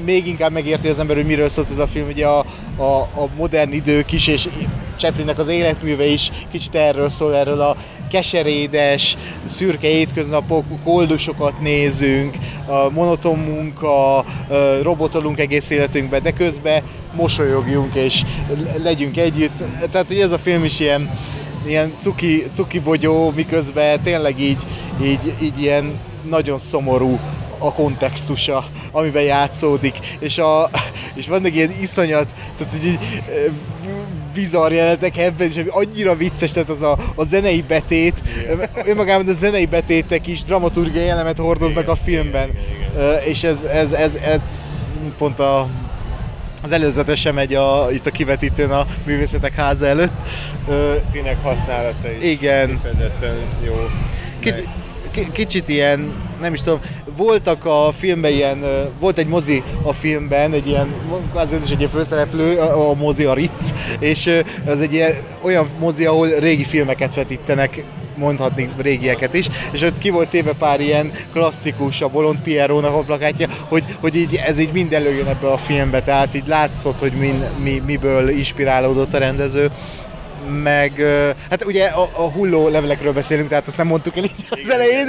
még 0.05 0.27
inkább 0.27 0.53
megérti 0.53 0.89
az 0.89 0.99
ember, 0.99 1.17
hogy 1.17 1.27
miről 1.27 1.49
szólt 1.49 1.71
ez 1.71 1.79
a 1.79 1.87
film, 1.87 2.09
ugye 2.09 2.27
a, 2.27 2.39
a, 2.77 3.01
a 3.01 3.29
modern 3.37 3.73
idők 3.73 4.13
is, 4.13 4.27
és 4.27 4.49
Chaplinnek 4.97 5.39
az 5.39 5.49
életműve 5.49 6.05
is 6.05 6.31
kicsit 6.51 6.75
erről 6.75 7.09
szól, 7.09 7.37
erről 7.37 7.61
a 7.61 7.77
keserédes, 8.11 9.17
szürke 9.45 9.89
étköznapok, 9.89 10.65
koldusokat 10.85 11.61
nézünk, 11.61 12.37
a 12.67 12.91
monoton 12.91 13.39
munka, 13.39 14.25
robotolunk 14.83 15.41
egész 15.41 15.71
életünkben, 15.71 16.23
de 16.23 16.31
közben 16.31 16.83
mosolyogjunk 17.15 17.95
és 17.95 18.23
legyünk 18.83 19.17
együtt. 19.17 19.65
Tehát, 19.91 20.09
hogy 20.09 20.21
ez 20.21 20.31
a 20.31 20.39
film 20.39 20.65
is 20.65 20.81
ilyen, 20.81 21.11
ilyen 21.67 21.93
cuki, 21.99 22.43
cuki 22.51 22.79
bogyó, 22.79 23.33
miközben 23.37 24.03
tényleg 24.03 24.41
így, 24.41 24.63
így, 25.03 25.35
így 25.43 25.63
ilyen 25.63 25.99
nagyon 26.29 26.59
szomorú 26.59 27.19
a 27.63 27.73
kontextusa, 27.73 28.65
amiben 28.93 29.23
játszódik, 29.23 29.99
és, 30.19 30.39
a, 30.39 30.71
és 31.15 31.27
vannak 31.27 31.55
ilyen 31.55 31.71
iszonyat, 31.81 32.27
tehát 32.59 32.75
így, 32.75 32.85
így 32.87 32.99
bizarr 34.35 34.73
jelenetek 34.73 35.19
ebben, 35.19 35.49
és 35.49 35.57
ami 35.57 35.69
annyira 35.69 36.15
vicces, 36.17 36.51
tehát 36.53 36.69
az 36.69 36.83
a, 36.83 36.99
a 37.17 37.25
zenei 37.25 37.63
betét, 37.63 38.21
önmagában 38.85 39.29
a 39.29 39.33
zenei 39.33 39.67
betétek 39.67 40.27
is 40.27 40.43
dramaturgiai 40.43 41.09
elemet 41.09 41.39
hordoznak 41.39 41.89
a 41.89 41.97
filmben, 41.97 42.51
Ö, 42.97 43.15
és 43.15 43.43
ez, 43.43 43.63
ez, 43.63 43.93
ez, 43.93 44.15
ez 44.15 44.43
pont 45.19 45.39
a, 45.39 45.69
az 46.63 46.73
előzetesen 46.73 47.35
megy 47.35 47.55
a, 47.55 47.87
itt 47.93 48.07
a 48.07 48.11
kivetítőn 48.11 48.71
a 48.71 48.87
művészetek 49.07 49.55
háza 49.55 49.87
előtt. 49.87 50.13
Ö, 50.69 50.95
Színek 51.13 51.43
használata 51.43 52.11
is 52.21 52.31
Igen. 52.31 52.81
jó. 53.65 53.89
Ki- 54.41 54.55
ki- 54.55 54.69
kicsit 55.33 55.69
ilyen, 55.69 56.13
nem 56.41 56.53
is 56.53 56.63
tudom, 56.63 56.81
voltak 57.17 57.65
a 57.65 57.93
filmben 57.93 58.33
ilyen, 58.33 58.65
volt 59.01 59.19
egy 59.19 59.27
mozi 59.27 59.63
a 59.83 59.93
filmben, 59.93 60.53
egy 60.53 60.67
ilyen, 60.67 60.95
ez 61.37 61.65
is 61.65 61.71
egy 61.71 61.79
ilyen 61.79 61.91
főszereplő, 61.91 62.59
a, 62.59 62.91
a 62.91 62.95
mozi 62.95 63.25
a 63.25 63.35
Ritz, 63.35 63.73
és 63.99 64.43
az 64.67 64.81
egy 64.81 64.93
ilyen, 64.93 65.15
olyan 65.43 65.67
mozi, 65.79 66.07
ahol 66.07 66.29
régi 66.29 66.65
filmeket 66.65 67.15
vetítenek, 67.15 67.85
mondhatni 68.17 68.71
régieket 68.79 69.35
is, 69.35 69.47
és 69.73 69.83
ott 69.83 69.99
ki 69.99 70.11
volt 70.11 70.29
téve 70.29 70.53
pár 70.53 70.81
ilyen 70.81 71.11
klasszikus, 71.33 72.01
a 72.01 72.09
Bolond 72.09 72.41
Pierrónak 72.41 72.95
a 72.95 73.03
plakátja, 73.03 73.49
hogy, 73.69 73.85
hogy 74.01 74.17
így, 74.17 74.41
ez 74.47 74.59
így 74.59 74.73
mind 74.73 74.93
előjön 74.93 75.27
ebbe 75.27 75.51
a 75.51 75.57
filmbe, 75.57 76.03
tehát 76.03 76.35
így 76.35 76.47
látszott, 76.47 76.99
hogy 76.99 77.13
min, 77.13 77.45
mi, 77.63 77.83
miből 77.87 78.29
inspirálódott 78.29 79.15
a 79.15 79.19
rendező 79.19 79.71
meg 80.63 81.03
hát 81.51 81.65
ugye 81.65 81.85
a, 81.87 82.03
a 82.03 82.31
hulló 82.31 82.69
levelekről 82.69 83.13
beszélünk, 83.13 83.49
tehát 83.49 83.67
azt 83.67 83.77
nem 83.77 83.87
mondtuk 83.87 84.17
el 84.17 84.25
így 84.25 84.33
az 84.51 84.71
elején, 84.71 85.09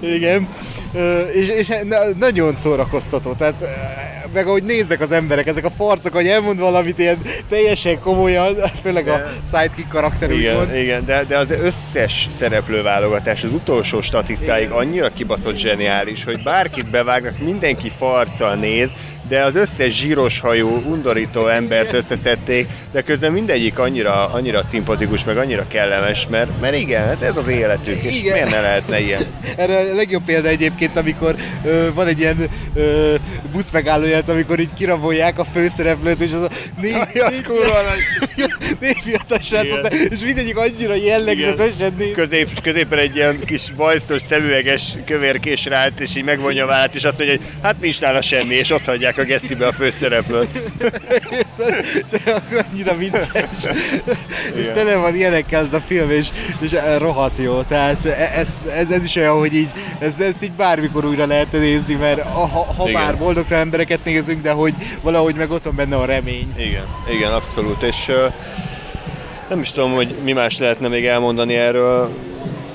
igen, 0.00 0.48
Ö, 0.94 1.20
és, 1.20 1.48
és 1.48 1.68
na- 1.68 2.16
nagyon 2.18 2.56
szórakoztató, 2.56 3.32
tehát 3.32 3.64
meg 4.32 4.46
ahogy 4.46 4.62
néznek 4.62 5.00
az 5.00 5.12
emberek, 5.12 5.46
ezek 5.46 5.64
a 5.64 5.70
farcok, 5.70 6.14
hogy 6.14 6.26
elmond 6.28 6.58
valamit 6.58 6.98
ilyen 6.98 7.18
teljesen 7.48 8.00
komolyan, 8.00 8.54
főleg 8.82 9.08
a 9.08 9.22
sidekick 9.44 9.88
karakter 9.88 10.30
Igen, 10.30 10.52
úgymond. 10.52 10.76
igen 10.76 11.04
de, 11.04 11.24
de 11.24 11.38
az 11.38 11.50
összes 11.50 12.28
szereplőválogatás 12.30 13.44
az 13.44 13.52
utolsó 13.52 14.00
statisztáig 14.00 14.70
annyira 14.70 15.08
kibaszott 15.08 15.56
zseniális, 15.56 16.24
hogy 16.24 16.42
bárkit 16.42 16.90
bevágnak, 16.90 17.38
mindenki 17.38 17.92
farccal 17.98 18.54
néz, 18.54 18.92
de 19.28 19.42
az 19.44 19.54
összes 19.54 19.94
zsíros 20.00 20.40
hajú, 20.40 20.82
undorító 20.86 21.46
embert 21.46 21.92
összeszedték, 21.92 22.68
de 22.92 23.02
közben 23.02 23.32
mindegyik 23.32 23.78
annyira, 23.78 24.28
annyira 24.32 24.62
szimpatikus, 24.62 25.24
meg 25.24 25.36
annyira 25.36 25.66
kellemes, 25.68 26.26
mert, 26.30 26.60
mert 26.60 26.76
igen, 26.76 27.06
hát 27.06 27.22
ez 27.22 27.36
az 27.36 27.48
életük, 27.48 28.02
és 28.02 28.18
Igen. 28.18 28.32
miért 28.32 28.50
ne 28.50 28.60
lehetne 28.60 29.00
ilyen? 29.00 29.26
Erre 29.56 29.76
a 29.76 29.94
legjobb 29.94 30.24
példa 30.24 30.48
egyébként, 30.48 30.96
amikor 30.96 31.34
ö, 31.64 31.88
van 31.94 32.06
egy 32.06 32.18
ilyen 32.18 32.48
ö, 32.74 33.14
busz 33.52 33.68
megállóját, 34.18 34.28
amikor 34.28 34.60
így 34.60 34.74
kirabolják 34.74 35.38
a 35.38 35.44
főszereplőt, 35.44 36.20
és 36.20 36.32
az 36.32 36.42
a 36.42 36.50
négy, 36.80 36.92
Aj, 36.92 37.20
az 37.20 37.40
kurva 37.46 37.78
négy 38.80 38.98
fiatal 39.02 39.38
srácot, 39.42 39.92
és 39.92 40.20
mindegyik 40.20 40.56
annyira 40.56 40.94
jellegzetesen 40.94 41.94
néz. 41.98 42.14
Közép, 42.14 42.60
középen 42.62 42.98
egy 42.98 43.16
ilyen 43.16 43.40
kis 43.44 43.72
bajszos, 43.76 44.22
szemüveges, 44.22 44.98
kövérkés 45.04 45.64
rác, 45.64 46.00
és 46.00 46.16
így 46.16 46.24
megvonja 46.24 46.64
a 46.64 46.66
vállát, 46.66 46.94
és 46.94 47.04
azt 47.04 47.18
mondja, 47.18 47.36
hogy 47.36 47.46
hát 47.62 47.80
nincs 47.80 48.00
nála 48.00 48.22
semmi, 48.22 48.54
és 48.54 48.70
ott 48.70 48.84
hagyják 48.84 49.18
a 49.18 49.22
gecibe 49.22 49.66
a 49.66 49.72
főszereplőt. 49.72 50.48
Akkor 52.26 52.64
annyira 52.70 52.96
vicces. 52.96 53.66
és 54.54 54.66
tele 54.66 54.96
van 54.96 55.14
ilyenekkel 55.14 55.64
ez 55.64 55.72
a 55.72 55.80
film, 55.80 56.10
és, 56.10 56.28
és 56.60 56.74
rohadt 56.98 57.38
jó. 57.38 57.62
Tehát 57.62 58.04
ez, 58.34 58.48
ez, 58.74 58.90
ez 58.90 59.04
is 59.04 59.16
olyan, 59.16 59.38
hogy 59.38 59.54
így, 59.54 59.70
ez, 59.98 60.20
ezt 60.20 60.42
így 60.42 60.52
bármikor 60.52 61.04
újra 61.04 61.26
lehet 61.26 61.52
nézni, 61.52 61.94
mert 61.94 62.20
ha, 62.22 62.46
ha 62.76 62.88
Igen. 62.88 63.02
már 63.02 63.18
boldogtalan 63.18 63.62
embereket 63.62 64.04
nézünk, 64.08 64.42
de 64.42 64.50
hogy 64.50 64.74
valahogy 65.02 65.34
meg 65.34 65.50
ott 65.50 65.62
van 65.62 65.76
benne 65.76 65.96
a 65.96 66.04
remény. 66.04 66.54
Igen, 66.56 66.86
igen, 67.10 67.32
abszolút, 67.32 67.82
és 67.82 68.10
nem 69.48 69.60
is 69.60 69.70
tudom, 69.70 69.92
hogy 69.92 70.14
mi 70.24 70.32
más 70.32 70.58
lehetne 70.58 70.88
még 70.88 71.06
elmondani 71.06 71.54
erről. 71.54 72.10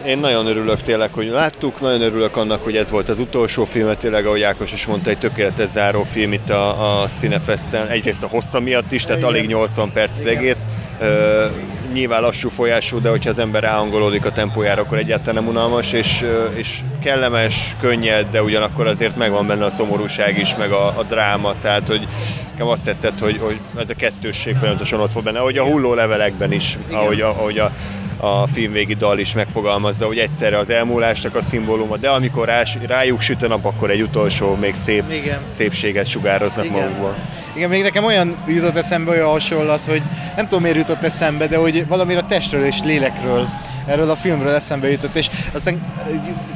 Én 0.05 0.17
nagyon 0.17 0.47
örülök 0.47 0.81
tényleg, 0.81 1.13
hogy 1.13 1.27
láttuk, 1.27 1.81
nagyon 1.81 2.01
örülök 2.01 2.37
annak, 2.37 2.63
hogy 2.63 2.77
ez 2.77 2.89
volt 2.89 3.09
az 3.09 3.19
utolsó 3.19 3.65
film, 3.65 3.97
tényleg, 3.97 4.25
ahogy 4.25 4.41
Ákos 4.41 4.73
is 4.73 4.85
mondta, 4.85 5.09
egy 5.09 5.17
tökéletes 5.17 5.69
záró 5.69 6.03
film 6.03 6.33
itt 6.33 6.49
a, 6.49 7.01
a 7.01 7.07
Cinefesten. 7.07 7.87
Egyrészt 7.87 8.23
a 8.23 8.27
hossza 8.27 8.59
miatt 8.59 8.91
is, 8.91 9.03
tehát 9.03 9.17
Igen. 9.17 9.29
alig 9.29 9.47
80 9.47 9.91
perc 9.91 10.17
az 10.17 10.25
egész. 10.25 10.67
Ö, 10.99 11.45
nyilván 11.93 12.21
lassú 12.21 12.49
folyású, 12.49 13.01
de 13.01 13.09
hogyha 13.09 13.29
az 13.29 13.39
ember 13.39 13.63
ráangolódik 13.63 14.25
a 14.25 14.31
tempójára, 14.31 14.81
akkor 14.81 14.97
egyáltalán 14.97 15.43
nem 15.43 15.53
unalmas, 15.53 15.91
és, 15.91 16.25
és 16.55 16.79
kellemes, 17.03 17.75
könnyed, 17.79 18.27
de 18.31 18.43
ugyanakkor 18.43 18.87
azért 18.87 19.15
megvan 19.15 19.47
benne 19.47 19.65
a 19.65 19.69
szomorúság 19.69 20.37
is, 20.37 20.55
meg 20.55 20.71
a, 20.71 20.87
a 20.87 21.03
dráma, 21.03 21.53
tehát 21.61 21.87
hogy 21.87 22.07
nekem 22.53 22.67
azt 22.67 22.85
tetszett, 22.85 23.19
hogy, 23.19 23.37
hogy 23.41 23.59
ez 23.77 23.89
a 23.89 23.93
kettősség 23.93 24.55
folyamatosan 24.55 24.99
ott 24.99 25.13
van 25.13 25.23
benne, 25.23 25.39
ahogy 25.39 25.57
a 25.57 25.63
hulló 25.63 25.93
levelekben 25.93 26.51
is, 26.51 26.77
ahogy 26.91 27.21
a, 27.21 27.29
ahogy 27.29 27.59
a, 27.59 27.71
a 28.17 28.47
filmvégi 28.47 28.93
dal 28.93 29.19
is 29.19 29.33
megfogalmazza, 29.33 30.05
hogy 30.05 30.17
egyszerre 30.17 30.57
az 30.57 30.69
elmúlásnak 30.69 31.35
a 31.35 31.41
szimbóluma, 31.41 31.97
de 31.97 32.09
amikor 32.09 32.45
rás, 32.45 32.77
rájuk 32.87 33.21
süt 33.21 33.43
a 33.43 33.47
nap, 33.47 33.65
akkor 33.65 33.89
egy 33.89 34.01
utolsó, 34.01 34.55
még 34.55 34.75
szép 34.75 35.03
Igen. 35.11 35.39
szépséget 35.47 36.07
sugároznak 36.07 36.65
Igen. 36.65 36.79
magukból. 36.79 37.15
Igen, 37.55 37.69
még 37.69 37.81
nekem 37.81 38.03
olyan 38.03 38.43
jutott 38.47 38.75
eszembe 38.75 39.11
olyan 39.11 39.29
hasonlat, 39.29 39.85
hogy 39.85 40.01
nem 40.35 40.47
tudom 40.47 40.61
miért 40.63 40.77
jutott 40.77 41.03
eszembe, 41.03 41.47
de 41.47 41.57
hogy 41.57 41.87
valamire 41.87 42.19
a 42.19 42.25
testről 42.25 42.63
és 42.63 42.79
lélekről 42.83 43.47
erről 43.85 44.09
a 44.09 44.15
filmről 44.15 44.53
eszembe 44.53 44.91
jutott, 44.91 45.15
és 45.15 45.29
aztán 45.53 45.81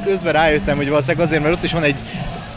közben 0.04 0.32
rájöttem, 0.32 0.76
hogy 0.76 0.88
valószínűleg 0.88 1.26
azért, 1.26 1.42
mert 1.42 1.54
ott 1.54 1.62
is 1.62 1.72
van 1.72 1.82
egy 1.82 2.02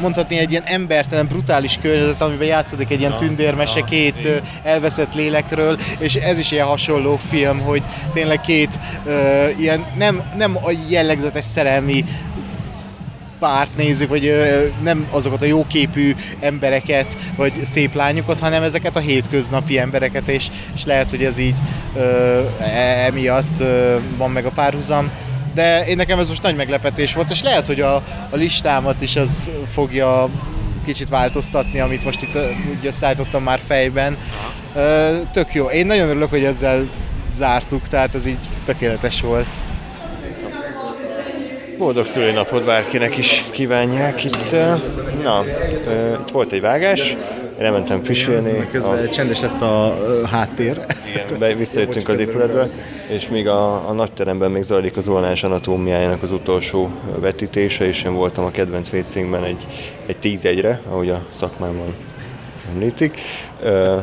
mondhatni 0.01 0.37
egy 0.37 0.51
ilyen 0.51 0.63
embertelen, 0.65 1.27
brutális 1.27 1.77
környezet, 1.81 2.21
amiben 2.21 2.47
játszódik 2.47 2.91
egy 2.91 2.99
ilyen 2.99 3.15
tündérmese 3.15 3.81
két 3.81 4.25
ö, 4.25 4.35
elveszett 4.63 5.13
lélekről, 5.13 5.77
és 5.97 6.15
ez 6.15 6.37
is 6.37 6.51
ilyen 6.51 6.65
hasonló 6.65 7.17
film, 7.17 7.59
hogy 7.59 7.83
tényleg 8.13 8.41
két 8.41 8.69
ö, 9.05 9.47
ilyen 9.57 9.85
nem, 9.97 10.21
nem 10.37 10.57
a 10.57 10.71
jellegzetes 10.89 11.45
szerelmi 11.45 12.05
párt 13.41 13.75
nézzük, 13.75 14.09
vagy 14.09 14.33
nem 14.83 15.07
azokat 15.09 15.41
a 15.41 15.45
jóképű 15.45 16.15
embereket, 16.39 17.17
vagy 17.35 17.53
szép 17.63 17.95
lányokat, 17.95 18.39
hanem 18.39 18.63
ezeket 18.63 18.95
a 18.95 18.99
hétköznapi 18.99 19.79
embereket, 19.79 20.27
és, 20.27 20.47
és 20.75 20.85
lehet, 20.85 21.09
hogy 21.09 21.23
ez 21.23 21.37
így 21.37 21.55
e- 22.59 23.05
emiatt 23.05 23.63
van 24.17 24.31
meg 24.31 24.45
a 24.45 24.49
párhuzam. 24.49 25.11
De 25.53 25.85
én 25.85 25.95
nekem 25.95 26.19
ez 26.19 26.27
most 26.27 26.41
nagy 26.41 26.55
meglepetés 26.55 27.13
volt, 27.13 27.29
és 27.29 27.41
lehet, 27.41 27.67
hogy 27.67 27.81
a, 27.81 27.95
a 28.29 28.35
listámat 28.35 29.01
is 29.01 29.15
az 29.15 29.49
fogja 29.73 30.29
kicsit 30.85 31.09
változtatni, 31.09 31.79
amit 31.79 32.03
most 32.03 32.21
itt 32.21 32.37
úgy 32.69 32.85
összeállítottam 32.85 33.43
már 33.43 33.59
fejben. 33.59 34.17
Tök 35.31 35.53
jó. 35.53 35.65
Én 35.65 35.85
nagyon 35.85 36.09
örülök, 36.09 36.29
hogy 36.29 36.43
ezzel 36.43 36.89
zártuk, 37.33 37.87
tehát 37.87 38.15
ez 38.15 38.25
így 38.25 38.49
tökéletes 38.65 39.21
volt. 39.21 39.53
Boldog 41.81 42.07
szülőnapot 42.07 42.63
bárkinek 42.63 43.17
is 43.17 43.45
kívánják. 43.51 44.23
Itt, 44.23 44.51
na, 45.23 45.43
itt 46.21 46.29
volt 46.31 46.51
egy 46.51 46.61
vágás, 46.61 47.17
én 47.59 47.65
elmentem 47.65 48.01
pisilni. 48.01 48.67
Közben 48.71 49.05
a... 49.05 49.09
csendes 49.09 49.39
lett 49.39 49.61
a 49.61 49.97
háttér. 50.31 50.85
Igen, 51.11 51.39
be, 51.39 51.53
visszajöttünk 51.53 52.09
az 52.09 52.19
épületbe, 52.19 52.69
és 53.09 53.29
még 53.29 53.47
a, 53.47 53.89
a 53.89 53.91
nagy 53.91 54.11
teremben 54.11 54.51
még 54.51 54.63
zajlik 54.63 54.97
az 54.97 55.07
olnás 55.07 55.43
anatómiájának 55.43 56.23
az 56.23 56.31
utolsó 56.31 56.89
vetítése, 57.19 57.85
és 57.85 58.03
én 58.03 58.13
voltam 58.13 58.45
a 58.45 58.51
kedvenc 58.51 58.89
vécénkben 58.89 59.43
egy, 59.43 59.67
egy 60.05 60.17
tíz 60.17 60.45
egyre, 60.45 60.81
ahogy 60.89 61.09
a 61.09 61.25
szakmámban 61.29 61.95
említik. 62.73 63.19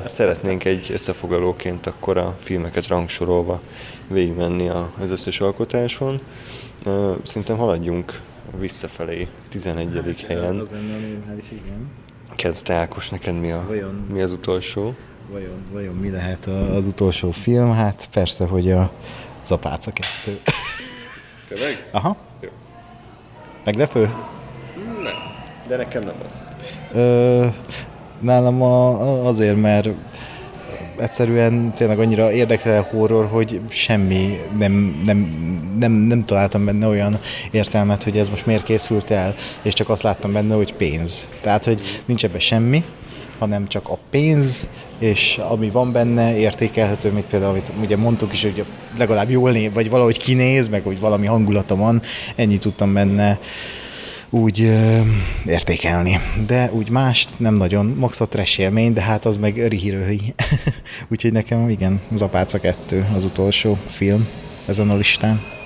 Szeretnénk 0.09 0.65
egy 0.65 0.91
összefoglalóként 0.93 1.87
akkor 1.87 2.17
a 2.17 2.35
filmeket 2.39 2.87
rangsorolva 2.87 3.61
végigmenni 4.09 4.69
az 4.69 5.11
összes 5.11 5.41
alkotáson. 5.41 6.21
Szerintem 7.23 7.57
haladjunk 7.57 8.21
visszafelé 8.59 9.29
11. 9.49 10.25
helyen. 10.27 10.59
Az 10.59 10.69
lenne, 10.71 10.97
igen. 11.51 11.91
Kezdte 12.35 12.75
Ákos, 12.75 13.09
neked 13.09 13.41
mi, 13.41 13.51
a, 13.51 13.65
vajon, 13.67 14.07
mi 14.13 14.23
az 14.23 14.33
utolsó? 14.33 14.95
Vajon, 15.31 15.63
vajon 15.73 15.95
mi 15.95 16.11
lehet 16.11 16.47
az 16.47 16.87
utolsó 16.87 17.31
film? 17.31 17.73
Hát 17.73 18.09
persze, 18.13 18.47
hogy 18.47 18.71
a 18.71 18.93
Zapáca 19.45 19.91
2. 19.91 20.41
Tényleg? 21.49 21.89
Aha. 21.91 22.17
Jó. 22.41 22.49
Meglepő? 23.65 24.01
Nem, 25.03 25.15
de 25.69 25.77
nekem 25.77 26.03
nem 26.03 26.17
az. 26.27 26.35
Ö, 26.93 27.47
nálam 28.21 28.63
a, 28.63 29.27
azért, 29.27 29.57
mert 29.57 29.89
egyszerűen 30.99 31.73
tényleg 31.77 31.99
annyira 31.99 32.33
érdekel 32.33 32.83
horror, 32.91 33.27
hogy 33.27 33.61
semmi 33.69 34.39
nem, 34.59 35.01
nem, 35.05 35.19
nem, 35.79 35.93
nem 35.93 36.25
találtam 36.25 36.65
benne 36.65 36.87
olyan 36.87 37.19
értelmet, 37.51 38.03
hogy 38.03 38.19
ez 38.19 38.29
most 38.29 38.47
miért 38.47 38.63
készült 38.63 39.11
el, 39.11 39.35
és 39.63 39.73
csak 39.73 39.89
azt 39.89 40.03
láttam 40.03 40.33
benne, 40.33 40.55
hogy 40.55 40.75
pénz. 40.75 41.29
Tehát, 41.41 41.65
hogy 41.65 42.03
nincs 42.07 42.25
ebben 42.25 42.41
semmi, 42.41 42.85
hanem 43.39 43.67
csak 43.67 43.89
a 43.89 43.99
pénz, 44.11 44.69
és 44.99 45.41
ami 45.49 45.71
van 45.71 45.93
benne, 45.93 46.37
értékelhető, 46.37 47.13
mint 47.13 47.27
például, 47.27 47.51
amit 47.51 47.73
ugye 47.81 47.97
mondtuk 47.97 48.33
is, 48.33 48.43
hogy 48.43 48.65
legalább 48.99 49.31
jól 49.31 49.51
néz, 49.51 49.73
vagy 49.73 49.91
valahogy 49.91 50.19
kinéz, 50.19 50.69
meg 50.69 50.83
hogy 50.83 51.01
valami 51.01 51.27
hangulata 51.27 51.77
van, 51.77 52.03
ennyit 52.37 52.61
tudtam 52.61 52.93
benne 52.93 53.39
úgy 54.31 54.61
ö, 54.61 55.01
értékelni. 55.47 56.21
De 56.47 56.71
úgy 56.73 56.91
mást 56.91 57.39
nem 57.39 57.55
nagyon, 57.55 57.87
max 57.87 58.21
a 58.21 58.27
trash 58.27 58.61
élmény, 58.61 58.93
de 58.93 59.01
hát 59.01 59.25
az 59.25 59.37
meg 59.37 59.67
rihirőhi. 59.67 60.35
Úgyhogy 61.13 61.33
nekem 61.33 61.69
igen, 61.69 62.01
Zapáca 62.15 62.59
2 62.59 63.07
az 63.15 63.25
utolsó 63.25 63.79
film 63.87 64.29
ezen 64.67 64.91
a 64.91 64.97
listán. 64.97 65.58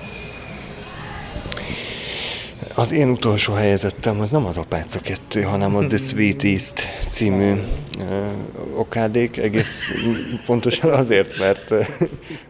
Az 2.75 2.91
én 2.91 3.09
utolsó 3.09 3.53
helyezettem 3.53 4.19
az 4.19 4.31
nem 4.31 4.45
az 4.45 4.57
Apáca 4.57 4.99
2, 4.99 5.41
hanem 5.41 5.75
a 5.75 5.87
The 5.87 5.97
Sweet 5.97 6.43
East 6.43 6.87
című 7.07 7.53
okádék, 8.75 9.37
egész 9.37 9.91
pontosan 10.45 10.91
azért, 10.91 11.39
mert, 11.39 11.73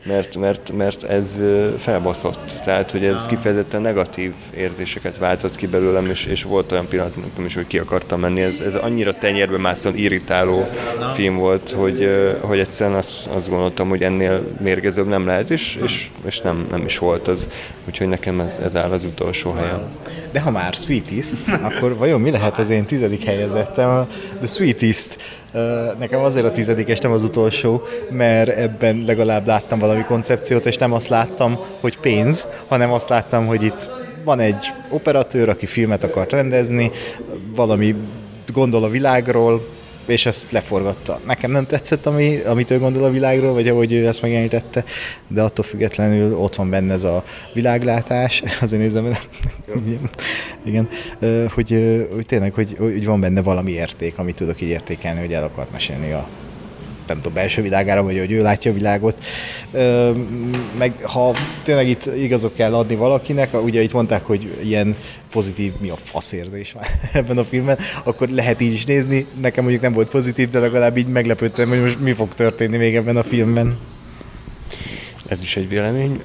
mert, 0.03 0.37
mert, 0.37 0.71
mert 0.71 1.03
ez 1.03 1.41
felbaszott. 1.77 2.61
Tehát, 2.63 2.91
hogy 2.91 3.05
ez 3.05 3.25
kifejezetten 3.25 3.81
negatív 3.81 4.33
érzéseket 4.55 5.17
váltott 5.17 5.55
ki 5.55 5.67
belőlem, 5.67 6.05
és, 6.05 6.25
és 6.25 6.43
volt 6.43 6.71
olyan 6.71 6.87
pillanat, 6.87 7.13
is, 7.45 7.55
hogy 7.55 7.67
ki 7.67 7.77
akartam 7.77 8.19
menni. 8.19 8.41
Ez, 8.41 8.59
ez 8.59 8.75
annyira 8.75 9.13
tenyérbe 9.13 9.57
mászon 9.57 9.95
irritáló 9.95 10.67
film 11.13 11.37
volt, 11.37 11.69
hogy, 11.69 12.09
hogy 12.41 12.59
egyszerűen 12.59 12.97
azt, 12.97 13.27
azt 13.27 13.49
gondoltam, 13.49 13.89
hogy 13.89 14.03
ennél 14.03 14.47
mérgezőbb 14.61 15.07
nem 15.07 15.25
lehet, 15.25 15.49
és, 15.49 15.79
és, 15.83 16.09
és 16.25 16.39
nem, 16.39 16.67
nem 16.71 16.85
is 16.85 16.97
volt 16.97 17.27
az. 17.27 17.47
Úgyhogy 17.87 18.07
nekem 18.07 18.39
ez, 18.39 18.59
ez 18.63 18.75
áll 18.75 18.91
az 18.91 19.03
utolsó 19.03 19.51
helyen. 19.51 19.91
De 20.31 20.39
ha 20.39 20.51
már 20.51 20.73
Sweetest, 20.73 21.51
akkor 21.63 21.97
vajon 21.97 22.21
mi 22.21 22.31
lehet 22.31 22.57
az 22.57 22.69
én 22.69 22.85
tizedik 22.85 23.23
helyezettem? 23.23 24.07
The 24.39 24.47
Sweetest 24.47 25.17
Nekem 25.99 26.23
azért 26.23 26.45
a 26.45 26.51
tizedik, 26.51 26.87
és 26.87 26.99
nem 26.99 27.11
az 27.11 27.23
utolsó, 27.23 27.81
mert 28.09 28.49
ebben 28.49 29.03
legalább 29.05 29.47
láttam 29.47 29.79
valami 29.79 30.03
koncepciót, 30.03 30.65
és 30.65 30.77
nem 30.77 30.93
azt 30.93 31.07
láttam, 31.07 31.59
hogy 31.79 31.97
pénz, 31.97 32.47
hanem 32.67 32.91
azt 32.91 33.09
láttam, 33.09 33.45
hogy 33.45 33.63
itt 33.63 33.89
van 34.23 34.39
egy 34.39 34.65
operatőr, 34.89 35.49
aki 35.49 35.65
filmet 35.65 36.03
akart 36.03 36.31
rendezni, 36.31 36.91
valami 37.55 37.95
gondol 38.53 38.83
a 38.83 38.89
világról, 38.89 39.67
és 40.05 40.25
ezt 40.25 40.51
leforgatta. 40.51 41.19
Nekem 41.25 41.51
nem 41.51 41.65
tetszett, 41.65 42.05
ami, 42.05 42.37
amit 42.37 42.71
ő 42.71 42.79
gondol 42.79 43.03
a 43.03 43.09
világról, 43.09 43.53
vagy 43.53 43.67
ahogy 43.67 43.93
ő 43.93 44.07
ezt 44.07 44.21
megjelenítette, 44.21 44.83
de 45.27 45.41
attól 45.41 45.65
függetlenül 45.65 46.37
ott 46.37 46.55
van 46.55 46.69
benne 46.69 46.93
ez 46.93 47.03
a 47.03 47.23
világlátás, 47.53 48.43
azért 48.61 48.81
nézem, 48.81 49.17
igen, 50.63 50.89
hogy, 51.53 52.07
hogy 52.13 52.25
tényleg, 52.25 52.53
hogy, 52.53 52.75
hogy 52.77 53.05
van 53.05 53.19
benne 53.19 53.41
valami 53.41 53.71
érték, 53.71 54.17
amit 54.17 54.35
tudok 54.35 54.61
így 54.61 54.69
értékelni, 54.69 55.19
hogy 55.19 55.33
el 55.33 55.43
akart 55.43 55.71
mesélni 55.71 56.11
a 56.11 56.27
nem 57.07 57.17
tudom, 57.17 57.33
belső 57.33 57.61
világára, 57.61 58.03
vagy 58.03 58.17
hogy 58.17 58.31
ő 58.31 58.41
látja 58.41 58.71
a 58.71 58.73
világot. 58.73 59.25
Meg 60.77 61.01
ha 61.03 61.35
tényleg 61.63 61.87
itt 61.87 62.05
igazat 62.05 62.53
kell 62.53 62.73
adni 62.75 62.95
valakinek, 62.95 63.63
ugye 63.63 63.81
itt 63.81 63.93
mondták, 63.93 64.25
hogy 64.25 64.59
ilyen 64.63 64.95
pozitív, 65.31 65.73
mi 65.79 65.89
a 65.89 65.95
faszérzés 65.95 66.71
van 66.71 66.83
ebben 67.21 67.37
a 67.37 67.43
filmben, 67.43 67.77
akkor 68.03 68.29
lehet 68.29 68.61
így 68.61 68.73
is 68.73 68.85
nézni. 68.85 69.25
Nekem 69.41 69.63
mondjuk 69.63 69.83
nem 69.83 69.93
volt 69.93 70.09
pozitív, 70.09 70.49
de 70.49 70.59
legalább 70.59 70.97
így 70.97 71.07
meglepődtem, 71.07 71.69
hogy 71.69 71.81
most 71.81 71.99
mi 71.99 72.11
fog 72.11 72.33
történni 72.33 72.77
még 72.77 72.95
ebben 72.95 73.17
a 73.17 73.23
filmben. 73.23 73.77
Ez 75.27 75.41
is 75.41 75.55
egy 75.55 75.69
vélemény. 75.69 76.21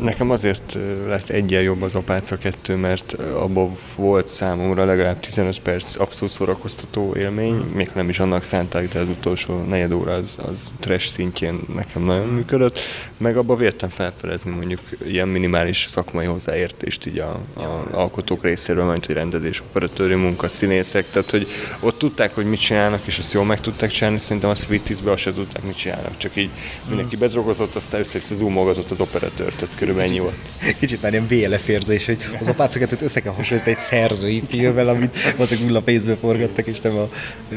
Nekem 0.00 0.30
azért 0.30 0.78
lett 1.06 1.28
egyen 1.28 1.62
jobb 1.62 1.82
az 1.82 1.94
Apáca 1.94 2.38
2, 2.38 2.76
mert 2.76 3.12
abban 3.12 3.72
volt 3.96 4.28
számomra 4.28 4.84
legalább 4.84 5.20
15 5.20 5.60
perc 5.60 6.00
abszolút 6.00 6.34
szórakoztató 6.34 7.14
élmény, 7.16 7.54
még 7.54 7.90
nem 7.94 8.08
is 8.08 8.18
annak 8.18 8.42
szánták, 8.42 8.88
de 8.88 8.98
az 8.98 9.08
utolsó 9.08 9.62
negyed 9.62 9.92
óra 9.92 10.12
az, 10.12 10.38
az 10.42 10.70
trash 10.80 11.10
szintjén 11.10 11.60
nekem 11.74 12.02
nagyon 12.02 12.26
működött, 12.26 12.78
meg 13.16 13.36
abban 13.36 13.56
vértem 13.56 13.88
felfelezni 13.88 14.50
mondjuk 14.50 14.80
ilyen 15.04 15.28
minimális 15.28 15.86
szakmai 15.88 16.26
hozzáértést 16.26 17.06
így 17.06 17.18
a, 17.18 17.40
a 17.54 17.86
alkotók 17.90 18.42
részéről, 18.42 18.90
mint 18.90 19.06
hogy 19.06 19.14
rendezés, 19.14 19.60
operatőri 19.60 20.14
munka, 20.14 20.48
színészek, 20.48 21.10
tehát 21.10 21.30
hogy 21.30 21.46
ott 21.80 21.98
tudták, 21.98 22.34
hogy 22.34 22.46
mit 22.46 22.60
csinálnak, 22.60 23.00
és 23.04 23.18
azt 23.18 23.32
jól 23.32 23.44
meg 23.44 23.60
tudták 23.60 23.90
csinálni, 23.90 24.18
szerintem 24.18 24.50
a 24.50 24.54
Sweeties-be 24.54 25.10
azt 25.10 25.20
se 25.20 25.32
tudták, 25.32 25.62
mit 25.62 25.76
csinálnak, 25.76 26.16
csak 26.16 26.36
így 26.36 26.50
mindenki 26.88 27.16
bedrogozott, 27.16 27.74
aztán 27.74 28.02
össze 28.12 28.34
zoomogatott 28.34 28.90
az 28.90 29.00
operatőr, 29.00 29.52
tehát 29.52 29.74
körülbelül 29.76 30.10
ennyi 30.10 30.18
volt. 30.18 30.34
Kicsit 30.78 31.02
már 31.02 31.12
ilyen 31.12 31.26
VLF 31.28 31.68
érzés, 31.68 32.06
hogy 32.06 32.18
az 32.40 32.48
apácokat 32.48 33.02
össze 33.02 33.20
kell 33.20 33.32
hasonlítani 33.32 33.76
egy 33.76 33.82
szerzői 33.82 34.42
filmmel, 34.48 34.88
amit 34.88 35.16
azok 35.36 35.60
nulla 35.60 35.80
pénzből 35.80 36.16
forgattak, 36.16 36.66
és 36.66 36.80
nem 36.80 36.96
a 36.96 37.08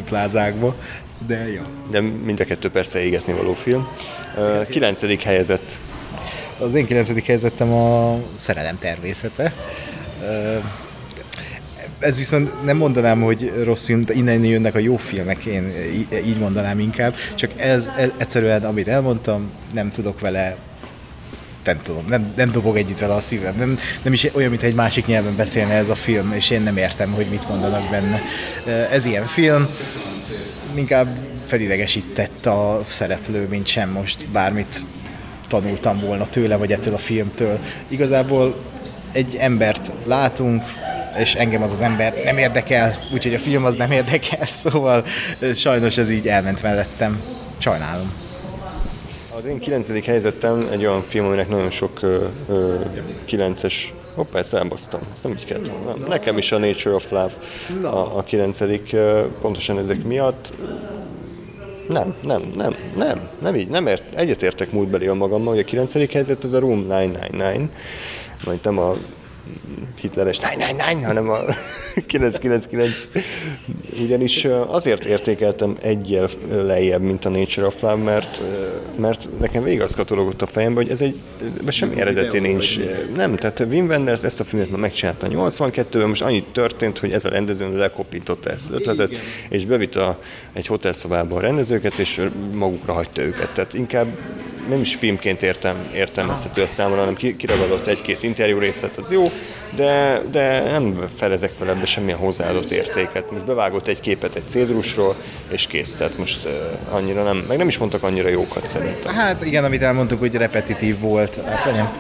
plázákba. 0.06 0.76
De 1.28 1.52
ja. 1.52 1.66
De 1.92 2.02
mind 2.02 2.40
a 2.40 2.46
kettő 2.46 2.70
persze 2.70 3.00
égetni 3.00 3.34
való 3.34 3.54
film. 3.54 3.88
Uh, 4.38 4.68
kilencedik 4.68 5.22
helyezett. 5.22 5.82
Az 6.60 6.76
én 6.76 6.86
kilencedik 6.86 7.26
helyezettem 7.26 7.74
a 7.74 8.20
szerelem 8.36 8.78
természete. 8.80 9.54
Uh, 10.22 10.64
ez 12.00 12.18
viszont 12.18 12.64
nem 12.64 12.78
mondanám, 12.78 13.22
hogy 13.22 13.54
rossz 13.64 13.86
film, 13.86 14.04
innen 14.08 14.44
jönnek 14.44 14.76
a 14.76 14.80
jó 14.80 14.98
filmek, 14.98 15.46
én 15.46 15.74
így 16.26 16.38
mondanám 16.38 16.80
inkább, 16.80 17.16
csak 17.36 17.52
ez, 17.56 17.90
ez 17.98 18.10
egyszerűen, 18.18 18.64
amit 18.64 18.88
elmondtam, 18.88 19.52
nem 19.74 19.90
tudok 19.90 20.20
vele 20.20 20.58
nem 21.64 21.82
tudom, 21.82 22.06
nem, 22.08 22.34
nem 22.36 22.52
dobog 22.52 22.78
együtt 22.78 23.00
vele 23.00 23.14
a 23.14 23.20
szívem. 23.20 23.56
Nem, 23.58 23.80
nem 24.02 24.14
is 24.14 24.28
olyan, 24.34 24.50
mint 24.50 24.64
egy 24.64 24.74
másik 24.74 25.06
nyelven 25.06 25.36
beszélne 25.36 25.74
ez 25.74 25.90
a 25.90 25.96
film, 25.96 26.34
és 26.36 26.50
én 26.50 26.62
nem 26.62 26.78
értem, 26.78 27.12
hogy 27.12 27.26
mit 27.30 27.50
mondanak 27.50 27.90
benne. 27.90 28.22
Ez 28.92 29.06
ilyen 29.06 29.26
film, 29.26 29.68
inkább 30.74 31.18
felidegesített 31.46 32.46
a 32.46 32.86
szereplő, 32.90 33.48
mint 33.48 33.68
sem 33.68 33.90
most 33.90 34.26
bármit 34.26 34.84
tanultam 35.48 36.00
volna 36.00 36.26
tőle, 36.26 36.56
vagy 36.56 36.72
ettől 36.72 36.94
a 36.94 36.98
filmtől. 36.98 37.60
Igazából 37.88 38.56
egy 39.12 39.36
embert 39.36 39.92
látunk, 40.06 40.64
és 41.20 41.34
engem 41.34 41.62
az 41.62 41.72
az 41.72 41.82
ember 41.82 42.14
nem 42.24 42.38
érdekel, 42.38 42.98
úgyhogy 43.14 43.34
a 43.34 43.40
film 43.40 43.66
az 43.66 43.76
nem 43.76 43.92
érdekel, 43.92 44.46
szóval 44.62 45.06
sajnos 45.56 45.98
ez 45.98 46.10
így 46.10 46.28
elment 46.28 46.62
mellettem. 46.62 47.22
Sajnálom. 47.58 48.14
Az 49.38 49.46
én 49.46 49.60
kilencedik 49.60 50.06
helyzetem 50.06 50.68
egy 50.72 50.86
olyan 50.86 51.04
film, 51.04 51.26
aminek 51.26 51.50
nagyon 51.50 51.72
sok 51.72 52.02
ö, 52.02 52.26
ö, 52.48 52.76
kilences 53.26 53.94
Hoppá, 54.18 54.40
ezt 54.40 54.54
elbasztam. 54.54 55.00
Ezt 55.14 55.24
nem 55.24 55.32
így 55.32 55.46
kellett 55.46 55.72
volna. 55.84 56.08
Nekem 56.08 56.38
is 56.38 56.52
a 56.52 56.58
Nature 56.58 56.96
of 56.96 57.12
Love 57.12 57.34
a, 57.88 58.18
a 58.18 58.24
kilencedik, 58.24 58.96
pontosan 59.42 59.78
ezek 59.78 60.04
miatt. 60.04 60.54
Nem, 61.88 62.16
nem, 62.22 62.52
nem, 62.56 62.76
nem, 62.96 63.30
nem 63.42 63.56
így, 63.56 63.68
nem 63.68 63.88
ért, 63.88 64.16
egyetértek 64.16 64.72
múltbeli 64.72 65.08
a 65.08 65.14
magammal, 65.14 65.54
hogy 65.54 65.62
a 65.62 65.66
kilencedik 65.66 66.12
helyzet 66.12 66.44
az 66.44 66.54
a 66.54 66.60
Room 66.60 66.88
999, 66.88 67.72
majd 68.44 68.60
nem 68.64 68.78
a 68.78 68.98
hitleres 70.02 70.38
nein, 70.38 70.58
nein, 70.58 70.76
nein, 70.76 71.06
hanem 71.06 71.30
a 71.30 71.38
999. 72.08 73.08
Ugyanis 74.02 74.46
azért 74.68 75.06
értékeltem 75.06 75.78
egyel 75.82 76.30
lejjebb, 76.50 77.02
mint 77.02 77.26
a 77.26 77.30
Nature 77.30 77.66
of 77.66 77.82
Love, 77.82 77.96
mert, 77.96 78.42
mert 78.96 79.30
nekem 79.40 79.64
végig 79.64 79.82
az 79.82 79.96
katologott 79.96 80.42
a 80.42 80.46
fejembe, 80.46 80.82
hogy 80.82 80.92
ez 80.92 81.02
egy, 81.02 81.16
semmi 81.68 82.00
eredeti 82.00 82.40
nincs. 82.40 82.80
Nem, 83.16 83.36
tehát 83.36 83.60
Wim 83.60 83.86
Wenders 83.88 84.24
ezt 84.24 84.40
a 84.40 84.44
filmet 84.44 84.70
már 84.70 84.80
megcsinálta 84.80 85.28
82-ben, 85.30 86.08
most 86.08 86.22
annyit 86.22 86.46
történt, 86.46 87.00
hogy 87.00 87.12
ez 87.12 87.26
a 87.26 87.30
rendező 87.30 87.78
lekopintotta 87.78 88.50
ezt 88.50 88.70
az 88.70 88.76
ötletet, 88.76 89.12
Igen. 89.12 89.22
és 89.50 89.66
bevitt 89.66 90.00
egy 90.54 90.68
hotelszobába 90.68 91.36
a 91.36 91.40
rendezőket, 91.40 91.98
és 91.98 92.22
magukra 92.54 92.94
hagyta 92.94 93.22
őket. 93.22 93.54
Tehát 93.54 93.74
inkább 93.74 94.08
nem 94.70 94.82
is 94.82 94.96
filmként 94.96 95.44
értem, 95.44 95.76
értelmezhető 95.94 96.62
a 96.62 96.68
számomra, 96.68 97.00
hanem 97.00 97.16
kiragadott 97.16 97.88
egy-két 97.88 98.24
interjú 98.24 98.58
részlet, 98.60 98.98
az 98.98 99.12
jó, 99.12 99.32
de, 99.76 100.22
de 100.32 100.72
nem 100.72 101.08
felezek 101.16 101.52
fel 101.58 101.70
ebbe 101.70 101.86
semmilyen 101.86 102.18
hozzáadott 102.18 102.72
értéket. 102.72 103.32
Most 103.32 103.46
bevágott 103.46 103.88
egy 103.88 104.00
képet 104.00 104.36
egy 104.36 104.48
cédrusról, 104.48 105.16
és 105.52 105.68
kész. 105.68 105.96
Tehát 105.96 106.18
most 106.18 106.46
uh, 106.46 106.96
annyira 106.96 107.24
nem, 107.24 107.46
meg 107.48 107.58
nem 107.58 107.68
is 107.68 107.78
mondtak 107.78 108.04
annyira 108.04 108.30
jókat 108.30 108.68
szerintem. 108.68 109.14
Hát 109.14 109.46
igen, 109.46 109.64
amit 109.64 109.82
elmondtuk, 109.82 110.20
hogy 110.20 110.36
repetitív 110.36 111.00
volt. 111.00 111.40
Hát 111.46 111.96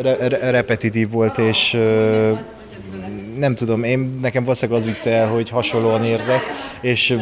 re- 0.00 0.28
re- 0.28 0.50
repetitív 0.50 1.10
volt, 1.10 1.38
és 1.38 1.74
uh, 1.74 2.38
nem 3.36 3.54
tudom, 3.54 3.82
én 3.82 4.14
nekem 4.20 4.42
valószínűleg 4.42 4.80
az 4.80 4.86
vitte 4.86 5.10
el, 5.10 5.28
hogy 5.28 5.48
hasonlóan 5.48 6.04
érzek, 6.04 6.42
és 6.80 7.18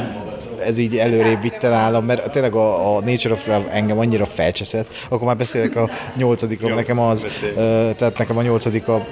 ez 0.64 0.78
így 0.78 0.97
előrébb 0.97 1.40
vitte 1.40 1.68
nálam, 1.68 2.05
mert 2.05 2.31
tényleg 2.31 2.55
a, 2.55 2.97
a 2.97 3.01
Nature 3.01 3.35
of 3.35 3.47
Love 3.47 3.70
engem 3.70 3.98
annyira 3.98 4.26
felcseszett, 4.26 4.94
akkor 5.09 5.26
már 5.26 5.36
beszélek 5.36 5.76
a 5.76 5.90
nyolcadikról, 6.16 6.74
nekem 6.74 6.98
az, 6.98 7.24
uh, 7.24 7.55
tehát 7.97 8.18
nekem 8.18 8.39
a 8.39 8.43
nyolcadik 8.43 8.89
a 8.89 9.06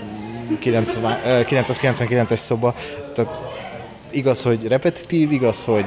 999-es 0.60 2.36
szoba, 2.36 2.74
tehát 3.14 3.39
igaz, 4.12 4.43
hogy 4.43 4.66
repetitív, 4.66 5.32
igaz, 5.32 5.64
hogy 5.64 5.85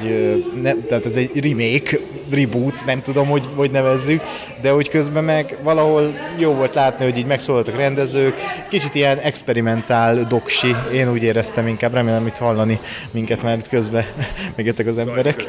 ne, 0.61 0.73
tehát 0.73 1.05
ez 1.05 1.15
egy 1.15 1.43
remake, 1.43 1.97
reboot, 2.31 2.85
nem 2.85 3.01
tudom, 3.01 3.27
hogy, 3.27 3.49
hogy 3.55 3.71
nevezzük, 3.71 4.21
de 4.61 4.69
hogy 4.69 4.89
közben 4.89 5.23
meg 5.23 5.57
valahol 5.63 6.13
jó 6.37 6.53
volt 6.53 6.73
látni, 6.73 7.05
hogy 7.05 7.17
így 7.17 7.25
megszólaltak 7.25 7.75
rendezők, 7.75 8.35
kicsit 8.69 8.95
ilyen 8.95 9.17
experimentál 9.17 10.23
doksi, 10.23 10.75
én 10.93 11.11
úgy 11.11 11.23
éreztem 11.23 11.67
inkább, 11.67 11.93
remélem, 11.93 12.23
hogy 12.23 12.37
hallani 12.37 12.79
minket, 13.11 13.43
mert 13.43 13.59
itt 13.59 13.69
közben 13.69 14.05
megjöttek 14.55 14.87
az 14.87 14.97
emberek. 14.97 15.43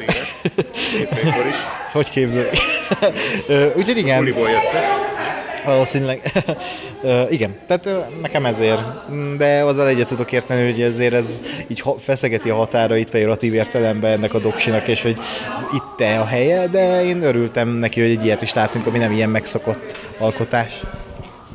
hogy 1.93 2.09
képzel? 2.09 2.45
Úgyhogy 3.77 3.97
igen. 3.97 4.33
Valószínűleg. 5.67 6.21
igen, 7.29 7.55
tehát 7.67 7.89
nekem 8.21 8.45
ezért. 8.45 8.81
De 9.37 9.63
azzal 9.63 9.87
egyet 9.87 10.07
tudok 10.07 10.31
érteni, 10.31 10.71
hogy 10.71 10.81
ezért 10.81 11.13
ez 11.13 11.41
így 11.67 11.83
feszegeti 11.97 12.49
a 12.49 12.55
határait 12.55 13.09
pejoratív 13.09 13.53
értelemben 13.53 14.11
ennek 14.11 14.33
a 14.33 14.39
doksinak, 14.39 14.87
és 14.87 15.01
hogy 15.01 15.17
itt 15.73 15.95
te 15.97 16.19
a 16.19 16.25
helye, 16.25 16.67
de 16.67 17.03
én 17.05 17.23
örültem 17.23 17.69
neki, 17.69 18.01
hogy 18.01 18.09
egy 18.09 18.25
ilyet 18.25 18.41
is 18.41 18.53
látunk, 18.53 18.85
ami 18.85 18.97
nem 18.97 19.11
ilyen 19.11 19.29
megszokott 19.29 19.97
alkotás. 20.19 20.73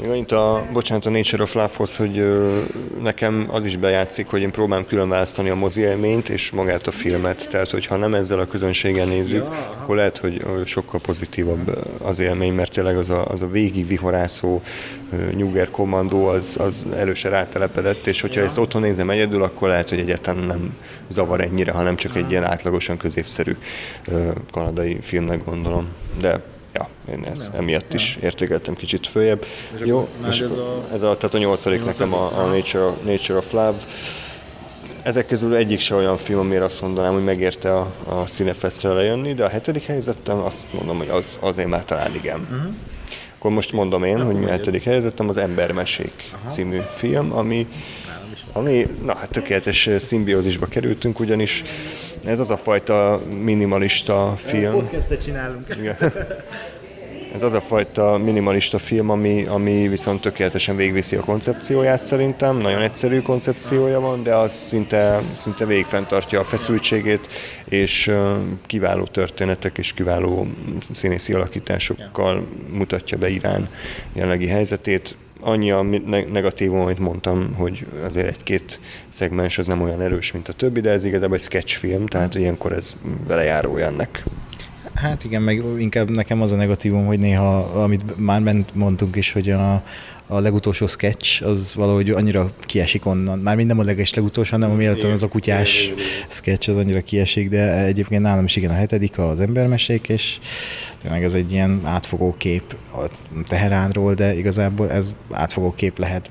Még 0.03 0.11
annyit 0.11 0.33
a, 0.33 0.67
bocsánat, 0.73 1.07
a 1.07 1.11
Nature 1.11 1.43
of 1.43 1.55
Love-hoz, 1.55 1.97
hogy 1.97 2.19
ö, 2.19 2.61
nekem 3.03 3.47
az 3.51 3.65
is 3.65 3.77
bejátszik, 3.77 4.27
hogy 4.27 4.41
én 4.41 4.51
próbálom 4.51 4.87
külön 4.87 5.09
választani 5.09 5.49
a 5.49 5.55
mozi 5.55 5.81
élményt 5.81 6.29
és 6.29 6.51
magát 6.51 6.87
a 6.87 6.91
filmet. 6.91 7.49
Tehát, 7.49 7.71
hogyha 7.71 7.97
nem 7.97 8.15
ezzel 8.15 8.39
a 8.39 8.47
közönséggel 8.47 9.07
nézzük, 9.07 9.45
ja. 9.45 9.77
akkor 9.81 9.97
lehet, 9.97 10.19
hogy 10.19 10.45
sokkal 10.65 11.01
pozitívabb 11.01 11.79
az 12.03 12.19
élmény, 12.19 12.53
mert 12.53 12.73
tényleg 12.73 12.97
az 12.97 13.11
a, 13.11 13.27
az 13.27 13.43
a 13.43 13.47
végig 13.47 13.87
vihorászó 13.87 14.61
Nyuger 15.35 15.71
kommandó 15.71 16.27
az, 16.27 16.57
az 16.61 16.87
előse 16.97 17.29
rátelepedett, 17.29 18.07
és 18.07 18.21
hogyha 18.21 18.41
ja. 18.41 18.47
ezt 18.47 18.59
otthon 18.59 18.83
nézem 18.83 19.11
egyedül, 19.11 19.43
akkor 19.43 19.69
lehet, 19.69 19.89
hogy 19.89 19.99
egyáltalán 19.99 20.45
nem 20.45 20.77
zavar 21.09 21.41
ennyire, 21.41 21.73
hanem 21.73 21.97
csak 21.97 22.17
egy 22.17 22.31
ilyen 22.31 22.45
átlagosan 22.45 22.97
középszerű 22.97 23.57
ö, 24.09 24.31
kanadai 24.51 24.99
filmnek 25.01 25.45
gondolom. 25.45 25.89
De 26.21 26.41
ja, 26.75 26.89
én 27.11 27.25
ezt 27.33 27.53
nem. 27.53 27.61
emiatt 27.61 27.95
is 27.95 28.19
értékeltem 28.23 28.75
kicsit 28.75 29.07
följebb. 29.07 29.45
És 29.75 29.81
Jó, 29.85 30.09
és 30.29 30.41
ez, 30.41 30.53
a... 30.53 30.85
ez 30.93 31.03
a, 31.03 31.17
tehát 31.17 31.35
a 31.35 31.39
nyolcadik 31.39 31.85
nekem 31.85 32.15
a, 32.15 32.39
a 32.39 32.45
Nature, 32.45 32.93
Nature 33.05 33.39
of 33.39 33.53
Love. 33.53 33.77
Ezek 35.03 35.27
közül 35.27 35.55
egyik 35.55 35.81
se 35.81 35.95
olyan 35.95 36.17
film, 36.17 36.39
amire 36.39 36.65
azt 36.65 36.81
mondanám, 36.81 37.13
hogy 37.13 37.25
megérte 37.25 37.77
a, 37.77 37.93
a 38.05 38.15
Cinefestre 38.15 38.93
lejönni, 38.93 39.35
de 39.35 39.45
a 39.45 39.49
hetedik 39.49 39.87
helyzetem 39.87 40.39
azt 40.39 40.65
mondom, 40.73 40.99
hogy 40.99 41.09
az, 41.09 41.39
azért 41.41 41.69
már 41.69 41.85
talán 41.85 42.15
igen. 42.15 42.41
Uh-huh. 42.41 42.75
Akkor 43.43 43.55
most 43.55 43.73
mondom 43.73 44.05
én, 44.05 44.23
hogy 44.23 44.35
mi 44.35 44.45
a 44.45 44.51
hetedik 44.51 44.85
helyzetem, 44.85 45.29
az 45.29 45.37
Embermesék 45.37 46.31
Aha. 46.33 46.49
című 46.49 46.79
film, 46.95 47.33
ami, 47.33 47.67
ami, 48.53 48.87
na 49.05 49.17
hát 49.17 49.31
tökéletes 49.31 49.91
szimbiózisba 49.99 50.67
kerültünk, 50.67 51.21
ugyanis 51.21 51.63
ez 52.25 52.41
az 52.41 52.51
a 52.51 52.57
fajta 52.57 53.21
minimalista 53.43 54.35
film. 54.37 54.73
Podcastet 54.73 55.23
csinálunk. 55.23 55.67
Igen. 55.79 55.97
Ez 57.35 57.43
az 57.43 57.53
a 57.53 57.61
fajta 57.61 58.19
minimalista 58.25 58.79
film, 58.79 59.11
ami, 59.11 59.45
ami 59.47 59.89
viszont 59.89 60.21
tökéletesen 60.21 60.77
végviszi 60.77 61.17
a 61.17 61.21
koncepcióját 61.21 62.03
szerintem. 62.03 62.57
Nagyon 62.57 62.83
egyszerű 62.83 63.21
koncepciója 63.21 64.01
van, 64.01 64.23
de 64.23 64.35
az 64.35 64.53
szinte, 64.53 65.21
szinte 65.37 65.67
végigfenntartja 65.67 66.41
a 66.41 66.45
feszültségét, 66.45 67.29
és 67.65 68.11
kiváló 68.67 69.05
történetek 69.05 69.79
és 69.79 69.93
kiváló 69.93 70.47
színészi 70.93 71.33
alakításokkal 71.33 72.47
mutatja 72.71 73.19
be 73.19 73.29
Irán 73.29 73.69
jelenlegi 74.13 74.47
helyzetét 74.47 75.17
annyi 75.43 75.71
a 75.71 75.83
negatívum, 76.33 76.81
amit 76.81 76.99
mondtam, 76.99 77.55
hogy 77.55 77.87
azért 78.05 78.27
egy-két 78.27 78.81
szegmens 79.09 79.59
az 79.59 79.67
nem 79.67 79.83
olyan 79.83 80.01
erős, 80.01 80.33
mint 80.33 80.49
a 80.49 80.53
többi, 80.53 80.81
de 80.81 80.91
ez 80.91 81.05
igazából 81.05 81.37
egy 81.37 81.43
sketchfilm, 81.43 82.07
tehát 82.07 82.35
ilyenkor 82.35 82.73
ez 82.73 82.97
velejárója 83.27 83.87
ennek. 83.87 84.25
Hát 84.95 85.25
igen, 85.25 85.43
meg 85.43 85.63
inkább 85.79 86.11
nekem 86.11 86.43
az 86.43 86.53
a 86.53 86.57
negatívum, 86.57 87.07
hogy 87.07 87.19
néha, 87.19 87.57
amit 87.59 88.19
már 88.19 88.43
bent 88.43 88.75
mondtunk 88.75 89.17
is, 89.17 89.33
hogy 89.33 89.51
a, 89.51 89.83
a 90.27 90.41
legutolsó 90.41 90.87
sketch 90.87 91.47
az 91.47 91.75
valahogy 91.75 92.11
annyira 92.11 92.51
kiesik 92.61 93.07
onnan. 93.07 93.39
Már 93.39 93.57
minden 93.57 93.79
a 93.79 93.83
leges 93.83 94.15
legutolsó, 94.15 94.53
hanem 94.53 94.71
a 94.71 94.75
méltán 94.75 95.11
az 95.11 95.23
a 95.23 95.29
kutyás 95.29 95.93
sketch 96.29 96.71
az 96.71 96.77
annyira 96.77 97.01
kiesik, 97.01 97.49
de 97.49 97.85
egyébként 97.85 98.23
nálam 98.23 98.45
is 98.45 98.57
igen 98.57 98.71
a 98.71 98.75
hetedik 98.75 99.19
az 99.19 99.41
embermesék, 99.41 100.09
és 100.09 100.39
tényleg 101.03 101.23
ez 101.23 101.35
egy 101.35 101.53
ilyen 101.53 101.81
átfogó 101.85 102.35
kép 102.39 102.77
a 102.95 103.07
Teheránról, 103.47 104.15
de 104.15 104.35
igazából 104.35 104.91
ez 104.91 105.15
átfogó 105.31 105.73
kép 105.75 105.99
lehet 105.99 106.31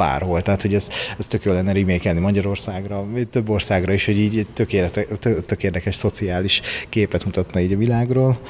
bárhol. 0.00 0.42
Tehát, 0.42 0.62
hogy 0.62 0.74
ez, 0.74 0.88
ez 1.18 1.26
tök 1.26 1.44
jó 1.44 1.52
lenne 1.52 1.72
remékelni 1.72 2.20
Magyarországra, 2.20 3.06
több 3.30 3.48
országra 3.48 3.92
is, 3.92 4.04
hogy 4.04 4.18
így 4.18 4.46
tök, 4.54 4.72
érte, 4.72 5.04
tök, 5.46 5.62
érdekes 5.62 5.94
szociális 5.94 6.60
képet 6.88 7.24
mutatna 7.24 7.60
így 7.60 7.72
a 7.72 7.76
világról. 7.76 8.40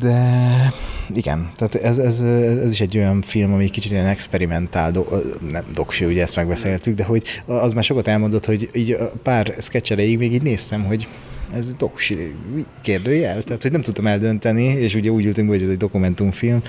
De 0.00 0.72
igen, 1.14 1.50
tehát 1.56 1.74
ez, 1.74 1.98
ez, 1.98 2.20
ez 2.64 2.70
is 2.70 2.80
egy 2.80 2.98
olyan 2.98 3.22
film, 3.22 3.52
ami 3.52 3.68
kicsit 3.68 3.92
ilyen 3.92 4.06
experimentál, 4.06 4.90
do, 4.90 5.04
nem 5.50 5.64
doksi, 5.74 6.04
ugye 6.04 6.22
ezt 6.22 6.36
megbeszéltük, 6.36 6.94
de 6.94 7.04
hogy 7.04 7.22
az 7.46 7.72
már 7.72 7.84
sokat 7.84 8.08
elmondott, 8.08 8.46
hogy 8.46 8.68
így 8.72 8.96
pár 9.22 9.54
sketch 9.58 9.96
még 9.96 10.32
így 10.32 10.42
néztem, 10.42 10.84
hogy 10.84 11.08
ez 11.54 11.74
doksi 11.74 12.34
kérdőjel, 12.80 13.42
tehát 13.42 13.62
hogy 13.62 13.72
nem 13.72 13.80
tudtam 13.80 14.06
eldönteni, 14.06 14.64
és 14.64 14.94
ugye 14.94 15.10
úgy 15.10 15.24
ültünk, 15.24 15.48
hogy 15.48 15.62
ez 15.62 15.68
egy 15.68 15.76
dokumentumfilm. 15.76 16.62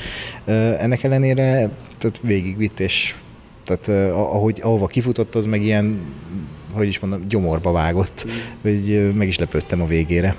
Ennek 0.80 1.04
ellenére 1.04 1.70
tehát 1.98 2.20
végigvitt, 2.22 2.80
és 2.80 3.16
tehát 3.64 4.12
ahogy, 4.12 4.60
ahova 4.62 4.88
kifutott, 4.88 5.36
az 5.36 5.46
meg 5.46 5.62
ilyen, 5.62 6.00
hogy 6.72 6.88
is 6.88 7.00
mondom, 7.00 7.28
gyomorba 7.28 7.72
vágott, 7.72 8.26
mm. 8.28 8.32
hogy 8.62 9.14
meg 9.14 9.28
is 9.28 9.38
lepődtem 9.38 9.82
a 9.82 9.86
végére. 9.86 10.36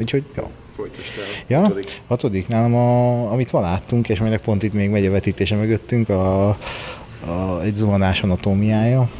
Úgyhogy, 0.00 0.24
jó. 0.36 0.50
Ja, 1.46 1.60
hatodik. 1.60 2.00
hatodik. 2.06 2.48
Nálam, 2.48 2.74
a, 2.74 3.30
amit 3.32 3.52
ma 3.52 3.60
láttunk, 3.60 4.08
és 4.08 4.20
majd 4.20 4.40
pont 4.40 4.62
itt 4.62 4.72
még 4.72 4.90
megy 4.90 5.06
a 5.06 5.10
vetítése 5.10 5.56
mögöttünk, 5.56 6.08
a, 6.08 6.48
a, 6.48 6.56
egy 7.62 7.76
zuhanás 7.76 8.22
anatómiája. 8.22 9.10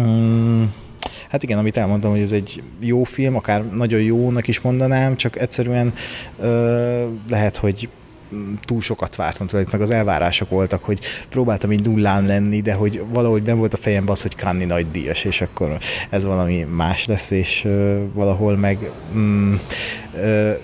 Mm, 0.00 0.62
hát 1.28 1.42
igen, 1.42 1.58
amit 1.58 1.76
elmondtam, 1.76 2.10
hogy 2.10 2.20
ez 2.20 2.32
egy 2.32 2.62
jó 2.80 3.04
film, 3.04 3.36
akár 3.36 3.64
nagyon 3.64 4.00
jónak 4.00 4.48
is 4.48 4.60
mondanám, 4.60 5.16
csak 5.16 5.40
egyszerűen 5.40 5.92
ö, 6.38 7.06
lehet, 7.28 7.56
hogy 7.56 7.88
túl 8.60 8.80
sokat 8.80 9.16
vártam 9.16 9.46
tőle, 9.46 9.64
meg 9.70 9.80
az 9.80 9.90
elvárások 9.90 10.48
voltak, 10.48 10.84
hogy 10.84 11.00
próbáltam 11.28 11.72
így 11.72 11.84
nullán 11.86 12.26
lenni, 12.26 12.60
de 12.60 12.74
hogy 12.74 13.02
valahogy 13.12 13.42
nem 13.42 13.58
volt 13.58 13.74
a 13.74 13.76
fejemben 13.76 14.14
az, 14.14 14.22
hogy 14.22 14.36
Kanni 14.36 14.64
nagy 14.64 14.90
díjas, 14.90 15.24
és 15.24 15.40
akkor 15.40 15.78
ez 16.10 16.24
valami 16.24 16.66
más 16.76 17.06
lesz, 17.06 17.30
és 17.30 17.68
valahol 18.12 18.56
meg 18.56 18.90
mm, 19.14 19.54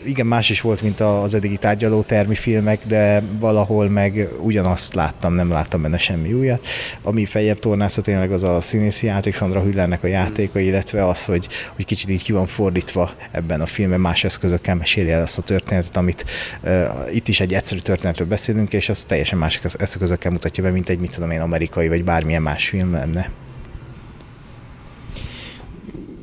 igen, 0.04 0.26
más 0.26 0.50
is 0.50 0.60
volt, 0.60 0.82
mint 0.82 1.00
az 1.00 1.34
eddigi 1.34 1.56
tárgyaló 1.56 2.02
termi 2.02 2.34
filmek, 2.34 2.80
de 2.86 3.22
valahol 3.38 3.88
meg 3.88 4.28
ugyanazt 4.40 4.94
láttam, 4.94 5.34
nem 5.34 5.50
láttam 5.50 5.82
benne 5.82 5.98
semmi 5.98 6.32
újat. 6.32 6.66
Ami 7.02 7.24
feljebb 7.24 7.58
tornázta 7.58 8.00
tényleg 8.00 8.32
az 8.32 8.42
a 8.42 8.60
színészi 8.60 9.06
játék, 9.06 9.34
Sandra 9.34 9.62
Hüllernek 9.62 10.04
a 10.04 10.06
játéka, 10.06 10.58
illetve 10.58 11.06
az, 11.06 11.24
hogy, 11.24 11.48
hogy 11.76 11.84
kicsit 11.84 12.10
így 12.10 12.22
ki 12.22 12.32
van 12.32 12.46
fordítva 12.46 13.10
ebben 13.30 13.60
a 13.60 13.66
filmben, 13.66 14.00
más 14.00 14.24
eszközökkel 14.24 14.74
meséli 14.74 15.10
el 15.10 15.22
azt 15.22 15.38
a 15.38 15.42
történetet, 15.42 15.96
amit 15.96 16.24
uh, 16.62 17.14
itt 17.14 17.28
is 17.28 17.40
egy 17.40 17.54
egyszerű 17.62 17.80
történetről 17.80 18.28
beszélünk, 18.28 18.72
és 18.72 18.88
az 18.88 19.04
teljesen 19.04 19.38
más 19.38 19.60
eszközökkel 19.78 20.30
mutatja 20.30 20.62
be, 20.62 20.70
mint 20.70 20.88
egy, 20.88 21.00
mit 21.00 21.10
tudom 21.10 21.30
én, 21.30 21.40
amerikai 21.40 21.88
vagy 21.88 22.04
bármilyen 22.04 22.42
más 22.42 22.68
film 22.68 22.92
lenne. 22.92 23.30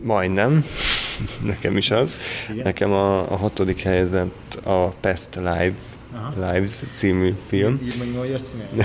Majdnem. 0.01 0.65
Nekem 1.51 1.77
is 1.77 1.91
az. 1.91 2.19
Igen? 2.49 2.63
Nekem 2.63 2.91
a, 2.91 3.31
a 3.31 3.35
hatodik 3.35 3.81
helyzet 3.81 4.29
a 4.63 4.87
Pest 4.87 5.35
Live 5.35 5.73
Aha. 6.13 6.51
Lives 6.51 6.81
című 6.91 7.33
film. 7.47 7.79
Így 7.83 7.97
meg 7.97 8.11
Neuer 8.11 8.41
című? 8.41 8.63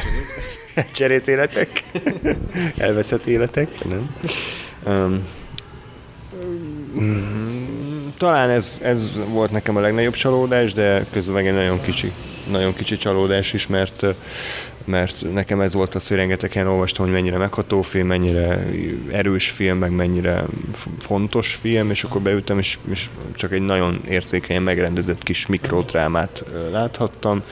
Cserét 0.94 1.28
életek? 1.28 1.85
Elveszett 2.76 3.26
életek? 3.26 3.85
Nem. 3.85 4.16
Um, 4.86 5.26
talán 8.18 8.51
ez, 8.51 8.81
ez 8.82 9.20
volt 9.28 9.51
nekem 9.51 9.76
a 9.76 9.81
legnagyobb 9.81 10.14
csalódás, 10.14 10.72
de 10.72 11.06
közben 11.12 11.35
meg 11.35 11.47
egy 11.47 11.55
nagyon 11.55 11.81
kicsi, 11.81 12.12
nagyon 12.51 12.75
kicsi 12.75 12.97
csalódás 12.97 13.53
is, 13.53 13.66
mert 13.66 14.07
mert 14.85 15.33
nekem 15.33 15.61
ez 15.61 15.75
volt 15.75 15.95
az, 15.95 16.09
hogy 16.09 16.16
rengeteg 16.16 16.66
olvastam, 16.66 17.05
hogy 17.05 17.15
mennyire 17.15 17.37
megható 17.37 17.83
film, 17.83 18.07
mennyire 18.07 18.66
erős 19.11 19.51
film, 19.51 19.79
meg 19.79 19.91
mennyire 19.91 20.45
fontos 20.99 21.55
film, 21.55 21.91
és 21.91 22.05
akkor 22.05 22.21
beültem, 22.21 22.59
és, 22.59 22.79
és 22.91 23.11
csak 23.35 23.53
egy 23.53 23.62
nagyon 23.62 24.01
érzékenyen 24.09 24.62
megrendezett 24.62 25.23
kis 25.23 25.47
mikrodrámát 25.47 26.45
láthattam. 26.71 27.43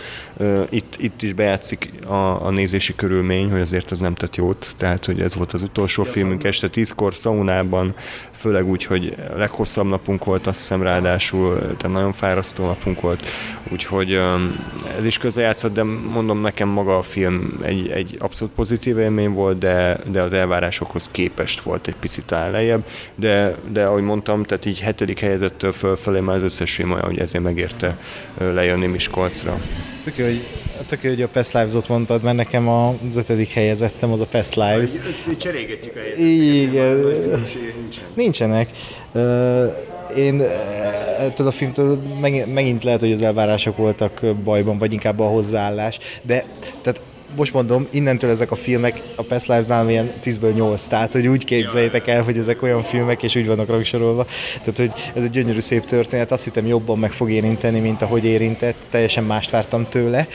Itt, 0.71 0.97
itt 0.99 1.23
is 1.23 1.33
bejátszik 1.33 1.91
a, 2.07 2.47
a 2.47 2.51
nézési 2.51 2.95
körülmény, 2.95 3.51
hogy 3.51 3.61
azért 3.61 3.91
az 3.91 4.01
nem 4.01 4.15
tett 4.15 4.37
jót, 4.37 4.75
tehát 4.77 5.05
hogy 5.05 5.21
ez 5.21 5.35
volt 5.35 5.53
az 5.53 5.63
utolsó 5.63 6.03
filmünk 6.03 6.45
este 6.45 6.69
tízkor 6.69 7.15
szaunában, 7.15 7.95
főleg 8.31 8.69
úgy, 8.69 8.85
hogy 8.85 9.15
a 9.35 9.39
leghosszabb 9.39 9.87
napunk 9.87 10.25
volt, 10.25 10.47
azt 10.47 10.59
hiszem 10.59 10.83
ráadásul, 10.83 11.59
tehát 11.59 11.91
nagyon 11.91 12.13
fárasztó 12.13 12.67
napunk 12.67 13.01
volt, 13.01 13.29
úgyhogy 13.73 14.21
ez 14.99 15.05
is 15.05 15.19
közrejátszott, 15.19 15.73
de 15.73 15.83
mondom 16.13 16.41
nekem 16.41 16.69
maga 16.69 16.99
a 16.99 17.03
film 17.03 17.59
egy, 17.63 17.89
egy 17.89 18.17
abszolút 18.19 18.55
pozitív 18.55 18.99
élmény 18.99 19.31
volt, 19.31 19.59
de, 19.59 19.99
de 20.11 20.23
az 20.23 20.33
elvárásokhoz 20.33 21.09
képest 21.11 21.63
volt 21.63 21.87
egy 21.87 21.97
picit 22.01 22.31
lejjebb, 22.31 22.85
de, 23.15 23.57
de 23.73 23.85
ahogy 23.85 24.03
mondtam, 24.03 24.45
tehát 24.45 24.65
így 24.65 24.81
hetedik 24.81 25.19
helyezettől 25.19 25.73
fölfelé 25.73 26.21
már 26.21 26.37
az 26.37 26.43
összes 26.43 26.75
film 26.75 26.93
olyan, 26.93 27.05
hogy 27.05 27.19
ezért 27.19 27.45
megérte 27.45 27.99
lejönni 28.39 28.87
Miskolcra. 28.87 29.61
Tök 30.05 30.17
jó, 30.17 30.27
hogy, 30.33 30.87
tök 30.87 31.01
hogy 31.01 31.23
a 31.23 31.29
Past 31.29 31.53
Lives-ot 31.53 31.89
mondtad, 31.89 32.23
mert 32.23 32.37
nekem 32.37 32.69
az 32.69 33.17
ötödik 33.17 33.51
helyezettem 33.51 34.13
az 34.13 34.21
a 34.21 34.27
Past 34.27 34.55
Lives. 34.55 34.91
Cserégetjük 35.39 35.95
a 35.97 36.21
Igen. 36.21 37.45
Nincsenek. 38.15 38.71
Én 40.17 40.43
ettől 41.19 41.47
a 41.47 41.51
filmtől 41.51 42.03
megint 42.55 42.85
lehet, 42.85 43.01
hogy 43.01 43.13
az 43.13 43.23
elvárások 43.23 43.77
voltak 43.77 44.21
bajban, 44.45 44.79
vagy 44.79 44.93
inkább 44.93 45.21
a 45.21 45.27
hozzáállás, 45.27 45.99
de 46.23 46.45
tehát 46.83 47.01
most 47.37 47.53
mondom, 47.53 47.87
innentől 47.91 48.31
ezek 48.31 48.51
a 48.51 48.55
filmek 48.55 49.03
a 49.15 49.23
Past 49.23 49.47
Lives-nál 49.47 49.91
ilyen 49.91 50.13
10-ből 50.25 50.55
8, 50.55 50.85
tehát 50.85 51.13
hogy 51.13 51.27
úgy 51.27 51.45
képzeljétek 51.45 52.07
el, 52.07 52.23
hogy 52.23 52.39
ezek 52.39 52.63
olyan 52.63 52.83
filmek, 52.83 53.23
és 53.23 53.35
úgy 53.35 53.47
vannak 53.47 53.69
rangsorolva, 53.69 54.27
tehát 54.59 54.77
hogy 54.77 54.91
ez 55.15 55.23
egy 55.23 55.31
gyönyörű 55.31 55.61
szép 55.61 55.85
történet, 55.85 56.33
azt 56.33 56.45
hittem 56.45 56.67
jobban 56.67 56.99
meg 56.99 57.13
fog 57.13 57.31
érinteni, 57.31 57.81
mint 57.81 58.03
ahogy 58.03 58.25
érintett, 58.25 58.77
teljesen 58.91 59.25
mást 59.25 59.51
vártam 59.51 59.87
tőle, 59.89 60.27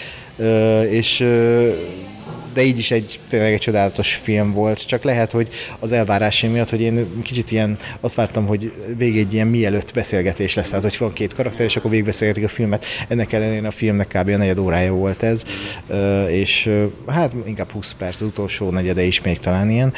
és 0.89 1.25
de 2.57 2.63
így 2.63 2.77
is 2.77 2.91
egy 2.91 3.19
tényleg 3.27 3.53
egy 3.53 3.59
csodálatos 3.59 4.13
film 4.13 4.53
volt, 4.53 4.87
csak 4.87 5.03
lehet, 5.03 5.31
hogy 5.31 5.49
az 5.79 5.91
elvárásim 5.91 6.51
miatt, 6.51 6.69
hogy 6.69 6.81
én 6.81 7.21
kicsit 7.23 7.51
ilyen, 7.51 7.77
azt 7.99 8.15
vártam, 8.15 8.45
hogy 8.45 8.73
végig 8.97 9.17
egy 9.17 9.33
ilyen 9.33 9.47
mielőtt 9.47 9.93
beszélgetés 9.93 10.53
lesz, 10.53 10.67
tehát 10.67 10.83
hogy 10.83 10.95
van 10.99 11.13
két 11.13 11.33
karakter, 11.33 11.65
és 11.65 11.75
akkor 11.75 11.91
végigbeszélgetik 11.91 12.43
a 12.43 12.47
filmet. 12.47 12.85
Ennek 13.07 13.33
ellenére 13.33 13.67
a 13.67 13.71
filmnek 13.71 14.07
kb. 14.07 14.29
a 14.29 14.37
negyed 14.37 14.57
órája 14.57 14.93
volt 14.93 15.23
ez, 15.23 15.43
és 16.29 16.69
hát 17.07 17.33
inkább 17.45 17.71
20 17.71 17.91
perc, 17.91 18.21
az 18.21 18.27
utolsó 18.27 18.69
negyede 18.69 19.01
is 19.01 19.21
még 19.21 19.39
talán 19.39 19.69
ilyen, 19.69 19.93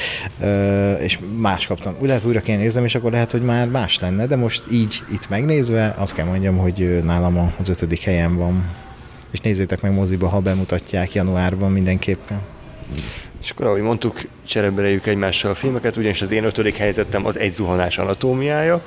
és 0.99 1.19
más 1.37 1.67
kaptam. 1.67 1.95
Úgy 1.99 2.07
lehet 2.07 2.25
újra 2.25 2.39
kéne 2.39 2.57
nézem, 2.57 2.85
és 2.85 2.95
akkor 2.95 3.11
lehet, 3.11 3.31
hogy 3.31 3.41
már 3.41 3.67
más 3.67 3.99
lenne, 3.99 4.27
de 4.27 4.35
most 4.35 4.63
így 4.71 5.03
itt 5.11 5.29
megnézve 5.29 5.95
azt 5.97 6.13
kell 6.13 6.25
mondjam, 6.25 6.57
hogy 6.57 7.03
nálam 7.03 7.53
az 7.59 7.69
ötödik 7.69 8.01
helyen 8.01 8.35
van 8.37 8.87
és 9.31 9.39
nézzétek 9.39 9.81
meg 9.81 9.93
moziba, 9.93 10.27
ha 10.27 10.39
bemutatják 10.39 11.13
januárban 11.13 11.71
mindenképpen. 11.71 12.41
És 13.41 13.49
akkor, 13.49 13.65
ahogy 13.65 13.81
mondtuk, 13.81 14.21
csereberejük 14.45 15.07
egymással 15.07 15.51
a 15.51 15.55
filmeket, 15.55 15.97
ugyanis 15.97 16.21
az 16.21 16.31
én 16.31 16.43
ötödik 16.43 16.75
helyzetem 16.75 17.25
az 17.25 17.39
egy 17.39 17.51
zuhanás 17.51 17.97
anatómiája. 17.97 18.81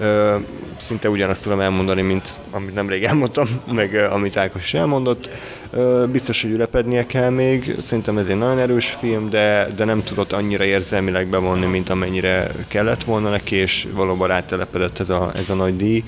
Ö, 0.00 0.36
szinte 0.76 1.10
ugyanazt 1.10 1.42
tudom 1.42 1.60
elmondani, 1.60 2.02
mint 2.02 2.38
amit 2.50 2.74
nemrég 2.74 3.04
elmondtam, 3.04 3.46
meg 3.72 3.94
amit 3.94 4.36
Ákos 4.36 4.62
is 4.62 4.74
elmondott. 4.74 5.30
Ö, 5.70 6.04
biztos, 6.12 6.42
hogy 6.42 6.50
ülepednie 6.50 7.06
kell 7.06 7.30
még. 7.30 7.76
Szerintem 7.78 8.18
ez 8.18 8.26
egy 8.26 8.38
nagyon 8.38 8.58
erős 8.58 8.90
film, 8.90 9.30
de, 9.30 9.68
de 9.76 9.84
nem 9.84 10.02
tudott 10.02 10.32
annyira 10.32 10.64
érzelmileg 10.64 11.26
bevonni, 11.26 11.66
mint 11.66 11.88
amennyire 11.88 12.50
kellett 12.68 13.04
volna 13.04 13.30
neki, 13.30 13.56
és 13.56 13.86
valóban 13.94 14.28
rátelepedett 14.28 14.98
ez 14.98 15.10
a, 15.10 15.32
ez 15.34 15.50
a 15.50 15.54
nagy 15.54 15.76
díj. 15.76 16.04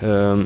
Ö, 0.00 0.40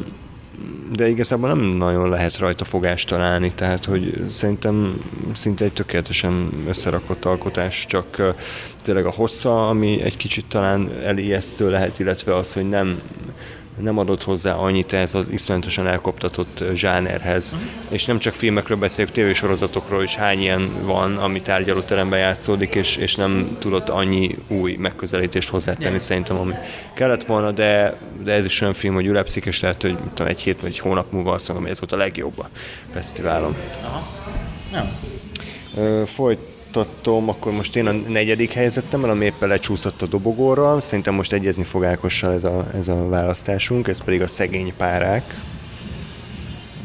de 0.93 1.09
igazából 1.09 1.49
nem 1.49 1.61
nagyon 1.61 2.09
lehet 2.09 2.39
rajta 2.39 2.65
fogást 2.65 3.09
találni, 3.09 3.53
tehát 3.55 3.85
hogy 3.85 4.25
szerintem 4.29 5.01
szinte 5.35 5.65
egy 5.65 5.73
tökéletesen 5.73 6.51
összerakott 6.69 7.25
alkotás, 7.25 7.87
csak 7.89 8.35
tényleg 8.83 9.07
a 9.07 9.11
hossza, 9.11 9.69
ami 9.69 10.01
egy 10.03 10.17
kicsit 10.17 10.45
talán 10.47 10.91
elijesztő 11.05 11.71
lehet, 11.71 11.99
illetve 11.99 12.37
az, 12.37 12.53
hogy 12.53 12.69
nem 12.69 13.01
nem 13.81 13.99
adott 13.99 14.23
hozzá 14.23 14.55
annyit 14.55 14.93
ez 14.93 15.15
az 15.15 15.29
iszonyatosan 15.29 15.87
elkoptatott 15.87 16.65
zsánerhez. 16.75 17.57
És 17.89 18.05
nem 18.05 18.19
csak 18.19 18.35
filmekről 18.35 18.77
beszélünk, 18.79 19.15
tévésorozatokról 19.15 20.03
is 20.03 20.15
hány 20.15 20.41
ilyen 20.41 20.85
van, 20.85 21.17
ami 21.17 21.43
tárgyalóteremben 21.43 22.19
játszódik, 22.19 22.75
és, 22.75 22.97
és 22.97 23.15
nem 23.15 23.57
tudott 23.59 23.89
annyi 23.89 24.37
új 24.49 24.77
megközelítést 24.77 25.49
hozzátenni 25.49 25.89
yeah. 25.89 25.99
szerintem, 25.99 26.37
ami 26.39 26.55
kellett 26.95 27.25
volna, 27.25 27.51
de, 27.51 27.99
de 28.25 28.33
ez 28.33 28.45
is 28.45 28.61
olyan 28.61 28.75
film, 28.75 28.95
hogy 28.95 29.07
ülepszik, 29.07 29.45
és 29.45 29.61
lehet, 29.61 29.83
hogy 29.83 29.97
tudom, 30.15 30.27
egy 30.27 30.41
hét 30.41 30.61
vagy 30.61 30.71
egy 30.71 30.79
hónap 30.79 31.13
múlva 31.13 31.33
azt 31.33 31.49
mondom, 31.49 31.65
hogy 31.67 31.75
ez 31.75 31.81
volt 31.81 31.93
a 31.93 32.05
legjobb 32.05 32.39
a 32.39 32.49
fesztiválon. 32.93 33.57
Aha. 33.83 34.07
Nem. 34.73 34.97
folyt 36.07 36.39
folytatom, 36.85 37.29
akkor 37.29 37.53
most 37.53 37.77
én 37.77 37.87
a 37.87 37.93
negyedik 37.93 38.53
helyzetem, 38.53 39.05
ami 39.05 39.25
éppen 39.25 39.49
lecsúszott 39.49 40.03
a 40.03 40.07
dobogóról. 40.07 40.81
Szerintem 40.81 41.15
most 41.15 41.33
egyezni 41.33 41.65
fog 41.65 41.85
Ákossal 41.85 42.33
ez 42.33 42.45
a, 42.45 42.69
ez 42.75 42.89
a 42.89 43.09
választásunk, 43.09 43.89
ez 43.89 44.03
pedig 44.05 44.23
a 44.23 44.27
szegény 44.27 44.73
párák. 44.77 45.41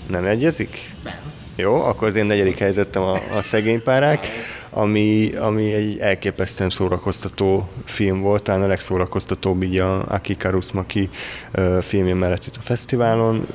Nem 0.08 0.26
egyezik? 0.26 0.94
Nem. 1.04 1.14
Jó, 1.56 1.74
akkor 1.74 2.08
az 2.08 2.16
én 2.16 2.26
negyedik 2.26 2.58
helyzetem 2.58 3.02
a, 3.02 3.14
a 3.14 3.42
szegény 3.42 3.84
párák, 3.84 4.28
ami, 4.74 5.32
ami 5.36 5.74
egy 5.74 5.98
elképesztően 6.00 6.70
szórakoztató 6.70 7.70
film 7.86 8.22
volt, 8.22 8.44
talán 8.44 8.62
a 8.62 8.68
legszórakoztatóbb 8.68 9.64
így 9.64 9.78
a 9.78 10.06
Aki 10.08 10.38
Karusmaki 10.38 11.10
filmje 11.82 12.14
mellett 12.14 12.46
itt 12.46 12.56
a 12.56 12.62
fesztiválon. 12.62 13.48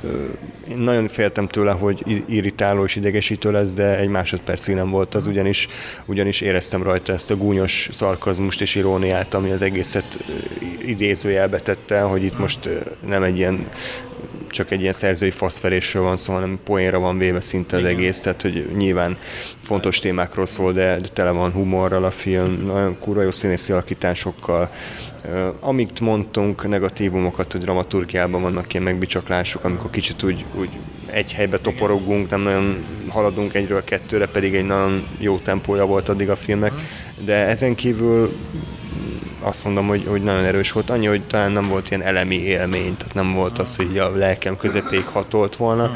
Én 0.69 0.77
nagyon 0.77 1.07
féltem 1.07 1.47
tőle, 1.47 1.71
hogy 1.71 2.23
irritáló 2.27 2.83
és 2.83 2.95
idegesítő 2.95 3.51
lesz, 3.51 3.73
de 3.73 3.97
egy 3.97 4.09
másodpercig 4.09 4.75
nem 4.75 4.89
volt 4.89 5.15
az, 5.15 5.25
ugyanis, 5.25 5.67
ugyanis 6.05 6.41
éreztem 6.41 6.83
rajta 6.83 7.13
ezt 7.13 7.31
a 7.31 7.37
gúnyos 7.37 7.89
szarkazmust 7.91 8.61
és 8.61 8.75
iróniát, 8.75 9.33
ami 9.33 9.51
az 9.51 9.61
egészet 9.61 10.19
idézőjelbe 10.85 11.59
tette, 11.59 12.01
hogy 12.01 12.23
itt 12.23 12.39
most 12.39 12.69
nem 13.07 13.23
egy 13.23 13.37
ilyen 13.37 13.67
csak 14.51 14.71
egy 14.71 14.81
ilyen 14.81 14.93
szerzői 14.93 15.31
faszferésről 15.31 16.03
van 16.03 16.17
szó, 16.17 16.33
hanem 16.33 16.59
poénra 16.63 16.99
van 16.99 17.17
véve 17.17 17.41
szinte 17.41 17.77
az 17.77 17.83
egész, 17.83 18.19
tehát 18.19 18.41
hogy 18.41 18.69
nyilván 18.77 19.17
fontos 19.61 19.99
témákról 19.99 20.45
szól, 20.45 20.73
de, 20.73 20.99
tele 21.13 21.31
van 21.31 21.51
humorral 21.51 22.03
a 22.03 22.11
film, 22.11 22.63
nagyon 22.65 22.99
kurva 22.99 23.21
jó 23.21 23.31
színészi 23.31 23.71
alakításokkal, 23.71 24.69
amit 25.59 25.99
mondtunk, 25.99 26.67
negatívumokat, 26.67 27.51
hogy 27.51 27.61
dramaturgiában 27.61 28.41
vannak 28.41 28.73
ilyen 28.73 28.85
megbicsaklások, 28.85 29.63
amikor 29.63 29.89
kicsit 29.89 30.23
úgy, 30.23 30.45
úgy 30.53 30.69
egy 31.05 31.33
helybe 31.33 31.59
toporogunk, 31.59 32.29
nem 32.29 32.41
nagyon 32.41 32.83
haladunk 33.07 33.53
egyről 33.53 33.83
kettőre, 33.83 34.27
pedig 34.27 34.55
egy 34.55 34.65
nagyon 34.65 35.07
jó 35.17 35.37
tempója 35.37 35.85
volt 35.85 36.09
addig 36.09 36.29
a 36.29 36.35
filmek, 36.35 36.71
de 37.25 37.35
ezen 37.35 37.75
kívül 37.75 38.33
azt 39.41 39.63
mondom, 39.63 39.87
hogy, 39.87 40.05
hogy 40.07 40.23
nagyon 40.23 40.43
erős 40.43 40.71
volt. 40.71 40.89
Annyi, 40.89 41.05
hogy 41.05 41.23
talán 41.23 41.51
nem 41.51 41.67
volt 41.67 41.89
ilyen 41.89 42.03
elemi 42.03 42.35
élmény, 42.35 42.97
tehát 42.97 43.13
nem 43.13 43.33
volt 43.33 43.59
az, 43.59 43.75
hogy 43.75 43.97
a 43.97 44.15
lelkem 44.15 44.57
közepéig 44.57 45.05
hatolt 45.05 45.55
volna. 45.55 45.91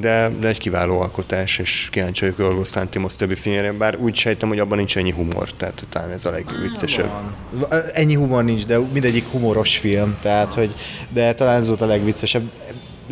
de, 0.00 0.30
de 0.40 0.48
egy 0.48 0.58
kiváló 0.58 1.00
alkotás, 1.00 1.58
és 1.58 1.88
kíváncsi 1.90 2.20
vagyok 2.20 2.38
Yorgos 2.38 2.72
Lanthimos 2.72 3.16
többi 3.16 3.34
filmjére, 3.34 3.72
bár 3.72 3.96
úgy 3.96 4.14
sejtem, 4.16 4.48
hogy 4.48 4.58
abban 4.58 4.76
nincs 4.76 4.96
ennyi 4.96 5.10
humor, 5.10 5.50
tehát 5.52 5.84
talán 5.90 6.10
ez 6.10 6.24
a 6.24 6.30
legviccesebb. 6.30 7.10
Ennyi 7.92 8.14
humor 8.14 8.44
nincs, 8.44 8.66
de 8.66 8.78
mindegyik 8.78 9.26
humoros 9.26 9.78
film, 9.78 10.16
tehát 10.22 10.54
hogy, 10.54 10.74
de 11.08 11.34
talán 11.34 11.56
ez 11.56 11.66
volt 11.68 11.80
a 11.80 11.86
legviccesebb 11.86 12.50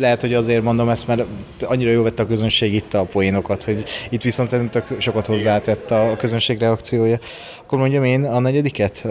lehet, 0.01 0.21
hogy 0.21 0.33
azért 0.33 0.63
mondom 0.63 0.89
ezt, 0.89 1.07
mert 1.07 1.23
annyira 1.61 1.91
jó 1.91 2.03
vette 2.03 2.23
a 2.23 2.25
közönség 2.25 2.73
itt 2.73 2.93
a 2.93 3.03
poénokat, 3.03 3.63
hogy 3.63 3.83
itt 4.09 4.21
viszont 4.21 4.49
szerintem 4.49 4.83
tök 4.87 5.01
sokat 5.01 5.27
hozzátett 5.27 5.91
a 5.91 6.15
közönség 6.17 6.59
reakciója. 6.59 7.19
Akkor 7.61 7.79
mondjam 7.79 8.03
én 8.03 8.23
a 8.23 8.39
negyediket? 8.39 9.03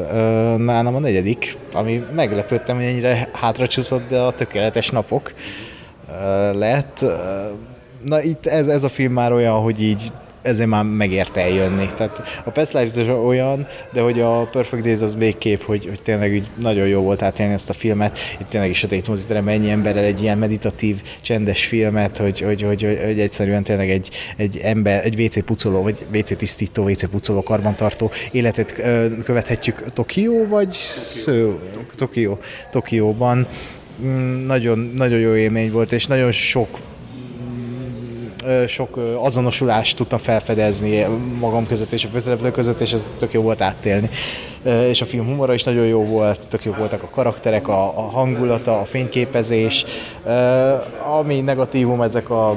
Nálam 0.57 0.95
a 0.95 0.99
negyedik, 0.99 1.57
ami 1.73 2.05
meglepődtem, 2.15 2.77
hogy 2.77 2.85
ennyire 2.85 3.29
hátracsúszott, 3.33 4.09
de 4.09 4.19
a 4.19 4.33
tökéletes 4.33 4.91
napok 4.91 5.33
lett. 6.53 7.05
Na 8.05 8.23
itt 8.23 8.47
ez, 8.47 8.67
ez 8.67 8.85
a 8.85 8.89
film 8.89 9.13
már 9.13 9.33
olyan, 9.33 9.55
hogy 9.55 9.83
így 9.83 10.13
ezért 10.43 10.69
már 10.69 10.85
megérte 10.85 11.41
eljönni. 11.41 11.89
Tehát 11.97 12.43
a 12.45 12.51
Past 12.51 12.73
Lives 12.73 12.97
olyan, 13.25 13.67
de 13.93 14.01
hogy 14.01 14.21
a 14.21 14.49
Perfect 14.53 14.83
Days 14.83 15.01
az 15.01 15.17
végképp, 15.17 15.63
hogy, 15.63 15.85
hogy 15.85 16.03
tényleg 16.03 16.35
így 16.35 16.47
nagyon 16.61 16.87
jó 16.87 17.01
volt 17.01 17.23
átélni 17.23 17.53
ezt 17.53 17.71
a 17.71 17.73
filmet. 17.73 18.19
Itt 18.41 18.49
tényleg 18.49 18.71
is 18.71 18.79
sötét 18.79 19.09
moziterem, 19.09 19.49
ennyi 19.49 19.71
emberrel 19.71 20.05
egy 20.05 20.23
ilyen 20.23 20.39
meditatív, 20.39 21.03
csendes 21.21 21.67
filmet, 21.67 22.17
hogy, 22.17 22.41
hogy, 22.41 22.63
hogy, 22.63 22.83
hogy, 22.83 22.99
hogy 23.05 23.21
egyszerűen 23.21 23.63
tényleg 23.63 23.91
egy, 23.91 24.11
egy 24.37 24.59
ember, 24.63 25.05
egy 25.05 25.21
WC 25.21 25.45
pucoló, 25.45 25.83
vagy 25.83 26.07
WC 26.15 26.37
tisztító, 26.37 26.89
WC 26.89 27.09
pucoló, 27.09 27.43
karbantartó 27.43 28.11
életet 28.33 28.73
követhetjük 29.25 29.93
Tokió, 29.93 30.47
vagy 30.47 30.77
Tokió. 31.25 31.59
Tokió. 31.97 32.39
Tokióban. 32.71 33.47
Mm, 34.03 34.47
nagyon, 34.47 34.93
nagyon 34.97 35.19
jó 35.19 35.35
élmény 35.35 35.71
volt, 35.71 35.93
és 35.93 36.07
nagyon 36.07 36.31
sok 36.31 36.79
sok 38.67 39.01
azonosulást 39.23 39.97
tudtam 39.97 40.19
felfedezni 40.19 41.05
magam 41.39 41.67
között 41.67 41.93
és 41.93 42.05
a 42.05 42.09
főszereplők 42.09 42.53
között, 42.53 42.81
és 42.81 42.93
ez 42.93 43.11
tök 43.19 43.33
jó 43.33 43.43
volt 43.43 43.61
áttélni. 43.61 44.11
És 44.89 45.01
a 45.01 45.05
film 45.05 45.27
humora 45.27 45.55
is 45.55 45.65
nagyon 45.65 45.87
jó 45.87 46.05
volt, 46.05 46.41
tök 46.49 46.65
jó 46.65 46.73
voltak 46.73 47.03
a 47.03 47.09
karakterek, 47.09 47.69
a, 47.69 47.99
a 47.99 48.01
hangulata, 48.01 48.81
a 48.81 48.85
fényképezés. 48.85 49.85
Ami 51.19 51.41
negatívum, 51.41 52.03
ezek 52.03 52.31
a 52.31 52.57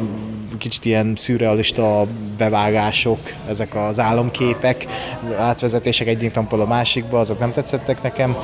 kicsit 0.58 0.86
ilyen 0.86 1.14
szürrealista 1.18 2.06
bevágások, 2.38 3.20
ezek 3.50 3.76
az 3.76 4.00
álomképek, 4.00 4.88
az 5.22 5.30
átvezetések 5.38 6.08
egyik 6.08 6.34
nappal 6.34 6.62
a 6.62 6.66
másikba, 6.66 7.20
azok 7.20 7.40
nem 7.40 7.52
tetszettek 7.52 8.02
nekem 8.02 8.38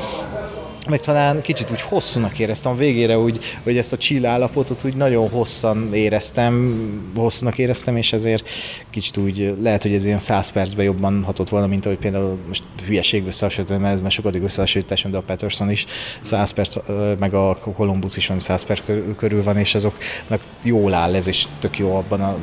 meg 0.90 1.00
talán 1.00 1.42
kicsit 1.42 1.72
úgy 1.72 1.82
hosszúnak 1.82 2.40
éreztem, 2.40 2.76
végére 2.76 3.18
úgy, 3.18 3.40
hogy 3.64 3.78
ezt 3.78 3.94
a 3.94 3.98
chill 3.98 4.26
állapotot 4.26 4.86
úgy 4.86 4.96
nagyon 4.96 5.30
hosszan 5.30 5.94
éreztem, 5.94 6.84
hosszúnak 7.16 7.58
éreztem, 7.58 7.98
és 7.98 8.14
ezért 8.14 8.50
kicsit 8.90 9.18
úgy 9.18 9.56
lehet, 9.62 9.82
hogy 9.82 9.94
ez 9.94 10.06
ilyen 10.06 10.20
száz 10.20 10.50
percben 10.50 10.86
jobban 10.86 11.24
hatott 11.24 11.50
volna, 11.50 11.68
mint 11.68 11.86
ahogy 11.86 11.98
például 11.98 12.38
most 12.48 12.64
hülyeségbe 12.86 13.28
összehasonlítom, 13.28 13.86
ez 13.86 14.02
mert 14.02 14.14
sokadik 14.14 14.44
összehasonlításom, 14.44 15.12
de 15.12 15.18
a 15.18 15.22
Patterson 15.22 15.72
is 15.72 15.86
száz 16.22 16.52
perc, 16.52 16.76
meg 17.20 17.34
a 17.34 17.56
Columbus 17.56 18.18
is 18.18 18.28
valami 18.28 18.44
száz 18.44 18.64
perc 18.64 18.82
körül 19.18 19.44
van, 19.44 19.58
és 19.58 19.76
azoknak 19.76 20.44
jól 20.64 20.94
áll 20.94 21.16
ez, 21.16 21.28
és 21.28 21.48
tök 21.60 21.78
jó 21.78 21.96
abban 21.96 22.22
a 22.22 22.38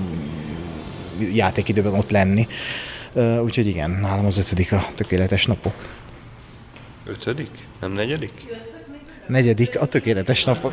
játékidőben 1.32 1.94
ott 1.94 2.10
lenni. 2.10 2.46
Úgyhogy 3.42 3.66
igen, 3.66 3.90
nálam 3.90 4.26
az 4.26 4.38
ötödik 4.38 4.72
a 4.72 4.86
tökéletes 4.94 5.46
napok. 5.46 5.74
Ötödik? 7.06 7.65
Nem 7.80 7.92
negyedik? 7.92 8.32
Negyedik, 9.26 9.80
a 9.80 9.86
tökéletes 9.86 10.44
napok. 10.44 10.72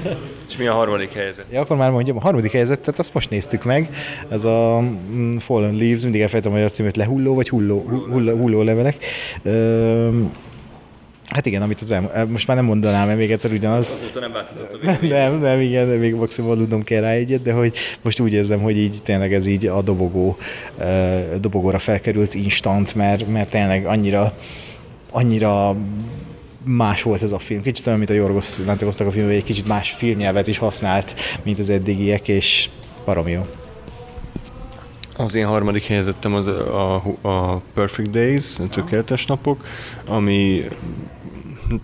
És 0.48 0.56
mi 0.56 0.66
a 0.66 0.72
harmadik 0.72 1.12
helyzet? 1.12 1.44
Ja, 1.52 1.60
akkor 1.60 1.76
már 1.76 1.90
mondjam, 1.90 2.16
a 2.16 2.20
harmadik 2.20 2.52
helyzetet 2.52 2.98
azt 2.98 3.14
most 3.14 3.30
néztük 3.30 3.64
meg. 3.64 3.94
Ez 4.28 4.44
a 4.44 4.80
mm, 4.80 5.36
Fallen 5.36 5.74
Leaves, 5.76 6.02
mindig 6.02 6.20
elfejtem, 6.20 6.52
hogy 6.52 6.62
azt 6.62 6.74
címét 6.74 6.96
lehulló, 6.96 7.34
vagy 7.34 7.48
hulló, 7.48 7.80
hulló, 8.10 8.36
hulló 8.36 8.62
levelek. 8.62 9.04
Hát 11.28 11.46
igen, 11.46 11.62
amit 11.62 11.80
az 11.80 11.90
el, 11.90 12.26
most 12.28 12.46
már 12.46 12.56
nem 12.56 12.66
mondanám, 12.66 13.06
mert 13.06 13.18
még 13.18 13.30
egyszer 13.30 13.52
ugyanaz. 13.52 13.94
Azóta 14.00 14.20
nem 14.20 14.32
változott 14.32 14.82
a 14.82 15.06
Nem, 15.06 15.40
nem, 15.40 15.60
igen, 15.60 15.88
de 15.88 15.96
még 15.96 16.14
maximum 16.14 16.56
tudnom 16.56 16.82
kell 16.82 17.00
rá 17.00 17.10
egyet, 17.10 17.42
de 17.42 17.52
hogy 17.52 17.76
most 18.02 18.20
úgy 18.20 18.32
érzem, 18.32 18.60
hogy 18.60 18.78
így 18.78 19.02
tényleg 19.02 19.34
ez 19.34 19.46
így 19.46 19.66
a 19.66 19.82
dobogó, 19.82 20.36
dobogóra 21.40 21.78
felkerült 21.78 22.34
instant, 22.34 22.94
mert, 22.94 23.28
mert 23.28 23.50
tényleg 23.50 23.86
annyira 23.86 24.34
annyira 25.14 25.76
más 26.64 27.02
volt 27.02 27.22
ez 27.22 27.32
a 27.32 27.38
film. 27.38 27.62
Kicsit 27.62 27.86
olyan, 27.86 27.98
mint 27.98 28.10
a 28.10 28.14
Jorgos 28.14 28.58
Lantivosztak 28.58 29.06
a 29.06 29.10
film, 29.10 29.28
egy 29.28 29.42
kicsit 29.42 29.68
más 29.68 29.90
filmnyelvet 29.90 30.48
is 30.48 30.58
használt, 30.58 31.14
mint 31.42 31.58
az 31.58 31.70
eddigiek, 31.70 32.28
és 32.28 32.70
barom 33.04 33.28
jó. 33.28 33.46
Az 35.16 35.34
én 35.34 35.46
harmadik 35.46 35.84
helyezettem 35.84 36.34
az 36.34 36.46
a, 36.46 36.94
a 37.22 37.62
Perfect 37.74 38.10
Days, 38.10 38.58
a 38.58 38.68
tökéletes 38.68 39.26
napok, 39.26 39.64
ami 40.06 40.64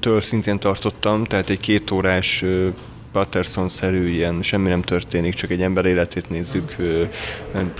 től 0.00 0.20
szintén 0.20 0.58
tartottam, 0.58 1.24
tehát 1.24 1.50
egy 1.50 1.60
két 1.60 1.90
órás 1.90 2.44
Patterson-szerű 3.12 4.08
ilyen 4.08 4.42
semmi 4.42 4.68
nem 4.68 4.82
történik, 4.82 5.34
csak 5.34 5.50
egy 5.50 5.62
ember 5.62 5.84
életét 5.84 6.30
nézzük, 6.30 6.76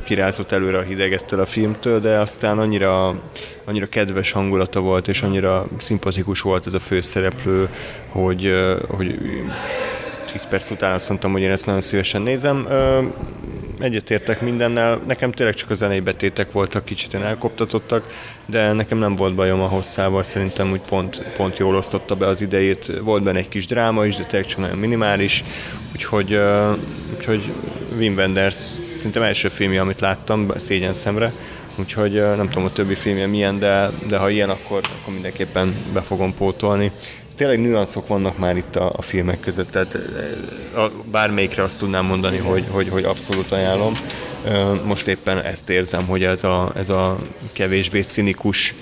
kirázott 0.05 0.52
előre 0.52 0.78
a 0.78 0.82
hidegettől 0.82 1.40
a 1.40 1.47
filmtől, 1.47 2.01
de 2.01 2.19
aztán 2.19 2.59
annyira, 2.59 3.20
annyira 3.65 3.89
kedves 3.89 4.32
hangulata 4.32 4.81
volt, 4.81 5.09
és 5.09 5.23
annyira 5.23 5.66
szimpatikus 5.78 6.40
volt 6.40 6.66
ez 6.66 6.74
a 6.74 6.81
főszereplő, 6.81 7.69
hogy, 8.09 8.55
hogy 8.89 9.19
10 10.32 10.48
perc 10.48 10.70
után 10.70 10.93
azt 10.93 11.09
mondtam, 11.09 11.32
hogy 11.32 11.43
én 11.43 11.51
ezt 11.51 11.66
nagyon 11.66 11.81
szívesen 11.81 12.23
nézem 12.23 12.66
egyetértek 13.81 14.40
mindennel. 14.40 15.01
Nekem 15.07 15.32
tényleg 15.32 15.55
csak 15.55 15.70
a 15.70 15.74
zenei 15.74 16.01
betétek 16.01 16.52
voltak 16.52 16.85
kicsit 16.85 17.15
elkoptatottak, 17.15 18.12
de 18.47 18.73
nekem 18.73 18.98
nem 18.98 19.15
volt 19.15 19.35
bajom 19.35 19.61
a 19.61 19.66
hosszával, 19.66 20.23
szerintem 20.23 20.70
úgy 20.70 20.81
pont, 20.81 21.23
pont 21.36 21.59
jól 21.59 21.77
osztotta 21.77 22.15
be 22.15 22.27
az 22.27 22.40
idejét. 22.40 22.93
Volt 23.02 23.23
benne 23.23 23.39
egy 23.39 23.48
kis 23.48 23.66
dráma 23.66 24.07
is, 24.07 24.16
de 24.16 24.24
tényleg 24.24 24.48
csak 24.48 24.59
nagyon 24.59 24.78
minimális, 24.78 25.44
úgyhogy, 25.93 26.35
uh, 26.35 26.77
úgyhogy 27.16 27.52
Wim 27.98 28.15
Wenders 28.15 28.57
szerintem 28.97 29.23
első 29.23 29.48
filmje, 29.48 29.81
amit 29.81 30.01
láttam, 30.01 30.51
szégyen 30.57 30.93
szemre, 30.93 31.32
úgyhogy 31.77 32.19
uh, 32.19 32.36
nem 32.36 32.48
tudom 32.48 32.65
a 32.65 32.73
többi 32.73 32.94
filmje 32.94 33.27
milyen, 33.27 33.59
de, 33.59 33.90
de 34.09 34.19
ha 34.19 34.31
ilyen, 34.31 34.51
akkor, 34.51 34.81
akkor 35.01 35.12
mindenképpen 35.12 35.74
be 35.93 36.01
fogom 36.01 36.35
pótolni 36.35 36.93
tényleg 37.40 37.60
nüanszok 37.60 38.06
vannak 38.06 38.38
már 38.38 38.56
itt 38.56 38.76
a, 38.76 38.92
a 38.96 39.02
filmek 39.02 39.40
között, 39.40 39.70
tehát 39.70 39.98
a, 40.74 40.90
bármelyikre 41.10 41.62
azt 41.62 41.78
tudnám 41.78 42.04
mondani, 42.04 42.36
hogy, 42.36 42.64
hogy, 42.70 42.88
hogy 42.88 43.04
abszolút 43.04 43.52
ajánlom. 43.52 43.92
Most 44.84 45.06
éppen 45.06 45.42
ezt 45.42 45.70
érzem, 45.70 46.06
hogy 46.06 46.24
ez 46.24 46.44
a, 46.44 46.72
ez 46.76 46.88
a 46.88 47.18
kevésbé 47.52 48.00
cinikus 48.00 48.74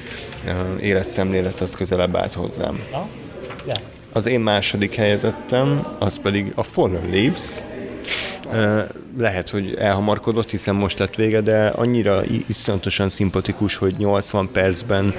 életszemlélet 0.81 1.61
az 1.61 1.75
közelebb 1.75 2.17
állt 2.17 2.33
hozzám. 2.33 2.83
Az 4.13 4.27
én 4.27 4.41
második 4.41 4.95
helyezettem, 4.95 5.87
az 5.99 6.21
pedig 6.21 6.53
a 6.55 6.63
Fallen 6.63 7.11
Leaves, 7.11 7.63
lehet, 9.19 9.51
hogy 9.51 9.75
elhamarkodott, 9.75 10.51
hiszen 10.51 10.75
most 10.75 10.99
lett 10.99 11.15
vége, 11.15 11.41
de 11.41 11.67
annyira 11.67 12.23
iszonyatosan 12.47 13.09
szimpatikus, 13.09 13.77
hogy 13.77 13.95
80 13.99 14.49
percben 14.53 15.15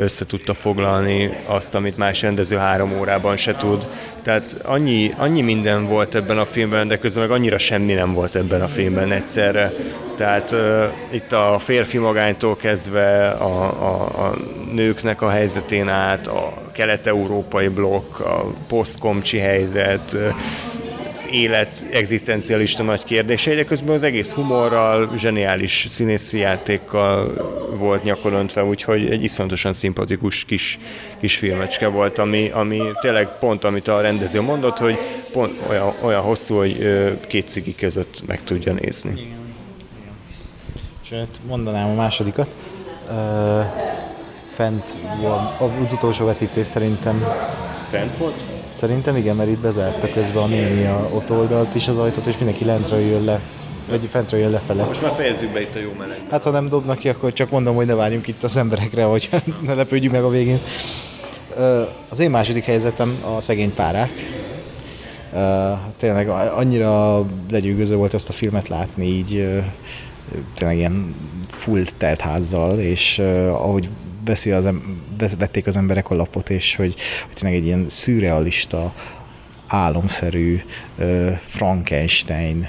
össze 0.00 0.26
tudta 0.26 0.54
foglalni 0.54 1.30
azt, 1.46 1.74
amit 1.74 1.96
más 1.96 2.22
rendező 2.22 2.56
három 2.56 2.98
órában 2.98 3.36
se 3.36 3.56
tud. 3.56 3.86
Tehát 4.22 4.56
annyi, 4.62 5.14
annyi 5.16 5.40
minden 5.40 5.86
volt 5.86 6.14
ebben 6.14 6.38
a 6.38 6.44
filmben, 6.44 6.88
de 6.88 6.98
közben 6.98 7.22
meg 7.22 7.36
annyira 7.36 7.58
semmi 7.58 7.92
nem 7.92 8.12
volt 8.12 8.34
ebben 8.34 8.62
a 8.62 8.68
filmben 8.68 9.12
egyszerre. 9.12 9.72
Tehát 10.16 10.52
uh, 10.52 10.84
itt 11.10 11.32
a 11.32 11.58
férfi 11.58 11.98
magánytól 11.98 12.56
kezdve 12.56 13.28
a, 13.28 13.62
a, 13.62 14.24
a 14.26 14.34
nőknek 14.72 15.22
a 15.22 15.28
helyzetén 15.28 15.88
át, 15.88 16.26
a 16.26 16.52
kelet-európai 16.72 17.68
blokk, 17.68 18.18
a 18.20 18.44
posztkomcsi 18.68 19.38
helyzet, 19.38 20.16
élet 21.32 21.86
egzisztencialista 21.90 22.82
nagy 22.82 23.04
kérdései, 23.04 23.54
de 23.54 23.64
közben 23.64 23.94
az 23.94 24.02
egész 24.02 24.30
humorral, 24.30 25.12
zseniális 25.16 25.86
színészi 25.88 26.38
játékkal 26.38 27.32
volt 27.76 28.02
nyakoröntve, 28.02 28.64
úgyhogy 28.64 29.10
egy 29.10 29.24
iszonyatosan 29.24 29.72
szimpatikus 29.72 30.44
kis, 30.44 30.78
kis 31.20 31.36
filmecske 31.36 31.86
volt, 31.86 32.18
ami, 32.18 32.48
ami 32.48 32.80
tényleg 33.00 33.38
pont, 33.38 33.64
amit 33.64 33.88
a 33.88 34.00
rendező 34.00 34.40
mondott, 34.40 34.78
hogy 34.78 34.98
pont 35.32 35.52
olyan, 35.68 35.92
olyan 36.04 36.20
hosszú, 36.20 36.56
hogy 36.56 36.78
két 37.26 37.48
cigi 37.48 37.74
között 37.74 38.22
meg 38.26 38.44
tudja 38.44 38.72
nézni. 38.72 39.10
Igen. 39.10 39.38
És 41.04 41.10
hát 41.10 41.40
mondanám 41.46 41.90
a 41.90 41.94
másodikat. 41.94 42.56
Uh, 43.08 43.64
fent 44.46 44.98
volt, 45.20 45.60
az 45.60 45.92
utolsó 45.92 46.24
vetítés 46.24 46.66
szerintem 46.66 47.24
Fent 47.90 48.16
volt? 48.16 48.42
Szerintem 48.70 49.16
igen, 49.16 49.36
mert 49.36 49.50
itt 49.50 49.58
bezárta 49.60 50.10
közben 50.10 50.42
a 50.42 50.46
néni 50.46 50.86
a 50.86 51.08
ott 51.14 51.30
oldalt 51.30 51.74
is 51.74 51.88
az 51.88 51.98
ajtót, 51.98 52.26
és 52.26 52.36
mindenki 52.36 52.64
lentről 52.64 53.00
jön 53.00 53.24
le. 53.24 53.40
Vagy 53.88 54.08
fentről 54.10 54.40
jön 54.40 54.50
lefele. 54.50 54.84
Most 54.84 55.02
már 55.02 55.12
fejezzük 55.16 55.52
be 55.52 55.60
itt 55.60 55.74
a 55.74 55.78
jó 55.78 55.92
meleg. 55.98 56.18
Hát 56.30 56.44
ha 56.44 56.50
nem 56.50 56.68
dobnak 56.68 56.98
ki, 56.98 57.08
akkor 57.08 57.32
csak 57.32 57.50
mondom, 57.50 57.74
hogy 57.74 57.86
ne 57.86 57.94
várjunk 57.94 58.28
itt 58.28 58.42
az 58.42 58.56
emberekre, 58.56 59.04
hogy 59.04 59.28
ne 59.66 59.74
lepődjünk 59.74 60.14
meg 60.14 60.24
a 60.24 60.28
végén. 60.28 60.60
Az 62.08 62.18
én 62.18 62.30
második 62.30 62.64
helyzetem 62.64 63.24
a 63.36 63.40
szegény 63.40 63.74
párák. 63.74 64.10
tényleg 65.96 66.28
annyira 66.28 67.24
legyőgöző 67.50 67.96
volt 67.96 68.14
ezt 68.14 68.28
a 68.28 68.32
filmet 68.32 68.68
látni 68.68 69.06
így 69.06 69.48
tényleg 70.54 70.76
ilyen 70.76 71.14
full 71.48 71.84
telt 71.98 72.20
házzal, 72.20 72.78
és 72.78 73.18
ahogy 73.48 73.88
veszi 74.30 74.50
az, 74.50 74.68
vették 75.38 75.66
az 75.66 75.76
emberek 75.76 76.10
a 76.10 76.14
lapot, 76.14 76.50
és 76.50 76.76
hogy, 76.76 76.94
hogy 77.26 77.34
tényleg 77.34 77.58
egy 77.58 77.66
ilyen 77.66 77.84
szürrealista, 77.88 78.94
álomszerű 79.66 80.60
uh, 80.98 81.30
Frankenstein 81.30 82.68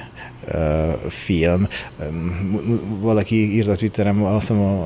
film. 1.10 1.68
Um, 2.10 3.00
valaki 3.02 3.54
írta 3.54 3.76
Twitterem, 3.76 4.24
azt 4.24 4.48
hiszem 4.48 4.64
a, 4.64 4.86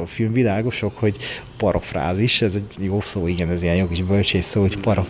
a 0.00 0.06
film 0.06 0.32
világosok, 0.32 0.96
hogy 0.96 1.16
parafrázis, 1.56 2.42
ez 2.42 2.54
egy 2.54 2.84
jó 2.84 3.00
szó, 3.00 3.26
igen, 3.26 3.50
ez 3.50 3.62
ilyen 3.62 3.76
jó 3.76 3.88
kis 3.88 4.02
bölcsész 4.02 4.46
szó, 4.46 4.60
hogy 4.60 4.80
para, 4.80 5.04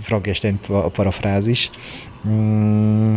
Frankenstein 0.00 0.60
parafrázis. 0.92 1.70
Mm, 2.28 3.14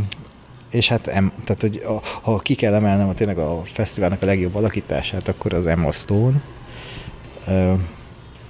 és 0.72 0.88
hát 0.88 1.08
em, 1.08 1.32
tehát, 1.44 1.62
hogy 1.62 1.82
a, 1.88 2.02
ha 2.22 2.38
ki 2.38 2.56
kell 2.56 2.74
emelnem 2.74 3.10
a, 3.10 3.14
tényleg 3.14 3.38
a 3.38 3.62
fesztiválnak 3.64 4.22
a 4.22 4.26
legjobb 4.26 4.56
alakítását, 4.56 5.28
akkor 5.28 5.54
az 5.54 5.66
Emma 5.66 5.92
Stone. 5.92 6.42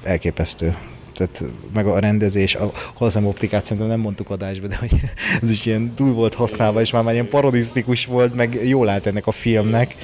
Elképesztő 0.03 0.76
tehát 1.15 1.43
meg 1.73 1.88
a 1.88 1.99
rendezés, 1.99 2.55
a 2.55 2.72
hozzám 2.93 3.26
optikát 3.26 3.63
szerintem 3.63 3.88
nem 3.88 3.99
mondtuk 3.99 4.30
adásba, 4.30 4.67
de 4.67 4.76
hogy 4.76 4.91
ez 5.41 5.49
is 5.49 5.65
ilyen 5.65 5.93
túl 5.95 6.13
volt 6.13 6.34
használva, 6.34 6.81
és 6.81 6.91
már, 6.91 7.03
már 7.03 7.13
ilyen 7.13 7.27
parodisztikus 7.27 8.05
volt, 8.05 8.35
meg 8.35 8.59
jól 8.67 8.89
állt 8.89 9.05
ennek 9.05 9.27
a 9.27 9.31
filmnek. 9.31 9.95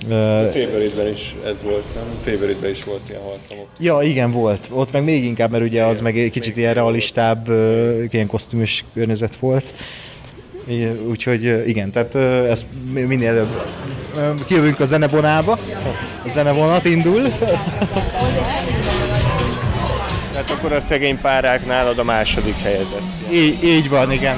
A 0.00 0.50
favorite 0.52 1.10
is 1.10 1.34
ez 1.44 1.62
volt, 1.62 1.94
nem? 1.94 2.04
favorite 2.24 2.70
is 2.70 2.84
volt 2.84 3.00
ilyen 3.08 3.20
halszamok. 3.20 3.66
Ja, 3.78 3.98
igen, 4.02 4.30
volt. 4.30 4.68
Ott 4.72 4.92
meg 4.92 5.04
még 5.04 5.24
inkább, 5.24 5.50
mert 5.50 5.64
ugye 5.64 5.84
az 5.84 6.00
meg 6.00 6.18
egy 6.18 6.30
kicsit 6.30 6.56
ilyen 6.56 6.74
realistább, 6.74 7.48
ilyen 8.10 8.26
kosztümös 8.26 8.84
környezet 8.94 9.36
volt. 9.36 9.72
Úgyhogy 11.08 11.68
igen, 11.68 11.90
tehát 11.90 12.14
ezt 12.50 12.66
minél 12.92 13.28
előbb 13.28 14.44
kijövünk 14.46 14.80
a 14.80 14.84
zenebonába. 14.84 15.58
A 16.24 16.28
zenevonat 16.28 16.84
indul. 16.84 17.22
Tehát 20.32 20.50
akkor 20.50 20.72
a 20.72 20.80
szegény 20.80 21.20
párák 21.20 21.66
nálad 21.66 21.98
a 21.98 22.04
második 22.04 22.56
helyezett. 22.62 23.02
Így, 23.32 23.64
így 23.64 23.88
van, 23.88 24.12
igen. 24.12 24.36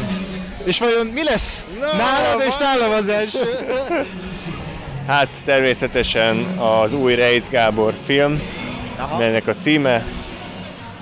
És 0.65 0.79
vajon 0.79 1.07
mi 1.07 1.25
lesz 1.25 1.67
no, 1.81 1.87
nálad 1.97 2.43
és 2.49 2.55
nálam 2.57 2.91
az 2.91 3.09
első? 3.09 3.39
Hát 5.07 5.29
természetesen 5.45 6.37
az 6.59 6.93
új 6.93 7.15
Reis 7.15 7.49
Gábor 7.49 7.95
film, 8.05 8.41
Aha. 8.97 9.19
melynek 9.19 9.47
a 9.47 9.53
címe. 9.53 10.05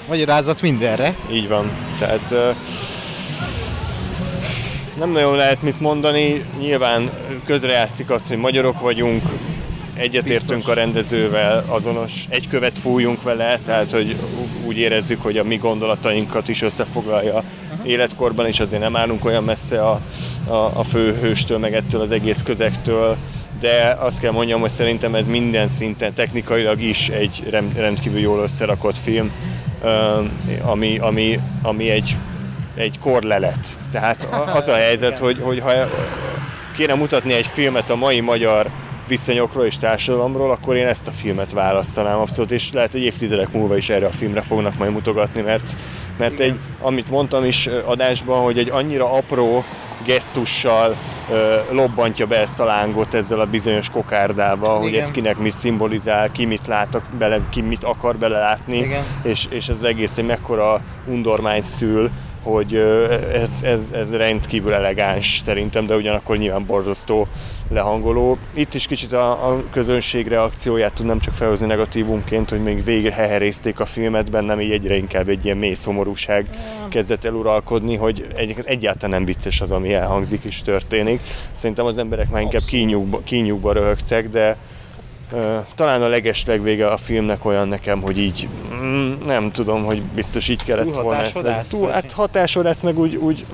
Magyarázat 0.08 0.62
mindenre. 0.62 1.14
Így 1.32 1.48
van. 1.48 1.70
Tehát 1.98 2.34
nem 4.98 5.10
nagyon 5.10 5.36
lehet 5.36 5.62
mit 5.62 5.80
mondani, 5.80 6.44
nyilván 6.60 7.10
közrejátszik 7.44 8.10
az, 8.10 8.28
hogy 8.28 8.36
magyarok 8.36 8.80
vagyunk, 8.80 9.22
egyetértünk 9.94 10.68
a 10.68 10.72
rendezővel, 10.72 11.64
azonos 11.68 12.24
egy 12.28 12.48
követ 12.48 12.78
fújunk 12.78 13.22
vele, 13.22 13.58
tehát 13.64 13.90
hogy 13.90 14.16
úgy 14.66 14.76
érezzük, 14.76 15.22
hogy 15.22 15.36
a 15.36 15.44
mi 15.44 15.56
gondolatainkat 15.56 16.48
is 16.48 16.62
összefoglalja 16.62 17.42
életkorban, 17.82 18.46
és 18.46 18.60
azért 18.60 18.82
nem 18.82 18.96
állunk 18.96 19.24
olyan 19.24 19.44
messze 19.44 19.82
a, 19.82 20.00
a, 20.46 20.54
a 20.54 20.84
főhőstől, 20.84 21.58
meg 21.58 21.74
ettől 21.74 22.00
az 22.00 22.10
egész 22.10 22.42
közektől, 22.44 23.16
de 23.60 23.96
azt 24.00 24.20
kell 24.20 24.32
mondjam, 24.32 24.60
hogy 24.60 24.70
szerintem 24.70 25.14
ez 25.14 25.26
minden 25.26 25.68
szinten 25.68 26.14
technikailag 26.14 26.80
is 26.80 27.08
egy 27.08 27.48
rendkívül 27.74 28.20
jól 28.20 28.42
összerakott 28.42 28.98
film, 28.98 29.30
ami, 30.62 30.98
ami, 30.98 31.40
ami 31.62 31.90
egy 31.90 32.16
egy 32.78 32.98
korlelet. 32.98 33.68
Tehát 33.90 34.28
az 34.54 34.68
a 34.68 34.74
helyzet, 34.74 35.18
hogy, 35.18 35.38
hogy 35.42 35.60
ha 35.60 35.72
kéne 36.76 36.94
mutatni 36.94 37.32
egy 37.32 37.46
filmet 37.46 37.90
a 37.90 37.96
mai 37.96 38.20
magyar 38.20 38.70
viszonyokról 39.08 39.64
és 39.64 39.76
társadalomról, 39.76 40.50
akkor 40.50 40.76
én 40.76 40.86
ezt 40.86 41.06
a 41.06 41.10
filmet 41.10 41.52
választanám 41.52 42.18
abszolút, 42.18 42.50
és 42.50 42.72
lehet, 42.72 42.92
hogy 42.92 43.02
évtizedek 43.02 43.52
múlva 43.52 43.76
is 43.76 43.88
erre 43.88 44.06
a 44.06 44.10
filmre 44.10 44.40
fognak 44.40 44.78
majd 44.78 44.92
mutogatni, 44.92 45.40
mert, 45.40 45.76
mert 46.18 46.40
egy, 46.40 46.58
amit 46.80 47.10
mondtam 47.10 47.44
is 47.44 47.66
adásban, 47.66 48.42
hogy 48.42 48.58
egy 48.58 48.70
annyira 48.70 49.12
apró 49.12 49.64
gesztussal 50.04 50.96
ö, 51.30 51.56
lobbantja 51.70 52.26
be 52.26 52.40
ezt 52.40 52.60
a 52.60 52.64
lángot 52.64 53.14
ezzel 53.14 53.40
a 53.40 53.46
bizonyos 53.46 53.88
kokárdával, 53.88 54.76
Igen. 54.76 54.82
hogy 54.82 54.94
ez 54.94 55.10
kinek 55.10 55.38
mit 55.38 55.52
szimbolizál, 55.52 56.32
ki 56.32 56.44
mit 56.44 56.66
lát 56.66 57.00
bele, 57.18 57.40
ki 57.50 57.60
mit 57.60 57.84
akar 57.84 58.16
belelátni, 58.16 58.88
és, 59.22 59.46
és 59.50 59.68
ez 59.68 59.82
egész 59.82 60.18
egy 60.18 60.26
mekkora 60.26 60.80
undormányt 61.06 61.64
szül, 61.64 62.10
hogy 62.42 62.74
ez, 63.32 63.62
ez, 63.62 63.90
ez 63.92 64.16
rendkívül 64.16 64.72
elegáns 64.72 65.40
szerintem, 65.42 65.86
de 65.86 65.96
ugyanakkor 65.96 66.36
nyilván 66.36 66.66
borzasztó 66.66 67.26
lehangoló. 67.70 68.38
Itt 68.54 68.74
is 68.74 68.86
kicsit 68.86 69.12
a, 69.12 69.50
a 69.50 69.62
közönség 69.70 70.26
reakcióját 70.28 70.92
tudnám 70.92 71.18
csak 71.18 71.34
felhozni 71.34 71.66
negatívumként, 71.66 72.50
hogy 72.50 72.62
még 72.62 72.84
végre 72.84 73.12
heherézték 73.12 73.80
a 73.80 73.86
filmet, 73.86 74.30
bennem 74.30 74.60
így 74.60 74.70
egyre 74.70 74.96
inkább 74.96 75.28
egy 75.28 75.44
ilyen 75.44 75.56
mély 75.56 75.74
szomorúság 75.74 76.46
kezdett 76.88 77.24
el 77.24 77.34
uralkodni, 77.34 77.96
hogy 77.96 78.26
egy, 78.34 78.56
egyáltalán 78.64 79.10
nem 79.10 79.24
vicces 79.24 79.60
az, 79.60 79.70
ami 79.70 79.94
elhangzik 79.94 80.44
és 80.44 80.60
történik. 80.60 81.20
Szerintem 81.52 81.86
az 81.86 81.98
emberek 81.98 82.30
már 82.30 82.42
inkább 82.42 82.64
kínyúkba, 82.66 83.20
kínyúkba 83.24 83.72
röhögtek, 83.72 84.28
de 84.28 84.56
talán 85.74 86.02
a 86.02 86.08
leges 86.08 86.44
legvége 86.44 86.86
a 86.86 86.96
filmnek 86.96 87.44
olyan 87.44 87.68
nekem, 87.68 88.00
hogy 88.00 88.18
így 88.18 88.48
mm, 88.74 89.12
nem 89.26 89.50
tudom, 89.50 89.84
hogy 89.84 90.02
biztos 90.02 90.48
így 90.48 90.64
kellett 90.64 90.92
Túl 90.92 91.02
volna 91.02 91.20
ezt. 91.20 91.70
Túl, 91.70 91.90
hát 91.90 92.12
hatásodás, 92.12 92.80
meg 92.80 92.98
úgy, 92.98 93.16
úgy, 93.16 93.46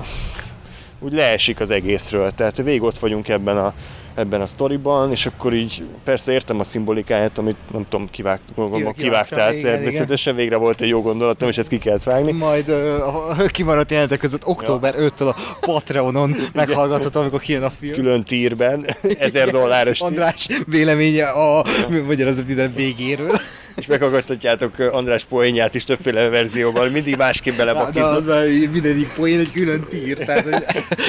úgy 0.99 1.13
leesik 1.13 1.59
az 1.59 1.71
egészről. 1.71 2.31
Tehát 2.31 2.57
végig 2.57 2.81
ott 2.81 2.97
vagyunk 2.97 3.27
ebben 3.27 3.57
a 3.57 3.73
ebben 4.15 4.41
a 4.41 4.45
sztoriban, 4.45 5.11
és 5.11 5.25
akkor 5.25 5.53
így 5.53 5.83
persze 6.03 6.31
értem 6.31 6.59
a 6.59 6.63
szimbolikáját, 6.63 7.37
amit 7.37 7.57
nem 7.71 7.85
tudom, 7.89 8.09
kivágt, 8.09 8.41
gondolom, 8.55 8.93
kivágtál 8.93 9.53
igen, 9.53 9.71
természetesen, 9.71 10.33
igen. 10.33 10.45
végre 10.45 10.57
volt 10.57 10.81
egy 10.81 10.87
jó 10.87 11.01
gondolatom, 11.01 11.49
és 11.49 11.57
ezt 11.57 11.69
ki 11.69 11.77
kellett 11.77 12.03
vágni. 12.03 12.31
Majd 12.31 12.69
uh, 12.69 13.47
kimaradt 13.47 13.91
jelentek 13.91 14.19
között 14.19 14.45
október 14.45 14.95
ja. 14.95 15.09
5-től 15.09 15.29
a 15.29 15.57
Patreonon 15.59 16.35
meghallgatható, 16.53 17.19
amikor 17.19 17.39
kijön 17.39 17.63
a 17.63 17.69
film. 17.69 17.93
Külön 17.93 18.23
tírben, 18.23 18.85
ezer 19.19 19.49
dolláros. 19.49 20.01
András 20.01 20.47
véleménye 20.67 21.27
a 21.27 21.65
magyarázat 22.07 22.47
minden 22.47 22.73
végéről 22.73 23.39
és 23.75 23.85
meghallgathatjátok 23.85 24.79
András 24.79 25.25
poénját 25.25 25.75
is 25.75 25.83
többféle 25.83 26.29
verzióban, 26.29 26.91
mindig 26.91 27.15
másképp 27.15 27.57
belebakizod. 27.57 28.25
De 28.25 28.33
az 28.33 28.47
mindegyik 28.71 29.13
poén 29.13 29.39
egy 29.39 29.51
külön 29.51 29.85
tír, 29.89 30.17
tehát 30.17 30.43
hogy... 30.43 30.63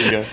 Igen. 0.06 0.24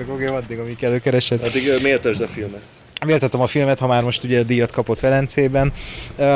Akkor 0.00 0.22
addig, 0.24 0.58
amíg 0.58 0.84
előkeresed. 0.84 1.42
Addig 1.42 1.82
méltasd 1.82 2.20
a 2.20 2.28
filmet. 2.28 2.60
Méltatom 3.06 3.40
a 3.40 3.46
filmet, 3.46 3.78
ha 3.78 3.86
már 3.86 4.02
most 4.02 4.24
ugye 4.24 4.42
díjat 4.42 4.72
kapott 4.72 5.00
Velencében. 5.00 5.72
Uh, 6.16 6.26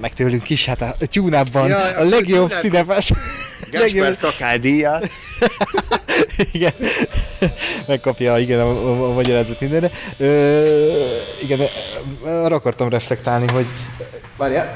meg 0.00 0.12
tőlünk 0.12 0.50
is, 0.50 0.64
hát 0.64 0.80
a 0.80 0.94
Tyúnában 0.98 1.68
ja, 1.68 1.78
a 1.78 2.04
legjobb 2.04 2.52
színefesz. 2.52 3.10
Gáspár 3.70 4.14
szakálydíját. 4.14 5.10
igen, 6.52 6.72
megkapja 7.86 8.38
igen, 8.38 8.60
a, 8.60 8.68
a, 8.68 9.10
a 9.10 9.12
magyarázat 9.12 9.60
mindenre. 9.60 9.90
Ö, 10.16 10.64
igen, 11.42 11.58
arra 12.22 12.54
akartam 12.54 12.88
reflektálni, 12.88 13.46
hogy 13.52 13.66
várjál, 14.36 14.72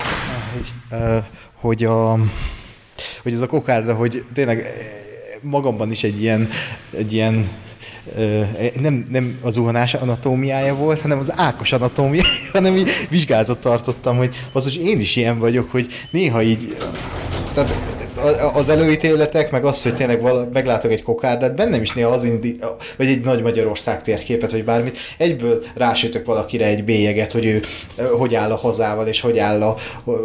hogy 1.61 1.85
a 1.85 2.19
hogy 3.23 3.33
ez 3.33 3.41
a 3.41 3.47
kokárda, 3.47 3.95
hogy 3.95 4.25
tényleg 4.35 4.67
magamban 5.43 5.91
is 5.91 6.03
egy 6.03 6.23
ilyen, 6.23 6.49
egy 6.97 7.13
ilyen 7.13 7.49
nem, 8.81 9.05
nem 9.11 9.39
a 9.43 9.51
zuhanás 9.51 9.95
anatómiája 9.95 10.75
volt, 10.75 11.01
hanem 11.01 11.19
az 11.19 11.33
Ákos 11.37 11.73
anatómiája, 11.73 12.29
hanem 12.53 12.77
így 12.77 12.91
vizsgálatot 13.09 13.59
tartottam, 13.59 14.17
hogy 14.17 14.37
az, 14.53 14.65
hogy 14.65 14.85
én 14.85 15.01
is 15.01 15.17
ilyen 15.17 15.39
vagyok, 15.39 15.71
hogy 15.71 15.87
néha 16.11 16.43
így 16.43 16.77
tehát 17.55 17.75
az 18.53 18.69
előítéletek, 18.69 19.51
meg 19.51 19.65
az, 19.65 19.83
hogy 19.83 19.95
tényleg 19.95 20.21
vala, 20.21 20.49
meglátok 20.53 20.91
egy 20.91 21.03
kokárdát, 21.03 21.55
bennem 21.55 21.83
is 21.83 21.91
néha 21.93 22.11
az 22.11 22.25
indi, 22.25 22.57
vagy 22.97 23.07
egy 23.07 23.25
nagy 23.25 23.43
Magyarország 23.43 24.03
térképet, 24.03 24.51
vagy 24.51 24.65
bármit, 24.65 24.99
egyből 25.19 25.65
rásütök 25.75 26.27
valakire 26.27 26.67
egy 26.67 26.85
bélyeget, 26.85 27.33
hogy 27.33 27.47
ő 27.47 27.61
hogy 28.19 28.35
áll 28.35 28.51
a 28.51 28.57
hazával, 28.57 29.07
és 29.07 29.21
hogy 29.21 29.39
áll 29.39 29.63
a 29.63 29.77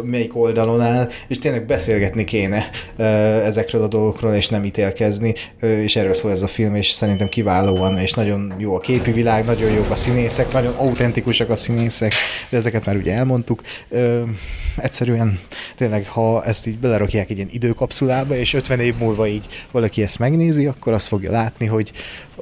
melyik 0.02 0.36
oldalon 0.36 0.80
áll, 0.80 1.08
és 1.28 1.38
tényleg 1.38 1.66
beszélgetni 1.66 2.24
kéne 2.24 2.68
ezekről 3.44 3.82
a 3.82 3.88
dolgokról, 3.88 4.34
és 4.34 4.48
nem 4.48 4.64
ítélkezni, 4.64 5.34
és 5.60 5.96
erről 5.96 6.14
szól 6.14 6.30
ez 6.30 6.42
a 6.42 6.46
film, 6.46 6.74
és 6.74 6.90
szerintem 6.90 7.28
kiválóan, 7.28 7.98
és 7.98 8.12
nagyon 8.12 8.54
jó 8.58 8.74
a 8.74 8.80
képi 8.80 9.12
világ, 9.12 9.44
nagyon 9.44 9.70
jók 9.70 9.90
a 9.90 9.94
színészek, 9.94 10.52
nagyon 10.52 10.74
autentikusak 10.76 11.50
a 11.50 11.56
színészek, 11.56 12.12
de 12.48 12.56
ezeket 12.56 12.84
már 12.84 12.96
ugye 12.96 13.12
elmondtuk. 13.12 13.62
Egyszerűen 14.76 15.40
tényleg, 15.76 16.06
ha 16.06 16.44
ezt 16.44 16.66
így 16.66 16.78
belerakják 16.78 17.30
egy 17.30 17.36
ilyen 17.36 17.48
időkap 17.52 17.85
időkapszulába, 17.86 18.36
és 18.36 18.54
50 18.54 18.80
év 18.80 18.94
múlva 18.98 19.26
így 19.26 19.46
valaki 19.70 20.02
ezt 20.02 20.18
megnézi, 20.18 20.66
akkor 20.66 20.92
azt 20.92 21.06
fogja 21.06 21.30
látni, 21.30 21.66
hogy 21.66 21.92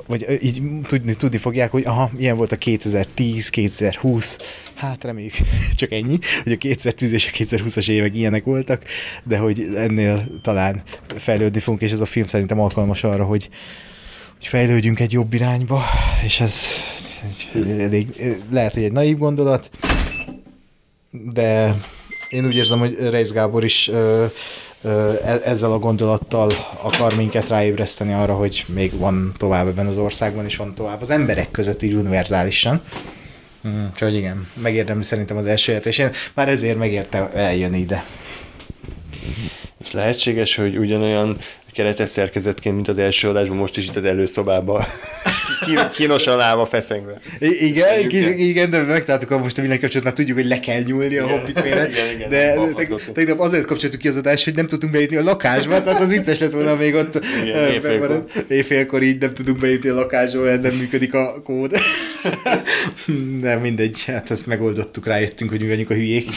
vagy 0.07 0.39
így 0.43 0.63
tudni, 0.87 1.15
tudni 1.15 1.39
fogják, 1.39 1.71
hogy 1.71 1.85
aha, 1.87 2.11
ilyen 2.19 2.37
volt 2.37 2.53
a 2.53 2.57
2010, 2.57 3.49
2020, 3.51 4.39
hát 4.75 5.05
reméljük 5.05 5.33
csak 5.81 5.93
ennyi, 5.93 6.19
hogy 6.43 6.53
a 6.53 6.57
2010 6.57 7.13
és 7.13 7.27
a 7.27 7.37
2020-as 7.37 7.89
évek 7.89 8.17
ilyenek 8.17 8.45
voltak, 8.45 8.83
de 9.25 9.39
hogy 9.39 9.71
ennél 9.75 10.41
talán 10.43 10.83
fejlődni 11.17 11.61
fogunk, 11.61 11.83
és 11.83 11.93
ez 11.93 12.01
a 12.01 12.07
film 12.07 12.27
szerintem 12.27 12.61
alkalmas 12.61 13.05
arra, 13.05 13.25
hogy, 13.25 13.49
hogy 14.37 14.47
fejlődjünk 14.47 15.01
egy 15.01 15.13
jobb 15.13 15.33
irányba, 15.33 15.83
és 16.25 16.41
ez 16.41 16.83
elég, 17.79 18.09
lehet, 18.51 18.75
hogy 18.75 18.83
egy 18.83 18.93
naív 18.93 19.19
gondolat, 19.19 19.71
de 21.11 21.75
én 22.29 22.47
úgy 22.47 22.57
érzem, 22.57 22.79
hogy 22.79 22.97
Reis 22.99 23.31
Gábor 23.31 23.65
is 23.65 23.91
ezzel 25.45 25.73
a 25.73 25.79
gondolattal 25.79 26.53
akar 26.83 27.15
minket 27.15 27.49
ráébreszteni 27.49 28.13
arra, 28.13 28.35
hogy 28.35 28.65
még 28.69 28.99
van 28.99 29.33
tovább 29.37 29.67
ebben 29.67 29.87
az 29.87 29.99
országban, 29.99 30.45
és 30.45 30.57
van 30.57 30.75
tovább 30.75 31.01
az 31.01 31.11
emberek 31.11 31.51
között 31.51 31.83
így 31.83 31.93
univerzálisan. 31.93 32.83
Mm, 33.69 33.85
úgyhogy 33.93 34.15
igen, 34.15 34.49
megérdemli 34.63 35.05
szerintem 35.05 35.37
az 35.37 35.47
első 35.47 35.81
és 35.85 35.99
én 35.99 36.11
már 36.35 36.49
ezért 36.49 36.79
megérte 36.79 37.31
eljönni 37.31 37.79
ide. 37.79 38.05
És 39.85 39.93
lehetséges, 39.93 40.55
hogy 40.55 40.79
ugyanolyan 40.79 41.39
keretes 41.73 42.09
szerkezetként, 42.09 42.75
mint 42.75 42.89
az 42.89 42.99
első 42.99 43.29
adásban, 43.29 43.57
most 43.57 43.77
is 43.77 43.87
itt 43.87 43.97
az 43.97 44.05
előszobában 44.05 44.83
kínosan 45.93 46.41
állva 46.41 46.67
feszengve. 46.67 47.21
I- 47.39 47.67
igen, 47.67 48.09
ki, 48.09 48.49
igen, 48.49 48.71
de 48.71 48.83
megtaláltuk 48.83 49.31
a 49.31 49.39
most 49.39 49.59
a 49.59 49.61
villanykapcsolatot, 49.61 50.05
mert 50.05 50.17
tudjuk, 50.17 50.37
hogy 50.37 50.47
le 50.47 50.61
kell 50.61 50.83
nyúlni 50.83 51.17
a 51.17 51.27
hobbit 51.29 51.61
félre. 51.61 51.89
de 52.29 52.59
tegnap 53.13 53.41
azért 53.41 53.65
kapcsoltuk 53.65 54.01
ki 54.01 54.09
az 54.09 54.17
adást, 54.17 54.45
hogy 54.45 54.55
nem 54.55 54.67
tudtunk 54.67 54.93
bejutni 54.93 55.17
a 55.17 55.23
lakásba, 55.23 55.83
tehát 55.83 56.01
az 56.01 56.09
vicces 56.09 56.39
lett 56.39 56.51
volna 56.53 56.75
még 56.75 56.95
ott 56.95 57.25
igen, 57.43 57.71
éjfélkor. 57.71 58.25
éjfélkor 58.49 59.03
így 59.03 59.21
nem 59.21 59.35
tudunk 59.35 59.59
bejutni 59.59 59.89
a 59.89 59.95
lakásba, 59.95 60.41
mert 60.43 60.63
nem 60.63 60.75
működik 60.75 61.15
a 61.15 61.43
kód. 61.43 61.73
de 63.41 63.57
mindegy, 63.57 64.05
hát 64.05 64.31
ezt 64.31 64.47
megoldottuk, 64.47 65.07
rájöttünk, 65.07 65.51
hogy 65.51 65.61
mi 65.61 65.69
vagyunk 65.69 65.91
a 65.91 65.95
hülyék. 65.95 66.29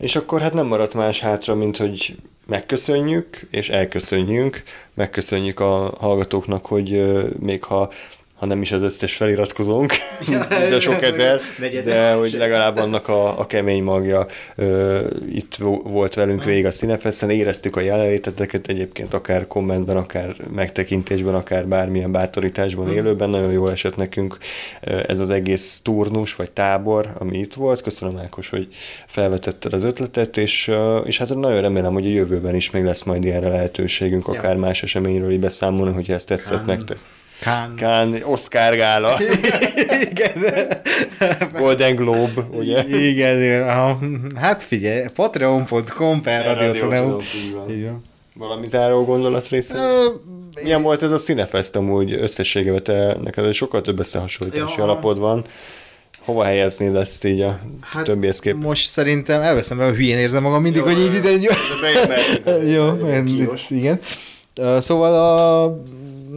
És 0.00 0.16
akkor 0.16 0.40
hát 0.40 0.52
nem 0.52 0.66
maradt 0.66 0.94
más 0.94 1.20
hátra, 1.20 1.54
mint 1.54 1.76
hogy 1.76 2.14
megköszönjük, 2.46 3.46
és 3.50 3.68
elköszönjünk. 3.68 4.62
Megköszönjük 4.94 5.60
a 5.60 5.94
hallgatóknak, 6.00 6.66
hogy 6.66 7.02
még 7.38 7.64
ha 7.64 7.90
ha 8.34 8.46
nem 8.46 8.62
is 8.62 8.72
az 8.72 8.82
összes 8.82 9.16
feliratkozónk, 9.16 9.92
de 10.70 10.80
sok 10.80 11.02
ezer, 11.02 11.40
de 11.84 12.12
hogy 12.12 12.32
legalább 12.32 12.76
annak 12.76 13.08
a, 13.08 13.38
a 13.38 13.46
kemény 13.46 13.82
magja 13.82 14.26
ö, 14.56 15.06
itt 15.32 15.54
volt 15.84 16.14
velünk 16.14 16.44
végig 16.44 16.66
a 16.66 16.70
Cinefesten, 16.70 17.30
éreztük 17.30 17.76
a 17.76 17.80
jelenléteteket 17.80 18.68
egyébként 18.68 19.14
akár 19.14 19.46
kommentben, 19.46 19.96
akár 19.96 20.36
megtekintésben, 20.54 21.34
akár 21.34 21.66
bármilyen 21.66 22.12
bátorításban 22.12 22.92
élőben, 22.92 23.30
nagyon 23.30 23.52
jól 23.52 23.70
esett 23.70 23.96
nekünk 23.96 24.38
ez 24.80 25.20
az 25.20 25.30
egész 25.30 25.80
turnus, 25.82 26.34
vagy 26.34 26.50
tábor, 26.50 27.12
ami 27.18 27.38
itt 27.38 27.54
volt. 27.54 27.82
Köszönöm 27.82 28.18
Ákos, 28.18 28.48
hogy 28.48 28.68
felvetetted 29.06 29.72
az 29.72 29.84
ötletet, 29.84 30.36
és, 30.36 30.70
és 31.04 31.18
hát 31.18 31.34
nagyon 31.34 31.60
remélem, 31.60 31.92
hogy 31.92 32.06
a 32.06 32.08
jövőben 32.08 32.54
is 32.54 32.70
még 32.70 32.84
lesz 32.84 33.02
majd 33.02 33.24
ilyenre 33.24 33.48
lehetőségünk, 33.48 34.28
akár 34.28 34.54
ja. 34.54 34.58
más 34.58 34.82
eseményről 34.82 35.30
így 35.30 35.40
beszámolni, 35.40 35.94
hogyha 35.94 36.12
ezt 36.12 36.26
tetszett 36.26 36.56
Kán. 36.56 36.76
nektek. 36.76 36.98
Kán. 37.40 37.74
Kán, 37.76 38.22
Oscar 38.22 38.76
gála. 38.76 39.18
igen. 40.10 40.66
Golden 41.52 41.94
Globe, 41.94 42.46
ugye? 42.50 42.84
Igen. 42.88 43.64
Hát 44.36 44.62
figyelj, 44.62 45.06
patreon.com 45.14 46.22
per 46.22 46.44
Radio 46.44 47.20
Így 47.70 47.84
van. 47.84 48.02
Valami 48.34 48.66
záró 48.66 49.04
gondolat 49.04 49.48
része? 49.48 49.78
Milyen 50.62 50.82
volt 50.82 51.02
ez 51.02 51.10
a 51.10 51.16
Cinefest 51.16 51.76
amúgy 51.76 52.12
összességében? 52.12 52.82
Te, 52.82 53.16
neked 53.22 53.52
sokkal 53.52 53.80
több 53.80 53.98
összehasonlítási 53.98 54.74
ja. 54.76 54.82
alapod 54.82 55.18
van. 55.18 55.44
Hova 56.18 56.44
helyeznéd 56.44 56.94
ezt 56.94 57.24
így 57.24 57.40
a 57.40 57.60
hát 57.80 58.04
többihez 58.04 58.38
kép? 58.38 58.54
Most 58.54 58.88
szerintem 58.88 59.40
elveszem, 59.40 59.76
mert 59.76 59.96
hülyén 59.96 60.18
érzem 60.18 60.42
magam 60.42 60.62
mindig, 60.62 60.80
jó, 60.80 60.86
hogy 60.86 60.98
így 60.98 61.14
ide... 61.14 61.30
Jó, 62.66 62.84
jó 63.06 63.52
igen. 63.68 64.00
Szóval 64.78 65.14
a 65.14 65.82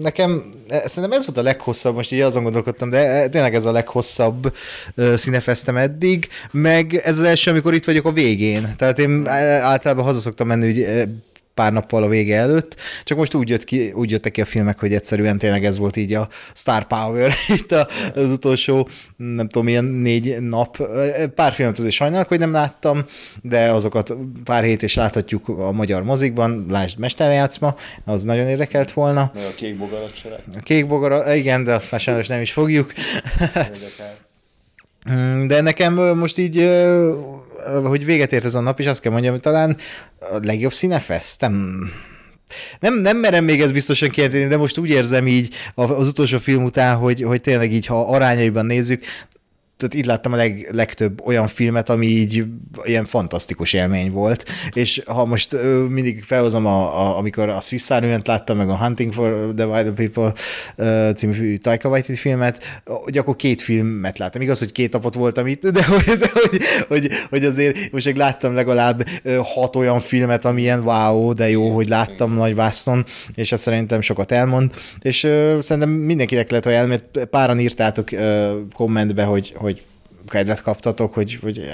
nekem 0.02 0.44
e, 0.68 0.88
szerintem 0.88 1.20
ez 1.20 1.26
volt 1.26 1.38
a 1.38 1.42
leghosszabb, 1.42 1.96
most 1.96 2.12
így 2.12 2.20
azon 2.20 2.44
gondolkodtam, 2.44 2.90
de 2.90 2.98
e, 2.98 3.28
tényleg 3.28 3.56
ez 3.56 3.66
a 3.66 3.72
leghosszabb 3.72 4.56
színefesztem 5.16 5.78
eddig, 5.78 6.28
meg 6.52 7.02
ez 7.04 7.18
az 7.18 7.24
első, 7.24 7.52
amikor 7.52 7.74
itt 7.74 7.86
vagyok 7.86 8.06
a 8.06 8.12
végén. 8.12 8.74
Tehát 8.78 9.00
én 9.00 9.24
e, 9.26 9.32
általában 9.62 10.06
haza 10.06 10.20
szoktam 10.20 10.48
menni, 10.48 10.66
hogy 10.66 11.08
pár 11.58 11.74
nappal 11.74 12.04
a 12.04 12.08
vége 12.08 12.36
előtt, 12.36 12.76
csak 13.04 13.18
most 13.18 13.34
úgy, 13.34 13.50
jött 13.50 13.64
ki, 13.64 13.92
úgy 13.92 14.12
jöttek 14.12 14.32
ki 14.32 14.42
a 14.42 14.46
filmek, 14.46 14.80
hogy 14.80 14.94
egyszerűen 14.94 15.38
tényleg 15.38 15.66
ez 15.66 15.78
volt 15.78 15.96
így 15.96 16.14
a 16.14 16.28
Star 16.54 16.88
Power 16.88 17.34
itt 17.58 17.72
az 18.16 18.32
utolsó, 18.32 18.88
nem 19.18 19.48
tudom, 19.48 19.66
milyen 19.66 19.84
négy 19.84 20.38
nap. 20.40 20.78
Pár 21.36 21.54
filmet 21.54 21.78
azért 21.78 21.94
sajnálok, 21.94 22.28
hogy 22.28 22.40
nem 22.40 22.52
láttam, 22.52 23.06
de 23.42 23.72
azokat 23.72 24.14
pár 24.44 24.64
hét 24.64 24.84
és 24.84 24.96
láthatjuk 24.96 25.48
a 25.48 25.72
magyar 25.72 26.04
mozikban, 26.04 26.66
lásd 26.70 27.00
Mesterjátszma, 27.00 27.76
az 28.06 28.24
nagyon 28.24 28.48
érdekelt 28.48 28.92
volna. 28.92 29.32
Meg 29.36 29.44
a 29.44 29.56
kék 29.56 29.78
bogarat 29.78 30.12
A 30.56 30.60
kék 30.64 30.88
bogarat, 30.88 31.36
igen, 31.36 31.64
de 31.64 31.74
azt 31.74 31.92
már 31.92 32.00
sajnos 32.00 32.28
nem 32.28 32.42
is 32.42 32.52
fogjuk. 32.52 32.94
De 35.48 35.62
nekem 35.62 35.94
most 35.94 36.38
így 36.38 36.70
hogy 37.84 38.06
véget 38.06 38.34
ért 38.34 38.46
ez 38.46 38.56
a 38.56 38.60
nap, 38.60 38.80
és 38.80 38.86
azt 38.86 39.02
kell 39.02 39.12
mondjam, 39.12 39.34
hogy 39.34 39.42
talán 39.42 39.78
a 40.20 40.38
legjobb 40.42 40.74
színefest, 40.74 41.42
nem, 41.42 41.80
nem, 42.80 43.00
nem 43.00 43.18
merem 43.18 43.44
még 43.44 43.62
ezt 43.62 43.74
biztosan 43.74 44.10
kijelenteni, 44.10 44.48
de 44.48 44.58
most 44.58 44.78
úgy 44.78 44.90
érzem 44.90 45.28
így 45.28 45.54
az 45.76 46.08
utolsó 46.08 46.38
film 46.38 46.64
után, 46.64 46.96
hogy, 46.96 47.22
hogy 47.22 47.42
tényleg 47.42 47.74
így, 47.74 47.86
ha 47.86 48.14
arányaiban 48.14 48.66
nézzük, 48.66 49.04
tehát 49.78 49.94
itt 49.94 50.06
láttam 50.06 50.34
a 50.34 50.36
leg, 50.36 50.70
legtöbb 50.72 51.22
olyan 51.26 51.48
filmet, 51.48 51.90
ami 51.90 52.06
így 52.06 52.46
ilyen 52.84 53.06
fantasztikus 53.06 53.74
élmény 53.74 54.12
volt, 54.12 54.46
és 54.74 55.02
ha 55.06 55.26
most 55.26 55.54
ö, 55.54 55.86
mindig 55.90 56.24
felhozom, 56.24 56.66
a, 56.66 57.02
a, 57.02 57.18
amikor 57.18 57.50
a 57.50 57.62
Swiss 57.62 57.90
Army 57.90 58.16
láttam, 58.24 58.58
meg 58.58 58.70
a 58.70 58.78
Hunting 58.78 59.14
for 59.14 59.54
the 59.56 59.68
Wild 59.68 59.92
People 59.92 60.34
ö, 60.76 61.10
című 61.16 61.58
Taika 61.58 61.90
Waititi 61.90 62.18
filmet, 62.18 62.82
hogy 62.86 63.18
akkor 63.18 63.36
két 63.36 63.62
filmet 63.62 64.18
láttam. 64.18 64.42
Igaz, 64.42 64.60
hogy 64.60 64.72
két 64.72 64.94
napot 64.94 65.14
voltam 65.14 65.48
itt, 65.48 65.68
de, 65.68 65.86
hogy, 65.86 66.04
de 66.04 66.30
hogy, 66.34 66.62
hogy, 66.88 67.12
hogy 67.30 67.46
azért 67.46 67.92
most 67.92 68.06
még 68.06 68.16
láttam 68.16 68.54
legalább 68.54 69.08
hat 69.44 69.76
olyan 69.76 70.00
filmet, 70.00 70.46
ami 70.46 70.62
ilyen 70.62 70.84
wow, 70.84 71.34
de 71.34 71.50
jó, 71.50 71.70
hogy 71.76 71.88
láttam 71.88 72.34
nagy 72.34 72.56
vászton, 72.56 73.06
és 73.34 73.52
ez 73.52 73.62
szerintem 73.62 74.02
sokat 74.02 74.32
elmond, 74.32 74.72
és 75.02 75.24
ö, 75.24 75.58
szerintem 75.62 75.92
mindenkinek 75.92 76.50
lehet 76.50 76.66
ajánlani, 76.66 77.02
mert 77.14 77.30
páran 77.30 77.60
írtátok 77.60 78.12
ö, 78.12 78.58
kommentbe, 78.74 79.24
hogy, 79.24 79.54
hogy 79.56 79.67
kedvet 80.30 80.62
kaptatok, 80.62 81.14
hogy, 81.14 81.40
hogy 81.42 81.70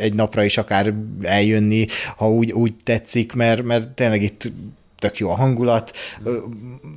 egy 0.00 0.14
napra 0.14 0.44
is 0.44 0.58
akár 0.58 0.94
eljönni, 1.22 1.86
ha 2.16 2.30
úgy, 2.30 2.52
úgy 2.52 2.74
tetszik, 2.84 3.32
mert, 3.32 3.62
mert 3.62 3.88
tényleg 3.88 4.22
itt 4.22 4.52
tök 4.98 5.18
jó 5.18 5.30
a 5.30 5.34
hangulat. 5.34 5.96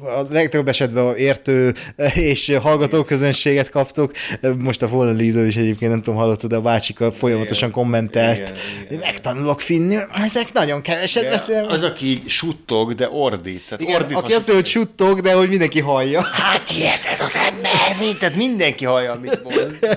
A 0.01 0.26
legtöbb 0.30 0.67
esetben 0.67 1.15
értő 1.15 1.73
és 2.13 2.57
hallgató 2.61 3.03
közönséget 3.03 3.69
kaptok. 3.69 4.11
Most 4.57 4.81
a 4.81 4.88
Fallen 4.88 5.15
Leader 5.15 5.45
is 5.45 5.55
egyébként 5.55 5.91
nem 5.91 6.01
tudom, 6.01 6.19
hallottad, 6.19 6.49
de 6.49 6.55
a 6.55 6.61
bácsika 6.61 7.11
folyamatosan 7.11 7.71
kommentelt. 7.71 8.38
Igen, 8.38 8.55
igen, 8.85 8.99
Megtanulok 8.99 9.61
finni, 9.61 9.97
ezek 10.13 10.53
nagyon 10.53 10.81
keveset 10.81 11.23
igen, 11.23 11.35
beszélnek. 11.35 11.71
Az, 11.71 11.84
aki 11.84 12.21
suttog, 12.26 12.93
de 12.93 13.09
ordít. 13.09 13.63
Tehát 13.65 13.81
igen, 13.81 13.95
ordít 13.95 14.17
aki 14.17 14.34
azt 14.34 14.47
mondja, 14.47 14.53
hogy 14.53 14.65
suttog, 14.65 15.21
de 15.21 15.34
hogy 15.34 15.49
mindenki 15.49 15.80
hallja. 15.80 16.21
Hát 16.21 16.71
ilyet 16.77 17.05
ez 17.13 17.19
az 17.19 17.35
ember, 17.35 18.17
tehát 18.19 18.35
mindenki 18.35 18.85
hallja, 18.85 19.11
amit 19.11 19.43
mond. 19.43 19.80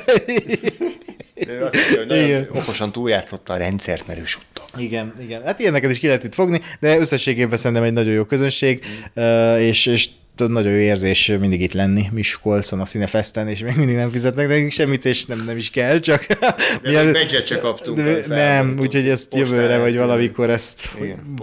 De 1.46 1.64
azt 1.64 1.74
mondja, 1.74 1.96
hogy 1.96 2.06
nagyon 2.06 2.46
okosan 2.54 2.92
túljátszotta 2.92 3.52
a 3.52 3.56
rendszert, 3.56 4.06
mert 4.06 4.20
ő 4.20 4.24
suttog. 4.24 4.61
Igen, 4.76 5.14
igen. 5.22 5.42
Hát 5.42 5.60
ilyeneket 5.60 5.90
is 5.90 5.98
ki 5.98 6.06
lehet 6.06 6.24
itt 6.24 6.34
fogni, 6.34 6.60
de 6.80 6.98
összességében 6.98 7.58
szerintem 7.58 7.82
egy 7.82 7.92
nagyon 7.92 8.12
jó 8.12 8.24
közönség, 8.24 8.84
mm. 9.20 9.56
és, 9.56 9.86
és 9.86 10.08
nagyon 10.36 10.72
jó 10.72 10.78
érzés 10.78 11.32
mindig 11.40 11.60
itt 11.60 11.72
lenni 11.72 12.08
Miskolcon 12.12 12.80
a 12.80 12.86
Színefesten, 12.86 13.48
és 13.48 13.60
még 13.60 13.76
mindig 13.76 13.96
nem 13.96 14.10
fizetnek 14.10 14.48
nekünk 14.48 14.72
semmit, 14.72 15.04
és 15.04 15.24
nem, 15.24 15.42
nem 15.46 15.56
is 15.56 15.70
kell, 15.70 15.98
csak... 15.98 16.26
De 16.26 16.78
milyen, 16.82 17.14
csak 17.44 17.60
kaptunk. 17.60 17.96
De, 17.96 18.24
nem, 18.26 18.76
úgyhogy 18.80 19.08
ezt 19.08 19.34
jövőre, 19.34 19.78
vagy 19.78 19.96
valamikor 19.96 20.50
ezt 20.50 20.88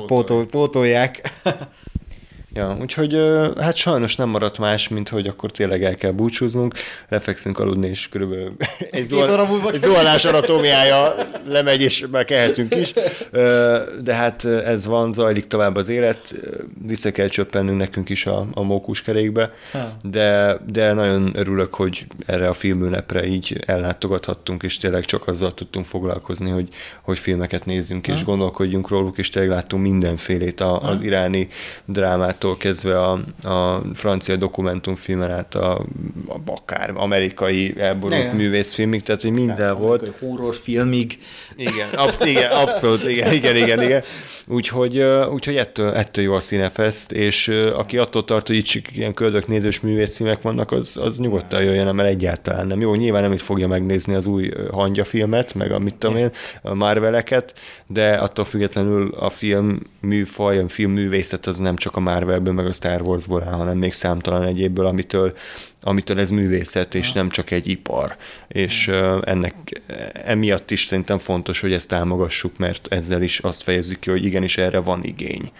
pótol, 0.05 0.45
pótolják. 0.45 1.21
Ja, 2.53 2.77
úgyhogy 2.81 3.17
hát 3.59 3.75
sajnos 3.75 4.15
nem 4.15 4.29
maradt 4.29 4.57
más, 4.57 4.87
mint 4.87 5.09
hogy 5.09 5.27
akkor 5.27 5.51
tényleg 5.51 5.83
el 5.83 5.95
kell 5.95 6.11
búcsúznunk, 6.11 6.73
lefekszünk 7.09 7.59
aludni, 7.59 7.87
és 7.87 8.09
körülbelül 8.09 8.55
egy, 8.91 9.05
zuhal, 9.05 9.71
egy 9.73 9.79
zuhanás 9.79 10.25
anatómiája 10.25 11.15
lemegy, 11.47 11.81
és 11.81 12.05
már 12.11 12.25
kelhetünk 12.25 12.75
is. 12.75 12.93
De 14.03 14.13
hát 14.13 14.45
ez 14.45 14.85
van, 14.85 15.13
zajlik 15.13 15.47
tovább 15.47 15.75
az 15.75 15.89
élet, 15.89 16.33
vissza 16.85 17.11
kell 17.11 17.27
csöppennünk 17.27 17.77
nekünk 17.77 18.09
is 18.09 18.25
a, 18.25 18.47
a 18.53 18.61
mókuskerékbe, 18.61 19.51
de, 20.01 20.57
de 20.65 20.93
nagyon 20.93 21.31
örülök, 21.35 21.73
hogy 21.73 22.07
erre 22.25 22.47
a 22.47 22.53
filmünnepre 22.53 23.25
így 23.25 23.63
ellátogathattunk, 23.65 24.63
és 24.63 24.77
tényleg 24.77 25.05
csak 25.05 25.27
azzal 25.27 25.53
tudtunk 25.53 25.85
foglalkozni, 25.85 26.49
hogy, 26.49 26.69
hogy 27.01 27.19
filmeket 27.19 27.65
nézzünk, 27.65 28.07
és 28.07 28.23
gondolkodjunk 28.23 28.89
róluk, 28.89 29.17
és 29.17 29.29
tényleg 29.29 29.51
láttunk 29.51 29.83
mindenfélét 29.83 30.59
a, 30.59 30.81
az 30.81 31.01
iráni 31.01 31.47
drámát, 31.85 32.43
Hitchcocktól 32.49 32.57
kezdve 32.57 33.01
a, 33.01 33.19
a 33.55 33.81
francia 33.93 34.35
dokumentumfilmen 34.35 35.31
át 35.31 35.55
a, 35.55 35.77
a 36.27 36.39
akár 36.45 36.91
amerikai 36.95 37.73
elborult 37.77 38.33
művészfilmig, 38.33 39.03
tehát 39.03 39.21
hogy 39.21 39.31
minden 39.31 39.55
tehát, 39.55 39.77
volt. 39.77 40.11
Horrorfilmig. 40.19 41.19
Igen, 41.55 41.89
absz- 41.95 42.25
igen, 42.25 42.51
abszolút, 42.51 43.07
igen, 43.07 43.33
igen, 43.33 43.55
igen, 43.55 43.81
igen. 43.81 44.03
Úgyhogy, 44.47 44.99
úgyhogy 45.33 45.55
ettől, 45.55 45.93
ettől 45.93 46.23
jó 46.23 46.33
a 46.33 46.39
Cinefest, 46.39 47.11
és 47.11 47.47
aki 47.75 47.97
attól 47.97 48.25
tart, 48.25 48.47
hogy 48.47 48.55
itt 48.55 48.65
csak 48.65 48.95
ilyen 48.95 49.13
köldök 49.13 49.47
nézős 49.47 49.79
művészfilmek 49.79 50.41
vannak, 50.41 50.71
az, 50.71 50.97
az 51.01 51.19
nyugodtan 51.19 51.63
jöjjön, 51.63 51.95
mert 51.95 52.09
egyáltalán 52.09 52.67
nem. 52.67 52.81
Jó, 52.81 52.95
nyilván 52.95 53.21
nem 53.21 53.31
itt 53.31 53.41
fogja 53.41 53.67
megnézni 53.67 54.13
az 54.13 54.25
új 54.25 54.51
hangya 54.71 55.05
filmet, 55.05 55.53
meg 55.53 55.71
a 55.71 55.79
mit 55.79 55.95
tudom 55.95 56.17
én, 56.17 56.31
a 56.61 56.73
Marveleket, 56.73 57.53
de 57.87 58.13
attól 58.13 58.45
függetlenül 58.45 59.13
a 59.19 59.29
film 59.29 59.79
műfaj, 60.01 60.57
a 60.57 60.69
film 60.69 60.91
művészet 60.91 61.47
az 61.47 61.57
nem 61.57 61.75
csak 61.75 61.95
a 61.95 61.99
Marvelből, 62.29 62.53
meg 62.53 62.65
a 62.65 62.71
Star 62.71 63.01
Warsból 63.01 63.43
áll, 63.43 63.53
hanem 63.53 63.77
még 63.77 63.93
számtalan 63.93 64.43
egyébből, 64.43 64.85
amitől 64.85 65.33
amitől 65.81 66.19
ez 66.19 66.29
művészet, 66.29 66.95
és 66.95 67.11
nem 67.11 67.29
csak 67.29 67.51
egy 67.51 67.67
ipar. 67.67 68.15
És 68.47 68.87
ennek 69.21 69.81
emiatt 70.13 70.71
is 70.71 70.85
szerintem 70.85 71.17
fontos, 71.17 71.59
hogy 71.59 71.73
ezt 71.73 71.87
támogassuk, 71.87 72.57
mert 72.57 72.87
ezzel 72.89 73.21
is 73.21 73.39
azt 73.39 73.63
fejezzük 73.63 73.99
ki, 73.99 74.09
hogy 74.09 74.25
igenis 74.25 74.57
erre 74.57 74.79
van 74.79 75.03
igény. 75.03 75.51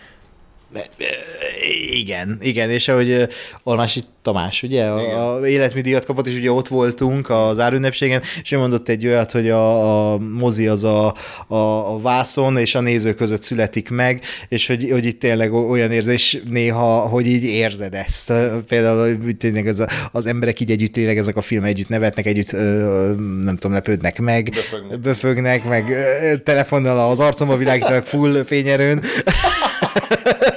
Igen, 1.91 2.37
igen, 2.41 2.69
és 2.69 2.87
ahogy 2.87 3.27
Almási 3.63 4.01
Tamás, 4.21 4.63
ugye, 4.63 4.85
a, 4.85 5.35
a 5.37 5.47
életműdíjat 5.47 6.05
kapott, 6.05 6.27
és 6.27 6.35
ugye 6.35 6.51
ott 6.51 6.67
voltunk 6.67 7.29
az 7.29 7.59
árünnepségen, 7.59 8.21
és 8.41 8.51
ő 8.51 8.57
mondott 8.57 8.89
egy 8.89 9.05
olyat, 9.07 9.31
hogy 9.31 9.49
a, 9.49 10.13
a 10.13 10.17
mozi 10.17 10.67
az 10.67 10.83
a, 10.83 11.15
a, 11.47 11.55
a 11.55 11.99
vászon 12.01 12.57
és 12.57 12.75
a 12.75 12.81
néző 12.81 13.13
között 13.13 13.41
születik 13.41 13.89
meg, 13.89 14.23
és 14.47 14.67
hogy, 14.67 14.89
hogy 14.91 15.05
itt 15.05 15.19
tényleg 15.19 15.53
olyan 15.53 15.91
érzés 15.91 16.37
néha, 16.49 16.99
hogy 16.99 17.27
így 17.27 17.43
érzed 17.43 17.93
ezt. 17.93 18.33
Például 18.67 19.37
tényleg 19.37 19.67
az, 19.67 19.85
az 20.11 20.25
emberek 20.25 20.59
így 20.59 20.71
együtt 20.71 20.93
tényleg 20.93 21.17
ezek 21.17 21.37
a 21.37 21.41
film 21.41 21.63
együtt 21.63 21.89
nevetnek, 21.89 22.25
együtt 22.25 22.51
nem 23.43 23.55
tudom, 23.55 23.71
lepődnek 23.71 24.19
meg, 24.19 24.49
böfögnek, 24.53 24.99
böfögnek 24.99 25.63
meg 25.63 25.83
telefonnal 26.43 27.09
az 27.09 27.19
arcomba 27.19 27.57
világítanak 27.57 28.05
full 28.05 28.43
fényerőn. 28.43 29.03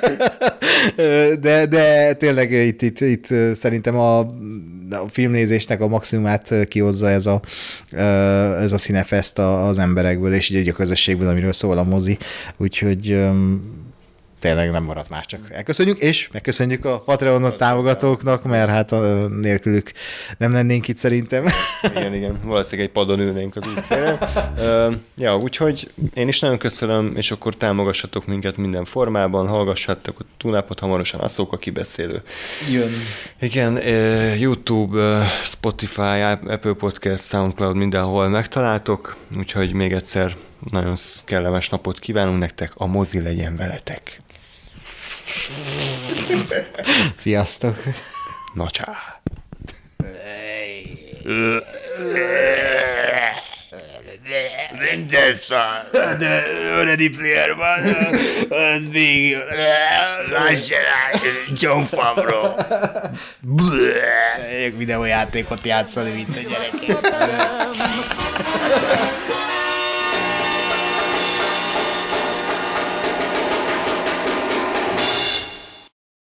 de, 1.40 1.66
de 1.66 2.12
tényleg 2.12 2.52
itt, 2.52 2.82
itt, 2.82 3.00
itt 3.00 3.26
szerintem 3.54 3.96
a, 3.96 4.18
a 4.90 5.08
filmnézésnek 5.08 5.80
a 5.80 5.88
maximumát 5.88 6.54
kihozza 6.68 7.08
ez 7.08 7.26
a, 7.26 7.40
ez 8.60 8.72
a 8.72 8.78
színefest 8.78 9.38
az 9.38 9.78
emberekből, 9.78 10.34
és 10.34 10.48
így 10.48 10.56
egy 10.56 10.68
a 10.68 10.72
közösségből, 10.72 11.28
amiről 11.28 11.52
szól 11.52 11.78
a 11.78 11.84
mozi. 11.84 12.18
Úgyhogy 12.56 13.24
tényleg 14.42 14.70
nem 14.70 14.84
maradt 14.84 15.08
más, 15.08 15.26
csak 15.26 15.40
elköszönjük, 15.50 15.98
és 15.98 16.28
megköszönjük 16.32 16.84
a 16.84 16.98
Patreon 16.98 17.56
támogatóknak, 17.56 18.42
mert 18.42 18.70
hát 18.70 18.90
nélkülük 19.40 19.92
nem 20.38 20.52
lennénk 20.52 20.88
itt 20.88 20.96
szerintem. 20.96 21.46
Igen, 21.96 22.14
igen, 22.14 22.40
valószínűleg 22.44 22.86
egy 22.86 22.94
padon 22.94 23.20
ülnénk 23.20 23.56
az 23.56 23.66
útszélen. 23.76 24.18
Uh, 24.58 24.94
ja, 25.16 25.38
úgyhogy 25.38 25.90
én 26.14 26.28
is 26.28 26.40
nagyon 26.40 26.58
köszönöm, 26.58 27.12
és 27.16 27.30
akkor 27.30 27.54
támogassatok 27.54 28.26
minket 28.26 28.56
minden 28.56 28.84
formában, 28.84 29.48
hallgassátok 29.48 30.20
a 30.20 30.24
túnápot 30.36 30.78
hamarosan, 30.78 31.20
a 31.20 31.28
szók 31.28 31.52
a 31.52 31.56
kibeszélő. 31.56 32.22
Jön. 32.70 32.92
Igen, 33.40 33.72
uh, 33.72 34.40
YouTube, 34.40 34.98
uh, 34.98 35.24
Spotify, 35.44 36.20
Apple 36.46 36.72
Podcast, 36.72 37.24
Soundcloud, 37.24 37.76
mindenhol 37.76 38.28
megtaláltok, 38.28 39.16
úgyhogy 39.38 39.72
még 39.72 39.92
egyszer 39.92 40.36
nagyon 40.70 40.96
kellemes 41.24 41.68
napot 41.68 41.98
kívánunk 41.98 42.38
nektek, 42.38 42.72
a 42.74 42.86
mozi 42.86 43.20
legyen 43.20 43.56
veletek. 43.56 44.20
Sziasztok! 47.16 47.82
Na 48.54 48.70
csá! 48.70 49.20
Minden 54.90 55.34
szar. 55.34 55.90
De 56.18 56.42
Ready 56.82 57.08
Player 57.08 57.54
van, 57.54 57.96
az 58.50 58.86
még... 58.92 59.36
Lássa 60.30 60.74
John 61.54 61.82
Favreau. 61.82 62.54
Megyek 64.38 64.76
videójátékot 64.76 65.66
játszani, 65.66 66.10
mint 66.10 66.36
a 66.36 66.40
gyerekek. 66.40 67.00